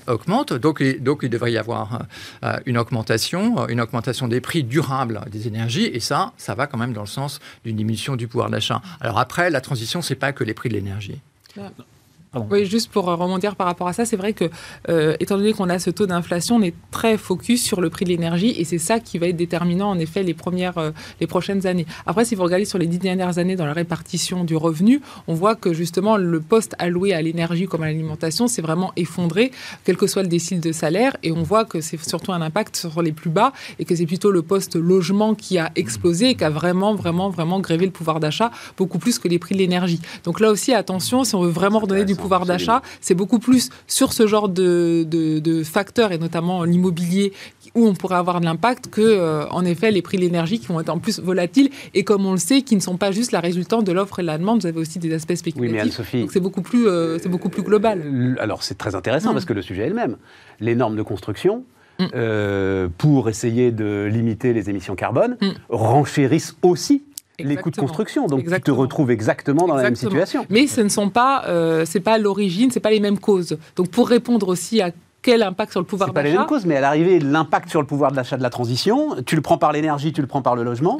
augmente. 0.08 0.54
Donc, 0.54 0.84
donc 1.00 1.20
il 1.24 1.30
devrait 1.30 1.52
y 1.52 1.58
avoir 1.58 2.00
euh, 2.44 2.58
une 2.66 2.78
augmentation, 2.78 3.68
une 3.68 3.82
augmentation 3.82 4.28
des 4.28 4.42
prix 4.42 4.64
durables 4.64 5.22
des 5.32 5.48
énergies, 5.48 5.86
et 5.86 6.00
ça, 6.00 6.34
ça 6.38 6.56
va 6.56 6.68
quand 6.68 6.78
même 6.78 6.94
dans 6.94 7.02
le 7.02 7.08
sens 7.08 7.40
d'une 7.64 7.76
diminution 7.76 8.16
du 8.16 8.28
pouvoir 8.28 8.50
d'achat. 8.50 8.82
Alors 9.02 9.20
après, 9.20 9.50
la 9.50 9.62
transition, 9.62 10.02
c'est 10.02 10.16
pas 10.16 10.32
que 10.32 10.44
les 10.44 10.54
prix 10.54 10.70
de 10.70 10.76
l'énergie. 10.76 11.20
Oui, 12.36 12.66
juste 12.66 12.92
pour 12.92 13.06
rebondir 13.06 13.56
par 13.56 13.68
rapport 13.68 13.88
à 13.88 13.94
ça, 13.94 14.04
c'est 14.06 14.18
vrai 14.18 14.34
que, 14.34 14.50
euh, 14.90 15.16
étant 15.22 15.38
donné 15.38 15.54
qu'on 15.54 15.70
a 15.70 15.80
ce 15.80 15.90
taux 15.90 16.06
d'inflation, 16.06 16.58
on 16.58 16.62
est 16.62 16.76
très 16.92 17.18
focus 17.18 17.64
sur 17.64 17.80
le 17.80 17.90
prix 17.90 18.04
de 18.04 18.10
l'énergie 18.10 18.54
et 18.58 18.66
c'est 18.66 18.78
ça 18.78 19.00
qui 19.00 19.18
va 19.18 19.28
être 19.28 19.38
déterminant, 19.38 19.90
en 19.90 19.98
effet, 19.98 20.24
les, 20.24 20.34
premières, 20.34 20.78
euh, 20.78 20.92
les 21.22 21.28
prochaines 21.28 21.66
années. 21.66 21.86
Après, 22.06 22.26
si 22.26 22.36
vous 22.36 22.44
regardez 22.44 22.66
sur 22.66 22.80
les 22.80 22.86
dix 22.86 23.00
dernières 23.00 23.38
années 23.38 23.56
dans 23.56 23.66
la 23.66 23.72
répartition 23.72 24.44
du 24.44 24.58
revenu, 24.58 25.02
on 25.28 25.36
voit 25.36 25.56
que 25.56 25.74
justement, 25.74 26.18
le 26.18 26.42
poste 26.42 26.76
alloué 26.80 27.14
à 27.14 27.22
l'énergie 27.22 27.66
comme 27.66 27.84
à 27.84 27.88
l'alimentation 27.88 28.48
s'est 28.48 28.62
vraiment 28.62 28.92
effondré, 28.98 29.52
quel 29.86 29.96
que 29.96 30.06
soit 30.06 30.24
le 30.24 30.28
décile 30.28 30.60
de 30.60 30.74
salaire, 30.74 31.16
et 31.24 31.32
on 31.32 31.44
voit 31.44 31.64
que 31.64 31.80
c'est 31.80 32.02
surtout 32.04 32.34
un 32.34 32.42
impact 32.42 32.76
sur 32.76 33.02
les 33.02 33.14
plus 33.14 33.30
bas 33.30 33.54
et 33.80 33.86
que 33.86 33.96
c'est 33.96 34.06
plutôt 34.06 34.32
le 34.32 34.42
poste 34.42 34.76
logement 34.76 35.34
qui 35.34 35.58
a 35.58 35.72
explosé 35.78 36.32
et 36.32 36.36
qui 36.36 36.44
a 36.44 36.50
vraiment, 36.50 36.94
vraiment, 36.94 37.30
vraiment 37.30 37.62
grévé 37.62 37.86
le 37.86 37.92
pouvoir 37.92 38.20
d'achat 38.20 38.52
beaucoup 38.78 39.00
plus 39.00 39.18
que 39.18 39.30
les 39.30 39.40
prix 39.40 39.56
de 39.56 39.60
l'énergie. 39.60 40.02
Donc 40.26 40.42
là 40.42 40.52
aussi, 40.52 40.74
attention, 40.74 41.24
si 41.24 41.34
on 41.36 41.42
veut 41.42 41.50
vraiment 41.50 41.80
redonner 41.80 42.04
du 42.04 42.17
pouvoir 42.18 42.46
d'achat, 42.46 42.82
c'est 43.02 43.16
beaucoup 43.16 43.40
plus 43.40 43.70
sur 43.88 44.14
ce 44.14 44.28
genre 44.28 44.50
de, 44.50 45.04
de, 45.04 45.64
facteurs, 45.64 46.12
et 46.12 46.18
notamment 46.18 46.64
l'immobilier, 46.64 47.34
où 47.76 47.88
on 47.88 47.94
pourrait 47.94 48.18
avoir 48.18 48.40
de 48.40 48.46
l'impact, 48.46 48.88
que, 48.88 49.02
euh, 49.02 49.48
en 49.50 49.66
effet, 49.66 49.92
les 49.92 50.02
prix 50.02 50.18
de 50.18 50.22
l'énergie 50.22 50.60
qui 50.60 50.68
vont 50.68 50.80
être 50.80 50.90
en 50.90 51.00
plus 51.00 51.20
volatiles, 51.20 51.70
et 51.94 52.04
comme 52.04 52.26
on 52.26 52.32
le 52.32 52.38
sait, 52.38 52.62
qui 52.62 52.76
ne 52.76 52.82
sont 52.82 52.98
pas 52.98 53.12
juste 53.12 53.32
la 53.32 53.40
résultante 53.40 53.86
de 53.86 53.92
l'offre 53.92 54.20
et 54.20 54.22
de 54.22 54.28
la 54.28 54.38
demande, 54.38 54.62
vous 54.62 54.68
avez 54.68 54.80
aussi 54.80 55.00
des 55.00 55.14
aspects 55.14 55.36
spéculatifs. 55.36 56.00
Oui, 56.14 56.22
Donc 56.22 56.32
c'est 56.32 56.40
beaucoup, 56.40 56.62
plus, 56.62 56.88
euh, 56.88 57.18
c'est 57.20 57.30
beaucoup 57.30 57.50
plus 57.50 57.64
global. 57.64 58.38
Alors 58.40 58.64
c'est 58.64 58.78
très 58.78 58.96
intéressant, 58.96 59.32
mm. 59.32 59.34
parce 59.34 59.46
que 59.46 59.54
le 59.54 59.62
sujet 59.62 59.84
est 59.84 59.90
le 59.90 59.96
même. 59.96 60.18
Les 60.60 60.76
normes 60.76 60.96
de 60.96 61.04
construction, 61.04 61.64
euh, 62.14 62.90
pour 62.98 63.28
essayer 63.30 63.72
de 63.72 64.08
limiter 64.12 64.54
les 64.54 64.70
émissions 64.70 64.96
carbone, 64.96 65.38
mm. 65.42 65.50
renchérissent 65.70 66.56
aussi 66.62 67.04
les 67.40 67.56
coûts 67.58 67.72
de 67.72 67.78
construction. 67.78 68.28
Donc 68.28 68.46
tu 68.46 68.62
te 68.62 68.72
retrouves 68.72 69.12
exactement 69.12 69.68
dans 69.68 69.76
la 69.76 69.84
même 69.84 69.96
situation. 69.96 70.46
Mais 70.50 70.68
ce 70.68 70.82
ne 70.82 70.90
sont 70.90 71.10
pas, 71.10 71.44
euh, 71.48 71.86
c'est 71.86 72.00
pas 72.00 72.18
l'origine, 72.18 72.72
c'est 72.72 72.80
pas 72.80 72.92
les 72.92 73.00
mêmes 73.00 73.20
causes. 73.20 73.58
Donc 73.76 73.90
pour 73.90 74.08
répondre 74.10 74.48
aussi 74.48 74.82
à 74.82 74.92
quel 75.22 75.44
impact 75.44 75.72
sur 75.72 75.82
le 75.82 75.86
pouvoir 75.86 76.14
d'achat 76.14 76.22
C'est 76.22 76.24
pas 76.24 76.30
les 76.32 76.38
mêmes 76.38 76.48
causes, 76.48 76.66
mais 76.66 76.78
à 76.78 76.82
l'arrivée, 76.82 77.20
l'impact 77.20 77.70
sur 77.70 77.82
le 77.82 77.88
pouvoir 77.88 78.12
d'achat 78.12 78.38
de 78.38 78.44
la 78.44 78.50
transition, 78.50 79.16
tu 79.26 79.36
le 79.36 79.42
prends 79.42 79.58
par 79.58 79.72
l'énergie, 79.72 80.14
tu 80.14 80.22
le 80.22 80.28
prends 80.28 80.42
par 80.42 80.56
le 80.56 80.64
logement. 80.64 80.98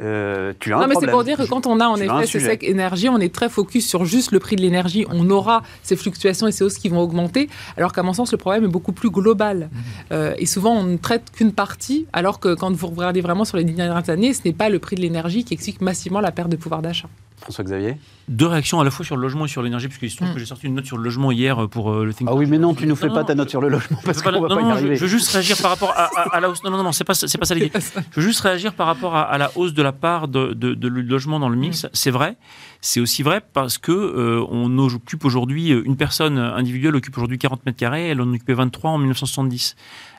Euh, 0.00 0.52
tu 0.58 0.74
as 0.74 0.78
non, 0.78 0.86
mais 0.86 0.94
c'est 1.00 1.06
pour 1.06 1.24
dire 1.24 1.38
que 1.38 1.44
quand 1.44 1.66
on 1.66 1.80
a 1.80 1.86
en 1.86 1.96
effet 1.96 2.26
ce 2.26 2.38
sec 2.38 2.62
énergie, 2.62 3.08
on 3.08 3.18
est 3.18 3.34
très 3.34 3.48
focus 3.48 3.86
sur 3.86 4.04
juste 4.04 4.32
le 4.32 4.38
prix 4.38 4.56
de 4.56 4.62
l'énergie. 4.62 5.06
On 5.10 5.28
aura 5.30 5.62
ces 5.82 5.96
fluctuations 5.96 6.46
et 6.46 6.52
ces 6.52 6.64
hausses 6.64 6.78
qui 6.78 6.88
vont 6.88 7.00
augmenter, 7.00 7.48
alors 7.76 7.92
qu'à 7.92 8.02
mon 8.02 8.12
sens, 8.12 8.32
le 8.32 8.38
problème 8.38 8.64
est 8.64 8.68
beaucoup 8.68 8.92
plus 8.92 9.10
global. 9.10 9.70
Mmh. 9.70 9.78
Euh, 10.12 10.34
et 10.38 10.46
souvent, 10.46 10.72
on 10.72 10.84
ne 10.84 10.96
traite 10.96 11.30
qu'une 11.32 11.52
partie, 11.52 12.06
alors 12.12 12.40
que 12.40 12.54
quand 12.54 12.72
vous 12.74 12.86
regardez 12.88 13.20
vraiment 13.20 13.44
sur 13.44 13.56
les 13.56 13.64
dernières 13.64 14.10
années, 14.10 14.32
ce 14.32 14.40
n'est 14.44 14.52
pas 14.52 14.68
le 14.68 14.78
prix 14.78 14.96
de 14.96 15.00
l'énergie 15.00 15.44
qui 15.44 15.54
explique 15.54 15.80
massivement 15.80 16.20
la 16.20 16.32
perte 16.32 16.50
de 16.50 16.56
pouvoir 16.56 16.82
d'achat. 16.82 17.08
François-Xavier 17.40 17.96
Deux 18.28 18.46
réactions 18.46 18.80
à 18.80 18.84
la 18.84 18.90
fois 18.90 19.04
sur 19.04 19.16
le 19.16 19.22
logement 19.22 19.44
et 19.44 19.48
sur 19.48 19.62
l'énergie, 19.62 19.88
puisqu'il 19.88 20.10
se 20.10 20.16
trouve 20.16 20.30
mm. 20.30 20.34
que 20.34 20.40
j'ai 20.40 20.46
sorti 20.46 20.66
une 20.66 20.74
note 20.74 20.86
sur 20.86 20.96
le 20.96 21.04
logement 21.04 21.30
hier 21.30 21.64
euh, 21.64 21.68
pour 21.68 21.92
euh, 21.92 22.04
le 22.04 22.14
think 22.14 22.28
Ah 22.30 22.34
oui, 22.34 22.46
mais 22.46 22.58
non, 22.58 22.74
tu 22.74 22.86
nous 22.86 22.96
fais 22.96 23.08
pas 23.08 23.24
ta 23.24 23.34
note 23.34 23.50
sur 23.50 23.60
le 23.60 23.68
logement 23.68 23.98
parce 24.04 24.22
qu'on 24.22 24.40
va 24.40 24.48
pas 24.48 24.60
y 24.60 24.70
arriver. 24.70 24.96
Je, 24.96 25.02
veux 25.02 25.06
juste 25.06 25.30
réagir 25.30 25.56
par 25.60 25.70
rapport 25.70 25.94
à, 25.96 26.40
la 26.40 26.50
hausse. 26.50 26.62
Non, 26.64 26.70
non, 26.70 26.82
non, 26.82 26.92
c'est 26.92 27.04
pas, 27.04 27.14
c'est 27.14 27.38
pas 27.38 27.44
ça 27.44 27.54
l'idée. 27.54 27.72
Je 28.10 28.20
veux 28.20 28.26
juste 28.26 28.40
réagir 28.40 28.74
par 28.74 28.86
rapport 28.86 29.14
à, 29.14 29.36
la 29.38 29.50
hausse 29.56 29.74
de 29.74 29.82
la 29.82 29.92
part 29.92 30.28
de, 30.28 30.52
de, 30.54 30.88
logement 30.88 31.38
dans 31.38 31.48
le 31.48 31.56
mix. 31.56 31.84
Mm. 31.84 31.88
C'est 31.92 32.10
vrai. 32.10 32.36
C'est 32.80 33.00
aussi 33.00 33.22
vrai 33.22 33.42
parce 33.52 33.78
que 33.78 33.92
euh, 33.92 34.44
on 34.48 34.78
occupe 34.78 35.24
aujourd'hui, 35.24 35.70
une 35.70 35.96
personne 35.96 36.38
individuelle 36.38 36.96
occupe 36.96 37.16
aujourd'hui 37.16 37.38
40 37.38 37.66
mètres 37.66 37.78
carrés, 37.78 38.08
elle 38.08 38.20
en 38.20 38.32
occupait 38.32 38.54
23 38.54 38.90
en 38.90 38.98
1970 38.98 39.76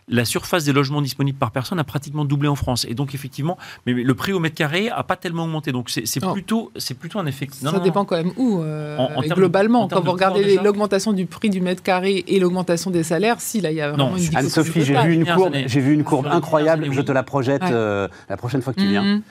la 0.10 0.24
surface 0.24 0.64
des 0.64 0.72
logements 0.72 1.02
disponibles 1.02 1.38
par 1.38 1.52
personne 1.52 1.80
a 1.80 1.84
pratiquement 1.84 2.24
doublé 2.24 2.48
en 2.48 2.56
France. 2.56 2.86
Et 2.90 2.94
donc, 2.94 3.14
effectivement, 3.14 3.58
mais 3.86 3.94
le 3.94 4.14
prix 4.14 4.32
au 4.32 4.40
mètre 4.40 4.56
carré 4.56 4.90
a 4.90 5.04
pas 5.04 5.18
tellement 5.18 5.44
augmenté. 5.44 5.72
Donc, 5.72 5.90
c'est 5.90 6.20
plutôt, 6.20 6.72
plutôt 7.00 7.20
un 7.20 7.26
effet. 7.26 7.48
ça 7.52 7.80
dépend 7.80 8.06
quand 8.06 8.16
même 8.16 8.32
où. 8.38 8.62
Euh, 8.62 8.98
globalement, 9.30 9.88
quand 9.88 10.02
vous 10.02 10.12
regardez 10.12 10.58
l'augmentation 10.64 11.14
du 11.14 11.26
prix 11.26 11.50
du 11.50 11.62
mètre 11.62 11.84
carré 11.84 12.24
et 12.28 12.40
l'augmentation 12.40 12.92
des 12.92 13.04
salaires, 13.04 13.42
si, 13.42 13.62
là, 13.62 13.72
il 13.72 13.78
y 13.78 13.82
a 13.82 13.92
vraiment 13.92 14.16
une 14.16 14.36
Anne-Sophie, 14.36 14.84
j'ai 14.84 15.02
vu 15.02 15.14
une 15.14 15.26
courbe, 15.26 15.56
j'ai 15.66 15.80
vu 15.80 15.94
une 15.94 16.04
courbe 16.04 16.28
incroyable. 16.28 16.88
Je 16.92 17.02
te 17.02 17.12
la 17.12 17.24
projette 17.24 17.64
euh, 17.64 18.08
la 18.30 18.38
prochaine 18.38 18.62
fois 18.62 18.74
que 18.74 18.80
tu 18.80 18.88
viens. 18.88 19.04
Mm-hmm. 19.04 19.22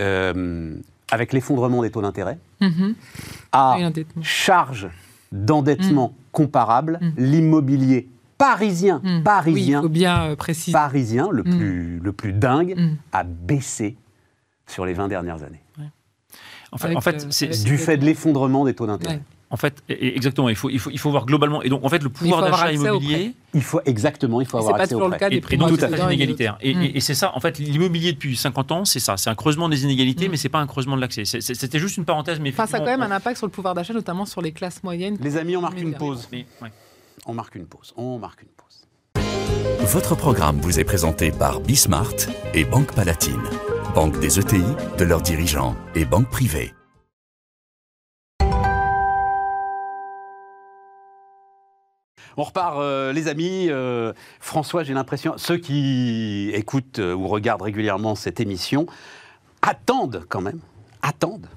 Euh, 0.00 0.74
avec 1.10 1.32
l'effondrement 1.32 1.82
des 1.82 1.90
taux 1.90 2.02
d'intérêt, 2.02 2.38
mm-hmm. 2.60 2.94
à 3.52 3.78
charge 4.22 4.88
d'endettement 5.32 6.08
mm. 6.08 6.22
comparable, 6.32 6.98
mm. 7.00 7.12
l'immobilier 7.16 8.08
parisien, 8.38 9.00
hmm. 9.02 9.22
parisien, 9.22 9.84
bien 9.86 10.30
euh, 10.30 10.36
préciser. 10.36 10.72
parisien, 10.72 11.28
le, 11.30 11.42
hmm. 11.42 11.58
plus, 11.58 11.98
le 11.98 12.12
plus 12.12 12.32
dingue, 12.32 12.74
hmm. 12.76 12.96
a 13.12 13.24
baissé 13.24 13.96
sur 14.66 14.86
les 14.86 14.94
20 14.94 15.08
dernières 15.08 15.42
années. 15.42 15.62
En 16.70 16.76
fait, 16.76 16.94
en 16.94 17.00
fait 17.00 17.24
euh, 17.24 17.28
c'est 17.30 17.64
du 17.64 17.78
fait 17.78 17.96
de 17.96 18.04
l'effondrement 18.04 18.64
des 18.64 18.74
taux 18.74 18.86
d'intérêt. 18.86 19.20
En 19.50 19.56
fait, 19.56 19.82
exactement. 19.88 20.50
Il 20.50 20.56
faut, 20.56 20.68
il 20.68 20.78
faut, 20.78 20.90
il 20.90 20.98
faut 20.98 21.10
voir 21.10 21.24
globalement. 21.24 21.62
Et 21.62 21.70
donc, 21.70 21.82
en 21.82 21.88
fait, 21.88 22.02
le 22.02 22.10
pouvoir 22.10 22.42
d'achat 22.42 22.70
immobilier. 22.70 23.32
Il 23.54 23.62
faut 23.62 23.80
exactement, 23.86 24.42
il 24.42 24.46
faut 24.46 24.58
avoir 24.58 24.78
accès 24.78 24.94
au 24.94 25.08
prêt. 25.08 25.28
Et, 25.30 25.36
et 25.36 25.56
donc, 25.56 25.80
c'est 25.80 25.98
inégalitaire. 25.98 26.58
Et, 26.60 26.72
et 26.94 27.00
c'est 27.00 27.14
ça, 27.14 27.32
en 27.34 27.40
fait, 27.40 27.58
l'immobilier 27.58 28.12
depuis 28.12 28.36
50 28.36 28.72
ans, 28.72 28.84
c'est 28.84 29.00
ça. 29.00 29.16
C'est 29.16 29.30
un 29.30 29.34
creusement 29.34 29.70
des 29.70 29.84
inégalités, 29.84 30.28
mais 30.28 30.36
c'est 30.36 30.50
pas 30.50 30.58
un 30.58 30.66
creusement 30.66 30.96
de 30.96 31.00
l'accès. 31.00 31.24
C'était 31.24 31.78
juste 31.78 31.96
une 31.96 32.04
parenthèse, 32.04 32.40
mais. 32.40 32.50
Enfin, 32.50 32.66
ça 32.66 32.76
a 32.76 32.80
quand 32.80 32.86
même 32.86 33.02
un 33.02 33.10
impact 33.10 33.38
sur 33.38 33.46
le 33.46 33.52
pouvoir 33.52 33.72
d'achat, 33.72 33.94
notamment 33.94 34.26
sur 34.26 34.42
les 34.42 34.52
classes 34.52 34.82
moyennes. 34.82 35.16
Les 35.22 35.38
amis, 35.38 35.56
on 35.56 35.62
marque 35.62 35.80
une 35.80 35.94
pause. 35.94 36.28
On 37.26 37.34
marque 37.34 37.54
une 37.54 37.66
pause. 37.66 37.92
On 37.96 38.18
marque 38.18 38.42
une 38.42 38.48
pause. 38.48 38.86
Votre 39.80 40.14
programme 40.14 40.60
vous 40.60 40.78
est 40.78 40.84
présenté 40.84 41.30
par 41.30 41.60
Bismart 41.60 42.14
et 42.54 42.64
Banque 42.64 42.94
Palatine, 42.94 43.42
banque 43.94 44.18
des 44.20 44.38
ETI, 44.38 44.62
de 44.98 45.04
leurs 45.04 45.22
dirigeants 45.22 45.76
et 45.94 46.04
banque 46.04 46.28
privée. 46.28 46.74
On 52.38 52.44
repart, 52.44 52.78
euh, 52.78 53.12
les 53.12 53.26
amis. 53.26 53.66
Euh, 53.68 54.12
François, 54.38 54.84
j'ai 54.84 54.94
l'impression, 54.94 55.34
ceux 55.38 55.56
qui 55.56 56.52
écoutent 56.54 57.00
euh, 57.00 57.12
ou 57.12 57.26
regardent 57.26 57.62
régulièrement 57.62 58.14
cette 58.14 58.38
émission 58.38 58.86
attendent 59.60 60.24
quand 60.28 60.40
même, 60.40 60.60
attendent 61.02 61.48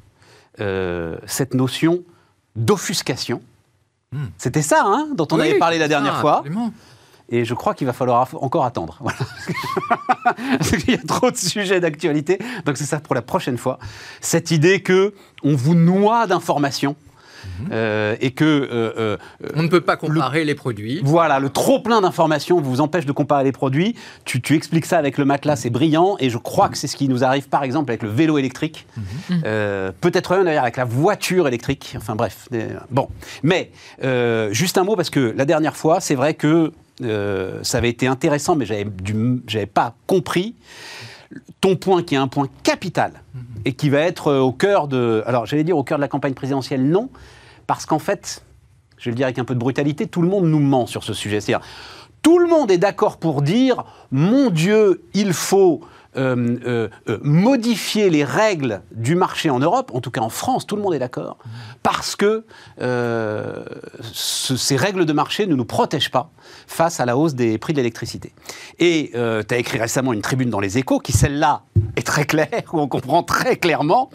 cette 1.26 1.56
notion 1.56 2.04
d'offuscation. 2.56 3.42
Hmm. 4.14 4.26
C'était 4.38 4.62
ça, 4.62 4.84
hein, 4.86 5.08
dont 5.16 5.28
on 5.32 5.38
Oui, 5.40 5.50
avait 5.50 5.58
parlé 5.60 5.78
la 5.78 5.88
dernière 5.88 6.20
fois. 6.20 6.38
absolument. 6.40 6.74
Et 7.30 7.46
je 7.46 7.54
crois 7.54 7.74
qu'il 7.74 7.88
va 7.88 7.94
falloir 7.94 8.28
encore 8.42 8.66
attendre. 8.66 8.98
Voilà. 9.02 9.18
Parce 10.58 10.72
qu'il 10.72 10.92
y 10.92 10.98
a 10.98 11.02
trop 11.08 11.32
de 11.32 11.38
sujets 11.38 11.80
d'actualité. 11.80 12.38
Donc 12.66 12.76
c'est 12.78 12.84
ça 12.86 13.00
pour 13.00 13.16
la 13.16 13.22
prochaine 13.22 13.58
fois. 13.58 13.80
Cette 14.20 14.52
idée 14.52 14.82
que 14.82 15.14
on 15.44 15.56
vous 15.56 15.74
noie 15.76 16.28
d'informations 16.28 16.96
euh, 17.72 18.16
et 18.22 18.32
que 18.32 18.44
euh, 18.46 18.94
euh, 18.98 19.18
On 19.56 19.64
ne 19.64 19.68
peut 19.68 19.82
pas 19.82 19.98
comparer 19.98 20.46
les 20.46 20.56
produits. 20.56 21.02
voilà, 21.04 21.40
le 21.40 21.50
trop 21.50 21.80
plein 21.80 22.02
d'informations 22.02 22.62
vous 22.62 22.82
empêche 22.82 23.06
de 23.06 23.12
comparer 23.12 23.44
les 23.44 23.52
produits. 23.52 23.96
Tu, 24.26 24.42
tu 24.42 24.56
expliques 24.56 24.86
ça 24.86 24.98
avec 24.98 25.18
le 25.18 25.26
matelas, 25.26 25.56
c'est 25.56 25.70
brillant. 25.70 26.16
Et 26.20 26.30
je 26.30 26.38
crois 26.38 26.70
que 26.70 26.78
c'est 26.78 26.88
ce 26.88 26.96
qui 26.96 27.08
nous 27.08 27.24
arrive, 27.24 27.48
par 27.50 27.64
exemple, 27.64 27.92
avec 27.92 28.04
le 28.04 28.10
vélo 28.10 28.38
électrique. 28.38 28.86
Euh, 29.46 29.92
Peut-être 30.02 30.36
même 30.36 30.46
d'ailleurs 30.46 30.64
avec 30.64 30.78
la 30.78 30.86
voiture 30.86 31.48
électrique. 31.48 31.96
Enfin 31.98 32.16
bref. 32.16 32.48
bon. 32.90 33.08
Mais 33.44 33.72
juste 34.52 34.78
un 34.78 34.84
mot, 34.84 34.96
parce 34.96 35.10
que 35.10 35.34
la 35.36 35.46
dernière 35.46 35.76
fois, 35.76 36.00
c'est 36.00 36.16
vrai 36.16 36.34
que 36.34 36.72
euh, 37.04 37.60
ça 37.64 37.78
avait 37.80 37.90
été 37.90 38.08
intéressant, 38.08 38.56
mais 38.56 38.66
j'avais 38.66 39.66
pas 39.66 39.96
compris 40.08 40.56
ton 41.62 41.76
point 41.76 42.04
qui 42.04 42.16
est 42.16 42.20
un 42.20 42.28
point 42.28 42.48
capital 42.64 43.21
et 43.66 43.74
qui 43.74 43.90
va 43.90 44.00
être 44.00 44.28
euh, 44.28 44.40
au 44.40 44.52
cœur 44.52 44.88
de. 44.88 45.24
Alors, 45.26 45.46
j'allais 45.46 45.64
dire 45.64 45.78
au 45.78 45.84
cœur 45.84 45.98
de 45.98 46.02
la 46.02 46.08
campagne 46.08 46.34
présidentielle, 46.34 46.88
non, 46.88 47.10
parce 47.68 47.86
qu'en 47.86 48.00
fait, 48.00 48.44
je 48.98 49.06
vais 49.06 49.12
le 49.12 49.16
dire 49.16 49.26
avec 49.26 49.40
un 49.40 49.46
peu 49.46 49.54
de 49.54 49.60
brutalité, 49.60 50.08
tout 50.08 50.22
le 50.22 50.28
monde 50.28 50.46
nous 50.46 50.60
ment 50.60 50.86
sur 50.86 51.04
ce 51.04 51.14
sujet. 51.14 51.42
C'est-à-dire, 51.42 51.66
tout 52.22 52.40
le 52.40 52.48
monde 52.48 52.70
est 52.72 52.78
d'accord 52.78 53.18
pour 53.18 53.42
dire 53.42 53.84
mon 54.12 54.50
Dieu, 54.50 55.04
il 55.14 55.34
faut. 55.34 55.82
Euh, 56.18 56.58
euh, 56.66 56.90
euh, 57.10 57.20
modifier 57.22 58.10
les 58.10 58.24
règles 58.24 58.82
du 58.92 59.16
marché 59.16 59.50
en 59.50 59.60
Europe, 59.60 59.92
en 59.94 60.02
tout 60.02 60.12
cas 60.12 60.22
en 60.22 60.30
France, 60.30 60.68
tout 60.68 60.76
le 60.76 60.82
monde 60.82 60.94
est 60.94 61.00
d'accord, 61.00 61.38
parce 61.84 62.16
que 62.16 62.46
ce- 62.80 64.56
ces 64.58 64.76
règles 64.76 65.06
de 65.06 65.14
marché 65.14 65.48
ne 65.48 65.56
nous 65.56 65.66
protègent 65.66 66.12
pas 66.12 66.32
face 66.68 67.00
à 67.00 67.06
la 67.06 67.18
hausse 67.18 67.34
des 67.36 67.58
prix 67.58 67.74
de 67.74 67.78
l'électricité. 67.78 68.34
Et 68.80 69.12
tu 69.14 69.54
as 69.54 69.58
écrit 69.58 69.78
récemment 69.80 70.14
une 70.14 70.22
tribune 70.22 70.50
dans 70.50 70.60
les 70.60 70.78
échos 70.78 71.00
qui, 71.00 71.12
celle-là, 71.12 71.64
est 71.96 72.06
très 72.06 72.26
claire, 72.26 72.50
où 72.74 72.80
on 72.80 72.88
comprend 72.88 73.24
très 73.24 73.56
clairement 73.58 74.10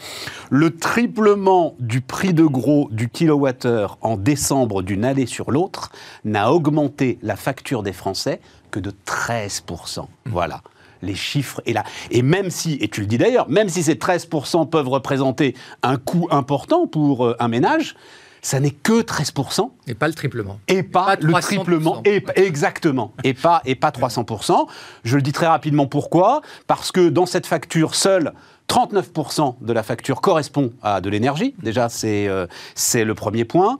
le 0.51 0.77
triplement 0.77 1.75
du 1.81 2.01
prix 2.01 2.35
de 2.35 2.45
gros 2.45 2.89
du 2.91 3.09
kilowattheure 3.09 3.99
en 4.01 4.17
décembre 4.17 4.83
d'une 4.83 5.05
année 5.05 5.27
sur 5.27 5.51
l'autre 5.51 5.91
n'a 6.25 6.53
augmenté 6.53 7.19
la 7.23 7.37
facture 7.37 7.83
des 7.83 7.93
Français 7.93 8.41
que 8.71 8.81
de 8.81 8.93
13%. 9.07 10.07
Voilà. 10.27 10.61
Les 11.03 11.15
chiffres 11.15 11.61
et 11.67 11.73
là. 11.73 11.85
Et 12.11 12.23
même 12.23 12.51
si, 12.51 12.79
et 12.81 12.89
tu 12.89 13.01
le 13.01 13.07
dis 13.07 13.19
d'ailleurs, 13.19 13.49
même 13.49 13.69
si 13.69 13.83
ces 13.83 13.95
13% 13.95 14.69
peuvent 14.69 14.89
représenter 14.89 15.55
un 15.83 15.97
coût 15.97 16.29
important 16.31 16.87
pour 16.87 17.27
euh, 17.27 17.37
un 17.39 17.49
ménage, 17.49 17.95
ça 18.43 18.61
n'est 18.61 18.71
que 18.71 19.03
13% 19.03 19.71
Et 19.89 19.95
pas 19.95 20.07
le 20.07 20.15
triplement. 20.15 20.61
et 20.69 20.85
pas, 20.85 21.05
pas 21.05 21.17
le 21.17 21.33
300%. 21.33 21.41
triplement 21.43 22.03
et 22.05 22.23
exactement 22.37 23.13
et 23.25 23.35
pas 23.35 23.61
et 23.65 23.75
pas 23.75 23.91
300 23.91 24.25
je 25.03 25.17
le 25.17 25.23
dis 25.23 25.33
très 25.33 25.47
rapidement 25.47 25.87
pourquoi 25.89 26.43
parce 26.69 26.93
que 26.93 27.09
dans 27.09 27.27
cette 27.27 27.47
facture 27.47 27.97
seule 27.97 28.33
39% 28.69 29.57
de 29.61 29.73
la 29.73 29.83
facture 29.83 30.21
correspond 30.21 30.73
à 30.83 31.01
de 31.01 31.09
l'énergie. 31.09 31.55
Déjà, 31.63 31.89
c'est 31.89 32.29
euh, 32.29 32.47
c'est 32.75 33.05
le 33.05 33.15
premier 33.15 33.45
point. 33.45 33.79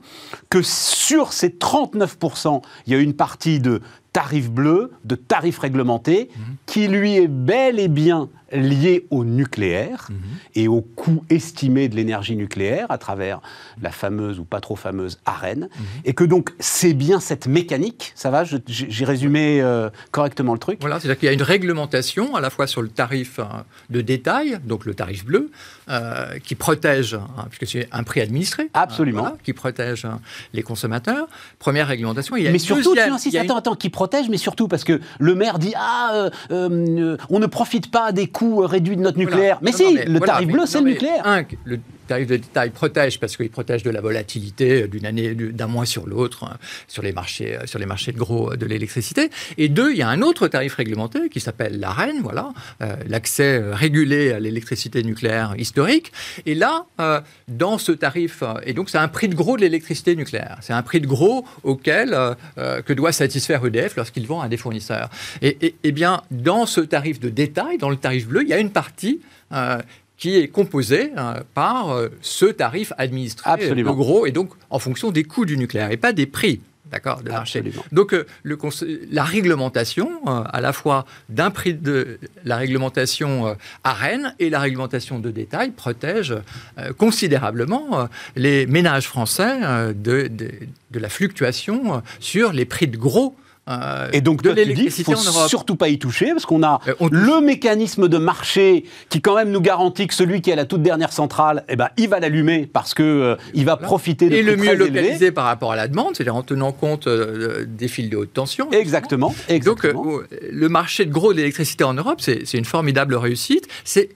Que 0.49 0.61
sur 0.61 1.33
ces 1.33 1.49
39%, 1.49 2.61
il 2.85 2.93
y 2.93 2.95
a 2.95 2.99
une 2.99 3.13
partie 3.13 3.59
de 3.59 3.81
tarif 4.13 4.49
bleu, 4.49 4.91
de 5.05 5.15
tarif 5.15 5.59
réglementé, 5.59 6.29
qui 6.65 6.87
lui 6.87 7.15
est 7.17 7.27
bel 7.27 7.79
et 7.79 7.87
bien 7.87 8.29
lié 8.51 9.05
au 9.11 9.23
nucléaire 9.25 10.07
et 10.55 10.67
au 10.67 10.81
coût 10.81 11.23
estimé 11.29 11.89
de 11.89 11.95
l'énergie 11.95 12.35
nucléaire 12.35 12.85
à 12.89 12.97
travers 12.97 13.41
la 13.81 13.91
fameuse 13.91 14.39
ou 14.39 14.43
pas 14.45 14.61
trop 14.61 14.75
fameuse 14.75 15.19
AREN. 15.25 15.67
Et 16.05 16.13
que 16.13 16.23
donc, 16.23 16.51
c'est 16.59 16.93
bien 16.93 17.19
cette 17.19 17.47
mécanique, 17.47 18.13
ça 18.15 18.29
va, 18.29 18.43
j'ai 18.67 19.05
résumé 19.05 19.61
euh, 19.61 19.89
correctement 20.11 20.53
le 20.53 20.59
truc 20.59 20.77
Voilà, 20.79 20.99
c'est-à-dire 20.99 21.19
qu'il 21.19 21.25
y 21.27 21.29
a 21.29 21.33
une 21.33 21.41
réglementation 21.41 22.35
à 22.35 22.41
la 22.41 22.49
fois 22.49 22.67
sur 22.67 22.81
le 22.81 22.87
tarif 22.89 23.39
euh, 23.39 23.43
de 23.89 24.01
détail, 24.01 24.59
donc 24.65 24.85
le 24.85 24.93
tarif 24.93 25.25
bleu, 25.25 25.51
euh, 25.89 26.37
qui 26.39 26.55
protège, 26.55 27.15
hein, 27.15 27.45
puisque 27.49 27.69
c'est 27.71 27.87
un 27.91 28.03
prix 28.03 28.21
administré, 28.21 28.69
Absolument. 28.73 29.19
euh, 29.19 29.21
voilà, 29.29 29.37
qui 29.43 29.53
protège 29.53 30.05
hein, 30.05 30.19
les 30.53 30.63
consommateurs. 30.63 31.27
Première 31.59 31.87
réglementation. 31.87 32.35
Il 32.35 32.43
y 32.43 32.47
a 32.47 32.51
mais 32.51 32.59
surtout, 32.59 32.89
deuxième- 32.93 33.07
tu 33.09 33.13
insistes, 33.13 33.35
une- 33.35 33.41
attends, 33.41 33.57
attends, 33.57 33.75
qui 33.75 33.89
protège, 33.89 34.29
mais 34.29 34.37
surtout 34.37 34.67
parce 34.67 34.83
que 34.83 34.99
le 35.19 35.35
maire 35.35 35.59
dit 35.59 35.73
Ah, 35.77 36.29
on 36.49 36.69
ne 37.39 37.45
profite 37.45 37.91
pas 37.91 38.11
des 38.11 38.27
coûts 38.37 38.61
euh, 38.61 38.65
réduits 38.67 38.95
de 38.97 39.01
notre 39.01 39.17
Voilà. 39.17 39.31
nucléaire. 39.31 39.57
Mais 39.61 39.71
Non, 39.71 39.77
si, 39.77 39.83
non, 39.85 39.91
mais 39.95 40.05
le 40.05 40.17
voilà, 40.19 40.33
tarif 40.33 40.47
bleu, 40.51 40.65
c'est 40.65 40.79
le 40.79 40.85
nucléaire. 40.85 41.21
Un, 41.25 41.43
le 41.65 41.79
tarif 42.07 42.27
de 42.27 42.37
détail 42.37 42.71
protège 42.71 43.19
parce 43.19 43.37
qu'il 43.37 43.49
protège 43.49 43.83
de 43.83 43.89
la 43.91 44.01
volatilité 44.01 44.87
d'une 44.87 45.05
année, 45.05 45.35
du- 45.35 45.53
d'un 45.53 45.67
mois 45.67 45.85
sur 45.85 46.07
l'autre 46.07 46.43
hein, 46.45 46.57
sur 46.87 47.03
les 47.03 47.11
marchés, 47.11 47.57
sur 47.65 47.79
les 47.79 47.85
marchés 47.85 48.11
de 48.11 48.17
gros 48.17 48.55
de 48.55 48.65
l'électricité. 48.65 49.29
Et 49.57 49.69
deux, 49.69 49.91
il 49.91 49.97
y 49.97 50.01
a 50.01 50.09
un 50.09 50.21
autre 50.21 50.47
tarif 50.47 50.75
réglementé 50.75 51.29
qui 51.29 51.39
s'appelle 51.39 51.79
l'AREN, 51.79 52.21
voilà, 52.21 52.53
euh, 52.81 52.95
l'accès 53.07 53.59
euh, 53.61 53.73
régulé 53.75 54.31
à 54.31 54.39
l'électricité 54.39 55.03
nucléaire 55.03 55.53
historique. 55.57 56.11
Et 56.45 56.55
là, 56.55 56.85
euh, 56.99 57.21
dans 57.47 57.77
ce 57.77 57.91
tarif, 57.91 58.41
euh, 58.43 58.53
et 58.65 58.73
donc 58.73 58.89
c'est 58.89 58.97
un 58.97 59.07
prix 59.07 59.27
de 59.29 59.35
gros 59.35 59.57
de 59.57 59.61
l'électricité 59.61 60.15
nucléaire. 60.15 60.57
C'est 60.61 60.73
un 60.73 60.81
prix 60.83 61.01
de 61.01 61.07
gros 61.07 61.45
auquel 61.63 62.13
euh, 62.13 62.33
euh, 62.57 62.81
que 62.81 62.93
doit 62.93 63.11
satisfaire 63.11 63.65
EDF 63.65 63.95
lorsqu'il 63.97 64.25
vend 64.27 64.41
à 64.41 64.47
des 64.47 64.57
fournisseurs. 64.57 65.09
Et, 65.41 65.57
et- 65.61 65.75
et 65.83 65.91
bien, 65.91 66.21
dans 66.31 66.65
ce 66.65 66.81
tarif 66.81 67.19
de 67.19 67.29
détail, 67.29 67.77
dans 67.77 67.89
le 67.89 67.97
tarif 67.97 68.27
bleu, 68.27 68.41
il 68.43 68.49
y 68.49 68.53
a 68.53 68.59
une 68.59 68.71
partie 68.71 69.19
euh, 69.53 69.77
qui 70.17 70.35
est 70.35 70.47
composée 70.47 71.11
euh, 71.17 71.41
par 71.53 71.91
euh, 71.91 72.09
ce 72.21 72.45
tarif 72.45 72.91
administré 72.97 73.49
Absolument. 73.49 73.91
de 73.91 73.95
gros, 73.95 74.25
et 74.25 74.31
donc 74.31 74.49
en 74.69 74.79
fonction 74.79 75.11
des 75.11 75.23
coûts 75.23 75.45
du 75.45 75.57
nucléaire, 75.57 75.91
et 75.91 75.97
pas 75.97 76.13
des 76.13 76.25
prix. 76.25 76.59
D'accord, 76.91 77.21
de 77.21 77.29
marché. 77.29 77.59
Absolument. 77.59 77.83
Donc, 77.91 78.13
euh, 78.13 78.25
le 78.43 78.57
la 79.11 79.23
réglementation, 79.25 80.09
euh, 80.25 80.43
à 80.45 80.61
la 80.61 80.71
fois 80.71 81.05
d'un 81.27 81.51
prix 81.51 81.73
de 81.73 82.17
la 82.45 82.55
réglementation 82.55 83.47
euh, 83.47 83.53
AREN 83.83 84.33
et 84.39 84.49
la 84.49 84.59
réglementation 84.61 85.19
de 85.19 85.29
détail, 85.29 85.71
protège 85.71 86.33
euh, 86.77 86.93
considérablement 86.93 87.99
euh, 87.99 88.05
les 88.37 88.65
ménages 88.67 89.07
français 89.07 89.59
euh, 89.63 89.91
de, 89.93 90.27
de, 90.27 90.49
de 90.91 90.99
la 90.99 91.09
fluctuation 91.09 91.95
euh, 91.95 91.99
sur 92.19 92.53
les 92.53 92.63
prix 92.65 92.87
de 92.87 92.97
gros. 92.97 93.35
Euh, 93.69 94.09
Et 94.13 94.21
donc, 94.21 94.41
de 94.41 94.49
toi, 94.49 94.55
tu 94.55 94.61
dis, 94.63 94.75
l'électricité 94.75 95.13
faut 95.13 95.47
surtout 95.47 95.75
pas 95.75 95.89
y 95.89 95.99
toucher, 95.99 96.31
parce 96.31 96.45
qu'on 96.45 96.63
a 96.63 96.79
Euh, 96.87 96.93
on 96.99 97.07
le 97.11 97.41
mécanisme 97.41 98.07
de 98.07 98.17
marché 98.17 98.85
qui, 99.09 99.21
quand 99.21 99.35
même, 99.35 99.49
nous 99.51 99.61
garantit 99.61 100.07
que 100.07 100.13
celui 100.13 100.41
qui 100.41 100.51
a 100.51 100.55
la 100.55 100.65
toute 100.65 100.81
dernière 100.81 101.11
centrale, 101.11 101.63
eh 101.69 101.75
ben, 101.75 101.89
il 101.97 102.07
va 102.09 102.19
l'allumer 102.19 102.69
parce 102.71 102.93
que 102.93 103.03
euh, 103.03 103.35
il 103.53 103.65
va 103.65 103.73
Voilà. 103.75 103.87
profiter 103.87 104.29
de 104.29 104.35
et 104.35 104.41
le 104.43 104.55
mieux 104.55 104.71
élevés. 104.71 104.87
localisé 105.01 105.31
par 105.31 105.45
rapport 105.45 105.71
à 105.71 105.75
la 105.75 105.87
demande, 105.87 106.15
c'est-à-dire 106.15 106.35
en 106.35 106.43
tenant 106.43 106.71
compte 106.71 107.07
des 107.07 107.87
fils 107.87 108.09
de 108.09 108.17
haute 108.17 108.33
tension. 108.33 108.69
Exactement. 108.71 109.29
Donc, 109.29 109.37
exactement. 109.49 110.05
euh, 110.19 110.27
le 110.51 110.69
marché 110.69 111.05
de 111.05 111.11
gros 111.11 111.33
de 111.33 111.37
l'électricité 111.37 111.83
en 111.83 111.93
Europe, 111.93 112.21
c'est 112.21 112.53
une 112.53 112.65
formidable 112.65 113.15
réussite. 113.15 113.67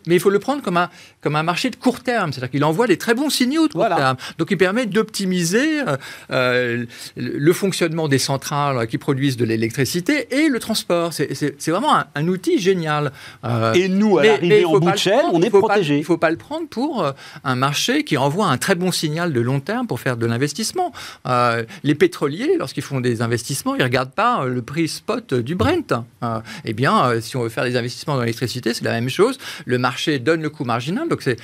Mais 0.08 0.16
il 0.16 0.20
faut 0.20 0.30
le 0.30 0.40
prendre 0.40 0.62
comme 0.62 0.78
un, 0.78 0.90
comme 1.22 1.36
un 1.36 1.44
marché 1.44 1.70
de 1.70 1.76
court 1.76 2.02
terme. 2.02 2.32
C'est-à-dire 2.32 2.52
qu'il 2.52 2.64
envoie 2.64 2.88
des 2.88 2.98
très 2.98 3.14
bons 3.14 3.30
signaux 3.30 3.68
de 3.68 3.74
court 3.74 3.82
Voilà. 3.82 3.96
terme. 3.96 4.18
Donc, 4.38 4.50
il 4.52 4.58
permet 4.58 4.86
d'optimiser 4.86 5.82
le 6.30 7.54
fonctionnement 7.54 8.08
des 8.08 8.20
centrales 8.20 8.88
qui 8.88 8.98
produisent 8.98 9.38
de 9.42 9.46
l'électricité 9.46 10.28
et 10.38 10.48
le 10.50 10.60
transport. 10.60 11.14
C'est- 11.14 11.70
vraiment 11.72 11.96
un, 11.96 12.06
un 12.16 12.28
outil 12.28 12.60
génial. 12.60 13.12
Euh, 13.46 13.74
Et 13.74 13.88
nous, 13.88 14.18
à 14.20 14.24
l'arrivée 14.24 14.66
en 14.66 14.78
bout 14.80 14.92
de 14.92 14.98
chaîne, 14.98 15.26
on 15.34 15.42
est 15.42 15.50
protégé. 15.50 15.96
Il 15.96 16.00
ne 16.00 16.04
faut 16.06 16.18
pas 16.18 16.30
le 16.30 16.38
prendre 16.38 16.68
pour 16.68 17.04
euh, 17.04 17.12
un 17.44 17.56
marché 17.56 18.04
qui 18.04 18.18
envoie 18.18 18.48
un 18.48 18.58
très 18.58 18.76
bon 18.76 18.92
signal 18.92 19.34
de 19.34 19.42
long 19.42 19.60
terme 19.60 19.88
pour 19.88 20.00
faire 20.00 20.18
de 20.18 20.26
l'investissement. 20.26 20.92
Euh, 21.28 21.64
les 21.84 21.96
pétroliers, 21.96 22.56
lorsqu'ils 22.60 22.84
font 22.84 23.00
des 23.02 23.22
investissements, 23.22 23.74
ils 23.76 23.80
ne 23.80 23.84
regardent 23.84 24.12
pas 24.14 24.46
le 24.46 24.62
prix 24.62 24.88
spot 24.88 25.34
du 25.34 25.56
Brent. 25.56 25.94
Euh, 26.24 26.40
eh 26.66 26.74
bien, 26.74 27.20
si 27.22 27.36
on 27.38 27.42
veut 27.44 27.50
faire 27.50 27.64
des 27.64 27.78
investissements 27.78 28.16
dans 28.16 28.22
l'électricité, 28.22 28.74
c'est 28.74 28.84
la 28.86 28.92
même 28.92 29.10
chose. 29.10 29.38
Le 29.66 29.78
marché 29.78 30.20
donne 30.20 30.42
le 30.42 30.50
coût 30.50 30.66
marginal, 30.66 31.08
donc 31.10 31.22
c'est 31.24 31.38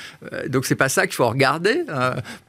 donc 0.49 0.65
c'est 0.65 0.75
pas 0.75 0.89
ça 0.89 1.07
qu'il 1.07 1.15
faut 1.15 1.27
regarder 1.29 1.83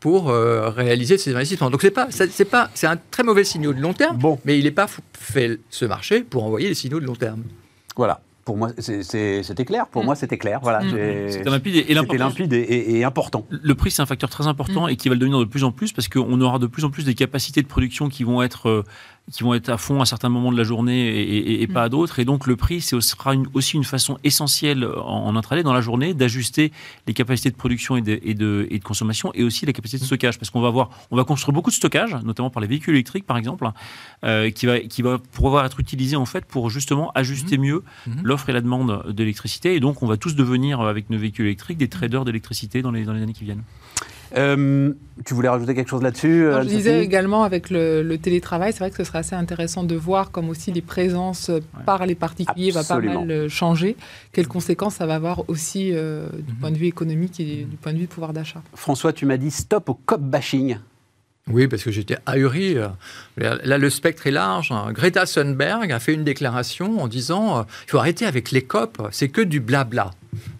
pour 0.00 0.28
réaliser 0.30 1.16
ces 1.18 1.34
investissements. 1.34 1.70
Donc 1.70 1.82
c'est 1.82 1.90
pas 1.90 2.08
c'est 2.11 2.44
pas 2.44 2.70
c'est 2.74 2.87
un 2.87 2.98
très 3.11 3.22
mauvais 3.22 3.44
signal 3.44 3.74
de 3.74 3.80
long 3.80 3.92
terme, 3.94 4.16
Bon. 4.18 4.38
mais 4.44 4.58
il 4.58 4.64
n'est 4.64 4.70
pas 4.70 4.87
f- 4.87 4.98
fait 5.38 5.61
ce 5.70 5.85
marché 5.85 6.22
pour 6.22 6.44
envoyer 6.44 6.68
des 6.68 6.74
signaux 6.74 7.01
de 7.01 7.07
long 7.07 7.14
terme. 7.16 7.42
Voilà. 7.96 8.20
Pour 8.44 8.57
moi, 8.57 8.70
c'était 8.79 9.64
clair. 9.66 9.87
Pour 9.88 10.03
Mm. 10.03 10.07
moi, 10.07 10.14
c'était 10.14 10.38
clair. 10.38 10.59
Voilà. 10.62 10.81
Mm. 10.83 10.90
j'ai- 10.90 11.31
C'était 11.33 11.51
limpide 11.51 11.77
et, 11.77 11.85
et 11.90 11.94
limpide 11.94 12.53
et, 12.55 12.57
et- 12.61 12.98
et 12.98 13.05
important. 13.05 13.44
Le 13.51 13.74
prix, 13.74 13.90
c'est 13.90 14.01
un 14.01 14.07
facteur 14.07 14.31
très 14.31 14.46
important 14.46 14.87
Mm. 14.87 14.90
et 14.90 14.96
qui 14.96 15.09
va 15.11 15.14
le 15.14 15.18
devenir 15.20 15.38
de 15.38 15.44
plus 15.44 15.64
en 15.64 15.70
plus 15.72 15.92
parce 15.92 16.09
qu'on 16.09 16.40
aura 16.40 16.59
de 16.59 16.66
plus 16.66 16.85
en 16.85 16.90
plus 16.90 17.05
des 17.05 17.14
capacités 17.14 17.61
de 17.62 17.66
production 17.66 18.09
qui 18.09 18.24
vont 18.24 18.42
être 18.42 18.68
euh, 18.70 18.85
qui 19.33 19.43
vont 19.43 19.55
être 19.55 19.69
à 19.69 19.77
fond 19.77 20.01
à 20.01 20.07
certains 20.07 20.29
moments 20.29 20.53
de 20.53 20.57
la 20.57 20.64
journée 20.64 21.61
et, 21.61 21.67
pas 21.67 21.85
à 21.85 21.88
d'autres. 21.88 22.19
Et 22.19 22.25
donc 22.25 22.47
le 22.47 22.57
prix, 22.57 22.81
ce 22.81 23.01
sera 23.01 23.35
aussi 23.55 23.77
une 23.77 23.85
façon 23.85 24.19
essentielle 24.25 24.85
en, 24.85 25.27
en 25.27 25.37
intraday 25.37 25.62
dans 25.62 25.73
la 25.73 25.81
journée 25.81 26.14
d'ajuster 26.14 26.72
les 27.07 27.14
capacités 27.14 27.51
de 27.51 27.57
production 27.57 27.97
et 27.97 28.03
de, 28.03 28.18
et, 28.22 28.35
de, 28.35 28.68
consommation 28.83 29.31
et 29.35 29.43
aussi 29.43 29.66
la 29.66 29.72
capacité 29.72 30.01
de 30.01 30.07
stockage. 30.07 30.39
Parce 30.39 30.51
qu'on 30.51 30.61
va 30.61 30.70
voir, 30.70 30.91
on 31.11 31.16
va 31.16 31.24
construire 31.24 31.53
beaucoup 31.55 31.70
de 31.70 31.74
stockage, 31.74 32.14
notamment 32.24 32.51
par 32.51 32.61
les 32.61 32.68
véhicules 32.68 32.95
électriques 32.95 33.26
par 33.26 33.37
exemple, 33.37 33.68
euh, 34.24 34.51
qui, 34.51 34.66
va, 34.66 34.81
qui 34.81 35.03
va 35.03 35.18
pouvoir 35.18 35.64
être 35.64 35.81
utilisé 35.81 36.16
en 36.16 36.26
fait 36.26 36.45
pour 36.45 36.70
justement 36.70 37.12
ajuster 37.14 37.59
mieux 37.59 37.83
l'offre 38.22 38.49
et 38.49 38.53
la 38.53 38.61
demande 38.61 39.12
d'électricité. 39.12 39.74
Et 39.74 39.81
donc 39.81 40.03
on 40.03 40.07
va 40.07 40.16
tous 40.16 40.35
devenir 40.35 40.81
avec 40.81 41.11
nos 41.11 41.18
véhicules 41.18 41.47
électriques 41.47 41.79
des 41.79 41.89
traders 41.89 42.24
d'électricité 42.24 42.83
dans 42.83 42.91
les, 42.91 43.05
dans 43.05 43.12
les 43.12 43.22
années 43.22 43.33
qui 43.33 43.45
viennent. 43.45 43.62
Euh, 44.37 44.93
tu 45.24 45.35
voulais 45.35 45.49
rajouter 45.49 45.74
quelque 45.74 45.89
chose 45.89 46.03
là-dessus 46.03 46.47
Je 46.62 46.68
disais 46.68 47.03
également 47.03 47.45
avec 47.45 47.70
le, 47.70 48.16
télétravail, 48.16 48.72
c'est 48.72 48.81
vrai 48.81 48.91
que 48.91 48.97
ce 48.97 49.05
serait 49.05 49.18
assez 49.18 49.35
intéressant 49.35 49.85
de 49.85 49.95
voir 49.95 50.31
comme 50.31 50.49
aussi 50.49 50.72
les 50.72 50.83
présences 50.83 51.51
par 51.87 52.07
les 52.07 52.14
particuliers 52.14 52.76
Absolument. 52.76 53.12
va 53.12 53.14
pas 53.14 53.20
mal 53.20 53.31
euh, 53.31 53.49
changer. 53.49 53.97
Quelles 54.33 54.49
conséquences 54.49 54.97
ça 54.97 55.07
va 55.07 55.14
avoir 55.14 55.49
aussi 55.49 55.91
euh, 55.93 56.29
du 56.47 56.55
point 56.55 56.70
de 56.70 56.76
vue 56.76 56.87
économique 56.87 57.41
et 57.41 57.64
du 57.64 57.76
point 57.76 57.93
de 57.93 57.99
vue 57.99 58.07
de 58.07 58.11
pouvoir 58.11 58.33
d'achat? 58.33 58.62
François, 58.74 59.12
tu 59.12 59.26
m'as 59.26 59.37
dit 59.37 59.51
stop 59.51 59.89
au 59.89 59.95
cop 59.95 60.20
bashing. 60.20 60.79
Oui, 61.51 61.66
parce 61.66 61.83
que 61.83 61.91
j'étais 61.91 62.18
ahuri. 62.26 62.76
Là, 63.39 63.79
le 63.79 63.91
spectre 63.91 64.26
est 64.26 64.31
large. 64.31 64.70
Greta 64.91 65.24
Thunberg 65.24 65.91
a 65.91 65.99
fait 65.99 66.12
une 66.12 66.24
déclaration 66.24 67.01
en 67.01 67.09
disant 67.09 67.64
il 67.87 67.91
faut 67.91 67.97
arrêter 67.97 68.26
avec 68.26 68.51
les 68.51 68.61
COP, 68.61 69.09
c'est 69.12 69.31
que 69.31 69.41
du 69.41 69.59
blabla. 69.59 70.11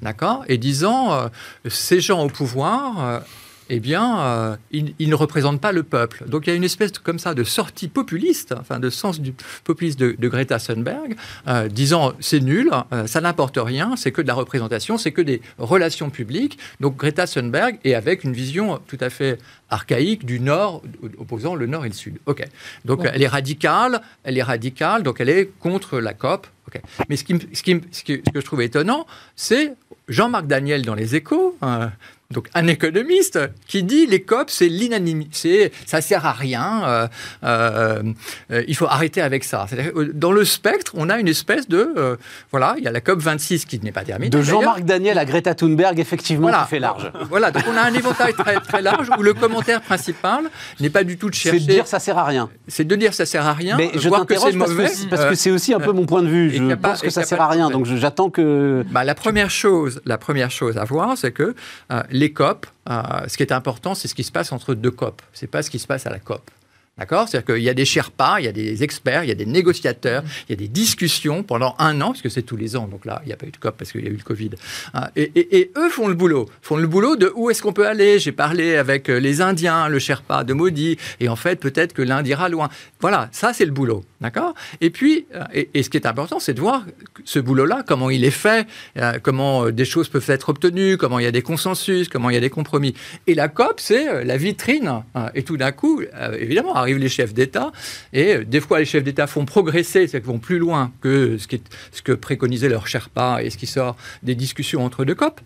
D'accord? 0.01 0.45
Et 0.49 0.57
disant 0.57 1.29
ces 1.69 2.01
gens 2.01 2.25
au 2.25 2.29
pouvoir 2.29 3.23
eh 3.71 3.81
bien, 3.81 4.21
euh, 4.21 4.57
il, 4.71 5.09
ne 5.09 5.15
représente 5.15 5.61
pas 5.61 5.73
le 5.73 5.83
peuple. 5.83 6.25
Donc 6.27 6.47
il 6.47 6.51
y 6.51 6.53
a 6.53 6.57
une 6.57 6.65
espèce 6.65 6.93
de, 6.93 6.99
comme 6.99 7.19
ça 7.19 7.35
de 7.35 7.45
sortie 7.45 7.89
populiste, 7.89 8.55
enfin 8.59 8.79
de 8.79 8.91
sens 8.91 9.21
du 9.21 9.35
populiste 9.65 9.99
de, 9.99 10.29
Greta 10.29 10.59
Thunberg, 10.59 11.17
euh, 11.47 11.69
disant 11.69 12.13
c'est 12.21 12.41
nul, 12.41 12.71
euh, 12.93 13.07
ça 13.07 13.21
n'importe 13.21 13.59
rien, 13.61 13.95
c'est 13.97 14.13
que 14.13 14.23
de 14.23 14.27
la 14.27 14.35
représentation, 14.35 14.99
c'est 14.99 15.13
que 15.13 15.23
des 15.23 15.43
relations 15.59 16.11
publiques. 16.11 16.59
Donc 16.81 16.97
Greta 16.97 17.27
Thunberg 17.27 17.79
est 17.85 17.95
avec 17.95 18.25
une 18.25 18.33
vision 18.33 18.81
tout 18.87 18.99
à 19.01 19.11
fait 19.11 19.39
archaïque 19.71 20.25
du 20.25 20.41
Nord, 20.41 20.83
opposant 21.19 21.55
le 21.55 21.67
Nord 21.67 21.85
et 21.85 21.89
le 21.89 21.95
Sud. 21.95 22.19
Ok. 22.27 22.45
Donc 22.85 23.01
elle 23.05 23.23
est 23.23 23.29
radicale, 23.29 24.01
elle 24.25 24.39
est 24.39 24.43
radicale, 24.43 25.03
donc 25.03 25.21
elle 25.21 25.29
est 25.29 25.51
contre 25.61 25.99
la 25.99 26.15
COP. 26.15 26.47
Ok. 26.69 26.81
Mais 27.09 27.17
ce, 27.17 27.25
qui, 27.25 27.39
ce, 27.53 27.63
qui, 27.63 27.81
ce, 27.91 28.03
que, 28.03 28.21
je 28.35 28.41
trouve 28.41 28.63
étonnant, 28.63 29.07
c'est 29.37 29.75
Jean-Marc 30.09 30.47
Daniel 30.47 30.83
dans 30.83 30.95
Les 30.95 31.17
Échos, 31.17 31.57
donc 32.35 32.51
un 32.53 32.67
économiste 32.67 33.39
qui 33.67 33.83
dit 33.83 34.05
les 34.05 34.21
COP 34.21 34.51
c'est 34.51 34.69
l'inanimité, 34.69 35.73
ça 35.87 36.03
sert 36.03 36.27
à 36.27 36.33
rien, 36.33 36.83
euh, 36.85 37.09
euh, 37.43 38.03
euh, 38.51 38.63
il 38.69 38.77
faut 38.77 38.85
arrêter 38.85 39.23
avec 39.23 39.45
ça. 39.45 39.65
Dans 40.13 40.33
le 40.33 40.45
spectre, 40.45 40.93
on 40.95 41.09
a 41.09 41.19
une 41.19 41.29
espèce 41.29 41.69
de 41.69 42.19
voilà, 42.51 42.75
il 42.77 42.85
y 42.85 42.87
a 42.87 42.93
la 42.93 43.01
COP 43.01 43.21
26 43.21 43.65
qui 43.65 43.81
n'est 43.81 43.93
pas 43.93 44.05
terminée. 44.05 44.29
De 44.29 44.43
Jean-Marc 44.43 44.83
Daniel 44.83 45.17
à 45.17 45.25
Greta 45.25 45.55
Thunberg, 45.55 45.99
effectivement, 45.99 46.49
voilà, 46.49 46.67
fait 46.67 46.79
large. 46.79 47.11
Voilà, 47.31 47.51
donc 47.51 47.63
on 47.67 47.77
a 47.77 47.81
un 47.81 47.95
éventail 47.95 48.35
très, 48.35 48.57
très 48.57 48.83
large 48.83 49.09
où 49.19 49.23
le 49.23 49.33
commentaire 49.33 49.81
principal 49.81 50.51
n'est 50.81 50.91
pas 50.91 51.05
du 51.05 51.17
tout 51.17 51.31
de 51.31 51.35
chercher. 51.35 51.61
C'est 51.61 51.67
de 51.67 51.73
dire 51.73 51.87
ça 51.87 51.99
sert 51.99 52.19
à 52.19 52.25
rien. 52.25 52.51
C'est 52.67 52.87
de 52.87 52.95
dire 52.95 53.15
ça 53.15 53.25
sert 53.25 53.47
à 53.47 53.55
rien. 53.55 53.79
Mais 53.79 53.91
je 53.95 54.07
voir 54.07 54.27
que 54.27 54.37
c'est 54.37 54.53
mauvais 54.53 54.91
parce 55.09 55.25
que 55.25 55.35
c'est 55.35 55.51
aussi 55.51 55.73
un 55.73 55.81
peu 55.81 55.93
mon 55.93 56.05
point 56.05 56.23
de 56.23 56.29
vue. 56.29 56.51
Je 56.51 56.75
pense 56.75 57.01
que 57.01 57.09
ça 57.09 57.23
sert 57.23 57.41
à 57.41 57.49
rien, 57.49 57.71
donc 57.71 57.87
j'attends 57.87 58.29
que. 58.29 58.85
Bah, 58.91 59.05
la 59.05 59.15
première 59.15 59.51
chose, 59.51 60.03
la 60.05 60.19
première 60.19 60.51
chose 60.51 60.77
à 60.77 60.85
voir, 60.85 61.17
c'est 61.17 61.33
que 61.33 61.55
les 62.19 62.33
COP, 62.33 62.67
euh, 62.91 63.03
ce 63.29 63.37
qui 63.37 63.43
est 63.43 63.53
important, 63.53 63.95
c'est 63.95 64.09
ce 64.09 64.15
qui 64.15 64.25
se 64.25 64.33
passe 64.33 64.51
entre 64.53 64.75
deux 64.75 64.91
COP. 64.91 65.23
Ce 65.33 65.45
n'est 65.45 65.49
pas 65.49 65.63
ce 65.63 65.71
qui 65.71 65.79
se 65.79 65.87
passe 65.87 66.07
à 66.07 66.11
la 66.11 66.19
COP. 66.19 66.51
D'accord? 66.99 67.29
C'est-à-dire 67.29 67.55
qu'il 67.55 67.65
y 67.65 67.69
a 67.69 67.75
des 67.75 67.85
Sherpas, 67.85 68.41
il 68.41 68.45
y 68.45 68.49
a 68.49 68.53
des 68.53 68.83
experts, 68.83 69.25
il 69.25 69.29
y 69.29 69.33
a 69.33 69.37
des 69.37 69.47
négociateurs, 69.47 70.25
il 70.49 70.53
y 70.53 70.55
a 70.55 70.57
des 70.57 70.69
discussions 70.69 71.43
pendant 71.43 71.75
un 71.79 72.01
an, 72.01 72.09
parce 72.09 72.23
que 72.23 72.29
c'est 72.29 72.43
tous 72.43 72.57
les 72.57 72.77
ans, 72.77 72.89
donc 72.89 73.05
là, 73.05 73.21
il 73.25 73.29
n'y 73.29 73.33
a 73.33 73.37
pas 73.37 73.47
eu 73.47 73.51
de 73.51 73.57
COP 73.57 73.77
parce 73.77 73.93
qu'il 73.93 74.05
y 74.05 74.09
a 74.09 74.11
eu 74.11 74.17
le 74.17 74.23
Covid. 74.23 74.51
Hein, 74.95 75.09
et, 75.17 75.71
eux 75.77 75.91
font 75.91 76.09
le 76.09 76.15
boulot. 76.15 76.49
Font 76.63 76.77
le 76.77 76.87
boulot 76.87 77.17
de 77.17 77.33
où 77.35 77.51
est-ce 77.51 77.63
qu'on 77.63 77.73
peut 77.73 77.87
aller? 77.87 78.19
J'ai 78.19 78.33
parlé 78.33 78.77
avec 78.77 79.09
euh, 79.09 79.19
les 79.19 79.41
Indiens, 79.41 79.89
le 79.89 79.99
Sherpa 79.99 80.45
de 80.45 80.53
Modi, 80.53 80.97
et 81.21 81.29
en 81.29 81.37
fait, 81.37 81.57
peut-être 81.57 81.93
que 81.93 82.03
l'Inde 82.03 82.27
ira 82.27 82.49
loin. 82.49 82.69
Voilà, 83.01 83.29
ça, 83.33 83.53
c'est 83.53 83.65
le 83.65 83.71
boulot. 83.71 84.05
D'accord? 84.21 84.55
Et 84.81 84.91
puis, 84.91 85.27
euh, 85.35 85.45
et, 85.53 85.83
ce 85.83 85.91
qui 85.91 85.97
est 85.97 86.07
important, 86.07 86.41
c'est 86.41 86.55
de 86.55 86.61
voir 86.61 86.85
ce 87.25 87.39
boulot-là, 87.39 87.85
comment 87.87 88.11
il 88.11 88.25
est 88.25 88.31
fait, 88.31 88.67
euh, 88.97 89.19
comment 89.23 89.71
des 89.71 89.85
choses 89.85 90.09
peuvent 90.09 90.29
être 90.29 90.49
obtenues, 90.49 90.97
comment 90.97 91.21
il 91.21 91.25
y 91.25 91.29
a 91.29 91.31
des 91.31 91.43
consensus, 91.43 92.09
comment 92.09 92.31
il 92.31 92.35
y 92.35 92.37
a 92.37 92.41
des 92.41 92.51
compromis. 92.51 92.95
Et 93.27 93.35
la 93.35 93.49
COP, 93.49 93.79
c'est 93.79 94.25
la 94.25 94.37
vitrine. 94.37 95.03
Hein, 95.15 95.31
et 95.35 95.45
tout 95.45 95.57
d'un 95.57 95.73
coup, 95.73 96.03
évidemment, 96.39 96.75
arrivent 96.89 97.03
les 97.03 97.09
chefs 97.09 97.35
d'État, 97.35 97.73
et 98.13 98.37
euh, 98.37 98.45
des 98.45 98.61
fois 98.61 98.79
les 98.79 98.85
chefs 98.85 99.05
d'État 99.05 99.27
font 99.27 99.45
progresser, 99.45 100.07
c'est-à-dire 100.07 100.21
qu'ils 100.21 100.33
vont 100.33 100.39
plus 100.39 100.59
loin 100.59 100.93
que 101.01 101.39
ce, 101.39 101.47
qui 101.47 101.63
ce 101.93 102.03
que 102.03 102.13
préconisait 102.13 102.69
leur 102.69 102.87
Sherpa 102.87 103.43
et 103.43 103.51
ce 103.51 103.57
qui 103.57 103.67
sort 103.67 103.97
des 104.23 104.35
discussions 104.35 104.85
entre 104.85 105.05
deux 105.05 105.15
COP. 105.15 105.41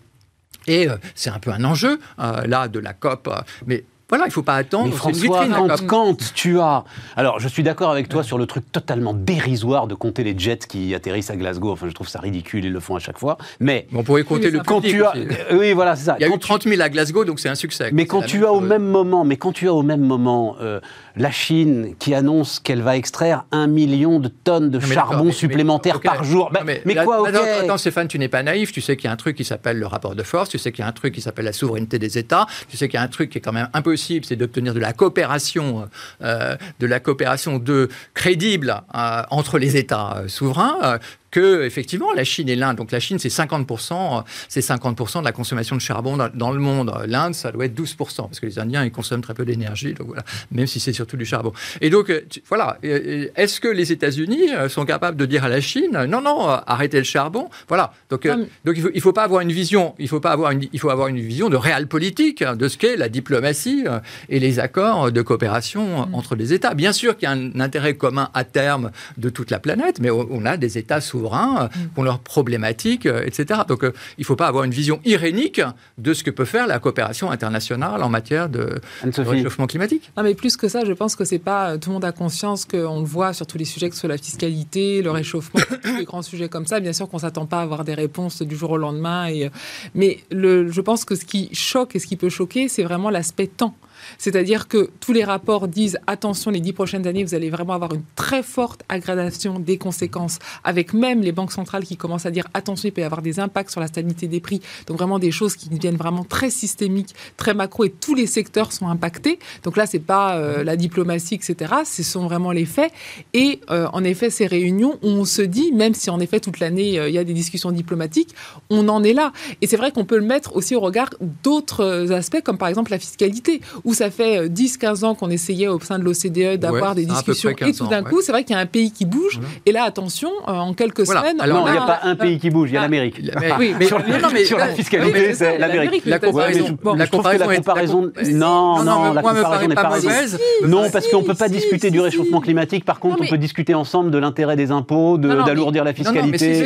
Et 0.67 0.87
euh, 0.87 0.95
c'est 1.15 1.29
un 1.29 1.39
peu 1.39 1.51
un 1.51 1.63
enjeu, 1.63 1.99
euh, 2.19 2.47
là, 2.47 2.67
de 2.67 2.79
la 2.79 2.93
COP. 2.93 3.29
mais 3.65 3.83
voilà, 4.09 4.25
il 4.25 4.29
ne 4.29 4.33
faut 4.33 4.43
pas 4.43 4.55
attendre. 4.55 4.89
Mais 4.89 4.95
François, 4.95 5.47
quand, 5.47 5.87
quand, 5.87 6.33
tu 6.33 6.59
as... 6.59 6.83
Alors, 7.15 7.39
je 7.39 7.47
suis 7.47 7.63
d'accord 7.63 7.89
avec 7.89 8.09
toi 8.09 8.21
sur 8.21 8.37
le 8.37 8.45
truc 8.45 8.71
totalement 8.71 9.13
dérisoire 9.13 9.87
de 9.87 9.95
compter 9.95 10.23
les 10.23 10.37
jets 10.37 10.59
qui 10.67 10.93
atterrissent 10.93 11.29
à 11.29 11.35
Glasgow. 11.35 11.71
Enfin, 11.71 11.87
je 11.87 11.93
trouve 11.93 12.07
ça 12.07 12.19
ridicule, 12.19 12.65
ils 12.65 12.71
le 12.71 12.79
font 12.79 12.95
à 12.95 12.99
chaque 12.99 13.17
fois. 13.17 13.37
Mais... 13.59 13.87
On 13.93 14.03
pourrait 14.03 14.23
compter 14.23 14.51
le 14.51 14.59
quand 14.59 14.81
tu 14.81 15.03
as... 15.03 15.13
Oui, 15.53 15.73
voilà, 15.73 15.95
c'est 15.95 16.05
ça. 16.05 16.15
Il 16.19 16.27
y 16.27 16.29
a 16.29 16.33
eu 16.33 16.37
30 16.37 16.63
000 16.63 16.81
à 16.81 16.89
Glasgow, 16.89 17.25
donc 17.25 17.39
c'est 17.39 17.49
un 17.49 17.55
succès. 17.55 17.89
Mais 17.93 18.05
quand 18.05 18.21
tu 18.21 18.45
as 18.45 18.51
au 18.51 18.59
même 18.59 18.83
moment, 18.83 19.23
mais 19.23 19.37
quand 19.37 19.51
tu 19.51 19.67
as 19.67 19.73
au 19.73 19.83
même 19.83 20.01
moment 20.01 20.57
euh, 20.61 20.79
la 21.15 21.31
Chine 21.31 21.95
qui 21.99 22.13
annonce 22.13 22.59
qu'elle 22.59 22.81
va 22.81 22.97
extraire 22.97 23.45
un 23.51 23.67
million 23.67 24.19
de 24.19 24.27
tonnes 24.27 24.69
de 24.69 24.79
charbon 24.79 25.31
supplémentaire 25.31 26.01
par 26.01 26.23
jour. 26.23 26.51
mais, 26.65 26.95
quoi, 27.03 27.27
attends, 27.27 27.39
attends, 27.61 27.77
Stéphane, 27.77 28.07
tu 28.07 28.19
n'es 28.19 28.29
pas 28.29 28.43
naïf. 28.43 28.71
Tu 28.71 28.81
sais 28.81 28.95
qu'il 28.95 29.05
y 29.05 29.07
a 29.07 29.11
un 29.11 29.17
truc 29.17 29.37
qui 29.37 29.43
s'appelle 29.43 29.79
le 29.79 29.87
rapport 29.87 30.15
de 30.15 30.23
force. 30.23 30.49
Tu 30.49 30.57
sais 30.57 30.71
qu'il 30.71 30.83
y 30.83 30.85
a 30.85 30.89
un 30.89 30.93
truc 30.93 31.13
qui 31.13 31.21
s'appelle 31.21 31.45
la 31.45 31.53
souveraineté 31.53 31.99
des 31.99 32.17
États. 32.17 32.47
Tu 32.69 32.77
sais 32.77 32.87
qu'il 32.87 32.97
y 32.97 33.01
a 33.01 33.03
un 33.03 33.07
truc 33.07 33.29
qui 33.29 33.37
est 33.37 33.41
quand 33.41 33.53
même 33.53 33.69
c'est 33.97 34.35
d'obtenir 34.35 34.73
de 34.73 34.79
la 34.79 34.93
coopération, 34.93 35.89
euh, 36.21 36.55
de 36.79 36.87
la 36.87 36.99
coopération 36.99 37.59
de 37.59 37.89
crédible 38.13 38.81
euh, 38.95 39.23
entre 39.29 39.57
les 39.57 39.77
États 39.77 40.17
euh, 40.17 40.27
souverains 40.27 40.99
que 41.33 41.63
effectivement 41.63 42.13
la 42.13 42.23
Chine 42.23 42.47
et 42.47 42.55
l'Inde, 42.55 42.77
donc 42.77 42.91
la 42.91 42.99
Chine 42.99 43.17
c'est 43.17 43.29
50%, 43.29 44.23
c'est 44.47 44.59
50% 44.59 45.19
de 45.19 45.25
la 45.25 45.31
consommation 45.31 45.75
de 45.75 45.81
charbon 45.81 46.15
dans, 46.15 46.51
le 46.51 46.59
monde. 46.59 46.93
L'Inde 47.07 47.33
ça 47.33 47.51
doit 47.51 47.65
être 47.65 47.77
12% 47.77 47.97
parce 47.97 48.39
que 48.39 48.45
les 48.45 48.59
Indiens 48.59 48.85
ils 48.85 48.91
consomment 48.91 49.23
très 49.23 49.33
peu 49.33 49.43
d'énergie, 49.43 49.95
donc 49.95 50.07
voilà, 50.07 50.23
même 50.51 50.67
si 50.67 50.79
c'est 50.79 50.93
surtout 50.93 51.17
du 51.17 51.25
charbon. 51.25 51.51
Et 51.81 51.89
donc 51.89 52.13
voilà, 52.47 52.77
est-ce 52.83 53.59
que 53.59 53.67
les 53.67 53.91
États-Unis 53.91 54.49
sont 54.69 54.85
capables 54.85 55.17
de 55.17 55.25
dire 55.25 55.43
à 55.43 55.49
la 55.49 55.59
Chine 55.59 56.05
non 56.07 56.21
non 56.21 56.47
arrêtez 56.47 56.99
le 56.99 57.03
charbon, 57.03 57.49
voilà. 57.67 57.93
Donc 58.11 58.27
donc 58.63 58.75
il 58.77 58.83
faut, 58.83 58.91
il 58.93 59.01
faut 59.01 59.13
pas 59.13 59.23
avoir 59.23 59.41
une 59.41 59.51
vision, 59.51 59.95
il 59.97 60.07
faut 60.07 60.19
pas 60.19 60.31
avoir 60.31 60.51
une, 60.51 60.67
il 60.71 60.79
faut 60.79 60.91
avoir 60.91 61.07
une 61.07 61.19
vision 61.19 61.49
de 61.49 61.57
réel 61.57 61.87
politique 61.87 62.43
hein, 62.43 62.55
de 62.55 62.67
ce 62.67 62.77
qu'est 62.77 62.95
la 62.95 63.09
diplomatie 63.09 63.85
et 64.29 64.39
les 64.39 64.59
accords 64.59 65.11
de 65.11 65.21
coopération 65.23 66.05
mm. 66.05 66.13
entre 66.13 66.35
les 66.35 66.53
États. 66.53 66.75
Bien 66.75 66.93
sûr 66.93 67.17
qu'il 67.17 67.27
y 67.27 67.31
a 67.31 67.35
un 67.35 67.59
intérêt 67.59 67.95
commun 67.95 68.29
à 68.35 68.43
terme 68.43 68.91
de 69.17 69.29
toute 69.29 69.49
la 69.49 69.59
planète, 69.59 69.99
mais 69.99 70.11
on 70.11 70.45
a 70.45 70.57
des 70.57 70.77
États 70.77 71.01
souverains 71.01 71.22
mm. 71.23 71.69
qui 71.69 71.99
ont 71.99 72.03
leurs 72.03 72.19
problématiques, 72.19 73.05
euh, 73.05 73.23
etc. 73.25 73.61
Donc 73.67 73.83
euh, 73.83 73.93
il 74.17 74.21
ne 74.21 74.25
faut 74.25 74.35
pas 74.35 74.47
avoir 74.47 74.63
une 74.63 74.71
vision 74.71 74.99
irénique 75.05 75.61
de 75.97 76.13
ce 76.13 76.23
que 76.23 76.31
peut 76.31 76.45
faire 76.45 76.67
la 76.67 76.79
coopération 76.79 77.31
internationale 77.31 78.03
en 78.03 78.09
matière 78.09 78.49
de, 78.49 78.79
réchauffement 79.03 79.67
climatique. 79.67 80.11
Non, 80.17 80.23
mais 80.23 80.35
plus 80.35 80.57
que 80.57 80.67
ça, 80.67 80.85
je 80.85 80.93
pense 80.93 81.15
que 81.15 81.25
c'est 81.25 81.39
pas 81.39 81.77
tout 81.77 81.89
le 81.89 81.93
monde 81.93 82.05
a 82.05 82.11
conscience 82.11 82.65
qu'on 82.65 82.99
le 82.99 83.05
voit 83.05 83.33
sur 83.33 83.45
tous 83.47 83.57
les 83.57 83.65
sujets 83.65 83.89
que 83.89 83.95
ce 83.95 84.01
soit 84.01 84.09
la 84.09 84.17
fiscalité, 84.17 85.01
le 85.01 85.11
réchauffement, 85.11 85.61
tous 85.83 85.97
les 85.97 86.05
grands 86.05 86.21
sujets 86.21 86.49
comme 86.49 86.65
ça. 86.65 86.79
Bien 86.79 86.93
sûr 86.93 87.09
qu'on 87.09 87.19
s'attend 87.19 87.45
pas 87.45 87.59
à 87.59 87.61
avoir 87.63 87.83
des 87.83 87.93
réponses 87.93 88.41
du 88.41 88.55
jour 88.55 88.71
au 88.71 88.77
lendemain. 88.77 89.27
Et, 89.27 89.45
euh, 89.45 89.49
mais 89.95 90.19
le, 90.31 90.71
je 90.71 90.81
pense 90.81 91.05
que 91.05 91.15
ce 91.15 91.25
qui 91.25 91.49
choque 91.53 91.95
et 91.95 91.99
ce 91.99 92.07
qui 92.07 92.15
peut 92.15 92.29
choquer, 92.29 92.67
c'est 92.67 92.83
vraiment 92.83 93.09
l'aspect 93.09 93.47
temps. 93.47 93.75
C'est-à-dire 94.17 94.67
que 94.67 94.89
tous 94.99 95.13
les 95.13 95.23
rapports 95.23 95.67
disent 95.67 95.97
attention, 96.07 96.51
les 96.51 96.59
dix 96.59 96.73
prochaines 96.73 97.07
années, 97.07 97.23
vous 97.23 97.35
allez 97.35 97.49
vraiment 97.49 97.73
avoir 97.73 97.93
une 97.93 98.03
très 98.15 98.43
forte 98.43 98.83
aggravation 98.89 99.59
des 99.59 99.77
conséquences, 99.77 100.39
avec 100.63 100.93
même 100.93 101.21
les 101.21 101.31
banques 101.31 101.51
centrales 101.51 101.83
qui 101.85 101.97
commencent 101.97 102.25
à 102.25 102.31
dire 102.31 102.47
attention, 102.53 102.89
il 102.89 102.91
peut 102.91 103.01
y 103.01 103.03
avoir 103.03 103.21
des 103.21 103.39
impacts 103.39 103.71
sur 103.71 103.81
la 103.81 103.87
stabilité 103.87 104.27
des 104.27 104.39
prix. 104.39 104.61
Donc 104.87 104.97
vraiment 104.97 105.19
des 105.19 105.31
choses 105.31 105.55
qui 105.55 105.69
deviennent 105.69 105.95
vraiment 105.95 106.23
très 106.23 106.49
systémiques, 106.49 107.15
très 107.37 107.53
macro, 107.53 107.85
et 107.85 107.89
tous 107.89 108.15
les 108.15 108.27
secteurs 108.27 108.71
sont 108.71 108.87
impactés. 108.87 109.39
Donc 109.63 109.77
là, 109.77 109.85
c'est 109.85 109.99
pas 109.99 110.35
euh, 110.35 110.63
la 110.63 110.75
diplomatie, 110.75 111.35
etc. 111.35 111.73
Ce 111.85 112.03
sont 112.03 112.25
vraiment 112.25 112.51
les 112.51 112.65
faits. 112.65 112.91
Et 113.33 113.61
euh, 113.69 113.87
en 113.93 114.03
effet, 114.03 114.29
ces 114.29 114.47
réunions 114.47 114.99
où 115.01 115.09
on 115.09 115.25
se 115.25 115.41
dit, 115.41 115.71
même 115.71 115.93
si 115.93 116.09
en 116.09 116.19
effet 116.19 116.39
toute 116.39 116.59
l'année 116.59 116.99
euh, 116.99 117.09
il 117.09 117.15
y 117.15 117.17
a 117.17 117.23
des 117.23 117.33
discussions 117.33 117.71
diplomatiques, 117.71 118.35
on 118.69 118.87
en 118.89 119.03
est 119.03 119.13
là. 119.13 119.31
Et 119.61 119.67
c'est 119.67 119.77
vrai 119.77 119.91
qu'on 119.91 120.05
peut 120.05 120.17
le 120.17 120.25
mettre 120.25 120.55
aussi 120.55 120.75
au 120.75 120.79
regard 120.79 121.09
d'autres 121.43 122.11
aspects, 122.11 122.41
comme 122.41 122.57
par 122.57 122.67
exemple 122.67 122.91
la 122.91 122.99
fiscalité, 122.99 123.61
où 123.83 123.93
où 123.93 123.95
ça 124.03 124.09
fait 124.11 124.47
10-15 124.49 125.05
ans 125.05 125.15
qu'on 125.15 125.29
essayait 125.29 125.67
au 125.69 125.79
sein 125.79 125.97
de 125.97 126.03
l'OCDE 126.03 126.59
d'avoir 126.59 126.89
Ouais, 126.89 126.95
des 126.95 127.05
discussions, 127.05 127.49
et 127.51 127.55
tout 127.55 127.85
15 127.85 127.89
d'un 127.89 128.03
coup, 128.03 128.21
c'est 128.21 128.31
vrai 128.33 128.43
qu'il 128.43 128.53
y 128.55 128.59
a 128.59 128.61
un 128.61 128.65
pays 128.65 128.91
qui 128.91 129.05
bouge, 129.05 129.35
Voilà. 129.39 129.49
et 129.65 129.71
là, 129.71 129.83
attention, 129.85 130.29
euh, 130.47 130.51
en 130.51 130.73
quelques 130.73 131.05
Voilà. 131.05 131.21
semaines... 131.21 131.39
Alors, 131.39 131.67
il 131.67 131.71
n'y 131.71 131.77
a 131.77 131.83
a- 131.83 131.87
pas 131.87 131.99
un 132.03 132.15
pays 132.15 132.37
qui 132.39 132.49
bouge, 132.49 132.69
il 132.71 132.73
y 132.73 132.77
a 132.77 132.81
Ah. 132.81 132.83
l'Amérique. 132.83 133.21
Oui, 133.59 133.73
mais 133.79 133.85
sur 133.85 133.99
non, 133.99 134.05
non, 134.21 134.27
mais 134.33 134.43
sur 134.43 134.57
la 134.57 134.67
fiscalité, 134.69 135.27
oui, 135.29 135.35
c'est 135.35 135.57
l'Amérique. 135.57 136.03
La 136.05 136.19
comparaison. 136.19 136.77
Bon, 136.83 136.91
la 136.93 136.97
la 136.97 137.05
est- 137.05 137.67
la 137.67 138.33
Non, 138.33 138.83
Non, 138.83 139.13
la 139.13 139.21
comparaison 139.21 139.67
n'est 139.67 139.75
pas 139.75 139.89
mauvaise. 139.89 140.39
Non, 140.67 140.89
parce 140.91 141.07
qu'on 141.07 141.21
ne 141.21 141.25
peut 141.25 141.33
pas 141.33 141.49
discuter 141.49 141.91
du 141.91 141.99
réchauffement 142.01 142.41
climatique. 142.41 142.83
Par 142.83 142.99
contre, 142.99 143.19
on 143.21 143.27
peut 143.27 143.37
discuter 143.37 143.73
ensemble 143.73 144.11
de 144.11 144.17
l'intérêt 144.17 144.55
des 144.57 144.71
impôts, 144.71 145.17
d'alourdir 145.17 145.83
la 145.85 145.93
fiscalité 145.93 146.65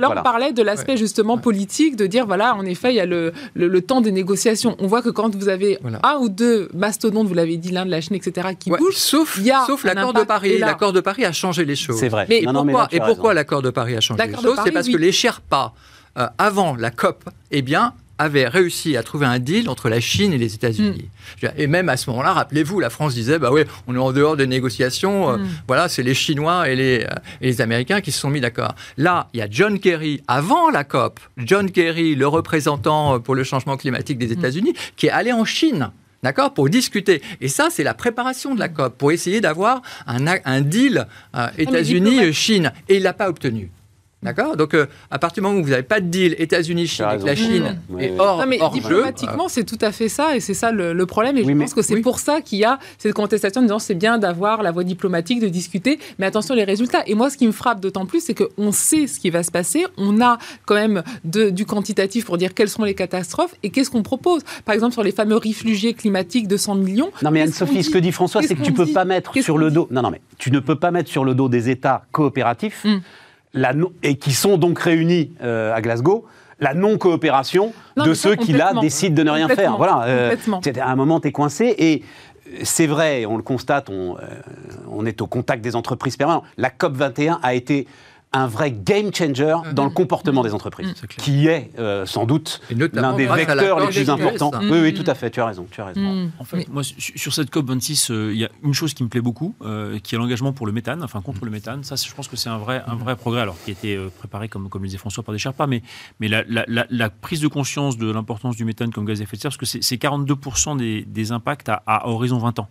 là, 0.00 0.10
on 0.18 0.22
parlait 0.22 0.52
de 0.52 0.62
l'aspect 0.62 0.96
justement 0.96 1.38
politique, 1.38 1.96
de 1.96 2.06
dire, 2.06 2.26
voilà, 2.26 2.54
en 2.54 2.64
effet, 2.64 2.90
il 2.90 2.96
y 2.96 3.00
a 3.00 3.06
le, 3.06 3.32
temps 3.80 4.02
des 4.02 4.12
négociations. 4.12 4.76
On 4.78 4.86
voit 4.86 5.00
que 5.02 5.08
quand 5.08 5.34
vous 5.34 5.48
avez. 5.48 5.78
Un 6.02 6.16
ou 6.18 6.28
deux 6.28 6.68
mastodontes, 6.74 7.26
vous 7.26 7.34
l'avez 7.34 7.56
dit, 7.56 7.70
l'Inde, 7.70 7.88
la 7.88 8.00
Chine, 8.00 8.16
etc., 8.16 8.48
qui 8.58 8.70
Ouais, 8.70 8.78
bougent, 8.78 8.96
sauf 8.96 9.36
il 9.38 9.46
y 9.46 9.50
a 9.50 9.64
sauf 9.66 9.84
l'accord 9.84 10.12
de. 10.12 10.22
Paris. 10.22 10.58
L'accord 10.58 10.92
de 10.92 11.00
Paris 11.00 11.24
a 11.24 11.32
changé 11.32 11.64
les 11.64 11.76
choses. 11.76 11.98
C'est 11.98 12.08
vrai. 12.08 12.26
Mais 12.28 12.42
non, 12.42 12.64
pourquoi, 12.64 12.82
là, 12.82 12.88
et 12.92 13.00
pourquoi 13.00 13.34
l'accord 13.34 13.62
de 13.62 13.70
Paris 13.70 13.96
a 13.96 14.00
changé 14.00 14.22
les 14.22 14.32
de 14.32 14.40
choses? 14.40 14.58
C'est 14.64 14.72
parce 14.72 14.86
oui. 14.86 14.92
que 14.92 14.98
les 14.98 15.12
Sherpas, 15.12 15.74
euh, 16.18 16.26
avant 16.38 16.76
la 16.76 16.90
COP, 16.90 17.24
eh 17.50 17.62
bien, 17.62 17.94
avaient 18.20 18.46
réussi 18.48 18.96
à 18.96 19.02
trouver 19.02 19.24
un 19.26 19.38
deal 19.38 19.68
entre 19.70 19.88
la 19.88 19.98
Chine 20.00 20.32
et 20.34 20.38
les 20.38 20.54
États-Unis. 20.54 21.08
Dire, 21.40 21.52
Et 21.56 21.66
même 21.66 21.88
à 21.88 21.96
ce 21.96 22.10
moment-là, 22.10 22.32
rappelez-vous, 22.34 22.78
la 22.78 22.90
France 22.90 23.14
disait, 23.14 23.38
bah 23.38 23.50
oui, 23.50 23.62
on 23.86 23.94
est 23.94 23.98
en 23.98 24.12
dehors 24.12 24.36
des 24.36 24.46
négociations. 24.46 25.30
euh, 25.32 25.36
Mm. 25.38 25.46
Voilà, 25.66 25.88
c'est 25.88 26.02
les 26.02 26.12
Chinois 26.14 26.68
et 26.68 26.76
les, 26.76 27.04
euh, 27.04 27.14
et 27.40 27.46
les 27.46 27.60
Américains 27.62 28.00
qui 28.02 28.12
se 28.12 28.20
sont 28.20 28.28
mis 28.28 28.40
d'accord. 28.40 28.74
Là, 28.98 29.28
il 29.32 29.38
y 29.38 29.42
a 29.42 29.48
John 29.50 29.78
Kerry, 29.78 30.22
avant 30.28 30.68
la 30.70 30.84
COP, 30.84 31.18
John 31.38 31.70
Kerry, 31.70 32.14
le 32.14 32.26
représentant 32.26 33.14
euh, 33.14 33.18
pour 33.18 33.34
le 33.34 33.42
changement 33.42 33.76
climatique 33.78 34.18
des 34.18 34.32
États-Unis, 34.32 34.74
qui 34.96 35.06
est 35.06 35.10
allé 35.10 35.32
en 35.32 35.44
Chine. 35.46 35.90
D'accord 36.22 36.52
Pour 36.52 36.68
discuter. 36.68 37.22
Et 37.40 37.48
ça, 37.48 37.68
c'est 37.70 37.82
la 37.84 37.94
préparation 37.94 38.54
de 38.54 38.60
la 38.60 38.68
COP, 38.68 38.98
pour 38.98 39.10
essayer 39.12 39.40
d'avoir 39.40 39.80
un, 40.06 40.26
un 40.44 40.60
deal 40.60 41.06
euh, 41.34 41.46
États-Unis-Chine. 41.56 42.72
Et 42.90 42.96
il 42.96 43.02
l'a 43.02 43.14
pas 43.14 43.30
obtenu. 43.30 43.70
D'accord? 44.22 44.54
Donc, 44.54 44.74
euh, 44.74 44.84
à 45.10 45.18
partir 45.18 45.42
du 45.42 45.48
moment 45.48 45.58
où 45.60 45.64
vous 45.64 45.70
n'avez 45.70 45.82
pas 45.82 45.98
de 46.00 46.06
deal 46.06 46.34
États-Unis-Chine 46.38 47.06
Tu 47.08 47.10
as 47.10 47.14
et 47.16 47.18
que 47.20 47.24
la. 47.26 47.34
Chine 47.34 47.78
Mmh. 47.88 48.00
est 48.00 48.10
Oui, 48.10 48.16
hors, 48.18 48.38
Non, 48.38 48.44
mais 48.46 48.60
hors 48.60 48.74
jeu, 48.74 48.80
diplomatiquement, 48.80 49.48
c'est 49.48 49.64
tout 49.64 49.78
à 49.80 49.92
fait 49.92 50.10
ça, 50.10 50.36
et 50.36 50.40
c'est 50.40 50.52
ça 50.52 50.72
le, 50.72 50.92
le 50.92 51.06
problème. 51.06 51.38
Et 51.38 51.40
Oui, 51.40 51.46
je 51.48 51.52
mais- 51.54 51.64
pense 51.64 51.72
que 51.72 51.80
c'est 51.80 51.94
oui. 51.94 52.02
pour 52.02 52.18
ça 52.18 52.42
qu'il 52.42 52.58
y 52.58 52.64
a 52.64 52.78
cette 52.98 53.14
contestation 53.14 53.60
en 53.60 53.64
disant 53.64 53.78
c'est 53.78 53.94
bien 53.94 54.18
d'avoir 54.18 54.62
la 54.62 54.72
voie 54.72 54.84
diplomatique, 54.84 55.40
de 55.40 55.48
discuter, 55.48 55.98
mais 56.18 56.26
attention 56.26 56.54
les 56.54 56.64
résultats. 56.64 57.02
Et 57.06 57.14
moi, 57.14 57.30
ce 57.30 57.38
qui 57.38 57.46
me 57.46 57.52
frappe 57.52 57.80
d'autant 57.80 58.04
plus, 58.04 58.20
c'est 58.22 58.34
qu'on 58.34 58.72
sait 58.72 59.06
ce 59.06 59.18
qui 59.18 59.30
va 59.30 59.42
se 59.42 59.50
passer. 59.50 59.86
On 59.96 60.20
a 60.20 60.36
quand 60.66 60.74
même 60.74 61.02
de- 61.24 61.48
du 61.48 61.64
quantitatif 61.64 62.26
pour 62.26 62.36
dire 62.36 62.52
quelles 62.52 62.68
sont 62.68 62.84
les 62.84 62.94
catastrophes 62.94 63.54
et 63.62 63.70
qu'est-ce 63.70 63.90
qu'on 63.90 64.02
propose. 64.02 64.42
Par 64.66 64.74
exemple, 64.74 64.92
sur 64.92 65.02
les 65.02 65.12
fameux 65.12 65.36
réfugiés 65.38 65.94
climatiques 65.94 66.46
de 66.46 66.58
100 66.58 66.74
millions. 66.74 67.10
Non 67.22 67.30
mais 67.30 67.40
Anne-Sophie, 67.40 67.82
ce 67.84 67.88
que 67.90 67.96
dit 67.98 68.12
François, 68.12 68.42
Qu'est-ce 68.42 68.50
c'est 68.50 68.58
que 68.58 68.64
tu 68.64 68.72
qu'on 68.72 68.76
peux 68.76 68.84
dit 68.84 68.92
pas 68.92 69.06
mettre 69.06 69.32
sur 69.42 69.56
le 69.56 69.70
dos. 69.70 69.88
Non, 69.90 70.02
non, 70.02 70.10
mais 70.10 70.20
tu 70.36 70.50
ne 70.50 70.60
peux 70.60 70.76
pas 70.76 70.90
mettre 70.90 71.08
sur 71.08 71.24
le 71.24 71.34
dos 71.34 71.48
des 71.48 71.70
États 71.70 72.04
coopératifs 72.12 72.84
Mm. 72.84 72.98
La 73.54 73.72
non- 73.72 73.92
et 74.02 74.16
qui 74.16 74.32
sont 74.32 74.58
donc 74.58 74.78
réunis 74.78 75.32
euh, 75.42 75.74
à 75.74 75.80
Glasgow 75.80 76.26
la 76.62 76.74
non-coopération 76.74 77.72
Non, 77.96 78.04
de 78.04 78.12
ça, 78.14 78.28
ceux 78.28 78.36
qui 78.36 78.52
là 78.52 78.74
décident 78.80 79.14
de 79.14 79.22
ne 79.22 79.30
rien 79.30 79.48
faire. 79.48 79.76
Voilà. 79.78 80.02
euh, 80.04 80.36
à 80.80 80.90
un 80.90 80.94
moment, 80.96 81.18
tu 81.18 81.28
es 81.28 81.32
coincé 81.32 81.74
et 81.78 82.02
c'est 82.64 82.86
vrai, 82.86 83.24
on 83.26 83.36
le 83.38 83.42
constate, 83.42 83.88
on, 83.88 84.16
euh, 84.18 84.20
on 84.90 85.06
est 85.06 85.22
au 85.22 85.26
contact 85.26 85.62
des 85.62 85.74
entreprises 85.76 86.16
permanents. 86.18 86.42
La 86.58 86.68
COP 86.68 86.94
21 86.94 87.40
a 87.42 87.54
été 87.54 87.86
un 88.32 88.46
vrai 88.46 88.70
game 88.70 89.12
changer 89.12 89.56
dans 89.72 89.84
le 89.84 89.90
comportement 89.90 90.42
des 90.44 90.54
entreprises, 90.54 90.92
clair. 90.94 91.08
qui 91.24 91.48
est 91.48 91.70
euh, 91.80 92.06
sans 92.06 92.26
doute 92.26 92.60
l'un 92.70 93.14
des 93.14 93.26
vecteurs 93.26 93.80
les 93.80 93.86
plus 93.88 94.02
US. 94.02 94.08
importants. 94.08 94.52
Mm. 94.62 94.70
Oui, 94.70 94.78
oui, 94.82 94.94
tout 94.94 95.02
à 95.10 95.14
fait, 95.16 95.30
tu 95.30 95.40
as 95.40 95.46
raison. 95.46 95.66
Tu 95.70 95.80
as 95.80 95.86
raison. 95.86 96.30
En 96.38 96.44
fait, 96.44 96.68
moi, 96.68 96.84
su- 96.84 97.18
sur 97.18 97.34
cette 97.34 97.50
COP26, 97.52 98.12
euh, 98.12 98.30
il 98.32 98.38
y 98.38 98.44
a 98.44 98.48
une 98.62 98.72
chose 98.72 98.94
qui 98.94 99.02
me 99.02 99.08
plaît 99.08 99.20
beaucoup, 99.20 99.54
euh, 99.62 99.98
qui 99.98 100.14
est 100.14 100.18
l'engagement 100.18 100.52
pour 100.52 100.66
le 100.66 100.72
méthane, 100.72 101.02
enfin 101.02 101.20
contre 101.22 101.44
le 101.44 101.50
méthane. 101.50 101.82
Ça, 101.82 101.96
je 101.96 102.14
pense 102.14 102.28
que 102.28 102.36
c'est 102.36 102.50
un 102.50 102.58
vrai, 102.58 102.82
un 102.86 102.94
vrai 102.94 103.16
progrès, 103.16 103.40
alors 103.40 103.56
qui 103.64 103.70
a 103.70 103.72
été 103.72 103.96
euh, 103.96 104.10
préparé, 104.16 104.48
comme, 104.48 104.68
comme 104.68 104.82
le 104.82 104.88
disait 104.88 104.98
François, 104.98 105.24
par 105.24 105.32
des 105.32 105.38
Sherpas, 105.40 105.66
mais, 105.66 105.82
mais 106.20 106.28
la, 106.28 106.44
la- 106.48 106.64
la- 106.68 106.86
la 106.88 107.10
prise 107.10 107.40
de 107.40 107.48
conscience 107.48 107.98
de 107.98 108.10
l'importance 108.12 108.54
du 108.56 108.64
méthane 108.64 108.92
comme 108.92 109.06
gaz 109.06 109.20
à 109.20 109.24
effet 109.24 109.36
de 109.36 109.42
serre, 109.42 109.50
parce 109.50 109.56
que 109.58 109.66
c'est 109.66 109.82
c'est 109.82 109.96
42% 109.96 110.76
des, 110.76 111.02
des 111.02 111.32
impacts 111.32 111.68
à, 111.68 111.82
à 111.86 112.06
horizon 112.08 112.38
20 112.38 112.60
ans. 112.60 112.68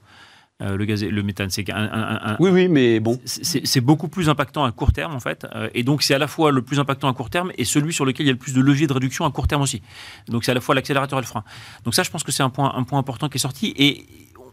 Euh, 0.62 0.76
le, 0.76 0.86
gaz, 0.86 1.04
et- 1.04 1.10
le 1.10 1.24
méthane, 1.24 1.50
c'est 1.50 1.70
un, 1.72 1.76
un- 1.78 1.88
un- 1.92 2.32
un- 2.34 2.38
Oui, 2.40 2.50
oui, 2.52 2.68
mais 2.68 3.00
bon. 3.00 3.20
c'est 3.26 3.66
c'est 3.66 3.82
beaucoup 3.82 4.08
plus 4.10 4.28
impactant 4.30 4.66
à 4.66 4.72
court 4.72 4.92
terme 4.92 5.16
en 5.16 5.20
fait, 5.20 5.46
Euh, 5.56 5.70
et 5.74 5.84
donc 5.84 6.04
c'est 6.04 6.14
à 6.14 6.18
la 6.18 6.28
fois 6.28 6.52
le 6.52 6.62
plus 6.62 6.80
impactant 6.80 7.08
à 7.08 7.14
court 7.14 7.30
terme 7.30 7.52
et 7.58 7.64
celui 7.66 7.94
sur 7.94 8.06
lequel 8.06 8.26
il 8.26 8.28
y 8.28 8.30
a 8.30 8.34
le 8.34 8.40
plus 8.40 8.54
de 8.54 8.62
levier 8.62 8.86
de 8.88 8.94
réduction 8.94 9.26
à 9.26 9.32
court 9.32 9.48
terme 9.48 9.62
aussi. 9.62 9.82
Donc 10.28 10.44
c'est 10.44 10.52
à 10.52 10.56
la 10.56 10.62
fois 10.62 10.76
l'accélérateur 10.76 11.18
et 11.20 11.22
le 11.22 11.28
frein. 11.28 11.44
Donc 11.86 11.96
ça, 11.96 12.04
je 12.04 12.10
pense 12.12 12.24
que 12.24 12.32
c'est 12.32 12.44
un 12.44 12.50
point, 12.50 12.74
un 12.76 12.84
point 12.84 13.00
important 13.00 13.30
qui 13.30 13.38
est 13.38 13.40
sorti 13.50 13.74
et 13.78 14.06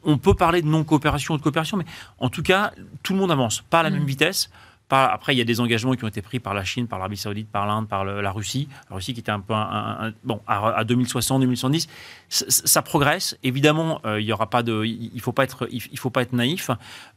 on 0.05 0.19
peut 0.19 0.35
parler 0.35 0.63
de 0.63 0.69
non 0.69 0.85
coopération 0.85 1.35
ou 1.35 1.39
de 1.39 1.43
coopération, 1.43 1.77
mais 1.77 1.85
en 2.21 2.29
tout 2.29 2.43
cas 2.45 2.73
tout 3.03 3.13
le 3.13 3.19
monde 3.19 3.33
avance, 3.33 3.63
pas 3.69 3.81
à 3.81 3.83
la 3.83 3.91
Mm. 3.91 3.95
même 3.95 4.05
vitesse. 4.07 4.51
Pas, 4.89 5.07
après, 5.07 5.34
il 5.34 5.39
y 5.39 5.41
a 5.41 5.45
des 5.45 5.59
engagements 5.61 5.95
qui 5.95 6.05
ont 6.05 6.09
été 6.09 6.22
pris 6.22 6.39
par 6.39 6.55
la 6.55 6.62
Chine, 6.62 6.87
par 6.87 7.01
l'Arabie 7.01 7.16
Saoudite, 7.16 7.49
par 7.51 7.66
l'Inde, 7.66 7.89
par 7.89 8.05
le- 8.05 8.20
la 8.20 8.30
Russie. 8.30 8.68
La 8.89 8.95
Russie 8.97 9.14
qui 9.14 9.20
était 9.20 9.32
un 9.32 9.41
peu 9.41 9.53
un, 9.53 9.59
un- 9.59 10.07
un- 10.09 10.12
bon 10.22 10.41
à, 10.47 10.76
à 10.76 10.84
2060, 10.84 11.41
2110. 11.41 11.89
Ça, 12.28 12.82
progresse. 12.82 13.37
Évidemment, 13.43 14.01
euh, 14.05 14.20
il 14.20 14.26
y 14.26 14.32
aura 14.32 14.49
pas 14.49 14.62
de, 14.62 14.84
il 14.84 15.20
faut 15.20 15.32
pas 15.32 15.45
être, 15.45 15.68
il 15.70 15.99
faut 15.99 16.11
pas 16.11 16.22
être 16.22 16.32
naïf. 16.32 16.70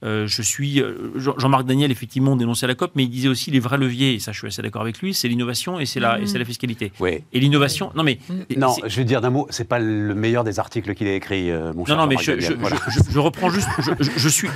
Euh, 0.03 0.25
je 0.27 0.41
suis 0.41 0.81
euh, 0.81 1.11
Jean- 1.15 1.37
Jean-Marc 1.37 1.65
Daniel 1.65 1.91
effectivement 1.91 2.35
dénonçait 2.35 2.67
la 2.67 2.75
COP, 2.75 2.91
mais 2.95 3.03
il 3.03 3.09
disait 3.09 3.27
aussi 3.27 3.51
les 3.51 3.59
vrais 3.59 3.77
leviers. 3.77 4.13
Et 4.15 4.19
ça, 4.19 4.31
je 4.31 4.39
suis 4.39 4.47
assez 4.47 4.61
d'accord 4.63 4.81
avec 4.81 4.99
lui. 4.99 5.13
C'est 5.13 5.27
l'innovation 5.27 5.79
et 5.79 5.85
c'est 5.85 5.99
la, 5.99 6.19
et 6.19 6.25
c'est 6.27 6.37
la 6.39 6.45
fiscalité. 6.45 6.91
Oui. 6.99 7.23
Et 7.33 7.39
l'innovation, 7.39 7.91
non 7.95 8.03
mais 8.03 8.17
Non, 8.57 8.69
c'est- 8.73 8.89
je 8.89 8.97
veux 8.97 9.05
dire 9.05 9.21
d'un 9.21 9.29
mot, 9.31 9.45
c'est 9.51 9.67
pas 9.67 9.79
le 9.79 10.15
meilleur 10.15 10.43
des 10.43 10.59
articles 10.59 10.93
qu'il 10.95 11.07
a 11.07 11.13
écrit, 11.13 11.51
euh, 11.51 11.71
mon 11.73 11.85
cher 11.85 11.95
non, 11.97 12.03
non, 12.03 12.07
mais 12.07 12.17
je, 12.17 12.23
je- 12.23 12.31
Daniel, 12.49 12.57
voilà. 12.59 12.75
je- 12.87 12.99
je- 12.99 13.11
je 13.11 13.19
reprends 13.19 13.49
juste. 13.51 13.69
Je, 13.79 13.91
je- 13.99 14.11
je 14.17 14.29
suis. 14.29 14.47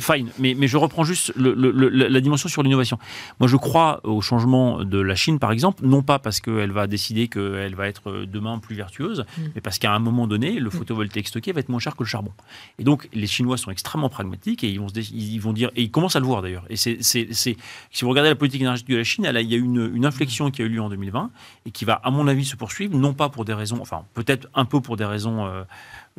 Fine, 0.00 0.28
mais, 0.38 0.54
mais 0.58 0.66
je 0.66 0.76
reprends 0.76 1.04
juste 1.04 1.32
le- 1.36 1.54
le- 1.54 1.70
le- 1.70 1.88
la 2.18 2.22
dimension 2.22 2.48
sur 2.48 2.62
l'innovation. 2.62 2.98
Moi, 3.40 3.48
je 3.48 3.56
crois 3.56 4.00
au 4.04 4.20
changement 4.20 4.84
de 4.84 4.98
la 5.00 5.14
Chine, 5.14 5.38
par 5.38 5.52
exemple, 5.52 5.84
non 5.86 6.02
pas 6.02 6.18
parce 6.18 6.40
qu'elle 6.40 6.72
va 6.72 6.86
décider 6.86 7.28
qu'elle 7.28 7.74
va 7.74 7.88
être 7.88 8.10
euh, 8.10 8.26
demain 8.26 8.58
plus 8.58 8.76
vertueuse, 8.76 9.24
Mm. 9.38 9.42
mais 9.54 9.60
parce 9.60 9.78
qu'à 9.78 9.92
un 9.94 9.98
moment 9.98 10.26
donné, 10.26 10.58
le 10.60 10.70
photovoltaïque 10.70 11.28
stocké 11.28 11.52
va 11.52 11.60
être 11.60 11.68
moins 11.68 11.78
cher 11.80 11.94
que 11.96 12.02
le 12.02 12.08
charbon. 12.08 12.32
Et 12.78 12.84
donc, 12.84 13.08
les 13.12 13.26
Chinois 13.26 13.56
sont 13.56 13.70
extrêmement 13.70 14.08
pragmatiques 14.08 14.64
et 14.64 14.70
ils 14.70 14.78
vont, 14.80 14.88
se 14.88 14.94
dé- 14.94 15.08
ils 15.12 15.38
vont 15.40 15.52
dire, 15.52 15.70
et 15.76 15.82
ils 15.82 15.90
commencent 15.90 16.16
à 16.16 16.20
le 16.20 16.26
voir 16.26 16.42
d'ailleurs. 16.42 16.64
Et 16.70 16.76
c'est- 16.76 17.02
si 17.02 17.56
vous 18.02 18.08
regardez 18.10 18.28
la 18.30 18.36
politique 18.36 18.60
énergétique 18.60 18.90
de 18.90 18.96
la 18.98 19.04
Chine, 19.04 19.24
elle 19.24 19.36
a- 19.36 19.40
il 19.40 19.50
y 19.50 19.54
a 19.54 19.58
eu 19.58 19.62
une, 19.62 19.90
une 19.94 20.04
inflexion 20.06 20.50
qui 20.50 20.62
a 20.62 20.64
eu 20.64 20.68
lieu 20.68 20.80
en 20.82 20.88
2020 20.88 21.30
et 21.66 21.70
qui 21.70 21.84
va, 21.84 21.94
à 21.94 22.10
mon 22.10 22.26
avis, 22.28 22.44
se 22.44 22.56
poursuivre, 22.56 22.96
non 22.96 23.14
pas 23.14 23.28
pour 23.28 23.44
des 23.44 23.54
raisons, 23.54 23.78
enfin, 23.80 24.02
peut-être 24.14 24.48
un 24.54 24.64
peu 24.64 24.80
pour 24.80 24.96
des 24.96 25.04
raisons. 25.04 25.46
euh, 25.46 25.62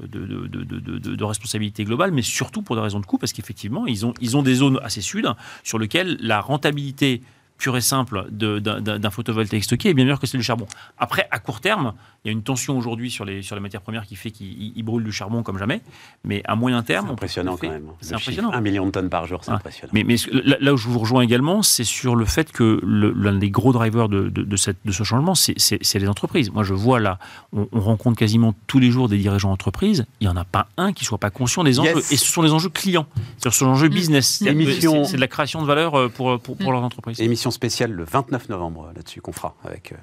de, 0.08 1.24
responsabilité 1.24 1.84
globale, 1.84 2.12
mais 2.12 2.22
surtout 2.22 2.62
pour 2.62 2.76
des 2.76 2.82
raisons 2.82 3.00
de 3.00 3.06
coût, 3.06 3.18
parce 3.18 3.34
qu'effectivement, 3.34 3.86
ils 3.86 4.06
ont, 4.06 4.14
ils 4.22 4.38
ont 4.38 4.44
des 4.44 4.56
zones 4.56 4.80
assez 4.84 5.02
sud 5.02 5.28
sur 5.64 5.80
lesquelles 5.80 6.18
la 6.22 6.42
rentabilité 6.42 7.22
pure 7.60 7.78
et 7.78 7.82
simple 7.82 8.26
d'un 8.32 9.10
photovoltaïque 9.12 9.64
stocké 9.66 9.90
est 9.90 9.94
bien 9.94 10.06
meilleure 10.06 10.20
que 10.20 10.26
celle 10.26 10.40
du 10.40 10.46
charbon. 10.46 10.66
Après, 10.98 11.28
à 11.30 11.38
court 11.40 11.62
terme, 11.62 11.94
il 12.24 12.28
y 12.28 12.30
a 12.30 12.32
une 12.32 12.42
tension 12.42 12.78
aujourd'hui 12.78 13.12
sur 13.12 13.26
les, 13.26 13.42
sur 13.44 13.56
les 13.56 13.62
matières 13.62 13.82
premières 13.82 14.06
qui 14.06 14.16
fait 14.16 14.32
qu'ils 14.32 14.74
ils 14.76 14.84
brûlent 14.84 15.04
du 15.04 15.12
charbon 15.12 15.44
comme 15.44 15.58
jamais, 15.60 15.82
mais 16.24 16.42
à 16.46 16.56
moyen 16.56 16.82
terme... 16.84 17.06
C'est 17.08 17.12
on 17.12 17.16
peut 17.16 17.24
impressionnant 17.26 17.58
quand 17.58 17.70
même. 17.70 17.84
C'est 18.02 18.12
Le 18.12 18.16
impressionnant. 18.18 18.52
Un 18.52 18.62
million 18.62 18.86
de 18.86 18.92
tonnes 18.92 19.10
par 19.10 19.28
jour, 19.28 19.42
c'est 19.44 19.52
Ah. 19.52 19.56
impressionnant. 19.56 19.92
Mais, 19.94 20.04
là, 20.44 20.56
là 20.60 20.74
où 20.74 20.78
je 20.78 20.88
vous 20.88 21.00
rejoins 21.00 21.22
également, 21.22 21.62
c'est 21.62 21.84
sur 21.84 22.16
le 22.16 22.26
fait 22.26 22.52
que 22.52 22.80
l'un 22.84 23.34
des 23.34 23.50
gros 23.50 23.74
drivers 23.74 24.10
de, 24.10 24.30
de- 24.30 24.44
de 24.44 24.56
cette- 24.56 24.78
de 24.86 24.92
ce 24.92 25.04
changement, 25.04 25.36
c'est- 25.36 25.54
c'est 25.58 25.78
c'est 25.82 26.00
les 26.00 26.08
entreprises. 26.08 26.52
Moi, 26.52 26.64
je 26.64 26.74
vois 26.74 27.00
là, 27.00 27.20
on, 27.54 27.68
on 27.72 27.80
rencontre 27.80 28.18
quasiment 28.18 28.54
tous 28.68 28.80
les 28.80 28.90
jours 28.92 29.10
des 29.10 29.18
dirigeants 29.18 29.50
d'entreprises. 29.50 30.06
Il 30.22 30.28
n'y 30.28 30.34
en 30.34 30.38
a 30.38 30.46
pas 30.46 30.68
un 30.78 30.94
qui 30.94 31.04
soit 31.06 31.18
pas 31.18 31.30
conscient 31.30 31.64
des 31.64 31.80
enjeux. 31.80 31.96
Yes. 31.96 32.12
Et 32.12 32.18
ce 32.18 32.26
sont 32.26 32.42
les 32.42 32.52
enjeux 32.54 32.70
clients. 32.70 33.06
Ce 33.44 33.50
sont 33.50 33.66
les 33.66 33.72
enjeux 33.72 33.90
business. 33.90 34.40
Que 34.44 34.50
Émission- 34.50 35.04
C'est 35.06 35.12
c'est 35.12 35.16
de 35.18 35.22
la 35.22 35.28
création 35.28 35.62
de 35.62 35.68
valeur 35.68 35.96
euh, 35.96 36.08
pour, 36.10 36.40
pour, 36.40 36.58
pour 36.58 36.72
leurs 36.72 36.84
entreprises. 36.84 37.20
Émission 37.20 37.49
spéciale 37.52 37.92
le 37.92 38.04
29 38.04 38.50
novembre 38.50 38.88
euh, 38.90 38.94
là-dessus 38.96 39.22
qu'on 39.22 39.34
fera 39.34 39.56
avec. 39.66 39.94
euh, 39.94 39.96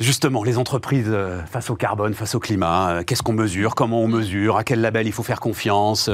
Justement, 0.00 0.42
les 0.42 0.56
entreprises 0.58 1.10
euh, 1.10 1.42
face 1.44 1.68
au 1.68 1.76
carbone, 1.76 2.14
face 2.14 2.34
au 2.34 2.40
climat, 2.40 3.04
qu'est-ce 3.04 3.22
qu'on 3.22 3.34
mesure, 3.34 3.74
comment 3.74 4.00
on 4.00 4.08
mesure, 4.08 4.56
à 4.56 4.64
quel 4.64 4.80
label 4.80 5.06
il 5.06 5.12
faut 5.12 5.22
faire 5.22 5.38
confiance, 5.38 6.10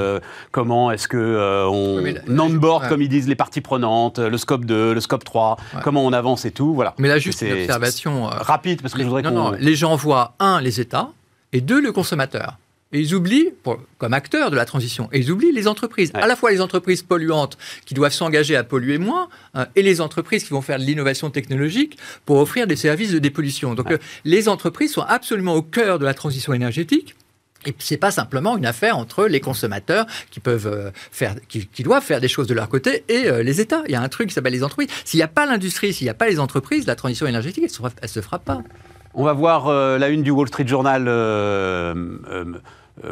comment 0.51 0.91
est-ce 0.91 1.07
que 1.07 1.17
euh, 1.17 1.65
on 1.69 1.97
Oui, 1.99 2.03
mais 2.03 2.15
la- 2.27 2.43
on-board, 2.43 2.83
ouais. 2.83 2.89
comme 2.89 3.01
ils 3.03 3.09
disent 3.09 3.29
les 3.29 3.37
parties 3.37 3.61
prenantes, 3.61 4.19
le 4.19 4.37
scope 4.37 4.65
2, 4.65 4.93
le 4.95 5.01
scope 5.01 5.23
3, 5.25 5.57
Ouais. 5.75 5.81
comment 5.85 6.05
on 6.05 6.13
avance 6.13 6.45
et 6.45 6.51
tout, 6.51 6.75
voilà. 6.75 6.95
Mais 6.99 7.09
là, 7.09 7.19
juste 7.19 7.41
une 7.43 7.53
observation. 7.53 8.25
Rapide, 8.27 8.83
parce 8.83 8.95
que 8.95 9.01
je 9.01 9.07
voudrais 9.07 9.23
non, 9.23 9.31
non, 9.31 9.53
les 9.53 9.77
gens 9.77 9.95
voient, 9.95 10.35
un, 10.41 10.61
les 10.61 10.81
États, 10.81 11.11
et 11.53 11.61
deux, 11.61 11.81
le 11.81 11.93
consommateur. 11.93 12.59
Et 12.93 13.01
ils 13.01 13.15
oublient, 13.15 13.51
pour- 13.63 13.79
comme 13.99 14.15
acteurs 14.15 14.51
de 14.51 14.57
la 14.57 14.65
transition, 14.65 15.11
et 15.13 15.19
ils 15.19 15.31
oublient 15.31 15.53
les 15.53 15.69
entreprises. 15.69 16.11
Ouais. 16.15 16.23
À 16.23 16.27
la 16.27 16.37
fois 16.37 16.51
les 16.51 16.63
entreprises 16.63 17.03
polluantes 17.03 17.59
qui 17.85 17.93
doivent 17.93 18.15
s'engager 18.15 18.57
à 18.57 18.65
polluer 18.65 18.97
moins, 18.97 19.29
euh, 19.57 19.67
et 19.77 19.83
les 19.83 20.01
entreprises 20.01 20.45
qui 20.45 20.51
vont 20.51 20.63
faire 20.63 20.79
de 20.79 20.85
l'innovation 20.85 21.29
technologique 21.31 21.99
pour 22.25 22.39
offrir 22.39 22.67
des 22.67 22.77
services 22.77 23.13
de 23.13 23.19
dépollution. 23.19 23.75
Donc 23.75 23.89
Ouais. 23.89 23.95
euh, 23.95 23.99
les 24.25 24.49
entreprises 24.49 24.93
sont 24.93 25.03
absolument 25.03 25.55
au 25.55 25.61
cœur 25.63 25.99
de 25.99 26.07
la 26.07 26.15
transition 26.15 26.55
énergétique. 26.55 27.15
Et 27.67 27.75
c'est 27.81 27.97
pas 27.99 28.13
simplement 28.13 28.57
une 28.57 28.65
affaire 28.65 28.97
entre 28.97 29.27
les 29.27 29.41
consommateurs 29.41 30.07
qui 30.31 30.39
peuvent 30.41 30.69
euh, 30.69 30.91
faire, 31.11 31.35
qui, 31.49 31.67
qui 31.67 31.83
doivent 31.83 32.05
faire 32.05 32.21
des 32.21 32.29
choses 32.29 32.47
de 32.47 32.55
leur 32.55 32.69
côté 32.71 33.05
et 33.09 33.27
euh, 33.27 33.43
les 33.43 33.61
États. 33.61 33.83
Il 33.87 33.93
y 33.93 33.97
a 33.97 34.01
un 34.01 34.09
truc 34.09 34.29
qui 34.29 34.35
s'appelle 34.35 34.53
les 34.53 34.63
entreprises. 34.63 34.89
S'il 35.05 35.19
n'y 35.19 35.25
a 35.25 35.29
pas 35.29 35.45
l'industrie, 35.45 35.93
s'il 35.93 36.05
n'y 36.07 36.11
a 36.11 36.15
pas 36.15 36.29
les 36.29 36.39
entreprises, 36.39 36.87
la 36.87 36.95
transition 36.95 37.27
énergétique, 37.27 37.65
elle 37.65 37.71
se 37.71 37.83
elle 38.01 38.09
se 38.09 38.21
fera 38.23 38.39
pas. 38.39 38.63
On 39.13 39.25
va 39.25 39.33
voir 39.33 39.67
euh, 39.67 39.99
la 39.99 40.09
une 40.09 40.23
du 40.23 40.31
Wall 40.31 40.47
Street 40.47 40.67
Journal 40.69 41.07
euh, 41.09 41.13
euh, 41.13 41.95
euh, 42.31 42.45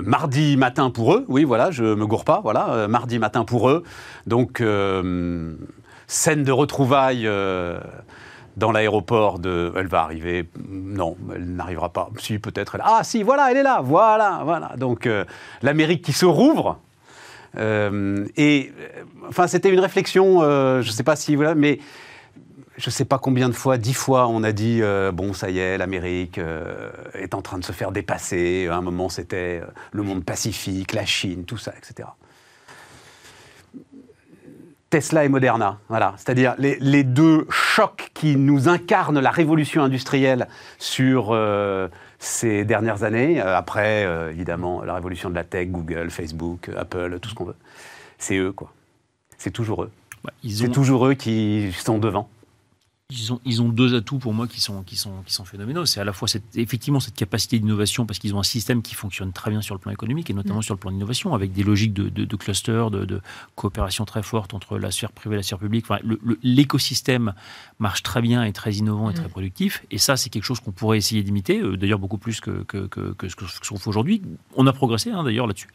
mardi 0.03 0.57
matin 0.57 0.91
pour 0.91 1.15
eux. 1.15 1.25
Oui, 1.29 1.45
voilà, 1.45 1.71
je 1.71 1.83
me 1.85 2.07
gourre 2.07 2.25
pas. 2.25 2.41
Voilà, 2.43 2.71
euh, 2.71 2.89
mardi 2.89 3.19
matin 3.19 3.45
pour 3.45 3.69
eux. 3.71 3.83
Donc, 4.27 4.61
euh, 4.61 5.55
scène 6.07 6.43
de 6.45 6.53
retrouvailles 6.53 7.27
euh, 7.27 7.79
dans 8.57 8.73
l'aéroport 8.73 9.39
de. 9.39 9.73
Elle 9.77 9.87
va 9.89 10.03
arriver. 10.03 10.49
Non, 10.69 11.17
elle 11.35 11.47
n'arrivera 11.55 11.91
pas. 11.91 12.09
Si, 12.19 12.39
peut-être. 12.39 12.75
elle- 12.77 12.83
Ah, 12.85 13.01
si, 13.03 13.23
voilà, 13.23 13.51
elle 13.51 13.59
est 13.59 13.63
là. 13.63 13.81
Voilà, 13.83 14.41
voilà. 14.45 14.73
Donc, 14.77 15.07
euh, 15.07 15.25
l'Amérique 15.63 16.03
qui 16.03 16.13
se 16.13 16.27
rouvre. 16.27 16.79
Euh, 17.59 18.27
et, 18.37 18.73
euh, 18.79 19.03
enfin, 19.29 19.47
c'était 19.47 19.71
une 19.71 19.81
réflexion, 19.81 20.43
euh, 20.43 20.83
je 20.83 20.89
ne 20.89 20.93
sais 20.93 21.03
pas 21.05 21.17
si 21.17 21.37
voilà, 21.37 21.55
mais 21.55 21.79
je 22.77 22.89
ne 22.89 22.93
sais 22.93 23.05
pas 23.05 23.19
combien 23.19 23.49
de 23.49 23.55
fois, 23.55 23.79
dix 23.79 23.95
fois, 23.95 24.29
on 24.29 24.43
a 24.43 24.53
dit 24.53 24.81
euh, 24.83 25.11
bon, 25.13 25.33
ça 25.33 25.51
y 25.51 25.59
est, 25.59 25.79
l'Amérique 25.79 26.39
euh, 26.39 26.91
est 27.15 27.35
en 27.35 27.43
train 27.43 27.59
de 27.59 27.65
se 27.65 27.73
faire 27.73 27.91
dépasser. 27.91 28.69
À 28.71 28.77
un 28.77 28.83
moment, 28.83 29.09
c'était 29.09 29.61
euh, 29.63 29.67
le 29.93 30.03
monde 30.03 30.25
pacifique, 30.25 30.93
la 30.93 31.07
Chine, 31.07 31.45
tout 31.45 31.57
ça, 31.57 31.73
etc. 31.77 32.09
Tesla 34.91 35.25
et 35.25 35.29
Moderna, 35.29 35.81
voilà, 35.89 36.15
c'est-à-dire 36.17 36.55
les, 36.59 36.79
les 36.81 37.03
deux 37.03 37.47
chocs 37.51 38.11
qui 38.15 38.37
nous 38.37 38.69
incarnent 38.69 39.19
la 39.19 39.31
révolution 39.31 39.83
industrielle 39.83 40.47
sur 40.79 41.31
euh, 41.33 41.89
ces 42.21 42.65
dernières 42.65 43.03
années, 43.03 43.41
après 43.41 44.05
évidemment 44.31 44.85
la 44.85 44.95
révolution 44.95 45.29
de 45.29 45.35
la 45.35 45.43
tech, 45.43 45.69
Google, 45.69 46.09
Facebook, 46.11 46.71
Apple, 46.77 47.19
tout 47.21 47.29
ce 47.29 47.35
qu'on 47.35 47.47
veut, 47.47 47.57
c'est 48.19 48.37
eux 48.37 48.53
quoi. 48.53 48.73
C'est 49.39 49.51
toujours 49.51 49.83
eux. 49.83 49.91
Ouais, 50.25 50.51
C'est 50.51 50.71
toujours 50.71 51.07
eux 51.09 51.15
qui 51.15 51.73
sont 51.77 51.99
devant. 51.99 52.29
Ils, 53.11 53.33
ont, 53.33 53.41
ils 53.45 53.63
ont 53.63 53.69
deux 53.69 53.95
atouts 53.95 54.19
pour 54.19 54.35
moi 54.35 54.49
qui 54.49 54.61
sont, 54.61 54.83
qui 54.83 54.97
sont, 54.97 55.23
qui 55.25 55.33
sont 55.33 55.45
phénoménaux. 55.45 55.87
C'est 55.87 56.01
à 56.01 56.05
la 56.05 56.13
fois 56.13 56.27
cette, 56.27 56.57
effectivement 56.57 56.99
cette 56.99 57.15
capacité 57.15 57.59
d'innovation 57.61 58.05
parce 58.05 58.19
qu'ils 58.19 58.35
ont 58.35 58.41
un 58.41 58.45
système 58.45 58.83
qui 58.83 58.95
fonctionne 58.97 59.33
très 59.33 59.51
bien 59.53 59.63
sur 59.63 59.77
le 59.77 59.79
plan 59.81 59.93
économique 59.93 60.29
et 60.29 60.35
notamment 60.35 60.61
sur 60.61 60.75
le 60.75 60.81
plan 60.81 60.91
d'innovation 60.91 61.33
avec 61.33 61.53
des 61.53 61.63
logiques 61.63 61.93
de, 61.95 62.09
de, 62.09 62.25
de 62.25 62.37
cluster, 62.37 62.87
de, 62.91 63.05
de 63.05 63.21
coopération 63.55 64.05
très 64.05 64.25
forte 64.25 64.55
entre 64.55 64.77
la 64.79 64.91
sphère 64.91 65.13
privée 65.13 65.37
et 65.37 65.39
la 65.39 65.43
sphère 65.45 65.59
publique. 65.61 65.85
Enfin, 65.89 66.01
L'écosystème 66.43 67.33
marche 67.79 68.03
très 68.03 68.21
bien 68.23 68.43
et 68.43 68.53
très 68.53 68.73
innovant 68.73 69.09
et 69.11 69.15
très 69.15 69.29
productif. 69.29 69.85
Et 69.93 69.99
ça, 69.99 70.17
c'est 70.17 70.29
quelque 70.31 70.43
chose 70.45 70.59
qu'on 70.59 70.73
pourrait 70.73 70.99
essayer 70.99 71.23
d'imiter, 71.23 71.61
euh, 71.61 71.77
d'ailleurs 71.77 72.01
beaucoup 72.01 72.19
plus 72.19 72.41
que, 72.41 72.65
que, 72.65 72.87
que, 72.89 73.13
que- 73.13 73.29
ce 73.29 73.37
qu'on 73.37 73.77
fait 73.79 73.89
aujourd'hui. 73.89 74.23
On 74.57 74.67
a 74.67 74.73
progressé 74.73 75.11
hein, 75.13 75.23
d'ailleurs 75.23 75.47
là-dessus. 75.47 75.69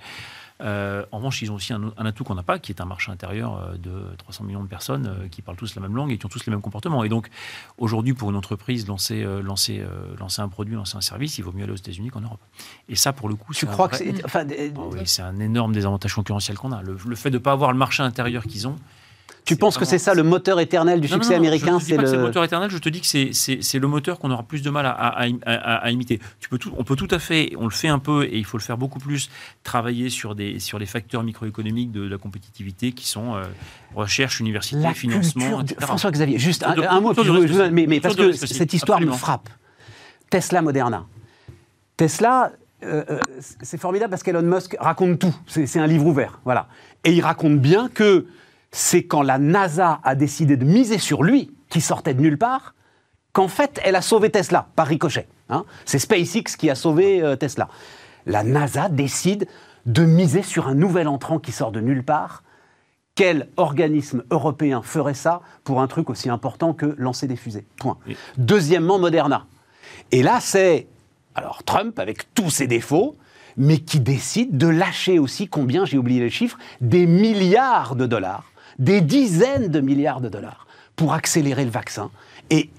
Euh, 0.62 1.06
en 1.12 1.18
revanche, 1.18 1.42
ils 1.42 1.52
ont 1.52 1.56
aussi 1.56 1.74
un, 1.74 1.92
un 1.98 2.06
atout 2.06 2.24
qu'on 2.24 2.36
n'a 2.36 2.44
pas, 2.44 2.60
qui 2.60 2.72
est 2.72 2.82
un 2.82 2.86
marché 2.86 3.12
intérieur 3.12 3.58
euh, 3.58 3.78
de 3.78 4.16
300 4.18 4.44
millions 4.44 4.64
de 4.64 4.68
personnes 4.68 5.08
euh, 5.08 5.28
qui 5.28 5.42
parlent 5.42 5.58
tous 5.58 5.74
la 5.76 5.82
même 5.82 5.96
langue 5.96 6.12
et 6.12 6.18
qui 6.18 6.26
ont 6.26 6.30
tous 6.30 6.46
les 6.46 6.52
mêmes 6.52 6.62
comportements. 6.62 7.04
Et 7.04 7.10
donc, 7.10 7.30
aujourd'hui, 7.78 8.14
pour 8.14 8.30
une 8.30 8.36
entreprise, 8.36 8.88
lancer, 8.88 9.24
lancer, 9.44 9.84
lancer 10.20 10.42
un 10.42 10.50
produit, 10.50 10.76
lancer 10.76 10.98
un 10.98 11.02
service, 11.02 11.38
il 11.38 11.44
vaut 11.44 11.52
mieux 11.52 11.64
aller 11.64 11.74
aux 11.74 11.76
États-Unis 11.78 12.10
qu'en 12.10 12.22
Europe. 12.22 12.42
Et 12.90 12.96
ça, 12.96 13.12
pour 13.14 13.28
le 13.30 13.36
coup, 13.36 13.54
Tu 13.54 13.62
c'est 13.62 13.68
un 13.68 13.72
crois 13.72 13.88
que 13.90 13.96
vrai- 13.98 14.14
c'est. 14.16 14.26
Enfin, 14.26 14.46
Ah 14.50 14.80
oui, 14.92 15.00
c'est 15.06 15.22
un 15.24 15.40
énorme 15.40 15.74
désavantage 15.74 16.14
concurrentiel 16.14 16.58
qu'on 16.58 16.72
a. 16.72 16.82
Le, 16.82 16.96
le 17.06 17.16
fait 17.16 17.30
de 17.32 17.38
ne 17.38 17.44
pas 17.44 17.52
avoir 17.54 17.72
le 17.72 17.78
marché 17.78 18.04
intérieur 18.04 18.44
qu'ils 18.44 18.68
ont. 18.68 18.76
Tu 19.44 19.56
penses 19.56 19.78
que 19.78 19.86
c'est 19.86 19.98
ça 19.98 20.14
le 20.14 20.24
moteur 20.24 20.60
éternel 20.60 21.02
du 21.02 21.08
Non, 21.08 21.16
succès 21.16 21.32
non, 21.32 21.38
américain 21.38 21.80
c'est 21.80 21.98
le 21.98 22.04
le. 22.12 22.20
moteur 22.20 22.44
éternel, 22.44 22.70
je 22.70 22.78
te 22.78 22.90
dis 22.90 23.02
que 23.02 23.08
c'est- 23.08 23.80
le 23.80 23.88
moteur 23.88 24.20
qu'on 24.20 24.30
aura 24.32 24.44
plus 24.44 24.62
de 24.62 24.70
mal 24.70 24.86
à, 24.86 24.92
à- 24.92 25.24
à- 25.26 25.28
à- 25.46 25.76
à 25.78 25.92
imiter. 25.92 26.20
Tu 26.40 26.48
peux 26.50 26.58
tout, 26.60 26.72
on 26.78 26.84
peut 26.84 26.96
tout 26.96 27.08
à 27.12 27.20
fait, 27.20 27.54
on 27.58 27.64
le 27.66 27.72
fait 27.72 27.88
un 27.88 28.00
peu 28.00 28.24
et 28.26 28.38
il 28.38 28.46
faut 28.46 28.58
le 28.58 28.62
faire 28.64 28.78
beaucoup 28.78 29.00
plus, 29.00 29.30
travailler 29.64 30.10
sur, 30.10 30.36
des, 30.36 30.60
sur 30.60 30.78
les 30.80 30.86
facteurs 30.86 31.24
microéconomiques 31.24 31.92
de, 31.92 32.08
la 32.08 32.18
compétitivité 32.18 32.92
qui 32.92 33.08
sont 33.08 33.36
euh, 33.36 33.44
recherche, 33.96 34.40
université, 34.40 34.82
La 34.82 34.94
financement, 34.94 35.42
culture 35.42 35.64
du- 35.64 35.74
etc. 35.74 35.86
François 35.88 36.12
Xavier, 36.12 36.38
juste 36.38 36.64
un, 36.64 37.00
mot, 37.02 37.14
je- 37.16 37.24
je- 37.48 37.70
mais, 37.72 37.88
mais 37.88 38.00
parce 38.00 38.16
que 38.16 38.32
cette 38.34 38.74
histoire 38.74 38.98
Absolument. 38.98 39.16
me 39.16 39.20
frappe. 39.20 39.50
Tesla 40.30 40.62
Moderna. 40.62 41.06
Tesla, 41.98 42.52
euh, 42.84 43.04
euh, 43.10 43.20
c'est 43.62 43.80
formidable 43.80 44.10
parce 44.12 44.24
qu'Elon 44.24 44.42
Musk 44.42 44.76
raconte 44.80 45.20
tout. 45.20 45.36
C'est 45.48 45.66
c'est 45.68 45.80
un 45.80 45.88
livre 45.88 46.06
ouvert, 46.06 46.40
voilà. 46.46 46.68
Et 47.04 47.12
il 47.12 47.22
raconte 47.22 47.60
bien 47.60 47.90
que 47.90 48.26
c'est 48.72 49.04
quand 49.04 49.22
la 49.22 49.38
NASA 49.38 50.00
a 50.04 50.16
décidé 50.16 50.58
de 50.58 50.66
miser 50.66 50.98
sur 50.98 51.24
lui, 51.24 51.52
qui 51.70 51.82
sortait 51.82 52.14
de 52.14 52.22
nulle 52.22 52.38
part, 52.38 52.76
qu'en 53.34 53.48
fait, 53.48 53.80
elle 53.84 53.96
a 53.96 54.02
sauvé 54.02 54.30
Tesla 54.30 54.68
par 54.76 54.88
ricochet. 54.88 55.28
hein. 55.50 55.66
C'est 55.86 56.00
SpaceX 56.00 56.56
qui 56.58 56.70
a 56.70 56.76
sauvé 56.76 57.22
euh, 57.22 57.36
Tesla. 57.36 57.70
La 58.26 58.44
NASA 58.44 58.90
décide 58.90 59.48
de 59.86 60.04
miser 60.06 60.44
sur 60.44 60.68
un 60.68 60.76
nouvel 60.76 61.08
entrant 61.08 61.40
qui 61.40 61.52
sort 61.52 61.72
de 61.72 61.80
nulle 61.80 62.04
part. 62.04 62.44
Quel 63.16 63.50
organisme 63.58 64.24
européen 64.32 64.82
ferait 64.82 65.14
ça 65.14 65.42
pour 65.64 65.82
un 65.82 65.88
truc 65.88 66.10
aussi 66.10 66.30
important 66.30 66.74
que 66.74 66.96
lancer 66.98 67.28
des 67.28 67.36
fusées? 67.36 67.66
Point. 67.78 67.98
Deuxièmement, 68.38 69.00
Moderna. 69.00 69.48
Et 70.12 70.24
là, 70.24 70.40
c'est 70.40 70.88
alors 71.36 71.64
Trump 71.64 72.00
avec 72.00 72.34
tous 72.34 72.50
ses 72.50 72.68
défauts, 72.68 73.18
mais 73.58 73.80
qui 73.80 74.00
décide 74.00 74.58
de 74.58 74.68
lâcher 74.68 75.20
aussi 75.20 75.48
combien, 75.48 75.86
j'ai 75.86 75.98
oublié 75.98 76.20
les 76.20 76.30
chiffres, 76.30 76.58
des 76.80 77.06
milliards 77.06 77.96
de 77.96 78.06
dollars, 78.06 78.51
des 78.82 79.00
dizaines 79.00 79.70
de 79.70 79.80
milliards 79.80 80.22
de 80.22 80.28
dollars 80.28 80.68
pour 80.96 81.14
accélérer 81.14 81.64
le 81.64 81.72
vaccin 81.72 82.10
et 82.50 82.70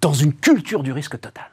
dans 0.00 0.12
une 0.12 0.34
culture 0.34 0.82
du 0.82 0.92
risque 0.92 1.18
total. 1.18 1.46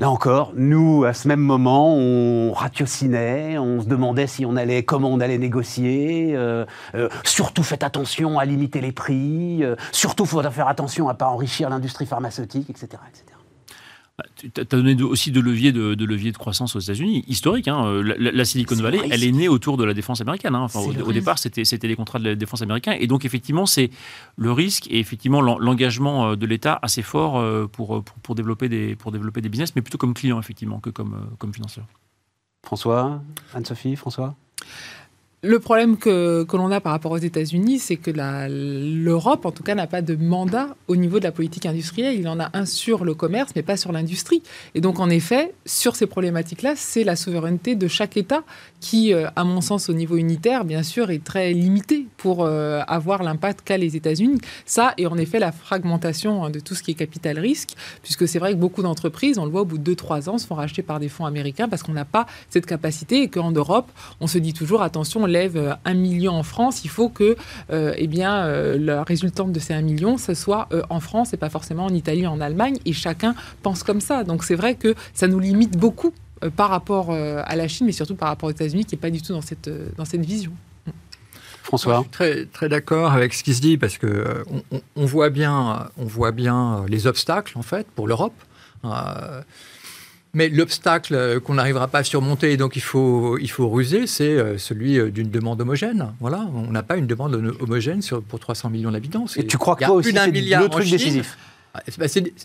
Là 0.00 0.08
encore, 0.08 0.52
nous, 0.56 1.04
à 1.04 1.12
ce 1.12 1.28
même 1.28 1.40
moment, 1.40 1.94
on 1.94 2.52
ratiocinait, 2.52 3.58
on 3.58 3.82
se 3.82 3.86
demandait 3.86 4.26
si 4.26 4.46
on 4.46 4.56
allait, 4.56 4.82
comment 4.82 5.10
on 5.10 5.20
allait 5.20 5.36
négocier. 5.36 6.32
euh, 6.34 6.64
euh, 6.94 7.10
surtout, 7.22 7.62
faites 7.62 7.82
attention 7.82 8.38
à 8.38 8.46
limiter 8.46 8.80
les 8.80 8.92
prix. 8.92 9.62
euh, 9.62 9.76
surtout, 9.92 10.24
il 10.24 10.30
faudra 10.30 10.50
faire 10.50 10.68
attention 10.68 11.10
à 11.10 11.12
ne 11.12 11.18
pas 11.18 11.28
enrichir 11.28 11.68
l'industrie 11.68 12.06
pharmaceutique, 12.06 12.70
etc. 12.70 12.88
Tu 14.36 14.50
as 14.60 14.64
donné 14.64 15.00
aussi 15.02 15.30
de 15.30 15.40
leviers 15.40 15.72
de, 15.72 15.94
de 15.94 16.04
leviers 16.04 16.32
de 16.32 16.36
croissance 16.36 16.76
aux 16.76 16.80
États-Unis, 16.80 17.24
historique. 17.28 17.68
hein. 17.68 17.84
Euh, 17.86 18.02
La, 18.18 18.44
Silicon 18.44 18.74
Valley, 18.76 18.98
le 18.98 19.12
elle 19.12 19.24
est 19.24 19.32
née 19.32 19.48
autour 19.48 19.76
de 19.76 19.84
la 19.84 19.94
défense 19.94 20.20
américaine. 20.20 20.54
hein. 20.54 20.62
Enfin, 20.62 20.80
au, 20.80 21.12
départ, 21.12 21.38
c'était 21.38 21.64
c'était 21.64 21.88
les 21.88 21.96
contrats 21.96 22.18
de 22.18 22.24
la 22.24 22.34
défense 22.34 22.62
américaine. 22.62 22.96
Et 23.00 23.06
donc, 23.06 23.24
effectivement, 23.24 23.66
c'est 23.66 23.90
le 24.36 24.52
risque 24.52 24.86
et 24.90 24.98
effectivement 24.98 25.40
l'en- 25.40 25.58
l'engagement 25.58 26.30
euh, 26.30 26.36
de 26.36 26.46
l'État 26.46 26.78
assez 26.82 27.02
fort 27.02 27.38
euh, 27.38 27.66
pour, 27.66 28.02
pour, 28.04 28.16
pour 28.22 28.34
développer 28.34 28.68
des, 28.68 28.96
pour 28.96 29.12
développer 29.12 29.40
des 29.40 29.48
business, 29.48 29.74
mais 29.76 29.82
plutôt 29.82 29.98
comme 29.98 30.14
client, 30.14 30.38
effectivement, 30.40 30.80
que 30.80 30.90
comme, 30.90 31.16
comme 31.38 31.52
financeur. 31.54 31.84
François, 32.64 33.22
Anne-Sophie, 33.54 33.96
François? 33.96 34.36
Le 35.42 35.58
problème 35.58 35.96
que, 35.96 36.44
que 36.44 36.56
l'on 36.58 36.70
a 36.70 36.82
par 36.82 36.92
rapport 36.92 37.12
aux 37.12 37.16
États-Unis, 37.16 37.78
c'est 37.78 37.96
que 37.96 38.10
l'Europe, 38.10 39.46
en 39.46 39.52
tout 39.52 39.62
cas, 39.62 39.74
n'a 39.74 39.86
pas 39.86 40.02
de 40.02 40.14
mandat 40.14 40.76
au 40.86 40.96
niveau 40.96 41.18
de 41.18 41.24
la 41.24 41.32
politique 41.32 41.64
industrielle. 41.64 42.20
Il 42.20 42.28
en 42.28 42.38
a 42.40 42.50
un 42.52 42.66
sur 42.66 43.06
le 43.06 43.14
commerce, 43.14 43.52
mais 43.56 43.62
pas 43.62 43.78
sur 43.78 43.90
l'industrie. 43.90 44.42
Et 44.74 44.82
donc, 44.82 45.00
en 45.00 45.08
effet, 45.08 45.54
sur 45.64 45.96
ces 45.96 46.06
problématiques-là, 46.06 46.74
c'est 46.76 47.04
la 47.04 47.16
souveraineté 47.16 47.74
de 47.74 47.88
chaque 47.88 48.18
État 48.18 48.42
qui, 48.80 49.14
euh, 49.14 49.28
à 49.34 49.44
mon 49.44 49.62
sens, 49.62 49.88
au 49.88 49.94
niveau 49.94 50.16
unitaire, 50.16 50.66
bien 50.66 50.82
sûr, 50.82 51.10
est 51.10 51.24
très 51.24 51.54
limitée 51.54 52.06
pour 52.18 52.44
euh, 52.44 52.82
avoir 52.86 53.22
l'impact 53.22 53.62
qu'a 53.64 53.78
les 53.78 53.96
États-Unis. 53.96 54.42
Ça, 54.66 54.92
et 54.98 55.06
en 55.06 55.16
effet, 55.16 55.38
la 55.38 55.52
fragmentation 55.52 56.44
hein, 56.44 56.50
de 56.50 56.60
tout 56.60 56.74
ce 56.74 56.82
qui 56.82 56.90
est 56.90 56.94
capital 56.94 57.38
risque, 57.38 57.76
puisque 58.02 58.28
c'est 58.28 58.40
vrai 58.40 58.52
que 58.52 58.58
beaucoup 58.58 58.82
d'entreprises, 58.82 59.38
on 59.38 59.46
le 59.46 59.50
voit 59.50 59.62
au 59.62 59.66
bout 59.66 59.78
de 59.78 59.94
2-3 59.94 60.28
ans, 60.28 60.36
se 60.36 60.46
font 60.46 60.56
racheter 60.56 60.82
par 60.82 61.00
des 61.00 61.08
fonds 61.08 61.24
américains 61.24 61.66
parce 61.66 61.82
qu'on 61.82 61.94
n'a 61.94 62.04
pas 62.04 62.26
cette 62.50 62.66
capacité 62.66 63.22
et 63.22 63.28
qu'en 63.28 63.52
Europe, 63.52 63.90
on 64.20 64.26
se 64.26 64.36
dit 64.36 64.52
toujours, 64.52 64.82
attention, 64.82 65.22
on 65.22 65.29
lève 65.30 65.56
euh, 65.56 65.74
un 65.84 65.94
million 65.94 66.32
en 66.32 66.42
France, 66.42 66.84
il 66.84 66.90
faut 66.90 67.08
que 67.08 67.36
euh, 67.70 67.94
eh 67.96 68.06
bien, 68.06 68.44
euh, 68.44 68.76
la 68.78 69.02
résultante 69.02 69.52
de 69.52 69.58
ces 69.58 69.72
1 69.72 69.82
million, 69.82 70.18
ce 70.18 70.34
soit 70.34 70.68
euh, 70.72 70.82
en 70.90 71.00
France 71.00 71.32
et 71.32 71.36
pas 71.36 71.50
forcément 71.50 71.86
en 71.86 71.94
Italie, 71.94 72.26
en 72.26 72.40
Allemagne, 72.40 72.76
et 72.84 72.92
chacun 72.92 73.34
pense 73.62 73.82
comme 73.82 74.00
ça. 74.00 74.24
Donc 74.24 74.44
c'est 74.44 74.54
vrai 74.54 74.74
que 74.74 74.94
ça 75.14 75.26
nous 75.26 75.38
limite 75.38 75.76
beaucoup 75.78 76.12
euh, 76.42 76.50
par 76.50 76.70
rapport 76.70 77.10
euh, 77.10 77.42
à 77.44 77.56
la 77.56 77.68
Chine, 77.68 77.86
mais 77.86 77.92
surtout 77.92 78.14
par 78.14 78.28
rapport 78.28 78.48
aux 78.48 78.52
États-Unis, 78.52 78.84
qui 78.84 78.94
n'est 78.94 79.00
pas 79.00 79.10
du 79.10 79.20
tout 79.20 79.32
dans 79.32 79.42
cette, 79.42 79.68
euh, 79.68 79.88
dans 79.96 80.04
cette 80.04 80.24
vision. 80.24 80.52
François 81.62 81.96
Je 81.96 82.00
suis 82.00 82.10
très, 82.10 82.44
très 82.46 82.68
d'accord 82.68 83.12
avec 83.12 83.34
ce 83.34 83.44
qui 83.44 83.54
se 83.54 83.60
dit 83.60 83.76
parce 83.76 83.98
que 83.98 84.06
euh, 84.06 84.44
on, 84.96 85.04
voit 85.04 85.30
bien, 85.30 85.90
on 85.98 86.04
voit 86.04 86.32
bien 86.32 86.84
les 86.88 87.06
obstacles 87.06 87.56
en 87.58 87.62
fait 87.62 87.86
pour 87.94 88.08
l'Europe. 88.08 88.34
Euh, 88.84 89.42
mais 90.32 90.48
l'obstacle 90.48 91.14
euh, 91.14 91.40
qu'on 91.40 91.54
n'arrivera 91.54 91.88
pas 91.88 91.98
à 92.00 92.04
surmonter, 92.04 92.52
et 92.52 92.56
donc 92.56 92.76
il 92.76 92.82
faut, 92.82 93.36
il 93.38 93.50
faut 93.50 93.68
ruser, 93.68 94.06
c'est 94.06 94.24
euh, 94.28 94.58
celui 94.58 94.98
euh, 94.98 95.10
d'une 95.10 95.30
demande 95.30 95.60
homogène. 95.60 96.12
Voilà, 96.20 96.46
on 96.54 96.70
n'a 96.70 96.82
pas 96.82 96.96
une 96.96 97.06
demande 97.06 97.34
homo- 97.34 97.56
homogène 97.60 98.00
sur, 98.02 98.22
pour 98.22 98.38
300 98.40 98.70
millions 98.70 98.92
d'habitants. 98.92 99.24
Et 99.36 99.46
tu 99.46 99.58
crois 99.58 99.76
que 99.76 99.84
toi 99.84 99.94
aussi, 99.94 100.10
plus 100.10 100.12
d'un 100.14 100.26
c'est 100.26 100.32
milliard 100.32 100.62
le 100.62 100.68
truc 100.68 100.84
Chine. 100.84 100.96
décisif 100.96 101.36
Ah, 101.74 101.82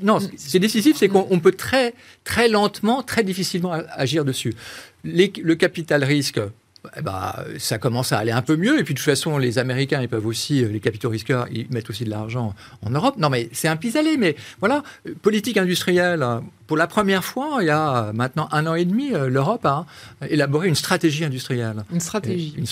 non, 0.03 0.19
c'est- 0.37 0.59
décisif, 0.59 0.97
c'est 0.97 1.07
qu'on 1.09 1.27
on 1.29 1.39
peut 1.39 1.51
très, 1.51 1.93
très 2.23 2.47
lentement, 2.47 3.03
très 3.03 3.23
difficilement 3.23 3.71
agir 3.91 4.25
dessus. 4.25 4.53
Les- 5.03 5.33
le 5.43 5.55
capital 5.55 6.03
risque, 6.03 6.39
eh 6.97 7.01
ben, 7.01 7.33
ça 7.57 7.79
commence 7.79 8.11
à 8.11 8.19
aller 8.19 8.31
un 8.31 8.43
peu 8.43 8.55
mieux. 8.55 8.79
Et 8.79 8.83
puis 8.83 8.93
de 8.93 8.99
toute 8.99 9.05
façon, 9.05 9.39
les 9.39 9.57
Américains, 9.57 10.01
ils 10.03 10.07
peuvent 10.09 10.27
aussi, 10.27 10.63
les 10.65 10.79
capitaux 10.79 11.09
risqueurs, 11.09 11.47
ils 11.51 11.65
mettent 11.71 11.89
aussi 11.89 12.03
de 12.03 12.11
l'argent 12.11 12.53
en 12.83 12.89
Europe. 12.91 13.15
Non, 13.17 13.29
mais 13.31 13.49
c'est 13.53 13.67
un 13.67 13.75
pis-aller. 13.75 14.17
Mais 14.17 14.35
voilà, 14.59 14.83
politique 15.23 15.57
industrielle, 15.57 16.23
pour 16.67 16.77
la 16.77 16.87
première 16.87 17.23
fois, 17.23 17.57
il 17.61 17.67
y 17.67 17.69
a 17.69 18.11
maintenant 18.13 18.49
un 18.51 18.65
an 18.65 18.73
et 18.73 18.85
demi, 18.85 19.13
euh, 19.13 19.29
l'Europe 19.29 19.65
a 19.65 19.85
élaboré 20.29 20.67
une 20.67 20.75
stratégie 20.75 21.23
industrielle. 21.23 21.83
Une 21.91 21.99
stratégie. 21.99 22.55
Une 22.57 22.65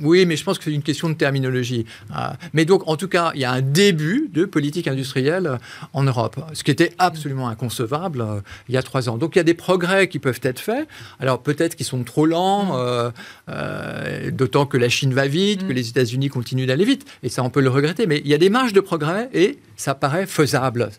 oui, 0.00 0.26
mais 0.26 0.36
je 0.36 0.44
pense 0.44 0.58
que 0.58 0.64
c'est 0.64 0.72
une 0.72 0.82
question 0.82 1.08
de 1.08 1.14
terminologie. 1.14 1.86
Euh, 2.10 2.28
mais 2.52 2.64
donc, 2.64 2.86
en 2.86 2.96
tout 2.96 3.08
cas, 3.08 3.32
il 3.34 3.40
y 3.40 3.44
a 3.44 3.52
un 3.52 3.62
début 3.62 4.28
de 4.32 4.44
politique 4.44 4.86
industrielle 4.86 5.58
en 5.94 6.02
Europe, 6.02 6.36
ce 6.52 6.62
qui 6.62 6.70
était 6.70 6.92
absolument 6.98 7.48
inconcevable 7.48 8.20
euh, 8.20 8.40
il 8.68 8.74
y 8.74 8.76
a 8.76 8.82
trois 8.82 9.08
ans. 9.08 9.16
Donc, 9.16 9.34
il 9.36 9.38
y 9.38 9.40
a 9.40 9.44
des 9.44 9.54
progrès 9.54 10.08
qui 10.08 10.18
peuvent 10.18 10.40
être 10.42 10.60
faits. 10.60 10.86
Alors, 11.18 11.42
peut-être 11.42 11.74
qu'ils 11.74 11.86
sont 11.86 12.02
trop 12.04 12.26
lents, 12.26 12.76
mm. 12.76 14.30
d'autant 14.32 14.66
que 14.66 14.76
la 14.76 14.88
Chine 14.88 15.14
va 15.14 15.26
vite, 15.26 15.66
que 15.66 15.72
mm. 15.72 15.76
les 15.76 15.88
États-Unis 15.88 16.28
continuent 16.28 16.66
d'aller 16.66 16.84
vite. 16.84 17.06
Et 17.22 17.28
ça, 17.28 17.42
on 17.42 17.50
peut 17.50 17.60
le 17.60 17.70
regretter. 17.70 18.06
Mais 18.06 18.20
il 18.24 18.28
y 18.28 18.34
a 18.34 18.38
des 18.38 18.50
marges 18.50 18.72
de 18.72 18.80
progrès 18.80 19.30
et 19.32 19.58
ça 19.76 19.94
paraît 19.94 20.26
faisable, 20.26 20.90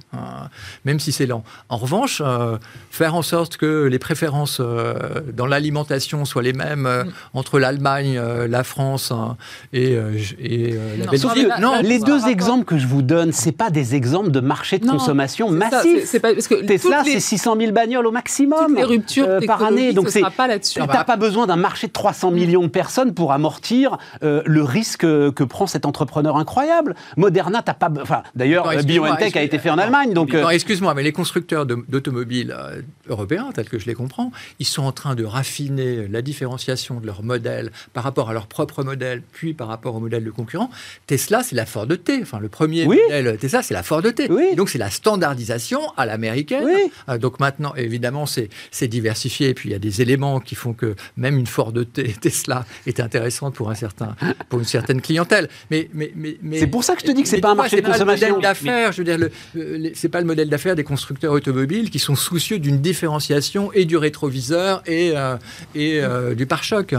même 0.83 0.99
si 0.99 1.11
c'est 1.11 1.25
lent. 1.25 1.43
En 1.69 1.77
revanche, 1.77 2.22
euh, 2.23 2.57
faire 2.89 3.15
en 3.15 3.21
sorte 3.21 3.57
que 3.57 3.85
les 3.85 3.99
préférences 3.99 4.59
euh, 4.59 4.93
dans 5.33 5.45
l'alimentation 5.45 6.25
soient 6.25 6.43
les 6.43 6.53
mêmes 6.53 6.85
euh, 6.85 7.03
mm. 7.03 7.11
entre 7.33 7.59
l'Allemagne, 7.59 8.19
la 8.47 8.63
France 8.63 9.11
hein, 9.11 9.35
et, 9.73 9.95
la 9.95 11.05
Belgique. 11.11 11.47
Non, 11.59 11.81
les 11.81 11.99
deux 11.99 12.27
exemples 12.27 12.65
que 12.65 12.77
je 12.77 12.87
vous 12.87 13.01
donne, 13.01 13.31
c'est 13.31 13.51
pas 13.51 13.69
des 13.69 13.95
exemples 13.95 14.31
de 14.31 14.39
marché 14.39 14.79
de 14.79 14.87
consommation 14.87 15.51
massif. 15.51 16.05
C'est 16.05 16.19
parce 16.19 16.47
que 16.47 16.65
Tesla, 16.65 17.03
c'est 17.03 17.19
600 17.19 17.57
000 17.59 17.71
bagnoles 17.71 18.07
au 18.07 18.11
maximum 18.11 18.75
les 18.75 18.83
ruptures 18.83 19.39
par 19.45 19.63
année. 19.63 19.93
Donc 19.93 20.09
c'est 20.09 20.21
pas 20.35 20.47
là-dessus. 20.47 20.79
T'as 20.87 21.03
pas 21.03 21.17
besoin 21.17 21.47
d'un 21.47 21.55
marché 21.55 21.87
de 21.87 21.93
300 21.93 22.31
mm. 22.31 22.33
millions 22.33 22.63
de 22.63 22.67
personnes 22.67 23.13
pour 23.13 23.31
amortir 23.31 23.97
le 24.21 24.63
risque 24.63 25.01
que 25.01 25.43
prend 25.43 25.67
cet 25.67 25.85
entrepreneur 25.85 26.37
incroyable. 26.37 26.95
Moderna, 27.17 27.61
t'as 27.61 27.73
pas. 27.73 27.91
Enfin, 28.01 28.23
d'ailleurs, 28.35 28.69
BioNTech 28.83 29.35
a 29.35 29.41
été 29.41 29.59
fait 29.59 29.69
en 29.69 29.77
Allemagne. 29.77 30.13
Donc, 30.13 30.33
excuse-moi, 30.33 30.93
mais 30.93 31.03
les 31.03 31.11
constructeurs 31.11 31.65
d'automobiles 31.65 32.12
automobiles 32.13 32.55
euh, 32.57 32.81
européens, 33.09 33.49
tel 33.53 33.67
que 33.67 33.79
je 33.79 33.85
les 33.85 33.93
comprends, 33.93 34.31
ils 34.59 34.65
sont 34.65 34.83
en 34.83 34.91
train 34.91 35.15
de 35.15 35.23
raffiner 35.23 36.07
la 36.07 36.21
différenciation 36.21 36.99
de 36.99 37.05
leur 37.05 37.23
modèle 37.23 37.71
par 37.93 38.03
rapport 38.03 38.29
à 38.29 38.33
leur 38.33 38.47
propre 38.47 38.83
modèle, 38.83 39.21
puis 39.31 39.53
par 39.53 39.67
rapport 39.67 39.95
au 39.95 39.99
modèle 39.99 40.23
de 40.23 40.31
concurrent. 40.31 40.69
Tesla, 41.07 41.43
c'est 41.43 41.55
la 41.55 41.65
Ford 41.65 41.87
T. 41.87 42.19
Enfin, 42.21 42.39
le 42.39 42.49
premier 42.49 42.85
modèle 42.85 43.37
Tesla, 43.37 43.61
c'est 43.61 43.73
la 43.73 43.83
Ford 43.83 44.03
T. 44.03 44.27
donc, 44.55 44.69
c'est 44.69 44.77
la 44.77 44.89
standardisation 44.89 45.81
à 45.97 46.05
l'américaine. 46.05 46.67
Euh, 47.09 47.17
donc, 47.17 47.39
maintenant, 47.39 47.73
évidemment, 47.75 48.25
c'est 48.25 48.87
diversifié. 48.87 49.49
Et 49.49 49.53
puis, 49.53 49.69
il 49.69 49.71
y 49.71 49.75
a 49.75 49.79
des 49.79 50.01
éléments 50.01 50.39
qui 50.39 50.55
font 50.55 50.73
que 50.73 50.95
même 51.17 51.37
une 51.37 51.47
Ford 51.47 51.73
T, 51.93 52.03
Tesla 52.21 52.65
est 52.85 52.99
intéressante 52.99 53.55
pour, 53.55 53.69
un 53.69 53.75
certain, 53.75 54.15
pour 54.49 54.59
une 54.59 54.65
certaine 54.65 55.01
clientèle. 55.01 55.49
Mais, 55.71 55.89
mais, 55.93 56.11
mais, 56.15 56.59
c'est 56.59 56.67
pour 56.67 56.83
ça 56.83 56.95
que 56.95 57.01
je 57.01 57.07
te 57.07 57.11
dis 57.11 57.23
que 57.23 57.29
c'est 57.29 57.41
pas 57.41 57.51
un 57.51 57.55
marché 57.55 57.81
de 57.81 57.85
consommation. 57.85 58.39
d'affaires. 58.39 58.91
Je 58.91 59.01
veux 59.01 59.17
dire, 59.17 59.93
c'est 59.95 60.09
pas 60.09 60.19
le 60.19 60.27
modèle 60.27 60.49
d'affaires 60.49 60.75
des 60.75 60.83
constructeurs 60.83 61.33
automobiles 61.33 61.89
qui 61.89 61.99
sont 62.03 62.15
soucieux 62.15 62.59
d'une 62.59 62.79
différenciation 62.79 63.71
et 63.73 63.85
du 63.85 63.97
rétroviseur 63.97 64.83
et, 64.85 65.11
euh, 65.15 65.37
et 65.75 66.01
euh, 66.01 66.35
du 66.35 66.45
pare-choc. 66.45 66.95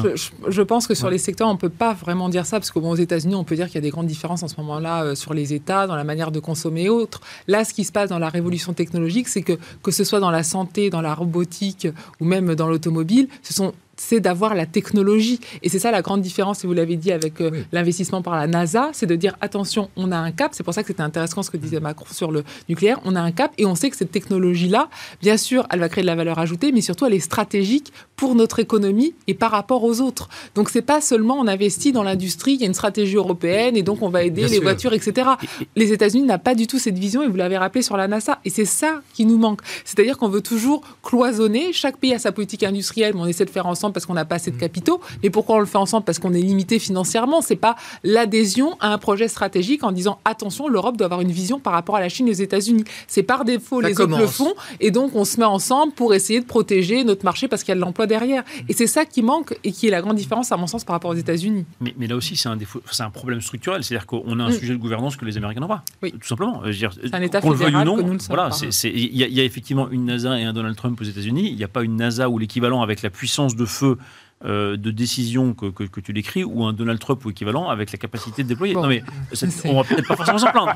Je, 0.49 0.63
pense 0.63 0.87
que 0.87 0.95
sur 0.95 1.11
les 1.11 1.19
secteurs, 1.19 1.49
on 1.49 1.55
ne 1.55 1.59
peut 1.59 1.69
pas 1.69 1.95
vraiment 1.95 2.29
dire 2.29 2.47
ça, 2.47 2.59
parce 2.59 2.71
qu'aux 2.71 2.97
États-Unis, 2.97 3.35
on 3.35 3.45
peut 3.45 3.57
dire 3.57 3.67
qu'il 3.67 3.77
y 3.77 3.79
a 3.79 3.83
des 3.83 3.91
grandes 3.91 4.07
différences 4.07 4.43
en 4.43 4.49
ce 4.49 4.57
moment-là 4.59 5.05
euh, 5.05 5.15
sur 5.15 5.35
les 5.35 5.53
États, 5.53 5.87
dans 5.87 5.97
la 5.97 6.05
manière 6.05 6.31
de 6.31 6.41
consommer 6.41 6.85
et 6.85 6.89
autres. 6.89 7.21
Là, 7.47 7.65
ce 7.65 7.73
qui 7.73 7.85
se 7.85 7.93
passe 7.93 8.11
dans 8.11 8.19
la 8.19 8.29
révolution 8.29 8.73
technologique, 8.73 9.29
c'est 9.29 9.43
que, 9.43 9.59
que 9.83 9.91
ce 9.91 10.05
soit 10.05 10.21
dans 10.21 10.31
la 10.31 10.43
santé, 10.43 10.91
dans 10.91 11.01
la 11.01 11.15
robotique 11.15 11.89
ou 12.21 12.25
même 12.25 12.55
dans 12.55 12.69
l'automobile, 12.69 13.29
ce 13.43 13.55
sont 13.55 13.73
c'est 13.97 14.21
d'avoir 14.21 14.55
la 14.55 14.67
technologie. 14.67 15.41
Et 15.63 15.69
c'est 15.69 15.79
ça 15.79 15.91
la 15.91 16.03
grande 16.03 16.21
différence, 16.21 16.65
et 16.65 16.67
vous 16.67 16.73
l'avez 16.73 16.97
dit 16.97 17.13
avec 17.13 17.41
euh, 17.41 17.51
l'investissement 17.73 18.23
par 18.23 18.37
la 18.37 18.47
NASA, 18.47 18.91
c'est 18.93 19.07
de 19.07 19.17
dire 19.17 19.37
attention, 19.41 19.91
on 19.97 20.13
a 20.13 20.17
un 20.17 20.33
cap. 20.33 20.53
C'est 20.55 20.63
pour 20.63 20.75
ça 20.75 20.83
que 20.83 20.89
c'était 20.89 21.03
intéressant 21.03 21.43
ce 21.43 21.51
que 21.51 21.57
disait 21.57 21.81
Macron 21.81 22.07
sur 22.11 22.31
le 22.31 22.45
nucléaire. 22.69 23.01
On 23.05 23.15
a 23.17 23.21
un 23.21 23.33
cap 23.33 23.53
et 23.59 23.67
on 23.67 23.75
sait 23.75 23.91
que 23.91 23.97
cette 23.97 24.13
technologie-là, 24.13 24.89
bien 25.21 25.37
sûr, 25.37 25.67
elle 25.71 25.81
va 25.81 25.89
créer 25.89 26.03
de 26.03 26.07
la 26.07 26.15
valeur 26.15 26.39
ajoutée, 26.39 26.73
mais 26.73 26.81
surtout 26.81 27.07
elle 27.07 27.15
est 27.15 27.21
stratégique 27.21 27.93
pour 28.17 28.35
notre 28.35 28.61
économie 28.61 29.15
et 29.27 29.35
par 29.35 29.51
rapport 29.51 29.85
aux 29.85 30.01
autres. 30.01 30.29
Donc 30.55 30.71
c'est 30.71 30.83
pas 30.83 31.01
seulement 31.01 31.37
on 31.39 31.47
investit 31.47 31.93
dans 31.93 32.03
l'industrie, 32.03 32.55
il 32.55 32.61
y 32.61 32.65
a 32.65 32.67
une 32.67 32.75
stratégie 32.75 33.17
européenne 33.17 33.77
et 33.77 33.83
donc 33.83 34.03
on 34.03 34.09
va 34.09 34.23
aider 34.23 34.47
les 34.49 34.61
voitures, 34.61 34.93
etc. 34.93 35.31
Les 35.77 35.93
États-Unis 35.93 36.25
n'ont 36.25 36.39
pas 36.39 36.55
du 36.55 36.67
tout 36.67 36.79
cette 36.79 36.99
vision 36.99 37.23
et 37.23 37.29
vous 37.29 37.37
l'avez 37.37 37.59
rappelé 37.59 37.83
sur 37.83 37.97
la 37.97 38.09
NASA. 38.09 38.39
Et 38.45 38.51
c'est 38.51 38.65
ça 38.65 39.03
qui 39.13 39.25
nous 39.25 39.39
manque. 39.39 39.61
C'est-à-dire 39.85 40.19
qu'on 40.19 40.29
veut 40.29 40.41
toujours 40.41 40.83
cloisonner. 41.03 41.73
Chaque 41.73 41.97
pays 41.97 42.15
a 42.15 42.19
sa 42.19 42.33
politique 42.33 42.63
industrielle, 42.63 43.15
mais 43.15 43.21
on 43.21 43.27
essaie 43.27 43.45
de 43.45 43.51
faire 43.51 43.67
ensemble 43.67 43.94
parce 43.95 44.07
qu'on 44.07 44.15
n'a 44.15 44.25
pas 44.25 44.37
assez 44.37 44.51
de 44.51 44.57
mm. 44.57 44.61
capitaux. 44.61 45.01
Mais 45.23 45.31
pourquoi 45.31 45.57
on 45.57 45.61
le 45.61 45.67
fait 45.67 45.79
ensemble? 45.79 46.05
Parce 46.05 46.19
qu'on 46.19 46.35
est 46.35 46.43
limité 46.43 46.79
financièrement. 46.79 47.41
C'est 47.41 47.57
pas 47.57 47.77
l'adhésion 48.03 48.77
à 48.81 48.93
un 48.93 48.99
projet 48.99 49.29
stratégique 49.29 49.85
en 49.85 49.93
disant 49.93 50.19
attention, 50.25 50.69
l'Europe 50.69 50.97
doit 50.97 51.07
avoir 51.07 51.21
une 51.21 51.33
vision 51.33 51.61
par 51.61 51.73
rapport 51.73 51.97
à 51.97 52.01
la 52.01 52.09
Chine 52.09 52.29
et 52.29 52.33
aux 52.33 52.35
États-Unis. 52.35 52.85
C'est 53.09 53.23
par 53.23 53.45
défaut 53.45 53.81
les 53.81 54.01
autres 54.01 54.19
le 54.19 54.27
font 54.27 54.55
et 54.81 54.91
donc 54.91 55.15
on 55.15 55.25
se 55.25 55.39
met 55.39 55.47
ensemble 55.47 55.93
pour 55.95 56.15
essayer 56.15 56.41
de 56.41 56.45
protéger 56.45 57.05
notre 57.05 57.25
marché 57.25 57.49
parce 57.49 57.63
qu'il 57.63 57.71
y 57.71 57.73
a 57.73 57.77
de 57.77 57.81
l'emploi 57.81 58.07
derrière. 58.07 58.45
Et 58.69 58.73
c'est 58.73 58.87
ça 58.87 59.05
qui 59.05 59.23
manque 59.23 59.57
et 59.65 59.73
qui 59.73 59.87
est 59.87 59.91
la 59.91 60.03
grande 60.03 60.17
différence, 60.17 60.53
à 60.53 60.57
mon 60.57 60.67
sens, 60.67 60.85
par 60.85 60.95
rapport 60.95 61.11
aux 61.11 61.17
États-Unis. 61.17 61.65
Mais, 61.81 62.07
là 62.07 62.17
aussi, 62.17 62.37
c'est 62.37 62.49
un, 62.49 62.57
défaut, 62.57 62.83
c'est 62.91 63.03
un 63.03 63.11
problème 63.11 63.41
structurel. 63.41 63.85
C'est-à-dire 63.85 64.07
qu'on 64.07 64.41
a 64.41 64.45
un 64.45 64.51
mm. 64.51 64.59
sujet 64.59 64.73
de 64.73 64.79
gouvernance 64.79 65.17
que 65.17 65.25
les 65.25 65.37
Américains 65.37 65.61
n'ont 65.61 65.69
pas. 65.69 65.85
Oui. 66.03 66.13
Tout 66.13 66.27
simplement. 66.27 66.63
C'est 66.65 67.15
un 67.15 67.23
État 67.23 67.41
fédéral 67.41 67.89
ou 67.89 68.03
non, 68.03 68.17
voilà, 68.29 68.51
il 68.85 69.17
y, 69.17 69.41
a 69.41 69.45
effectivement 69.45 69.89
une 69.91 70.07
NASA 70.07 70.39
et 70.39 70.45
un 70.45 70.53
Donald 70.53 70.77
Trump 70.77 71.01
aux 71.01 71.05
États-Unis. 71.05 71.49
Il 71.51 71.57
n'y 71.57 71.65
a 71.65 71.69
pas 71.69 71.83
une 71.83 71.97
NASA 71.97 72.29
ou 72.29 72.39
l'équivalent 72.39 72.83
avec 72.83 73.03
la 73.03 73.11
puissance 73.11 73.57
de 73.57 73.65
是 73.75 73.97
euh, 74.45 74.77
de 74.77 74.91
décision 74.91 75.55
que, 75.55 75.67
que, 75.67 76.01
tu 76.01 76.13
décris 76.13 76.45
ou 76.45 76.65
un 76.65 76.75
Donald 76.75 76.99
Trump 76.99 77.25
ou 77.25 77.31
équivalent 77.31 77.71
avec 77.71 77.93
la 77.93 77.99
capacité 77.99 78.43
de 78.43 78.49
déployer. 78.49 78.75
Non 78.75 78.87
mais 78.87 79.03
on 79.65 79.77
va 79.77 79.85
peut-être 79.85 80.07
pas 80.07 80.17
forcément 80.17 80.39
s'en 80.39 80.51
plaindre. 80.51 80.75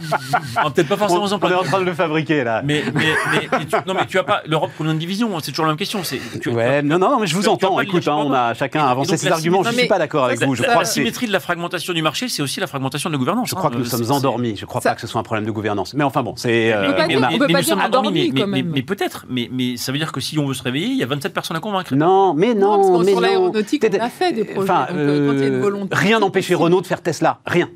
On 0.56 0.62
va 0.62 0.70
peut-être 0.70 0.88
pas 0.88 0.96
forcément 0.96 1.26
s'en 1.26 1.38
plaindre. 1.38 1.56
On 1.56 1.64
est 1.64 1.66
en 1.66 1.70
train 1.70 1.80
de 1.80 1.84
le 1.84 1.92
fabriquer 1.92 2.44
là. 2.44 2.62
Mais, 2.64 2.82
mais, 2.94 3.14
mais, 3.30 3.66
tu, 3.66 3.76
non 3.86 3.94
mais 3.94 4.06
tu 4.06 4.18
as 4.18 4.24
pas 4.24 4.40
l'Europe 4.46 4.70
combien 4.78 4.94
de 4.94 4.98
divisions 4.98 5.38
C'est 5.40 5.50
toujours 5.50 5.66
la 5.66 5.72
même 5.72 5.78
question. 5.78 6.02
C'est 6.02 6.20
ouais, 6.46 6.82
non 6.82 6.98
non 6.98 7.20
mais 7.20 7.26
je 7.26 7.36
vous 7.36 7.48
entends. 7.48 7.78
Écoute, 7.80 8.08
hein, 8.08 8.16
on 8.16 8.32
a 8.32 8.54
chacun 8.54 8.86
avancé 8.86 9.16
ses 9.16 9.28
arguments. 9.28 9.62
Je 9.62 9.70
suis 9.70 9.86
pas 9.86 9.98
d'accord 9.98 10.24
avec 10.24 10.42
vous. 10.42 10.54
Je 10.54 10.62
crois 10.62 10.78
la 10.78 10.84
symétrie 10.84 11.26
de 11.26 11.32
la 11.32 11.40
fragmentation 11.40 11.92
du 11.92 12.02
marché, 12.02 12.28
c'est 12.28 12.42
aussi 12.42 12.60
la 12.60 12.66
fragmentation 12.66 13.10
de 13.10 13.14
la 13.14 13.18
gouvernance. 13.18 13.50
Je 13.50 13.54
crois 13.54 13.70
que 13.70 13.76
nous 13.76 13.84
sommes 13.84 14.10
endormis. 14.10 14.56
Je 14.56 14.64
crois 14.64 14.80
pas 14.80 14.94
que 14.94 15.00
ce 15.00 15.06
soit 15.06 15.20
un 15.20 15.24
problème 15.24 15.46
de 15.46 15.50
gouvernance. 15.50 15.94
Mais 15.94 16.04
enfin 16.04 16.22
bon, 16.22 16.34
c'est. 16.36 16.74
On 16.74 17.38
peut 17.38 17.48
pas 17.48 17.62
dire 17.62 17.78
endormis 17.78 18.32
Mais 18.32 18.82
peut-être. 18.82 19.26
Mais 19.28 19.76
ça 19.76 19.92
veut 19.92 19.98
dire 19.98 20.12
que 20.12 20.20
si 20.20 20.38
on 20.38 20.46
veut 20.46 20.54
se 20.54 20.62
réveiller, 20.62 20.86
il 20.86 20.96
y 20.96 21.02
a 21.02 21.06
27 21.06 21.34
personnes 21.34 21.56
à 21.56 21.60
convaitre. 21.60 21.94
Non, 21.94 22.34
mais 22.34 22.54
non, 22.54 23.02
mais 23.02 23.14
non. 23.14 23.52
Sur 23.66 23.78
l'aéronautique, 23.82 23.86
on 23.90 24.04
a 24.04 24.08
fait 24.10 24.56
Enfin, 24.56 24.86
euh, 24.92 25.86
rien 25.92 26.20
n'empêchait 26.20 26.54
Renault 26.54 26.80
de 26.80 26.86
faire 26.86 27.02
Tesla. 27.02 27.40
Rien. 27.46 27.68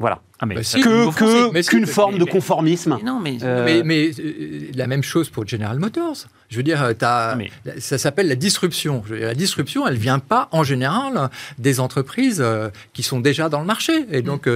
Voilà. 0.00 0.20
Ah, 0.42 0.46
mais 0.46 0.54
bah, 0.54 0.62
que, 0.62 1.68
qu'une 1.68 1.86
forme 1.86 2.16
de 2.16 2.24
conformisme. 2.24 2.96
Mais, 2.96 3.04
non, 3.04 3.20
mais, 3.20 3.36
euh, 3.42 3.82
mais, 3.84 4.10
euh, 4.18 4.70
la 4.74 4.86
même 4.86 5.02
chose 5.02 5.28
pour 5.28 5.46
General 5.46 5.78
Motors. 5.78 6.16
Je 6.48 6.56
veux 6.56 6.62
dire, 6.62 6.82
as, 7.02 7.36
ça 7.78 7.98
s'appelle 7.98 8.26
la 8.26 8.34
disruption. 8.34 9.04
la 9.10 9.34
disruption, 9.34 9.86
elle 9.86 9.98
vient 9.98 10.18
pas 10.18 10.48
en 10.52 10.64
général 10.64 11.28
des 11.58 11.78
entreprises 11.78 12.42
qui 12.94 13.02
sont 13.02 13.20
déjà 13.20 13.50
dans 13.50 13.60
le 13.60 13.66
marché. 13.66 14.06
Et 14.10 14.22
donc, 14.22 14.48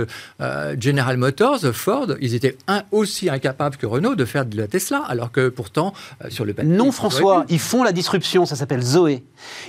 General 0.81 1.17
Motors, 1.19 1.61
Ford, 1.75 2.09
ils 2.23 2.35
étaient 2.35 2.57
aussi 2.91 3.29
incapables 3.29 3.77
que 3.77 3.85
Renault 3.87 4.15
de 4.15 4.25
faire 4.25 4.47
de 4.47 4.57
la 4.57 4.67
Tesla, 4.67 5.05
alors 5.07 5.31
que 5.31 5.51
pourtant, 5.51 5.93
sur 6.31 6.47
le 6.47 6.55
papier... 6.55 6.73
Non, 6.73 6.91
François, 6.91 7.45
ils 7.51 7.61
font 7.61 7.85
la 7.85 7.93
disruption, 7.93 8.47
ça 8.47 8.57
s'appelle 8.57 8.83
Zoé. 8.83 9.23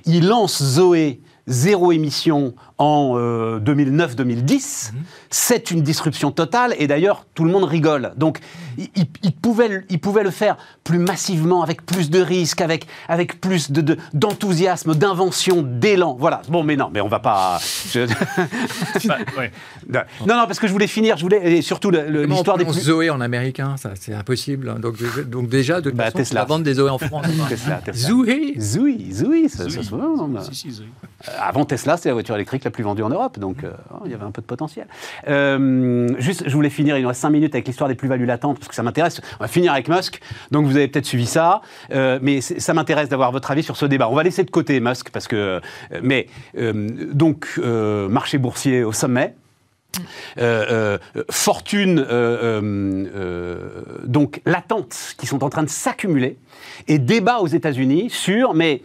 Ils 0.05 0.25
lancent 0.25 0.63
Zoé 0.63 1.19
zéro 1.47 1.91
émission 1.91 2.53
en 2.77 3.15
2009-2010, 3.17 3.19
euh, 3.19 4.97
mhm. 4.97 5.03
c'est 5.29 5.71
une 5.71 5.81
disruption 5.81 6.31
totale. 6.31 6.75
Et 6.79 6.87
d'ailleurs, 6.87 7.25
tout 7.33 7.43
le 7.43 7.51
monde 7.51 7.63
rigole. 7.63 8.13
Donc, 8.17 8.39
il, 8.77 9.31
pouvait, 9.33 9.85
il 9.89 9.99
pouvait 9.99 10.23
le 10.23 10.31
faire 10.31 10.57
plus 10.83 10.99
massivement, 10.99 11.63
avec 11.63 11.85
plus 11.85 12.09
de 12.09 12.19
risques, 12.19 12.61
avec, 12.61 12.87
avec 13.07 13.41
plus 13.41 13.71
d'enthousiasme, 14.13 14.93
de, 14.93 14.99
d'invention, 14.99 15.61
d'élan. 15.61 16.15
Voilà. 16.19 16.41
Bon, 16.49 16.63
mais 16.63 16.75
non, 16.75 16.89
mais 16.93 17.01
on 17.01 17.07
va 17.07 17.19
pas. 17.19 17.59
Non, 19.87 20.35
non, 20.35 20.45
parce 20.47 20.59
que 20.59 20.67
je 20.67 20.71
voulais 20.71 20.87
finir. 20.87 21.17
Je 21.17 21.23
voulais 21.23 21.57
et 21.57 21.61
surtout 21.61 21.91
l'histoire 21.91 22.57
des 22.57 22.65
plus... 22.65 22.73
Zoé 22.73 23.09
en 23.09 23.21
américain, 23.21 23.75
ça, 23.77 23.91
c'est 23.95 24.13
impossible. 24.13 24.69
Hein. 24.69 24.79
Donc, 24.79 24.95
donc 25.29 25.47
déjà, 25.47 25.81
de 25.81 25.91
bah, 25.91 26.11
Tesla. 26.11 26.41
la 26.41 26.45
vente 26.45 26.63
des 26.63 26.75
Zoé 26.75 26.89
en 26.89 26.97
France. 26.97 27.25
Tesla, 27.49 27.81
Zoé. 27.93 28.55
Zoé, 28.59 29.11
Zoé. 29.11 29.47
Ça, 29.47 29.69
Zoé. 29.69 29.81
Euh, 31.27 31.31
avant 31.39 31.65
Tesla, 31.65 31.97
c'est 31.97 32.09
la 32.09 32.13
voiture 32.13 32.35
électrique 32.35 32.63
la 32.63 32.71
plus 32.71 32.83
vendue 32.83 33.03
en 33.03 33.09
Europe, 33.09 33.39
donc 33.39 33.63
euh, 33.63 33.71
il 34.05 34.11
y 34.11 34.13
avait 34.13 34.23
un 34.23 34.31
peu 34.31 34.41
de 34.41 34.47
potentiel. 34.47 34.87
Euh, 35.27 36.09
juste, 36.19 36.43
je 36.47 36.53
voulais 36.53 36.69
finir, 36.69 36.97
il 36.97 37.01
nous 37.01 37.07
reste 37.07 37.21
5 37.21 37.29
minutes 37.29 37.55
avec 37.55 37.67
l'histoire 37.67 37.89
des 37.89 37.95
plus-values 37.95 38.25
latentes, 38.25 38.59
parce 38.65 38.69
que 38.69 38.75
ça 38.75 38.83
m'intéresse. 38.83 39.21
On 39.39 39.43
va 39.43 39.47
finir 39.47 39.71
avec 39.71 39.87
Musk, 39.87 40.19
donc 40.51 40.65
vous 40.65 40.75
avez 40.75 40.87
peut-être 40.87 41.05
suivi 41.05 41.25
ça, 41.25 41.61
euh, 41.91 42.19
mais 42.21 42.41
ça 42.41 42.73
m'intéresse 42.73 43.09
d'avoir 43.09 43.31
votre 43.31 43.51
avis 43.51 43.63
sur 43.63 43.77
ce 43.77 43.85
débat. 43.85 44.09
On 44.09 44.15
va 44.15 44.23
laisser 44.23 44.43
de 44.43 44.51
côté 44.51 44.79
Musk, 44.79 45.09
parce 45.09 45.27
que. 45.27 45.61
mais, 46.01 46.27
donc, 46.53 47.59
marché 48.09 48.37
boursier 48.37 48.83
au 48.83 48.91
sommet. 48.91 49.35
fortune 51.29 52.05
donc 54.05 54.41
latentes 54.45 55.15
qui 55.17 55.25
sont 55.27 55.43
en 55.43 55.49
train 55.49 55.63
de 55.63 55.69
s'accumuler 55.69 56.37
et 56.87 56.99
débat 56.99 57.39
aux 57.39 57.47
États-Unis 57.47 58.09
sur 58.09 58.53
mais 58.53 58.81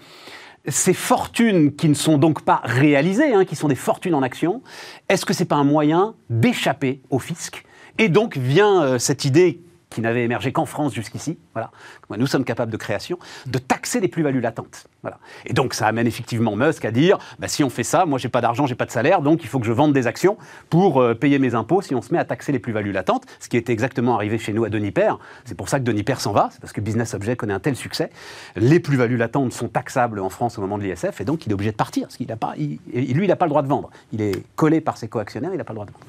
ces 0.69 0.95
fortunes 0.95 1.75
qui 1.75 1.89
ne 1.89 1.95
sont 1.95 2.19
donc 2.19 2.43
pas 2.43 2.61
réalisées, 2.65 3.35
hein, 3.35 3.45
qui 3.45 3.57
sont 3.57 3.69
des 3.69 3.75
fortunes 3.75 4.15
en 4.15 4.23
action, 4.23 4.63
est-ce 5.09 5.25
que 5.25 5.33
c'est 5.33 5.47
pas 5.47 5.57
un 5.57 5.65
moyen 5.65 6.15
d'échapper 6.29 7.01
au 7.11 7.19
fisc? 7.19 7.65
Et 7.99 8.09
donc 8.09 8.37
vient 8.37 8.83
euh, 8.83 8.99
cette 8.99 9.25
idée 9.25 9.61
qui 9.91 10.01
n'avait 10.01 10.25
émergé 10.25 10.53
qu'en 10.53 10.67
France 10.67 10.95
jusqu'ici, 10.95 11.39
voilà, 11.53 11.71
nous 12.17 12.27
sommes 12.27 12.45
capables 12.45 12.73
de 12.73 12.77
création, 12.77 13.19
de 13.47 13.59
taxer 13.59 14.01
les 14.01 14.09
plus-values 14.09 14.41
latentes. 14.41 14.87
Voilà. 15.03 15.19
Et 15.47 15.53
donc 15.53 15.75
ça 15.75 15.87
amène 15.87 16.07
effectivement 16.07 16.55
Musk 16.57 16.85
à 16.85 16.91
dire, 16.91 17.19
bah, 17.39 17.49
si 17.49 17.65
on 17.65 17.71
fait 17.71 17.85
ça, 17.85 18.07
moi 18.07 18.19
j'ai 18.19 18.29
pas 18.29 18.41
d'argent, 18.41 18.67
j'ai 18.67 18.75
pas 18.75 18.87
de 18.87 18.91
salaire, 18.91 19.23
donc 19.23 19.43
il 19.43 19.49
faut 19.49 19.59
que 19.59 19.67
je 19.67 19.73
vende 19.73 19.93
des 19.93 20.07
actions 20.07 20.37
pour 20.69 21.01
euh, 21.01 21.15
payer 21.15 21.39
mes 21.39 21.55
impôts 21.55 21.83
si 21.83 21.95
on 21.95 22.03
se 22.03 22.13
met 22.13 22.19
à 22.19 22.25
taxer 22.25 22.53
les 22.53 22.59
plus-values 22.59 22.93
latentes, 22.93 23.25
ce 23.41 23.49
qui 23.49 23.57
était 23.57 23.73
exactement 23.73 24.15
arrivé 24.15 24.39
chez 24.39 24.53
nous 24.53 24.65
à 24.65 24.69
Deniper. 24.69 25.15
C'est 25.45 25.57
pour 25.57 25.69
ça 25.69 25.79
que 25.79 25.85
Deniper 25.85 26.21
s'en 26.21 26.33
va, 26.33 26.51
c'est 26.53 26.61
parce 26.61 26.73
que 26.73 26.81
Business 26.81 27.15
Object 27.15 27.41
connaît 27.41 27.55
un 27.55 27.61
tel 27.61 27.77
succès. 27.77 28.11
Les 28.57 28.79
plus-values 28.79 29.17
latentes 29.17 29.53
sont 29.53 29.69
taxables 29.69 30.21
en 30.21 30.31
France 30.31 30.59
au 30.59 30.61
moment 30.61 30.79
de 30.79 30.85
l'ISF, 30.85 31.21
et 31.21 31.25
donc 31.25 31.47
il 31.47 31.51
est 31.51 31.55
obligé 31.55 31.73
de 31.73 31.77
partir, 31.77 32.05
parce 32.05 32.17
qu'il 32.17 32.31
a 32.31 32.37
pas, 32.37 32.55
lui 32.57 32.79
il 32.93 33.27
n'a 33.27 33.37
pas 33.37 33.47
le 33.47 33.51
droit 33.51 33.63
de 33.63 33.69
vendre. 33.69 33.91
Il 34.13 34.21
est 34.21 34.43
collé 34.55 34.81
par 34.81 34.97
ses 34.97 35.09
coactionnaires, 35.09 35.51
il 35.53 35.59
n'a 35.59 35.65
pas 35.65 35.73
le 35.73 35.77
droit 35.77 35.87
de 35.87 35.93
vendre. 35.93 36.05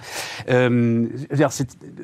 Euh, 0.50 1.08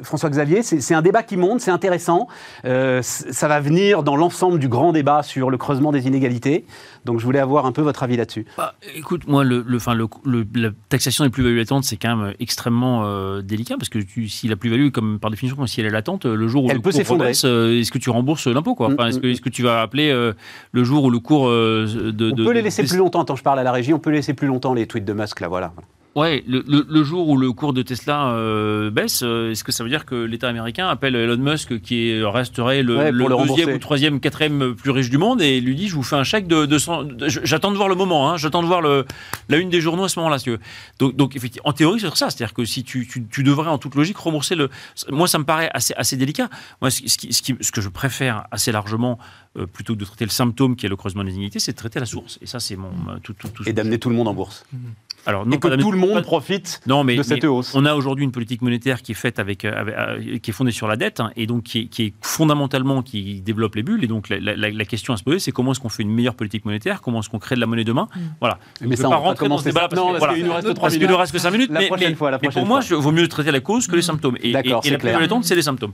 François 0.04 0.30
Xavier, 0.30 0.64
c'est 0.64 0.94
un 0.94 1.02
débat 1.02 1.24
qui 1.24 1.38
monte, 1.38 1.62
c'est 1.68 1.72
intéressant, 1.72 2.30
euh, 2.64 3.02
ça 3.02 3.50
va 3.50 3.60
venir 3.60 4.02
dans 4.02 4.16
l'ensemble 4.16 4.58
du 4.58 4.70
grand 4.70 4.94
débat 4.94 5.22
sur 5.22 5.50
le 5.50 5.58
creusement 5.58 5.92
des 5.92 6.08
inégalités. 6.08 6.66
Donc 7.04 7.20
je 7.20 7.26
voulais 7.26 7.40
avoir 7.40 7.66
un 7.66 7.74
peu 7.74 7.82
votre 7.82 8.04
avis 8.04 8.16
là-dessus. 8.16 8.46
Bah, 8.58 8.76
écoute, 8.96 9.28
moi, 9.28 9.44
le, 9.44 9.66
le, 9.68 9.80
le, 10.24 10.48
la 10.56 10.70
taxation 10.88 11.26
des 11.26 11.30
plus-values 11.30 11.58
latentes, 11.58 11.84
c'est 11.84 11.98
quand 11.98 12.16
même 12.16 12.34
extrêmement 12.40 13.04
euh, 13.04 13.42
délicat 13.42 13.76
parce 13.78 13.90
que 13.90 14.00
tu, 14.00 14.30
si 14.30 14.48
la 14.48 14.56
plus-value, 14.56 14.92
comme 14.92 15.20
par 15.20 15.30
définition, 15.30 15.68
si 15.68 15.82
elle 15.82 15.88
est 15.88 15.90
latente, 15.90 16.26
le 16.26 16.48
jour 16.48 16.64
où 16.64 16.70
elle 16.70 16.78
le 16.78 16.82
peut 16.82 16.94
s'effondrer, 16.94 17.34
euh, 17.44 17.82
est-ce 17.82 17.92
que 17.92 17.98
tu 17.98 18.10
rembourses 18.10 18.48
l'impôt 18.48 18.74
quoi? 18.74 18.88
Enfin, 18.94 19.08
Est-ce 19.08 19.20
que, 19.20 19.28
est 19.28 19.42
que, 19.42 19.50
tu 19.50 19.64
vas 19.64 19.82
appeler 19.82 20.10
euh, 20.10 20.32
le 20.72 20.84
jour 20.86 21.04
où 21.04 21.10
le 21.10 21.20
cours 21.20 21.50
de, 21.50 22.32
On 22.32 22.46
peut 22.46 22.52
les 22.54 22.62
laisser 22.62 22.84
plus 22.86 22.98
longtemps. 22.98 23.24
Attends, 23.24 23.36
je 23.36 23.44
parle 23.44 23.60
à 23.60 23.64
la 23.64 23.74
régie. 23.74 23.94
On 23.94 24.00
peut 24.00 24.12
laisser 24.12 24.34
plus 24.34 24.48
longtemps 24.48 24.74
les 24.74 24.88
tweets 24.88 25.04
de 25.04 25.14
Musk 25.14 25.42
là, 25.42 25.50
voilà. 25.50 25.74
Ouais, 26.18 26.44
le, 26.48 26.64
le, 26.68 26.84
le, 26.90 27.04
jour 27.04 27.30
où 27.30 27.38
le 27.38 27.52
cours 27.52 27.74
de 27.74 27.84
Tesla 27.84 28.30
euh, 28.30 28.90
baisse, 28.90 29.22
euh, 29.22 29.52
est-ce 29.52 29.64
que 29.64 29.72
ça 29.72 29.84
veut 29.84 29.90
dire 29.92 30.04
que 30.04 30.16
l'État 30.16 30.50
américain 30.50 30.88
appelle 30.88 31.16
Elon 31.16 31.38
Musk, 31.38 31.80
qui 31.80 32.24
resterait 32.24 32.82
le, 32.82 32.98
ouais, 32.98 33.12
le 33.12 33.28
deuxième 33.46 33.70
ou 33.70 33.78
troisième, 33.78 34.20
quatrième 34.20 34.74
plus 34.74 34.90
riche 34.90 35.12
du 35.12 35.20
monde, 35.20 35.44
et 35.44 35.62
lui 35.62 35.76
dit 35.76 35.88
je 35.88 35.94
vous 35.94 36.02
fais 36.02 36.16
un 36.16 36.24
chèque 36.24 36.48
de 36.48 36.66
200. 36.66 37.04
J'attends 37.28 37.70
de 37.70 37.78
voir 37.78 37.88
le 37.88 37.94
moment, 37.94 38.32
hein, 38.32 38.38
j'attends 38.38 38.64
de 38.64 38.68
voir 38.68 38.82
le, 38.82 39.06
la 39.48 39.58
une 39.58 39.70
des 39.70 39.80
journaux 39.80 40.06
à 40.06 40.10
ce 40.10 40.18
moment-là. 40.18 40.40
Si 40.40 40.50
donc, 40.98 41.16
donc, 41.16 41.36
effectivement, 41.36 41.70
en 41.70 41.74
théorie, 41.74 42.00
c'est 42.00 42.10
ça. 42.16 42.32
C'est-à-dire 42.32 42.56
que 42.56 42.66
si 42.66 42.84
tu, 42.84 43.06
tu, 43.06 43.24
tu, 43.28 43.44
devrais, 43.44 43.70
en 43.70 43.78
toute 43.78 43.94
logique, 43.94 44.18
rembourser 44.18 44.56
le. 44.56 44.72
Moi, 45.12 45.28
ça 45.28 45.38
me 45.38 45.44
paraît 45.44 45.70
assez, 45.76 45.94
assez 45.98 46.18
délicat. 46.18 46.50
Moi, 46.82 46.90
ce, 46.90 47.08
ce, 47.08 47.20
qui, 47.20 47.32
ce, 47.32 47.44
qui, 47.44 47.56
ce 47.62 47.72
que 47.72 47.80
je 47.80 47.90
préfère 47.90 48.48
assez 48.50 48.72
largement, 48.72 49.20
euh, 49.58 49.66
plutôt 49.66 49.94
que 49.94 50.00
de 50.00 50.06
traiter 50.06 50.26
le 50.26 50.32
symptôme 50.32 50.76
qui 50.76 50.86
est 50.86 50.90
le 50.90 50.96
creusement 50.96 51.24
des 51.24 51.32
inégalités, 51.32 51.60
c'est 51.60 51.74
de 51.74 51.78
traiter 51.78 52.00
la 52.00 52.06
source. 52.06 52.40
Et 52.42 52.46
ça, 52.46 52.60
c'est 52.60 52.76
mon. 52.76 52.90
Tout, 53.24 53.34
tout, 53.34 53.50
tout, 53.50 53.68
et 53.68 53.74
d'amener 53.74 54.00
tout 54.00 54.10
le 54.10 54.16
monde 54.16 54.28
en 54.28 54.34
bourse. 54.34 54.66
Mmh. 54.72 54.78
Alors, 55.26 55.46
non, 55.46 55.58
et 55.58 55.60
que 55.60 55.76
tout 55.76 55.92
le 55.92 55.98
monde 55.98 56.22
profite 56.24 56.80
non, 56.88 57.04
mais, 57.04 57.18
de 57.18 57.24
cette 57.24 57.44
mais 57.44 57.50
hausse. 57.50 57.76
On 57.76 57.86
a 57.86 57.96
aujourd'hui 57.96 58.24
une 58.24 58.32
politique 58.32 58.62
monétaire 58.62 59.02
qui 59.02 59.12
est 59.12 59.16
faite 59.16 59.40
avec, 59.40 59.66
avec 59.66 59.94
euh, 59.98 60.38
qui 60.38 60.52
est 60.52 60.54
fondée 60.54 60.72
sur 60.72 60.88
la 60.88 60.96
dette 60.96 61.20
hein, 61.20 61.32
et 61.36 61.48
donc 61.48 61.64
qui 61.64 61.80
est, 61.80 61.86
qui 61.88 62.04
est, 62.04 62.14
fondamentalement 62.22 63.02
qui 63.02 63.42
développe 63.42 63.76
les 63.76 63.84
bulles. 63.84 64.04
Et 64.06 64.08
donc 64.08 64.30
la, 64.30 64.40
la, 64.40 64.56
la 64.56 64.86
question 64.86 65.14
à 65.14 65.18
se 65.18 65.24
poser, 65.24 65.40
c'est 65.40 65.52
comment 65.52 65.74
est-ce 65.74 65.82
qu'on 65.82 65.90
fait 65.90 66.04
une 66.04 66.14
meilleure 66.14 66.36
politique 66.36 66.64
monétaire? 66.64 67.02
Comment 67.02 67.20
est-ce 67.20 67.30
qu'on 67.30 67.40
crée 67.40 67.56
de 67.56 67.60
la 67.60 67.68
monnaie 67.68 67.84
demain? 67.84 68.08
Mmh. 68.16 68.20
Voilà. 68.40 68.58
Mais 68.80 68.96
ça, 68.96 69.08
on 69.08 69.10
va 69.10 69.18
pas 69.18 69.24
rentrer 69.24 69.50
dans 69.50 69.58
ce 69.58 69.66
débat 69.66 69.90
parce, 69.90 70.02
non, 70.02 70.18
parce 70.18 70.34
qu'il 70.36 70.46
nous 70.46 70.54
reste 70.54 70.74
3 70.74 70.90
minutes. 70.90 71.04
Il 71.04 71.10
nous 71.10 71.18
reste 71.18 71.34
que 71.34 71.40
5 71.40 71.52
minutes. 71.52 71.72
La 71.72 71.80
mais, 71.80 71.88
prochaine 71.88 72.10
mais, 72.10 72.16
fois, 72.16 72.32
la 72.32 72.38
mais 72.38 72.48
prochaine 72.48 72.64
pour 72.64 72.68
moi, 72.70 72.80
il 72.90 72.96
vaut 72.96 73.12
mieux 73.12 73.28
traiter 73.28 73.52
la 73.52 73.60
cause 73.60 73.88
que 73.88 73.98
les 73.98 74.02
symptômes. 74.02 74.38
Et, 74.42 74.52
et, 74.52 74.52
et 74.52 74.54
la 74.54 74.62
plus 74.62 75.44
c'est 75.44 75.56
les 75.56 75.62
symptômes. 75.62 75.92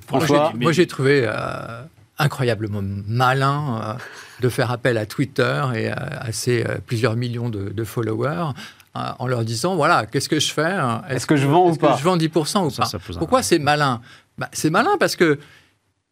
Moi 0.60 0.72
j'ai 0.72 0.86
trouvé 0.86 1.24
euh, 1.26 1.84
incroyablement 2.20 2.82
malin 3.08 3.82
euh, 3.84 3.94
de 4.42 4.50
faire 4.50 4.72
appel 4.72 4.98
à 4.98 5.06
Twitter 5.06 5.64
et 5.76 5.88
à, 5.90 5.96
à 5.96 6.32
ses 6.32 6.64
euh, 6.64 6.78
plusieurs 6.86 7.16
millions 7.16 7.50
de, 7.50 7.70
de 7.70 7.84
followers 7.84 8.52
en 8.96 9.26
leur 9.26 9.44
disant 9.44 9.76
voilà, 9.76 10.06
qu'est-ce 10.06 10.30
que 10.30 10.40
je 10.40 10.52
fais 10.54 10.76
Est-ce 11.10 11.26
est 11.26 11.28
que 11.28 11.36
je 11.36 11.48
vends 11.48 11.72
ou 11.72 11.76
pas 11.76 11.94
que 11.94 12.00
Je 12.00 12.04
vends 12.04 12.16
10% 12.16 12.68
ou 12.68 12.70
pas? 12.70 12.86
ça 12.86 13.00
Pourquoi 13.18 13.42
c'est 13.42 13.58
malin? 13.58 14.02
Bah, 14.38 14.50
C'est 14.54 14.70
malin 14.70 14.92
parce 15.00 15.16
que 15.16 15.40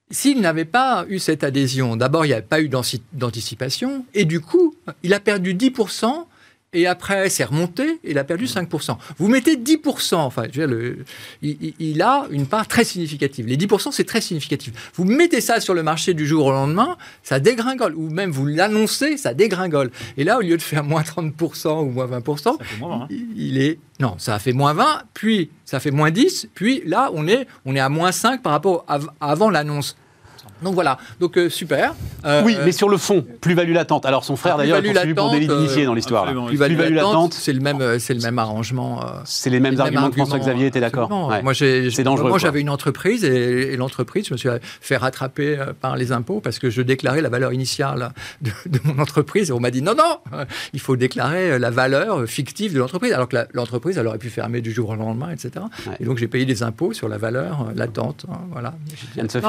s'il 0.09 0.41
n'avait 0.41 0.65
pas 0.65 1.05
eu 1.07 1.19
cette 1.19 1.43
adhésion, 1.43 1.95
d'abord, 1.95 2.25
il 2.25 2.29
n'y 2.29 2.33
avait 2.33 2.41
pas 2.41 2.59
eu 2.59 2.69
d'anticipation, 3.13 4.03
et 4.13 4.25
du 4.25 4.41
coup, 4.41 4.75
il 5.03 5.13
a 5.13 5.19
perdu 5.19 5.53
10%. 5.53 6.25
Et 6.74 6.88
après, 6.88 7.30
c'est 7.30 7.43
remonté, 7.43 7.99
il 8.05 8.17
a 8.17 8.24
perdu 8.24 8.45
5%. 8.45 8.95
Vous 9.17 9.28
mettez 9.28 9.57
10%, 9.57 10.15
enfin, 10.15 10.43
je 10.49 10.61
veux 10.61 10.67
dire, 10.67 10.78
le, 10.78 10.99
il, 11.41 11.74
il, 11.80 12.01
a 12.01 12.28
une 12.32 12.45
part 12.45 12.65
très 12.65 12.86
significative. 12.86 13.45
Les 13.45 13.57
10%, 13.57 13.91
c'est 13.91 14.05
très 14.05 14.22
significatif. 14.22 14.91
Vous 14.95 15.03
mettez 15.03 15.41
ça 15.41 15.59
sur 15.59 15.74
le 15.74 15.84
marché 15.84 16.13
du 16.13 16.26
jour 16.26 16.45
au 16.45 16.51
lendemain, 16.51 16.95
ça 17.24 17.41
dégringole. 17.41 17.93
Ou 17.95 18.09
même 18.09 18.32
vous 18.32 18.45
l'annoncez, 18.45 19.17
ça 19.17 19.34
dégringole. 19.34 19.91
Et 20.15 20.24
là, 20.24 20.38
au 20.38 20.41
lieu 20.41 20.55
de 20.55 20.61
faire 20.61 20.86
moins 20.86 21.01
30% 21.01 21.82
ou 21.82 21.89
moins 21.89 22.07
20%, 22.07 22.38
ça 22.38 22.53
fait 22.63 22.80
moins 22.80 22.99
20, 22.99 23.03
hein. 23.03 23.07
il 23.36 23.61
est... 23.61 23.78
Non, 23.99 24.15
ça 24.17 24.36
a 24.36 24.39
fait 24.39 24.53
moins 24.53 24.74
20, 24.74 25.03
puis 25.13 25.49
ça 25.65 25.82
fait 25.82 25.91
moins 25.91 26.09
10, 26.09 26.47
puis 26.55 26.82
là, 26.86 27.11
on 27.13 27.28
est, 27.28 27.47
on 27.65 27.76
est 27.76 27.82
à 27.82 27.89
moins 27.89 28.13
5 28.13 28.41
par 28.41 28.53
rapport 28.53 28.86
à 28.88 28.99
avant 29.19 29.49
l'annonce. 29.49 29.97
Donc 30.62 30.76
voilà, 30.76 30.97
donc 31.20 31.38
euh, 31.38 31.49
super. 31.49 31.95
Euh, 32.26 32.43
oui, 32.45 32.57
mais 32.64 32.72
sur 32.72 32.89
le 32.89 32.97
fond, 32.97 33.26
plus-value 33.41 33.74
latente. 33.74 34.05
Alors 34.05 34.24
son 34.24 34.36
frère 34.36 34.57
d'ailleurs 34.57 34.78
est 34.78 34.84
poursuivi 34.84 35.14
pour 35.14 35.32
délit 35.32 35.47
d'initié 35.47 35.86
dans 35.86 35.93
l'histoire. 35.93 36.26
Plus-value 36.47 36.78
plus 36.78 36.93
latente, 36.93 37.34
c'est 37.34 37.53
le 37.53 37.59
même, 37.59 37.99
c'est 37.99 38.14
le 38.14 38.22
même 38.22 38.38
arrangement. 38.39 39.01
Euh, 39.01 39.07
c'est 39.26 39.49
les 39.49 39.59
mêmes 39.59 39.80
arguments 39.80 40.09
que 40.09 40.16
François 40.16 40.39
Xavier 40.39 40.68
était 40.68 40.80
d'accord. 40.80 41.30
Ouais. 41.30 41.41
Moi, 41.41 41.53
c'est 41.53 42.03
dangereux. 42.03 42.30
Moi, 42.30 42.39
j'avais 42.39 42.62
une 42.62 42.70
entreprise 42.70 43.24
et, 43.24 43.74
et 43.74 43.78
l'entreprise, 43.78 44.28
je 44.28 44.34
me 44.34 44.38
suis 44.38 44.49
fait 44.82 44.97
rattraper 44.97 45.57
par 45.80 45.95
les 45.95 46.12
impôts 46.12 46.41
parce 46.41 46.59
que 46.59 46.70
je 46.70 46.82
déclarais 46.82 47.22
la 47.22 47.30
valeur 47.30 47.53
initiale 47.53 48.12
de, 48.41 48.51
de 48.68 48.80
mon 48.84 48.99
entreprise 48.99 49.49
et 49.49 49.53
on 49.53 49.59
m'a 49.59 49.72
dit 49.72 49.82
non, 49.82 49.95
non, 49.95 50.20
il 50.74 50.80
faut 50.80 50.95
déclarer 50.95 51.57
la 51.59 51.70
valeur 51.70 52.26
fictive 52.28 52.74
de 52.74 52.80
l'entreprise, 52.80 53.14
alors 53.14 53.28
que 53.28 53.38
l'entreprise, 53.53 53.97
elle 53.97 54.07
aurait 54.07 54.18
pu 54.18 54.30
fermer 54.30 54.62
du 54.62 54.72
jour 54.72 54.89
au 54.89 54.95
lendemain, 54.95 55.32
etc. 55.32 55.66
Ouais. 55.88 55.95
Et 55.99 56.05
donc 56.05 56.18
j'ai 56.18 56.28
payé 56.28 56.45
des 56.45 56.64
impôts 56.64 56.93
sur 56.93 57.09
la 57.09 57.18
valeur 57.18 57.68
latente. 57.76 58.26
Hein, 58.32 58.39
voilà. 58.51 58.74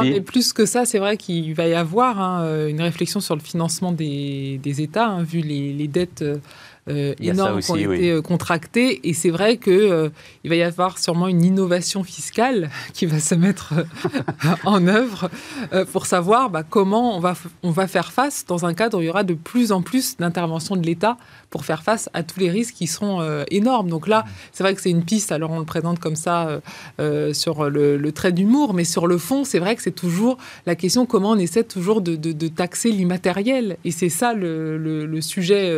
Mais 0.02 0.20
plus 0.20 0.52
que 0.52 0.66
ça, 0.66 0.84
c'est 0.84 0.98
vrai 1.02 1.16
qu'il 1.16 1.54
va 1.54 1.66
y 1.66 1.74
avoir 1.74 2.20
hein, 2.20 2.66
une 2.68 2.80
réflexion 2.80 3.20
sur 3.20 3.34
le 3.34 3.42
financement 3.42 3.92
des, 3.92 4.58
des 4.62 4.80
États, 4.80 5.08
hein, 5.08 5.22
vu 5.22 5.40
les, 5.40 5.72
les 5.72 5.88
dettes 5.88 6.24
euh, 6.88 7.14
énormes 7.20 7.60
qui 7.60 7.70
ont 7.70 7.74
oui. 7.74 8.08
été 8.08 8.22
contractées. 8.22 9.08
Et 9.08 9.14
c'est 9.14 9.30
vrai 9.30 9.56
qu'il 9.56 9.72
euh, 9.72 10.08
va 10.44 10.56
y 10.56 10.62
avoir 10.64 10.98
sûrement 10.98 11.28
une 11.28 11.44
innovation 11.44 12.02
fiscale 12.02 12.70
qui 12.92 13.06
va 13.06 13.20
se 13.20 13.36
mettre 13.36 13.72
en 14.64 14.88
œuvre 14.88 15.30
euh, 15.72 15.84
pour 15.84 16.06
savoir 16.06 16.50
bah, 16.50 16.64
comment 16.68 17.16
on 17.16 17.20
va, 17.20 17.34
on 17.62 17.70
va 17.70 17.86
faire 17.86 18.10
face 18.10 18.44
dans 18.46 18.66
un 18.66 18.74
cadre 18.74 18.98
où 18.98 19.00
il 19.00 19.06
y 19.06 19.10
aura 19.10 19.22
de 19.22 19.34
plus 19.34 19.70
en 19.70 19.80
plus 19.80 20.16
d'intervention 20.16 20.74
de 20.74 20.84
l'État 20.84 21.18
pour 21.52 21.64
faire 21.64 21.82
face 21.84 22.10
à 22.14 22.24
tous 22.24 22.40
les 22.40 22.50
risques 22.50 22.74
qui 22.74 22.88
seront 22.88 23.20
euh, 23.20 23.44
énormes. 23.50 23.88
Donc 23.88 24.08
là, 24.08 24.24
c'est 24.52 24.64
vrai 24.64 24.74
que 24.74 24.80
c'est 24.80 24.90
une 24.90 25.04
piste, 25.04 25.30
alors 25.30 25.52
on 25.52 25.60
le 25.60 25.64
présente 25.64 26.00
comme 26.00 26.16
ça 26.16 26.48
euh, 26.48 26.60
euh, 26.98 27.32
sur 27.32 27.70
le, 27.70 27.96
le 27.96 28.12
trait 28.12 28.32
d'humour, 28.32 28.74
mais 28.74 28.84
sur 28.84 29.06
le 29.06 29.18
fond, 29.18 29.44
c'est 29.44 29.60
vrai 29.60 29.76
que 29.76 29.82
c'est 29.82 29.98
toujours 30.06 30.38
la 30.66 30.74
question 30.74 31.06
comment 31.06 31.30
on 31.30 31.38
essaie 31.38 31.62
toujours 31.62 32.00
de, 32.00 32.16
de, 32.16 32.32
de 32.32 32.48
taxer 32.48 32.90
l'immatériel. 32.90 33.76
Et 33.84 33.92
c'est 33.92 34.08
ça 34.08 34.32
le, 34.32 34.78
le, 34.78 35.06
le 35.06 35.20
sujet 35.20 35.70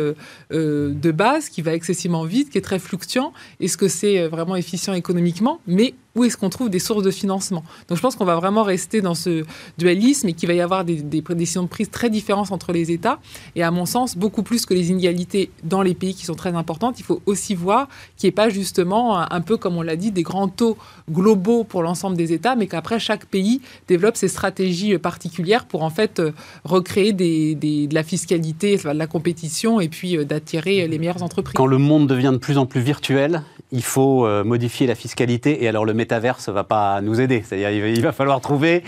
de 0.49 1.11
base 1.11 1.49
qui 1.49 1.61
va 1.61 1.73
excessivement 1.73 2.23
vite, 2.23 2.49
qui 2.49 2.57
est 2.57 2.61
très 2.61 2.79
fluctuant. 2.79 3.33
Est-ce 3.59 3.77
que 3.77 3.89
c'est 3.89 4.27
vraiment 4.27 4.55
efficient 4.55 4.93
économiquement? 4.93 5.59
Mais 5.67 5.93
où 6.15 6.23
est-ce 6.23 6.37
qu'on 6.37 6.49
trouve 6.49 6.69
des 6.69 6.79
sources 6.79 7.03
de 7.03 7.11
financement 7.11 7.63
Donc 7.87 7.97
je 7.97 8.01
pense 8.01 8.15
qu'on 8.15 8.25
va 8.25 8.35
vraiment 8.35 8.63
rester 8.63 9.01
dans 9.01 9.15
ce 9.15 9.43
dualisme 9.77 10.29
et 10.29 10.33
qu'il 10.33 10.47
va 10.47 10.53
y 10.53 10.61
avoir 10.61 10.85
des, 10.85 11.01
décisions 11.01 11.63
de 11.63 11.67
prise 11.67 11.89
très 11.89 12.09
différentes 12.09 12.51
entre 12.51 12.71
les 12.71 12.91
États. 12.91 13.19
Et 13.55 13.63
à 13.63 13.71
mon 13.71 13.85
sens, 13.85 14.17
beaucoup 14.17 14.43
plus 14.43 14.65
que 14.65 14.73
les 14.73 14.89
inégalités 14.89 15.51
dans 15.63 15.81
les 15.81 15.93
pays 15.93 16.15
qui 16.15 16.25
sont 16.25 16.35
très 16.35 16.53
importantes, 16.53 16.99
il 16.99 17.03
faut 17.03 17.21
aussi 17.25 17.55
voir 17.55 17.87
qu'il 18.15 18.27
n'y 18.27 18.29
ait 18.29 18.35
pas 18.35 18.49
justement, 18.49 19.19
un, 19.31 19.41
peu 19.41 19.57
comme 19.57 19.75
on 19.77 19.81
l'a 19.81 19.95
dit, 19.95 20.11
des 20.11 20.23
grands 20.23 20.47
taux 20.47 20.77
globaux 21.11 21.63
pour 21.63 21.83
l'ensemble 21.83 22.15
des 22.15 22.31
États, 22.33 22.55
mais 22.55 22.67
qu'après 22.67 22.99
chaque 22.99 23.25
pays 23.25 23.61
développe 23.87 24.15
ses 24.15 24.27
stratégies 24.27 24.97
particulières 24.97 25.65
pour 25.65 25.83
en 25.83 25.89
fait 25.89 26.21
recréer 26.63 27.13
des, 27.13 27.55
des, 27.55 27.87
de 27.87 27.93
la 27.93 28.03
fiscalité, 28.03 28.77
de 28.77 28.89
la 28.89 29.07
compétition 29.07 29.79
et 29.79 29.89
puis 29.89 30.23
d'attirer 30.25 30.87
les 30.87 30.99
meilleures 30.99 31.23
entreprises. 31.23 31.53
Quand 31.55 31.65
le 31.65 31.77
monde 31.77 32.07
devient 32.07 32.31
de 32.31 32.37
plus 32.37 32.57
en 32.57 32.65
plus 32.65 32.81
virtuel, 32.81 33.43
il 33.71 33.83
faut 33.83 34.25
euh, 34.25 34.43
modifier 34.43 34.87
la 34.87 34.95
fiscalité 34.95 35.63
et 35.63 35.67
alors 35.67 35.85
le 35.85 35.93
métaverse 36.05 36.49
va 36.49 36.63
pas 36.63 37.01
nous 37.01 37.19
aider. 37.19 37.43
C'est-à-dire 37.45 37.71
il, 37.71 37.97
il 37.97 38.01
va 38.03 38.11
falloir 38.11 38.39
trouver, 38.39 38.83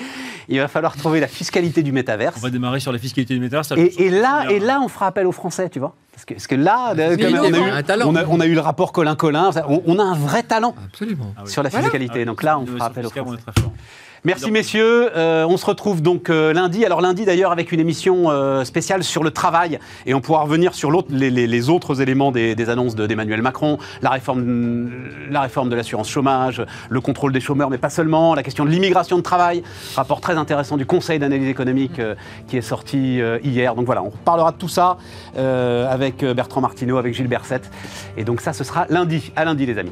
il 0.48 0.60
va 0.60 0.68
falloir 0.68 0.96
trouver 0.96 1.20
la 1.20 1.28
fiscalité 1.28 1.82
du 1.82 1.92
métaverse. 1.92 2.36
On 2.38 2.42
va 2.42 2.52
démarrer 2.52 2.80
sur 2.80 2.92
la 2.92 3.00
fiscalité 3.00 3.34
du 3.34 3.40
métaverse. 3.40 3.74
Et, 3.76 4.06
et 4.06 4.10
là, 4.10 4.46
et 4.50 4.60
là, 4.60 4.80
on 4.84 4.88
fera 4.88 5.08
appel 5.08 5.26
aux 5.26 5.32
Français, 5.32 5.70
tu 5.70 5.80
vois. 5.80 5.96
Parce 6.14 6.26
que, 6.26 6.34
parce 6.36 6.48
que 6.48 6.56
là, 6.56 6.94
on, 6.94 7.00
a 7.00 7.14
eu, 7.14 7.38
on, 8.04 8.16
a, 8.16 8.26
on, 8.26 8.40
a, 8.40 8.46
eu, 8.46 8.54
le 8.54 8.60
rapport 8.60 8.92
Colin-Colin, 8.92 9.52
on, 9.68 9.84
on, 9.86 10.00
a 10.00 10.04
un 10.04 10.16
vrai 10.16 10.44
talent 10.44 10.74
Absolument. 10.88 11.34
sur 11.46 11.64
la 11.64 11.70
fiscalité. 11.70 12.08
Voilà. 12.08 12.26
Donc 12.26 12.44
là, 12.44 12.60
on 12.60 12.66
fera 12.66 12.86
appel 12.86 13.06
aux 13.06 13.10
Français. 13.10 13.42
Merci 14.24 14.52
messieurs. 14.52 15.12
Euh, 15.16 15.46
on 15.48 15.58
se 15.58 15.66
retrouve 15.66 16.02
donc 16.02 16.30
euh, 16.30 16.52
lundi. 16.52 16.86
Alors 16.86 17.02
lundi 17.02 17.24
d'ailleurs 17.24 17.52
avec 17.52 17.72
une 17.72 17.80
émission 17.80 18.32
euh, 18.32 18.64
spéciale 18.64 19.04
sur 19.04 19.24
le 19.24 19.30
travail 19.32 19.80
et 20.06 20.14
on 20.14 20.22
pourra 20.22 20.42
revenir 20.42 20.74
sur 20.74 20.92
les, 21.10 21.30
les, 21.30 21.46
les, 21.46 21.70
autres 21.70 22.02
éléments 22.02 22.32
des, 22.32 22.56
des 22.56 22.70
annonces 22.70 22.96
d'Emmanuel 22.96 23.42
Macron, 23.42 23.78
la 24.02 24.10
réforme, 24.10 24.90
la 25.30 25.42
réforme 25.42 25.70
de 25.70 25.76
l'assurance 25.76 26.10
chômage, 26.10 26.64
le 26.90 27.02
contrôle 27.02 27.32
des 27.32 27.40
chômeurs, 27.40 27.70
mais 27.70 27.78
pas 27.78 27.90
seulement, 27.90 28.34
la 28.34 28.44
question 28.44 28.66
de 28.66 28.70
l'immigration 28.70 29.18
de 29.18 29.24
travail, 29.24 29.62
rapport 29.96 30.20
très 30.20 30.36
intéressant 30.36 30.78
du 30.78 30.86
Conseil 30.86 31.20
d'analyse 31.20 31.48
économique 31.48 32.02
qui 32.48 32.58
est 32.58 32.62
sorti 32.62 33.20
hier. 33.44 33.76
Donc 33.76 33.86
voilà, 33.86 34.04
on 34.04 34.10
parlera 34.10 34.52
de 34.52 34.58
tout 34.58 34.70
ça 34.70 34.98
avec 35.36 36.24
Bertrand 36.24 36.62
Martineau, 36.62 36.98
avec 36.98 37.14
Gilles 37.14 37.28
Berset. 37.28 37.62
Et 38.18 38.24
donc 38.24 38.42
ça, 38.42 38.54
ce 38.54 38.64
sera 38.64 38.86
lundi. 38.90 39.32
À 39.36 39.46
lundi 39.46 39.66
les 39.66 39.78
amis. 39.78 39.92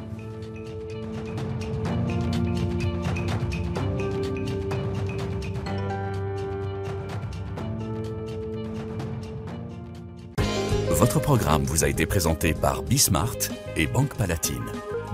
Votre 11.06 11.22
programme 11.22 11.64
vous 11.66 11.84
a 11.84 11.88
été 11.88 12.08
présenté 12.08 12.56
par 12.56 12.82
Bismart 12.82 13.38
et 13.76 13.86
Banque 13.86 14.16
Palatine, 14.16 14.66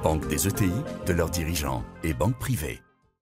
banque 0.02 0.26
des 0.30 0.48
ETI, 0.48 0.72
de 1.06 1.12
leurs 1.12 1.30
dirigeants 1.30 1.84
et 2.02 2.14
banque 2.14 2.40
privée. 2.40 2.80